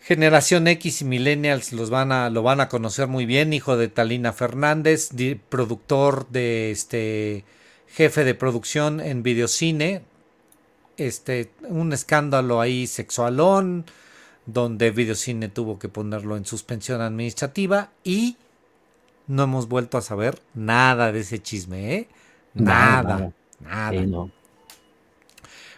generación 0.00 0.66
X 0.68 1.02
y 1.02 1.04
millennials 1.04 1.72
los 1.72 1.90
van 1.90 2.12
a, 2.12 2.28
lo 2.28 2.42
van 2.42 2.60
a 2.60 2.68
conocer 2.68 3.08
muy 3.08 3.24
bien, 3.24 3.52
hijo 3.52 3.76
de 3.76 3.88
Talina 3.88 4.32
Fernández, 4.32 5.10
productor 5.48 6.28
de 6.28 6.70
este 6.70 7.44
jefe 7.88 8.24
de 8.24 8.34
producción 8.34 9.00
en 9.00 9.22
videocine, 9.22 10.02
este, 10.96 11.50
un 11.68 11.92
escándalo 11.92 12.60
ahí 12.60 12.86
sexualón, 12.86 13.86
donde 14.46 14.90
Videocine 14.90 15.48
tuvo 15.48 15.78
que 15.78 15.88
ponerlo 15.88 16.36
en 16.36 16.44
suspensión 16.44 17.00
administrativa 17.00 17.90
y 18.02 18.36
no 19.26 19.44
hemos 19.44 19.68
vuelto 19.68 19.96
a 19.96 20.02
saber 20.02 20.40
nada 20.52 21.12
de 21.12 21.20
ese 21.20 21.40
chisme, 21.40 21.94
¿eh? 21.94 22.08
Nada, 22.54 23.32
nada. 23.60 24.28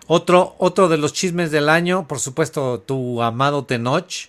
Otro, 0.07 0.55
otro 0.59 0.89
de 0.89 0.99
los 0.99 1.12
chismes 1.12 1.51
del 1.51 1.68
año, 1.68 2.07
por 2.07 2.20
supuesto, 2.20 2.81
tu 2.81 3.22
amado 3.22 3.64
Tenoch. 3.64 4.29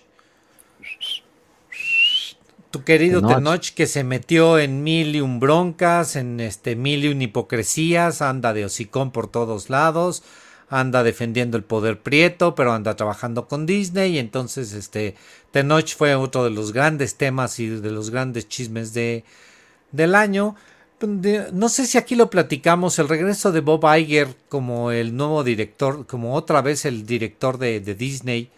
Tu 2.70 2.84
querido 2.84 3.24
Tenoch. 3.26 3.70
que 3.74 3.86
se 3.86 4.02
metió 4.02 4.58
en 4.58 4.82
mil 4.82 5.14
y 5.14 5.20
un 5.20 5.38
broncas, 5.38 6.16
en 6.16 6.40
este 6.40 6.74
mil 6.74 7.04
y 7.04 7.08
un 7.08 7.22
hipocresías, 7.22 8.22
anda 8.22 8.52
de 8.52 8.64
hocicón 8.64 9.12
por 9.12 9.28
todos 9.28 9.70
lados, 9.70 10.24
anda 10.68 11.02
defendiendo 11.02 11.56
el 11.56 11.64
poder 11.64 12.00
prieto, 12.00 12.54
pero 12.54 12.72
anda 12.72 12.96
trabajando 12.96 13.46
con 13.46 13.64
Disney, 13.64 14.16
y 14.16 14.18
entonces 14.18 14.72
este 14.72 15.14
Tenoch 15.52 15.94
fue 15.94 16.14
otro 16.16 16.44
de 16.44 16.50
los 16.50 16.72
grandes 16.72 17.16
temas 17.16 17.60
y 17.60 17.68
de 17.68 17.90
los 17.90 18.10
grandes 18.10 18.48
chismes 18.48 18.92
de, 18.92 19.24
del 19.92 20.14
año 20.14 20.56
no 21.06 21.68
sé 21.68 21.86
si 21.86 21.98
aquí 21.98 22.14
lo 22.14 22.30
platicamos, 22.30 22.98
el 22.98 23.08
regreso 23.08 23.52
de 23.52 23.60
Bob 23.60 23.84
Iger 23.96 24.28
como 24.48 24.90
el 24.90 25.16
nuevo 25.16 25.44
director, 25.44 26.06
como 26.06 26.34
otra 26.34 26.62
vez 26.62 26.84
el 26.84 27.06
director 27.06 27.58
de, 27.58 27.80
Disney. 27.80 28.50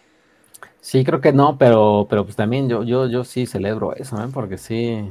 Sí, 0.81 1.05
creo 1.05 1.21
que 1.21 1.33
no, 1.33 1.59
pero, 1.59 2.07
pero 2.09 2.25
pues 2.25 2.37
también 2.37 2.69
yo, 2.69 2.83
yo, 2.85 3.07
yo 3.07 3.25
sí 3.25 3.47
celebro 3.47 3.95
eso, 3.95 4.23
¿eh? 4.23 4.29
porque 4.33 4.57
sí. 4.57 5.05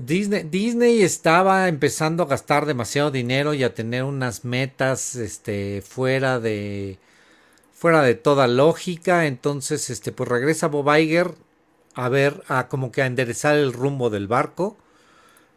Disney, 0.00 0.44
Disney 0.44 1.02
estaba 1.02 1.68
empezando 1.68 2.22
a 2.22 2.26
gastar 2.26 2.64
demasiado 2.64 3.10
dinero 3.10 3.52
y 3.52 3.62
a 3.62 3.74
tener 3.74 4.04
unas 4.04 4.44
metas 4.44 5.16
este, 5.16 5.82
fuera 5.82 6.40
de 6.40 6.98
fuera 7.72 8.00
de 8.02 8.14
toda 8.14 8.46
lógica. 8.46 9.26
Entonces, 9.26 9.90
este, 9.90 10.12
pues 10.12 10.28
regresa 10.28 10.68
Bob 10.68 10.88
Iger 10.96 11.34
a 11.94 12.08
ver, 12.08 12.42
a 12.48 12.68
como 12.68 12.92
que 12.92 13.02
a 13.02 13.06
enderezar 13.06 13.56
el 13.56 13.72
rumbo 13.72 14.10
del 14.10 14.28
barco 14.28 14.76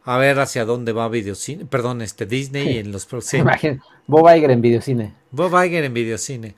a 0.05 0.17
ver 0.17 0.39
hacia 0.39 0.65
dónde 0.65 0.93
va 0.93 1.09
videocine, 1.09 1.65
perdón, 1.65 2.01
este 2.01 2.25
Disney 2.25 2.77
en 2.77 2.91
los 2.91 3.05
próximos. 3.07 3.53
Bob 4.07 4.29
Iger 4.35 4.51
en 4.51 4.61
videocine. 4.61 5.13
Bob 5.31 5.51
Iger 5.63 5.83
en 5.83 5.93
videocine. 5.93 6.55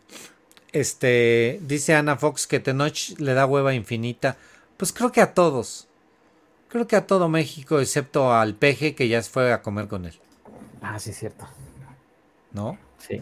Este, 0.73 1.59
dice 1.63 1.95
Ana 1.95 2.17
Fox 2.17 2.45
que 2.45 2.59
Tenoch 2.59 3.17
le 3.17 3.33
da 3.33 3.45
hueva 3.45 3.73
infinita. 3.73 4.37
Pues 4.75 4.91
creo 4.91 5.11
que 5.11 5.21
a 5.21 5.33
todos. 5.33 5.87
Creo 6.67 6.85
que 6.85 6.97
a 6.97 7.07
todo 7.07 7.29
México, 7.29 7.79
excepto 7.79 8.33
al 8.33 8.53
peje 8.53 8.93
que 8.93 9.07
ya 9.07 9.21
fue 9.23 9.53
a 9.53 9.61
comer 9.61 9.87
con 9.87 10.05
él. 10.05 10.13
Ah, 10.81 10.99
sí, 10.99 11.11
es 11.11 11.17
cierto. 11.17 11.47
¿No? 12.51 12.77
Sí. 12.99 13.21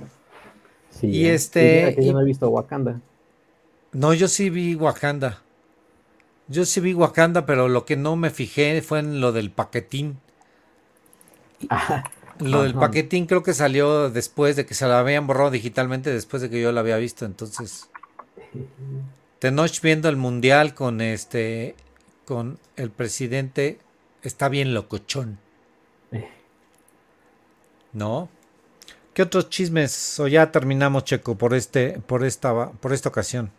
sí 0.89 1.07
y 1.07 1.27
este. 1.27 1.95
yo 1.99 2.13
no 2.13 2.21
he 2.21 2.25
visto 2.25 2.49
Wakanda. 2.49 2.99
No, 3.91 4.13
yo 4.15 4.27
sí 4.27 4.49
vi 4.49 4.73
Wakanda. 4.75 5.43
Yo 6.47 6.65
sí 6.65 6.79
vi 6.79 6.93
Wakanda, 6.93 7.45
pero 7.45 7.67
lo 7.67 7.85
que 7.85 7.95
no 7.95 8.15
me 8.15 8.29
fijé 8.29 8.81
fue 8.81 8.99
en 8.99 9.19
lo 9.19 9.31
del 9.31 9.51
paquetín. 9.51 10.19
lo 12.39 12.63
del 12.63 12.75
paquetín 12.75 13.25
creo 13.25 13.41
que 13.43 13.53
salió 13.53 14.09
después 14.09 14.55
de 14.55 14.65
que 14.65 14.73
se 14.73 14.85
lo 14.85 14.93
habían 14.93 15.25
borrado 15.25 15.51
digitalmente, 15.51 16.11
después 16.11 16.41
de 16.41 16.49
que 16.49 16.61
yo 16.61 16.71
lo 16.71 16.79
había 16.79 16.97
visto. 16.97 17.25
Entonces, 17.25 17.89
Tenoch 19.39 19.81
viendo 19.81 20.07
el 20.09 20.17
mundial 20.17 20.75
con 20.75 21.01
este, 21.01 21.75
con 22.25 22.59
el 22.75 22.91
presidente, 22.91 23.79
está 24.21 24.49
bien 24.49 24.73
locochón. 24.73 25.39
¿No? 27.93 28.29
¿Qué 29.13 29.21
otros 29.21 29.49
chismes? 29.49 30.19
O 30.19 30.27
ya 30.27 30.51
terminamos, 30.51 31.05
Checo, 31.05 31.37
por 31.37 31.53
este, 31.53 32.01
por 32.05 32.25
esta, 32.25 32.71
por 32.71 32.91
esta 32.91 33.09
ocasión. 33.09 33.49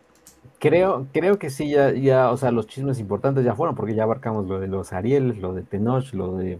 Creo, 0.59 1.07
creo 1.13 1.39
que 1.39 1.51
sí, 1.51 1.71
ya, 1.71 1.93
ya, 1.93 2.31
o 2.31 2.37
sea, 2.37 2.51
los 2.51 2.67
chismes 2.67 2.99
importantes 2.99 3.45
ya 3.45 3.55
fueron, 3.55 3.75
porque 3.75 3.95
ya 3.95 4.05
abarcamos 4.05 4.47
lo 4.47 4.59
de 4.59 4.69
los 4.69 4.93
Ariel, 4.93 5.39
lo 5.41 5.53
de 5.53 5.63
Tenoch, 5.63 6.13
lo 6.15 6.37
de 6.37 6.59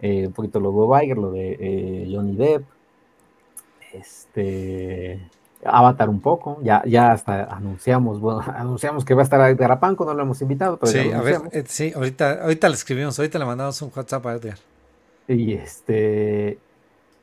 eh, 0.00 0.26
un 0.26 0.32
poquito 0.34 0.60
lo 0.60 0.68
de 0.68 0.74
Bob 0.74 1.16
lo 1.16 1.30
de 1.30 1.56
eh, 1.58 2.10
Johnny 2.12 2.36
Depp, 2.36 2.64
este 3.94 5.30
Avatar 5.64 6.10
un 6.10 6.20
poco, 6.20 6.58
ya, 6.62 6.82
ya 6.84 7.12
hasta 7.12 7.44
anunciamos, 7.44 8.20
bueno, 8.20 8.42
anunciamos 8.54 9.06
que 9.06 9.14
va 9.14 9.22
a 9.22 9.24
estar 9.24 9.54
Garapanco, 9.54 10.04
no 10.04 10.12
lo 10.12 10.22
hemos 10.22 10.42
invitado, 10.42 10.76
pero 10.76 10.92
sí, 10.92 11.10
a 11.10 11.22
ver, 11.22 11.40
eh, 11.52 11.64
sí, 11.66 11.92
ahorita, 11.94 12.42
ahorita 12.42 12.68
le 12.68 12.74
escribimos, 12.74 13.18
ahorita 13.18 13.38
le 13.38 13.46
mandamos 13.46 13.80
un 13.80 13.90
WhatsApp 13.96 14.26
a 14.26 14.34
Edgar. 14.34 14.58
Y 15.26 15.54
este, 15.54 16.58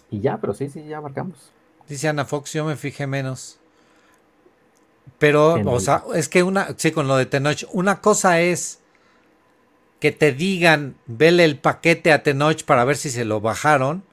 y 0.10 0.20
ya, 0.20 0.38
pero 0.38 0.56
sí, 0.56 0.68
sí, 0.70 0.84
ya 0.88 0.98
abarcamos. 0.98 1.52
Dice 1.88 2.08
Ana 2.08 2.26
Fox, 2.26 2.54
yo 2.54 2.66
me 2.66 2.76
fijé 2.76 3.06
menos. 3.06 3.61
Pero, 5.18 5.54
o 5.66 5.80
sea, 5.80 6.04
es 6.16 6.30
que 6.30 6.42
una, 6.42 6.74
sí, 6.78 6.92
con 6.92 7.08
lo 7.08 7.16
de 7.16 7.28
Tenoch, 7.28 7.66
una 7.72 8.02
cosa 8.02 8.42
es 8.42 8.80
que 10.00 10.12
te 10.12 10.32
digan, 10.32 10.96
vele 11.06 11.46
el 11.46 11.60
paquete 11.60 12.12
a 12.12 12.24
Tenoch 12.24 12.64
para 12.64 12.86
ver 12.86 12.98
si 12.98 13.12
se 13.12 13.24
lo 13.24 13.40
bajaron. 13.40 14.04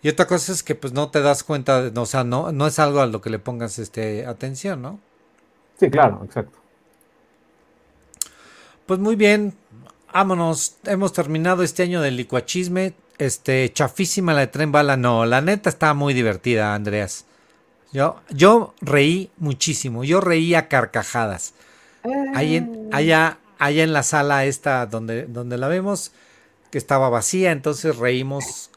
Y 0.00 0.08
otra 0.08 0.26
cosa 0.26 0.52
es 0.52 0.62
que 0.62 0.74
pues 0.74 0.92
no 0.92 1.10
te 1.10 1.20
das 1.20 1.44
cuenta, 1.44 1.82
de, 1.82 2.00
o 2.00 2.06
sea, 2.06 2.24
no, 2.24 2.52
no 2.52 2.66
es 2.66 2.78
algo 2.78 3.00
a 3.00 3.06
lo 3.06 3.20
que 3.20 3.30
le 3.30 3.38
pongas 3.38 3.78
este, 3.78 4.26
atención, 4.26 4.80
¿no? 4.80 5.00
Sí, 5.78 5.90
claro, 5.90 6.22
exacto. 6.24 6.58
Pues 8.86 9.00
muy 9.00 9.16
bien, 9.16 9.54
vámonos. 10.12 10.76
Hemos 10.84 11.12
terminado 11.12 11.62
este 11.62 11.82
año 11.82 12.00
del 12.00 12.16
licuachisme. 12.16 12.94
Este, 13.18 13.72
chafísima 13.72 14.34
la 14.34 14.40
de 14.40 14.46
tren 14.48 14.72
bala. 14.72 14.96
No, 14.96 15.24
la 15.26 15.40
neta 15.40 15.70
está 15.70 15.94
muy 15.94 16.14
divertida, 16.14 16.74
Andreas. 16.74 17.26
Yo, 17.94 18.20
yo 18.28 18.74
reí 18.80 19.30
muchísimo, 19.38 20.02
yo 20.02 20.20
reí 20.20 20.56
a 20.56 20.66
carcajadas. 20.66 21.54
Ahí 22.34 22.56
en, 22.56 22.88
ah. 22.92 22.96
allá, 22.96 23.38
allá 23.60 23.84
en 23.84 23.92
la 23.92 24.02
sala 24.02 24.44
esta 24.46 24.84
donde, 24.86 25.26
donde 25.26 25.56
la 25.56 25.68
vemos, 25.68 26.10
que 26.72 26.78
estaba 26.78 27.08
vacía, 27.08 27.52
entonces 27.52 27.96
reímos, 27.96 28.70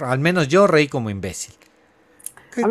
al 0.00 0.18
menos 0.18 0.48
yo 0.48 0.66
reí 0.66 0.88
como 0.88 1.08
imbécil. 1.08 1.54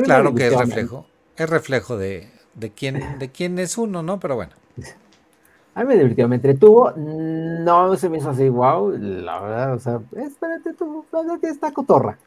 claro 0.03 0.35
que 0.35 0.47
es 0.47 0.57
reflejo, 0.57 1.07
es 1.37 1.49
reflejo 1.49 1.97
de, 1.97 2.29
de, 2.53 2.71
quién, 2.71 3.17
de 3.17 3.31
quién 3.31 3.57
es 3.57 3.77
uno, 3.77 4.03
¿no? 4.03 4.19
Pero 4.19 4.35
bueno. 4.35 4.51
A 5.75 5.81
mí 5.81 5.87
me 5.87 5.95
divirtió, 5.95 6.27
me 6.27 6.37
entretuvo, 6.37 6.91
no 6.95 7.95
se 7.97 8.09
me 8.09 8.17
hizo 8.17 8.29
así, 8.29 8.47
wow, 8.49 8.91
la 8.91 9.39
verdad, 9.41 9.73
o 9.73 9.79
sea, 9.79 10.01
espérate 10.15 10.73
tú, 10.73 11.05
está 11.43 11.73
cotorra, 11.73 12.17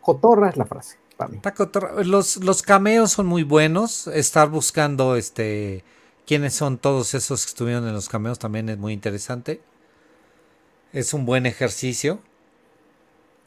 cotorra 0.00 0.50
es 0.50 0.56
la 0.56 0.66
frase. 0.66 0.98
Los, 2.04 2.36
los 2.44 2.62
cameos 2.62 3.12
son 3.12 3.26
muy 3.26 3.42
buenos. 3.42 4.06
Estar 4.08 4.50
buscando 4.50 5.16
este 5.16 5.82
quiénes 6.26 6.54
son 6.54 6.76
todos 6.78 7.14
esos 7.14 7.44
que 7.44 7.50
estuvieron 7.50 7.86
en 7.86 7.94
los 7.94 8.08
cameos 8.08 8.38
también 8.38 8.68
es 8.68 8.78
muy 8.78 8.92
interesante. 8.92 9.60
Es 10.92 11.14
un 11.14 11.24
buen 11.24 11.46
ejercicio. 11.46 12.20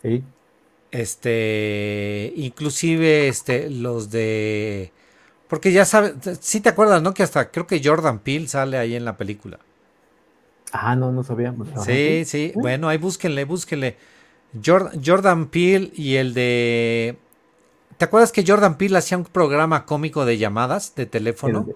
Sí. 0.01 0.23
Este, 0.91 2.33
inclusive 2.35 3.27
este, 3.27 3.69
los 3.69 4.09
de, 4.09 4.91
porque 5.49 5.73
ya 5.73 5.83
sabes, 5.83 6.13
si 6.39 6.61
te 6.61 6.69
acuerdas, 6.69 7.01
¿no? 7.01 7.13
Que 7.13 7.23
hasta 7.23 7.51
creo 7.51 7.67
que 7.67 7.81
Jordan 7.83 8.19
Peele 8.19 8.47
sale 8.47 8.77
ahí 8.77 8.95
en 8.95 9.03
la 9.03 9.17
película. 9.17 9.59
Ah, 10.71 10.95
no, 10.95 11.11
no 11.11 11.23
sabía. 11.23 11.53
Sí, 11.83 12.23
sí. 12.25 12.53
Bueno, 12.55 12.87
ahí 12.87 12.97
búsquenle, 12.97 13.43
búsquenle. 13.43 13.97
Jordan, 14.63 15.01
Jordan 15.03 15.47
Peele 15.47 15.91
y 15.93 16.15
el 16.15 16.33
de 16.33 17.17
¿Te 17.99 18.05
acuerdas 18.05 18.31
que 18.31 18.45
Jordan 18.47 18.77
Peele 18.77 18.97
hacía 18.97 19.17
un 19.17 19.25
programa 19.25 19.85
cómico 19.85 20.23
de 20.23 20.37
llamadas 20.37 20.95
de 20.95 21.05
teléfono? 21.05 21.67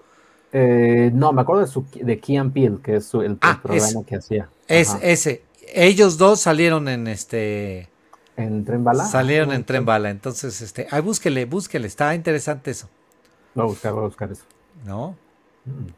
Eh, 0.52 1.10
no, 1.12 1.34
me 1.34 1.42
acuerdo 1.42 1.60
de, 1.60 1.68
su, 1.68 1.84
de 1.92 2.18
Kean 2.18 2.50
Peele, 2.50 2.78
que 2.82 2.96
es 2.96 3.12
el, 3.12 3.36
ah, 3.42 3.60
programa 3.62 4.06
que 4.06 4.16
hacía. 4.16 4.48
Es 4.66 4.96
ese. 5.02 5.42
Ellos 5.74 6.16
dos 6.16 6.40
salieron 6.40 6.88
en 6.88 7.08
este. 7.08 7.90
¿En 8.38 8.64
Tren 8.64 8.84
Bala? 8.84 9.04
Salieron 9.04 9.52
en 9.52 9.64
Tren 9.64 9.84
Bala. 9.84 10.08
Entonces, 10.08 10.62
este. 10.62 10.86
Ay, 10.90 11.02
búsquele, 11.02 11.44
búsquele. 11.44 11.86
Está 11.86 12.14
interesante 12.14 12.70
eso. 12.70 12.88
Voy 13.54 13.64
a 13.64 13.66
buscar, 13.66 13.92
voy 13.92 14.02
a 14.02 14.06
buscar 14.06 14.32
eso. 14.32 14.44
¿No? 14.84 15.16
Mm. 15.64 15.88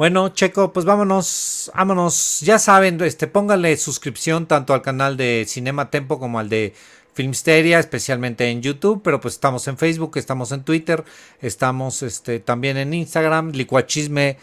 Bueno, 0.00 0.30
Checo, 0.30 0.72
pues 0.72 0.86
vámonos, 0.86 1.70
vámonos. 1.74 2.40
Ya 2.40 2.58
saben, 2.58 2.98
este, 3.02 3.26
pónganle 3.26 3.76
suscripción 3.76 4.46
tanto 4.46 4.72
al 4.72 4.80
canal 4.80 5.18
de 5.18 5.44
Cinema 5.46 5.90
Tempo 5.90 6.18
como 6.18 6.38
al 6.38 6.48
de 6.48 6.74
Filmsteria, 7.12 7.78
especialmente 7.78 8.48
en 8.48 8.62
YouTube, 8.62 9.02
pero 9.04 9.20
pues 9.20 9.34
estamos 9.34 9.68
en 9.68 9.76
Facebook, 9.76 10.12
estamos 10.16 10.52
en 10.52 10.62
Twitter, 10.62 11.04
estamos 11.42 12.02
este, 12.02 12.40
también 12.40 12.78
en 12.78 12.94
Instagram, 12.94 13.50
Licuachisme 13.50 14.38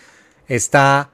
está 0.48 1.10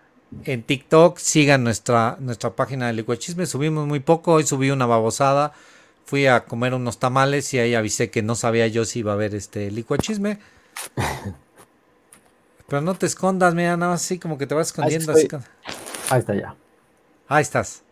en 0.45 0.63
TikTok, 0.63 1.19
sigan 1.19 1.63
nuestra, 1.63 2.17
nuestra 2.19 2.53
página 2.53 2.87
de 2.87 2.93
Licuachisme, 2.93 3.45
subimos 3.45 3.87
muy 3.87 4.01
poco, 4.01 4.33
hoy 4.33 4.43
subí 4.43 4.71
una 4.71 4.87
babosada, 4.87 5.53
fui 6.05 6.27
a 6.27 6.43
comer 6.45 6.73
unos 6.73 6.99
tamales 6.99 7.53
y 7.53 7.59
ahí 7.59 7.75
avisé 7.75 8.09
que 8.09 8.23
no 8.23 8.35
sabía 8.35 8.67
yo 8.67 8.83
si 8.83 8.99
iba 8.99 9.11
a 9.11 9.15
haber 9.15 9.35
este 9.35 9.71
Licuachisme. 9.71 10.39
Pero 12.67 12.81
no 12.81 12.95
te 12.95 13.05
escondas, 13.05 13.53
mira, 13.53 13.77
nada 13.77 13.91
más 13.91 14.03
así 14.03 14.17
como 14.19 14.37
que 14.37 14.47
te 14.47 14.55
vas 14.55 14.67
escondiendo. 14.67 15.11
Ahí, 15.13 15.27
ahí 16.09 16.19
está 16.19 16.33
ya. 16.35 16.55
Ahí 17.27 17.41
estás. 17.41 17.83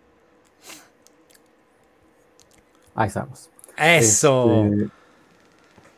Ahí 2.96 3.08
estamos. 3.08 3.50
Eso. 3.78 4.66
Este, 4.66 4.90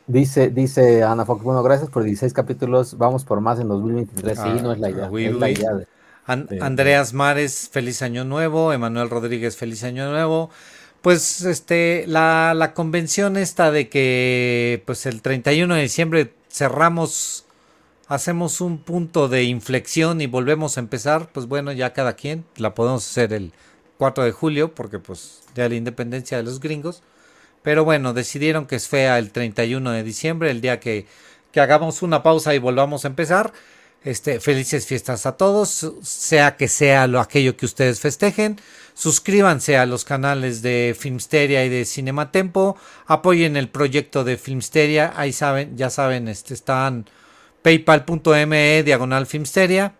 Dice, 0.05 0.49
dice 0.49 1.01
Ana 1.01 1.23
Fox, 1.25 1.43
bueno, 1.43 1.63
gracias 1.63 1.89
por 1.89 2.03
16 2.03 2.33
capítulos, 2.33 2.97
vamos 2.97 3.23
por 3.23 3.39
más 3.39 3.57
en 3.61 3.69
2023. 3.69 4.37
sí, 4.37 4.43
Ah, 4.45 4.59
no 4.61 4.73
es 4.73 4.79
la 4.79 4.89
idea. 4.89 5.09
uy, 5.09 5.25
es 5.27 5.33
la 5.35 5.45
uy. 5.45 5.51
idea 5.53 5.73
de- 5.75 5.87
An- 6.25 6.47
Sí. 6.49 6.57
Andreas 6.61 7.13
Mares, 7.13 7.69
feliz 7.71 8.01
año 8.01 8.25
nuevo. 8.25 8.73
Emanuel 8.73 9.09
Rodríguez, 9.09 9.55
feliz 9.55 9.81
año 9.85 10.09
nuevo. 10.11 10.49
Pues 11.01 11.41
este, 11.43 12.03
la, 12.07 12.53
la 12.53 12.73
convención 12.73 13.37
esta 13.37 13.71
de 13.71 13.87
que 13.89 14.83
pues 14.85 15.05
el 15.05 15.21
31 15.21 15.75
de 15.75 15.81
diciembre 15.81 16.33
cerramos, 16.53 17.45
hacemos 18.07 18.61
un 18.61 18.77
punto 18.77 19.27
de 19.27 19.43
inflexión 19.43 20.21
y 20.21 20.27
volvemos 20.27 20.77
a 20.77 20.81
empezar, 20.81 21.29
pues 21.33 21.47
bueno, 21.47 21.71
ya 21.71 21.93
cada 21.93 22.13
quien, 22.13 22.45
la 22.57 22.75
podemos 22.75 23.09
hacer 23.09 23.33
el 23.33 23.51
4 23.97 24.23
de 24.23 24.31
julio 24.31 24.75
porque 24.75 24.99
pues 24.99 25.41
ya 25.55 25.67
la 25.67 25.75
independencia 25.75 26.37
de 26.37 26.43
los 26.43 26.59
gringos. 26.59 27.01
Pero 27.63 27.85
bueno, 27.85 28.13
decidieron 28.13 28.67
que 28.67 28.75
es 28.75 28.87
fea 28.87 29.17
el 29.17 29.31
31 29.31 29.91
de 29.91 30.03
diciembre, 30.03 30.51
el 30.51 30.61
día 30.61 30.79
que, 30.79 31.07
que 31.51 31.61
hagamos 31.61 32.01
una 32.01 32.21
pausa 32.21 32.53
y 32.53 32.59
volvamos 32.59 33.05
a 33.05 33.07
empezar. 33.07 33.53
Este, 34.03 34.41
felices 34.41 34.85
fiestas 34.85 35.25
a 35.25 35.37
todos, 35.37 35.93
sea 36.01 36.57
que 36.57 36.67
sea 36.67 37.07
lo 37.07 37.21
aquello 37.21 37.55
que 37.55 37.65
ustedes 37.65 38.01
festejen. 38.01 38.57
Suscríbanse 38.93 39.77
a 39.77 39.85
los 39.85 40.05
canales 40.05 40.61
de 40.61 40.95
Filmsteria 40.97 41.65
y 41.65 41.69
de 41.69 41.85
Cinematempo. 41.85 42.77
Apoyen 43.07 43.57
el 43.57 43.69
proyecto 43.69 44.23
de 44.23 44.37
Filmsteria. 44.37 45.13
Ahí 45.15 45.33
saben, 45.33 45.75
ya 45.77 45.89
saben, 45.89 46.27
este, 46.27 46.53
están 46.53 47.05
paypal.me 47.63 48.83
diagonal 48.83 49.25
Filmsteria. 49.25 49.93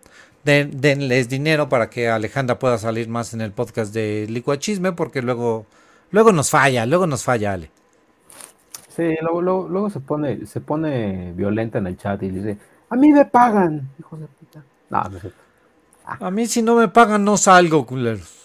Den- 0.44 0.80
denles 0.80 1.28
dinero 1.28 1.68
para 1.68 1.88
que 1.90 2.08
Alejandra 2.08 2.58
pueda 2.58 2.78
salir 2.78 3.08
más 3.08 3.34
en 3.34 3.40
el 3.40 3.52
podcast 3.52 3.92
de 3.94 4.26
Licuachisme, 4.28 4.92
porque 4.92 5.22
luego, 5.22 5.66
luego 6.10 6.32
nos 6.32 6.50
falla, 6.50 6.86
luego 6.86 7.06
nos 7.06 7.24
falla, 7.24 7.54
Ale. 7.54 7.70
Sí, 8.94 9.16
luego, 9.22 9.42
luego, 9.42 9.68
luego 9.68 9.90
se 9.90 10.00
pone, 10.00 10.46
se 10.46 10.60
pone 10.60 11.32
violenta 11.32 11.78
en 11.78 11.86
el 11.88 11.96
chat 11.96 12.22
y 12.22 12.28
dice, 12.28 12.58
a 12.90 12.94
mí 12.96 13.10
me 13.10 13.24
pagan, 13.24 13.88
hijos 13.98 14.20
de 14.20 14.26
puta. 14.26 14.62
No, 14.90 15.02
no 15.04 15.16
es 15.16 15.20
cierto. 15.22 15.38
A 16.04 16.30
mí 16.30 16.46
si 16.46 16.62
no 16.62 16.76
me 16.76 16.88
pagan 16.88 17.24
no 17.24 17.36
salgo, 17.36 17.86
culeros. 17.86 18.43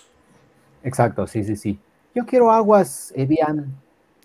Exacto, 0.84 1.27
sí, 1.27 1.43
sí, 1.43 1.56
sí. 1.56 1.80
Yo 2.15 2.26
quiero 2.26 2.51
aguas, 2.51 3.14
Evian. 3.15 3.65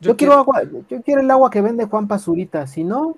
Yo, 0.00 0.10
Yo 0.12 0.16
quiero 0.16 0.16
quiero- 0.16 0.34
agua, 0.40 0.62
yo 0.88 1.02
quiero 1.02 1.20
el 1.20 1.30
agua 1.30 1.50
que 1.50 1.60
vende 1.60 1.86
Juan 1.86 2.08
Pazurita. 2.08 2.66
Si 2.66 2.84
no, 2.84 3.14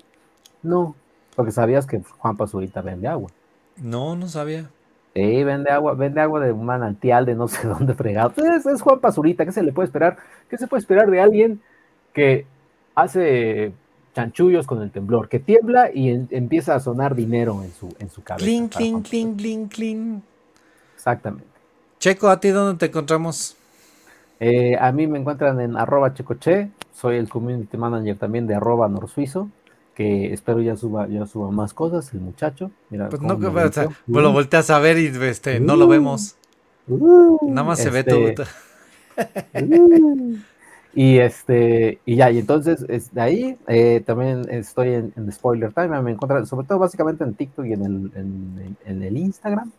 no. 0.63 0.95
Porque 1.35 1.53
sabías 1.53 1.87
que 1.87 2.01
Juan 2.19 2.37
Pazurita 2.37 2.81
vende 2.83 3.09
agua. 3.09 3.31
No, 3.77 4.17
no 4.17 4.29
sabía. 4.29 4.71
Sí, 5.15 5.45
vende 5.45 5.71
agua, 5.71 5.95
vende 5.95 6.21
agua 6.21 6.41
de 6.41 6.53
un 6.53 6.65
manantial 6.67 7.25
de 7.27 7.35
no 7.35 7.49
sé 7.49 7.67
dónde 7.69 7.95
fregado. 7.95 8.33
Es, 8.37 8.67
es 8.67 8.83
Juan 8.83 9.01
Pazurita, 9.01 9.45
¿qué 9.45 9.53
se 9.53 9.63
le 9.63 9.73
puede 9.73 9.87
esperar? 9.87 10.17
¿Qué 10.51 10.59
se 10.59 10.67
puede 10.67 10.81
esperar 10.81 11.11
de 11.11 11.21
alguien 11.21 11.61
que 12.13 12.47
hace 12.95 13.73
chanchullos 14.15 14.67
con 14.67 14.81
el 14.83 14.91
temblor, 14.91 15.29
que 15.29 15.39
tiembla 15.39 15.91
y 15.93 16.11
en- 16.11 16.29
empieza 16.31 16.75
a 16.75 16.81
sonar 16.81 17.15
dinero 17.15 17.63
en 17.63 17.73
su, 17.73 17.95
en 17.99 18.09
su 18.11 18.23
cabeza? 18.23 18.45
Cling, 18.45 18.69
cling, 18.69 19.03
cling, 19.03 19.37
cling, 19.37 19.69
cling. 19.69 20.23
Exactamente. 20.95 21.47
Checo, 21.98 22.28
¿a 22.28 22.40
ti 22.40 22.48
dónde 22.51 22.78
te 22.78 22.86
encontramos? 22.86 23.56
Eh, 24.39 24.77
a 24.78 24.93
mí 24.93 25.06
me 25.06 25.18
encuentran 25.18 25.60
en 25.60 25.77
arroba 25.77 26.12
checoche, 26.12 26.70
soy 26.94 27.16
el 27.16 27.28
community 27.28 27.77
manager 27.77 28.18
también 28.18 28.47
de 28.47 28.55
arroba 28.55 28.89
norsuizo, 28.89 29.48
que 29.94 30.32
espero 30.32 30.60
ya 30.60 30.77
suba, 30.77 31.09
ya 31.09 31.24
suba 31.27 31.51
más 31.51 31.73
cosas, 31.73 32.12
el 32.12 32.20
muchacho. 32.20 32.70
Mira 32.90 33.09
Pues 33.09 33.23
no, 33.23 33.39
que- 33.39 33.47
o 33.47 33.73
sea, 33.73 33.89
pues 34.10 34.23
lo 34.23 34.32
volteas 34.32 34.68
a 34.70 34.78
ver 34.78 34.98
y 34.98 35.06
este, 35.06 35.59
no 35.60 35.77
lo 35.77 35.86
Uh. 35.86 35.89
vemos. 35.89 36.36
Uh, 36.89 37.51
Nada 37.51 37.66
más 37.68 37.81
se 37.81 37.90
ve 37.90 38.01
este, 38.01 38.10
todo. 38.10 38.44
uh. 39.55 40.36
Y 40.94 41.18
este, 41.18 41.98
y 42.06 42.16
ya, 42.16 42.31
y 42.31 42.39
entonces 42.39 42.85
es 42.89 43.12
de 43.12 43.20
ahí 43.20 43.56
eh, 43.68 44.02
también 44.06 44.47
estoy 44.51 44.94
en, 44.94 45.12
en 45.16 45.31
Spoiler 45.31 45.73
Time, 45.73 46.01
me 46.01 46.12
encuentran 46.12 46.47
sobre 46.47 46.66
todo 46.66 46.78
básicamente 46.78 47.23
en 47.23 47.35
TikTok 47.35 47.66
y 47.66 47.73
en 47.74 47.85
el, 47.85 48.12
en, 48.14 48.77
en 48.86 49.02
el 49.02 49.16
Instagram. 49.18 49.73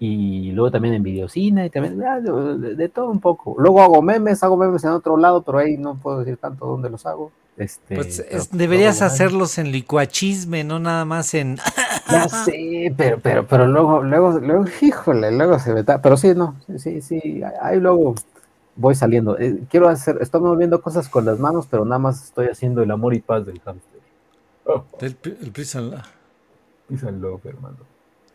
Y 0.00 0.50
luego 0.52 0.70
también 0.72 0.94
en 0.94 1.02
videocine 1.02 1.66
y 1.66 1.70
también 1.70 2.02
ah, 2.04 2.20
de, 2.20 2.74
de 2.74 2.88
todo 2.88 3.10
un 3.10 3.20
poco. 3.20 3.54
Luego 3.58 3.80
hago 3.80 4.02
memes, 4.02 4.42
hago 4.42 4.56
memes 4.56 4.82
en 4.84 4.90
otro 4.90 5.16
lado, 5.16 5.42
pero 5.42 5.58
ahí 5.58 5.76
no 5.76 5.94
puedo 5.96 6.18
decir 6.20 6.36
tanto 6.36 6.66
dónde 6.66 6.90
los 6.90 7.06
hago. 7.06 7.30
Este, 7.56 7.94
Pues 7.94 8.18
es- 8.18 8.26
pues, 8.30 8.50
deberías 8.50 9.00
hacerlos 9.02 9.58
en 9.58 9.70
licuachisme, 9.70 10.64
no 10.64 10.78
nada 10.80 11.04
más 11.04 11.34
en... 11.34 11.58
Ya 12.10 12.28
sé, 12.28 12.92
pero, 12.98 13.18
pero, 13.18 13.46
pero 13.46 13.66
luego, 13.66 14.02
luego, 14.02 14.38
luego, 14.38 14.64
híjole, 14.82 15.32
luego 15.32 15.58
se 15.58 15.84
ta- 15.84 16.02
Pero 16.02 16.18
sí, 16.18 16.34
no, 16.34 16.54
sí, 16.76 17.00
sí, 17.00 17.40
ahí 17.62 17.80
luego 17.80 18.14
voy 18.76 18.94
saliendo. 18.94 19.38
Eh, 19.38 19.60
quiero 19.70 19.88
hacer, 19.88 20.18
estoy 20.20 20.42
moviendo 20.42 20.82
cosas 20.82 21.08
con 21.08 21.24
las 21.24 21.38
manos, 21.38 21.66
pero 21.70 21.84
nada 21.86 21.98
más 21.98 22.24
estoy 22.24 22.48
haciendo 22.48 22.82
el 22.82 22.90
amor 22.90 23.14
y 23.14 23.20
paz 23.20 23.46
del 23.46 23.58
hamster. 23.60 24.00
Oh, 24.66 24.84
el 25.00 25.16
Love. 25.90 27.20
love, 27.20 27.46
hermano. 27.46 27.76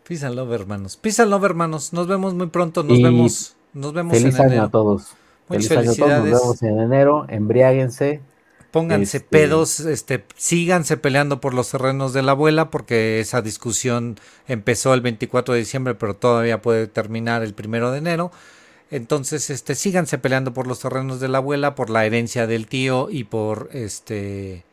Peace 0.10 0.26
and 0.26 0.36
Love, 0.36 0.52
hermanos. 0.54 0.98
Peace 0.98 1.22
and 1.22 1.32
Love, 1.32 1.46
hermanos. 1.46 1.94
Nos 1.94 2.08
vemos 2.08 2.34
muy 2.34 2.48
pronto. 2.48 2.84
Nos 2.84 2.98
Y 3.00 3.04
vemos. 3.04 3.56
Nos 3.74 3.94
vemos 3.94 4.18
Feliz 4.18 4.36
en 4.36 4.42
año 4.42 4.50
enero. 4.52 4.64
a 4.66 4.70
todos. 4.72 5.08
Muchas 5.48 5.68
Feliz 5.68 5.72
año 5.72 5.92
a 5.92 5.96
todos. 5.96 6.10
Nos 6.10 6.20
felicidades. 6.20 6.42
vemos 6.42 6.64
en 6.64 6.80
enero. 6.80 7.26
Embriáguense. 7.30 8.22
Pónganse 8.72 9.18
Este- 9.18 9.30
pedos, 9.30 9.80
este, 9.80 10.26
síganse 10.36 10.98
peleando 10.98 11.40
por 11.42 11.54
los 11.56 11.72
terrenos 11.72 12.14
de 12.14 12.22
la 12.22 12.34
abuela, 12.34 12.70
porque 12.70 13.20
esa 13.20 13.42
discusión 13.42 14.20
empezó 14.48 14.94
el 14.94 15.02
24 15.02 15.54
de 15.56 15.60
diciembre, 15.62 15.96
pero 15.96 16.16
todavía 16.16 16.62
puede 16.62 16.86
terminar 16.88 17.42
el 17.44 17.56
primero 17.56 17.92
de 17.92 17.98
enero. 18.00 18.32
Entonces, 18.92 19.50
este, 19.52 19.74
síganse 19.76 20.18
peleando 20.20 20.54
por 20.54 20.68
los 20.68 20.80
terrenos 20.80 21.20
de 21.20 21.30
la 21.30 21.40
abuela, 21.40 21.74
por 21.76 21.90
la 21.90 22.06
herencia 22.06 22.46
del 22.48 22.68
tío 22.68 23.08
y 23.10 23.24
por 23.24 23.70
este 23.74 24.66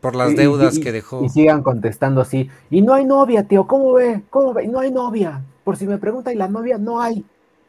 por 0.00 0.16
las 0.16 0.32
y- 0.32 0.34
deudas 0.36 0.78
y- 0.78 0.80
que 0.80 0.92
dejó. 0.92 1.24
Y 1.24 1.28
sigan 1.28 1.62
contestando 1.62 2.20
así. 2.20 2.48
Y 2.70 2.82
no 2.82 2.94
hay 2.94 3.04
novia, 3.04 3.44
tío. 3.46 3.66
¿Cómo 3.66 3.92
ve? 3.92 4.22
¿Cómo 4.30 4.52
ve? 4.54 4.66
No 4.68 4.78
hay 4.80 4.90
novia. 4.90 5.42
Por 5.64 5.76
si 5.76 5.86
me 5.86 5.98
pregunta, 5.98 6.32
¿y 6.32 6.36
la 6.36 6.48
novia? 6.48 6.78
No 6.78 7.00
hay. 7.00 7.24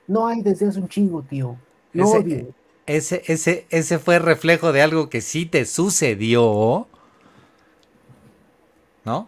No 0.08 0.28
hay 0.28 0.42
desde 0.42 0.68
hace 0.68 0.80
un 0.80 0.88
chingo, 0.88 1.22
tío. 1.24 1.56
Ese- 1.94 2.20
Novia. 2.20 2.46
Ese, 2.86 3.22
ese, 3.28 3.66
ese 3.70 4.00
fue 4.00 4.18
reflejo 4.18 4.72
de 4.72 4.82
algo 4.82 5.10
que 5.10 5.20
sí 5.20 5.46
te 5.46 5.66
sucedió. 5.66 6.88
¿No? 9.06 9.28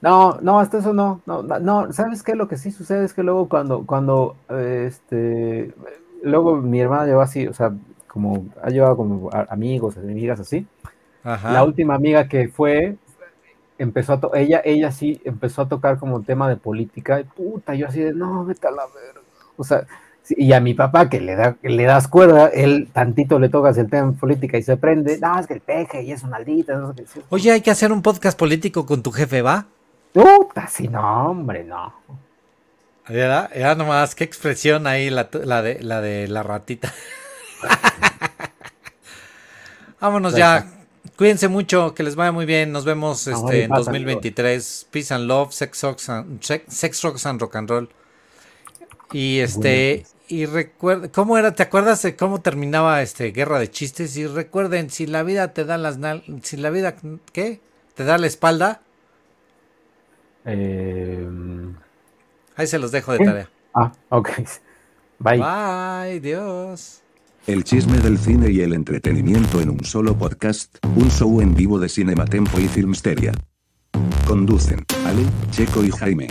No, 0.00 0.38
no, 0.42 0.58
hasta 0.60 0.78
eso 0.78 0.92
no, 0.92 1.22
no, 1.24 1.42
no, 1.42 1.58
no, 1.60 1.92
¿sabes 1.92 2.22
qué? 2.22 2.34
Lo 2.34 2.46
que 2.46 2.58
sí 2.58 2.70
sucede 2.70 3.04
es 3.06 3.14
que 3.14 3.22
luego 3.22 3.48
cuando, 3.48 3.86
cuando, 3.86 4.36
este, 4.50 5.72
luego 6.22 6.56
mi 6.56 6.80
hermana 6.80 7.06
llevó 7.06 7.22
así, 7.22 7.46
o 7.46 7.54
sea, 7.54 7.72
como, 8.06 8.44
ha 8.62 8.68
llevado 8.68 8.96
como 8.96 9.30
amigos, 9.48 9.96
amigas 9.96 10.40
así. 10.40 10.66
Ajá. 11.24 11.52
La 11.52 11.64
última 11.64 11.94
amiga 11.94 12.28
que 12.28 12.48
fue, 12.48 12.96
empezó 13.78 14.12
a, 14.12 14.20
to- 14.20 14.34
ella, 14.34 14.60
ella 14.64 14.92
sí 14.92 15.20
empezó 15.24 15.62
a 15.62 15.68
tocar 15.68 15.98
como 15.98 16.22
tema 16.22 16.48
de 16.48 16.56
política, 16.56 17.20
y 17.20 17.24
puta, 17.24 17.74
yo 17.74 17.88
así 17.88 18.00
de, 18.00 18.12
no, 18.12 18.44
vete 18.44 18.68
a 18.68 18.70
la 18.70 18.84
verga. 18.86 19.20
O 19.56 19.64
sea, 19.64 19.86
y 20.28 20.52
a 20.52 20.60
mi 20.60 20.74
papá 20.74 21.08
que 21.08 21.20
le, 21.20 21.34
da, 21.36 21.54
que 21.54 21.68
le 21.68 21.84
das 21.84 22.08
cuerda, 22.08 22.48
él 22.48 22.88
tantito 22.92 23.38
le 23.38 23.48
tocas 23.48 23.76
el 23.78 23.88
tema 23.90 24.12
de 24.12 24.18
política 24.18 24.58
y 24.58 24.62
se 24.62 24.76
prende, 24.76 25.18
no, 25.18 25.38
es 25.38 25.46
que 25.46 25.54
el 25.54 25.60
peje 25.60 26.02
y 26.02 26.12
es 26.12 26.22
una 26.22 26.32
maldita, 26.38 26.76
no 26.76 26.94
sé 26.94 27.04
qué. 27.04 27.20
Oye, 27.30 27.52
hay 27.52 27.60
que 27.60 27.70
hacer 27.70 27.92
un 27.92 28.02
podcast 28.02 28.38
político 28.38 28.86
con 28.86 29.02
tu 29.02 29.10
jefe, 29.12 29.42
¿va? 29.42 29.66
Puta, 30.12 30.66
sí, 30.68 30.88
no, 30.88 31.30
hombre, 31.30 31.64
no. 31.64 31.92
Era, 33.08 33.50
era 33.52 33.74
nomás, 33.74 34.14
qué 34.14 34.24
expresión 34.24 34.86
ahí 34.86 35.10
la, 35.10 35.28
la 35.44 35.60
de, 35.60 35.82
la 35.82 36.00
de 36.00 36.26
la 36.28 36.42
ratita. 36.42 36.92
Vámonos 40.00 40.34
ya. 40.34 40.66
Cuídense 41.16 41.48
mucho, 41.48 41.94
que 41.94 42.02
les 42.02 42.16
vaya 42.16 42.32
muy 42.32 42.44
bien. 42.44 42.72
Nos 42.72 42.84
vemos 42.84 43.26
este, 43.26 43.62
en 43.64 43.70
paz, 43.70 43.84
2023. 43.86 44.88
Peace 44.90 45.14
and 45.14 45.26
love, 45.26 45.52
sex, 45.52 45.82
rocks 45.82 46.08
and, 46.08 46.42
sex, 46.42 47.02
rocks 47.02 47.24
and 47.26 47.40
rock 47.40 47.54
and 47.56 47.70
roll. 47.70 47.88
Y 49.12 49.38
este, 49.38 50.04
y 50.26 50.46
recuerda, 50.46 51.08
¿cómo 51.12 51.38
era? 51.38 51.52
¿Te 51.54 51.62
acuerdas 51.62 52.02
de 52.02 52.16
cómo 52.16 52.40
terminaba 52.40 53.00
este 53.02 53.30
Guerra 53.30 53.60
de 53.60 53.70
Chistes? 53.70 54.16
Y 54.16 54.26
recuerden, 54.26 54.90
si 54.90 55.06
la 55.06 55.22
vida 55.22 55.52
te 55.52 55.64
da 55.64 55.78
las 55.78 55.98
nal- 55.98 56.24
si 56.42 56.56
la 56.56 56.70
vida, 56.70 56.96
¿qué? 57.32 57.60
¿Te 57.94 58.02
da 58.04 58.18
la 58.18 58.26
espalda? 58.26 58.80
Eh, 60.46 61.28
Ahí 62.56 62.66
se 62.66 62.78
los 62.78 62.90
dejo 62.90 63.12
de 63.12 63.18
tarea. 63.24 63.50
ah, 63.74 63.92
ok. 64.08 64.30
Bye. 65.20 65.38
Bye, 65.38 66.20
Dios. 66.20 67.02
El 67.46 67.62
chisme 67.62 67.98
del 67.98 68.16
cine 68.16 68.50
y 68.50 68.62
el 68.62 68.72
entretenimiento 68.72 69.60
en 69.60 69.68
un 69.68 69.84
solo 69.84 70.16
podcast, 70.16 70.78
un 70.96 71.10
show 71.10 71.42
en 71.42 71.54
vivo 71.54 71.78
de 71.78 71.90
Cinematempo 71.90 72.58
y 72.58 72.68
Filmsteria. 72.68 73.32
Conducen, 74.26 74.82
Ale, 75.04 75.24
Checo 75.50 75.84
y 75.84 75.90
Jaime. 75.90 76.28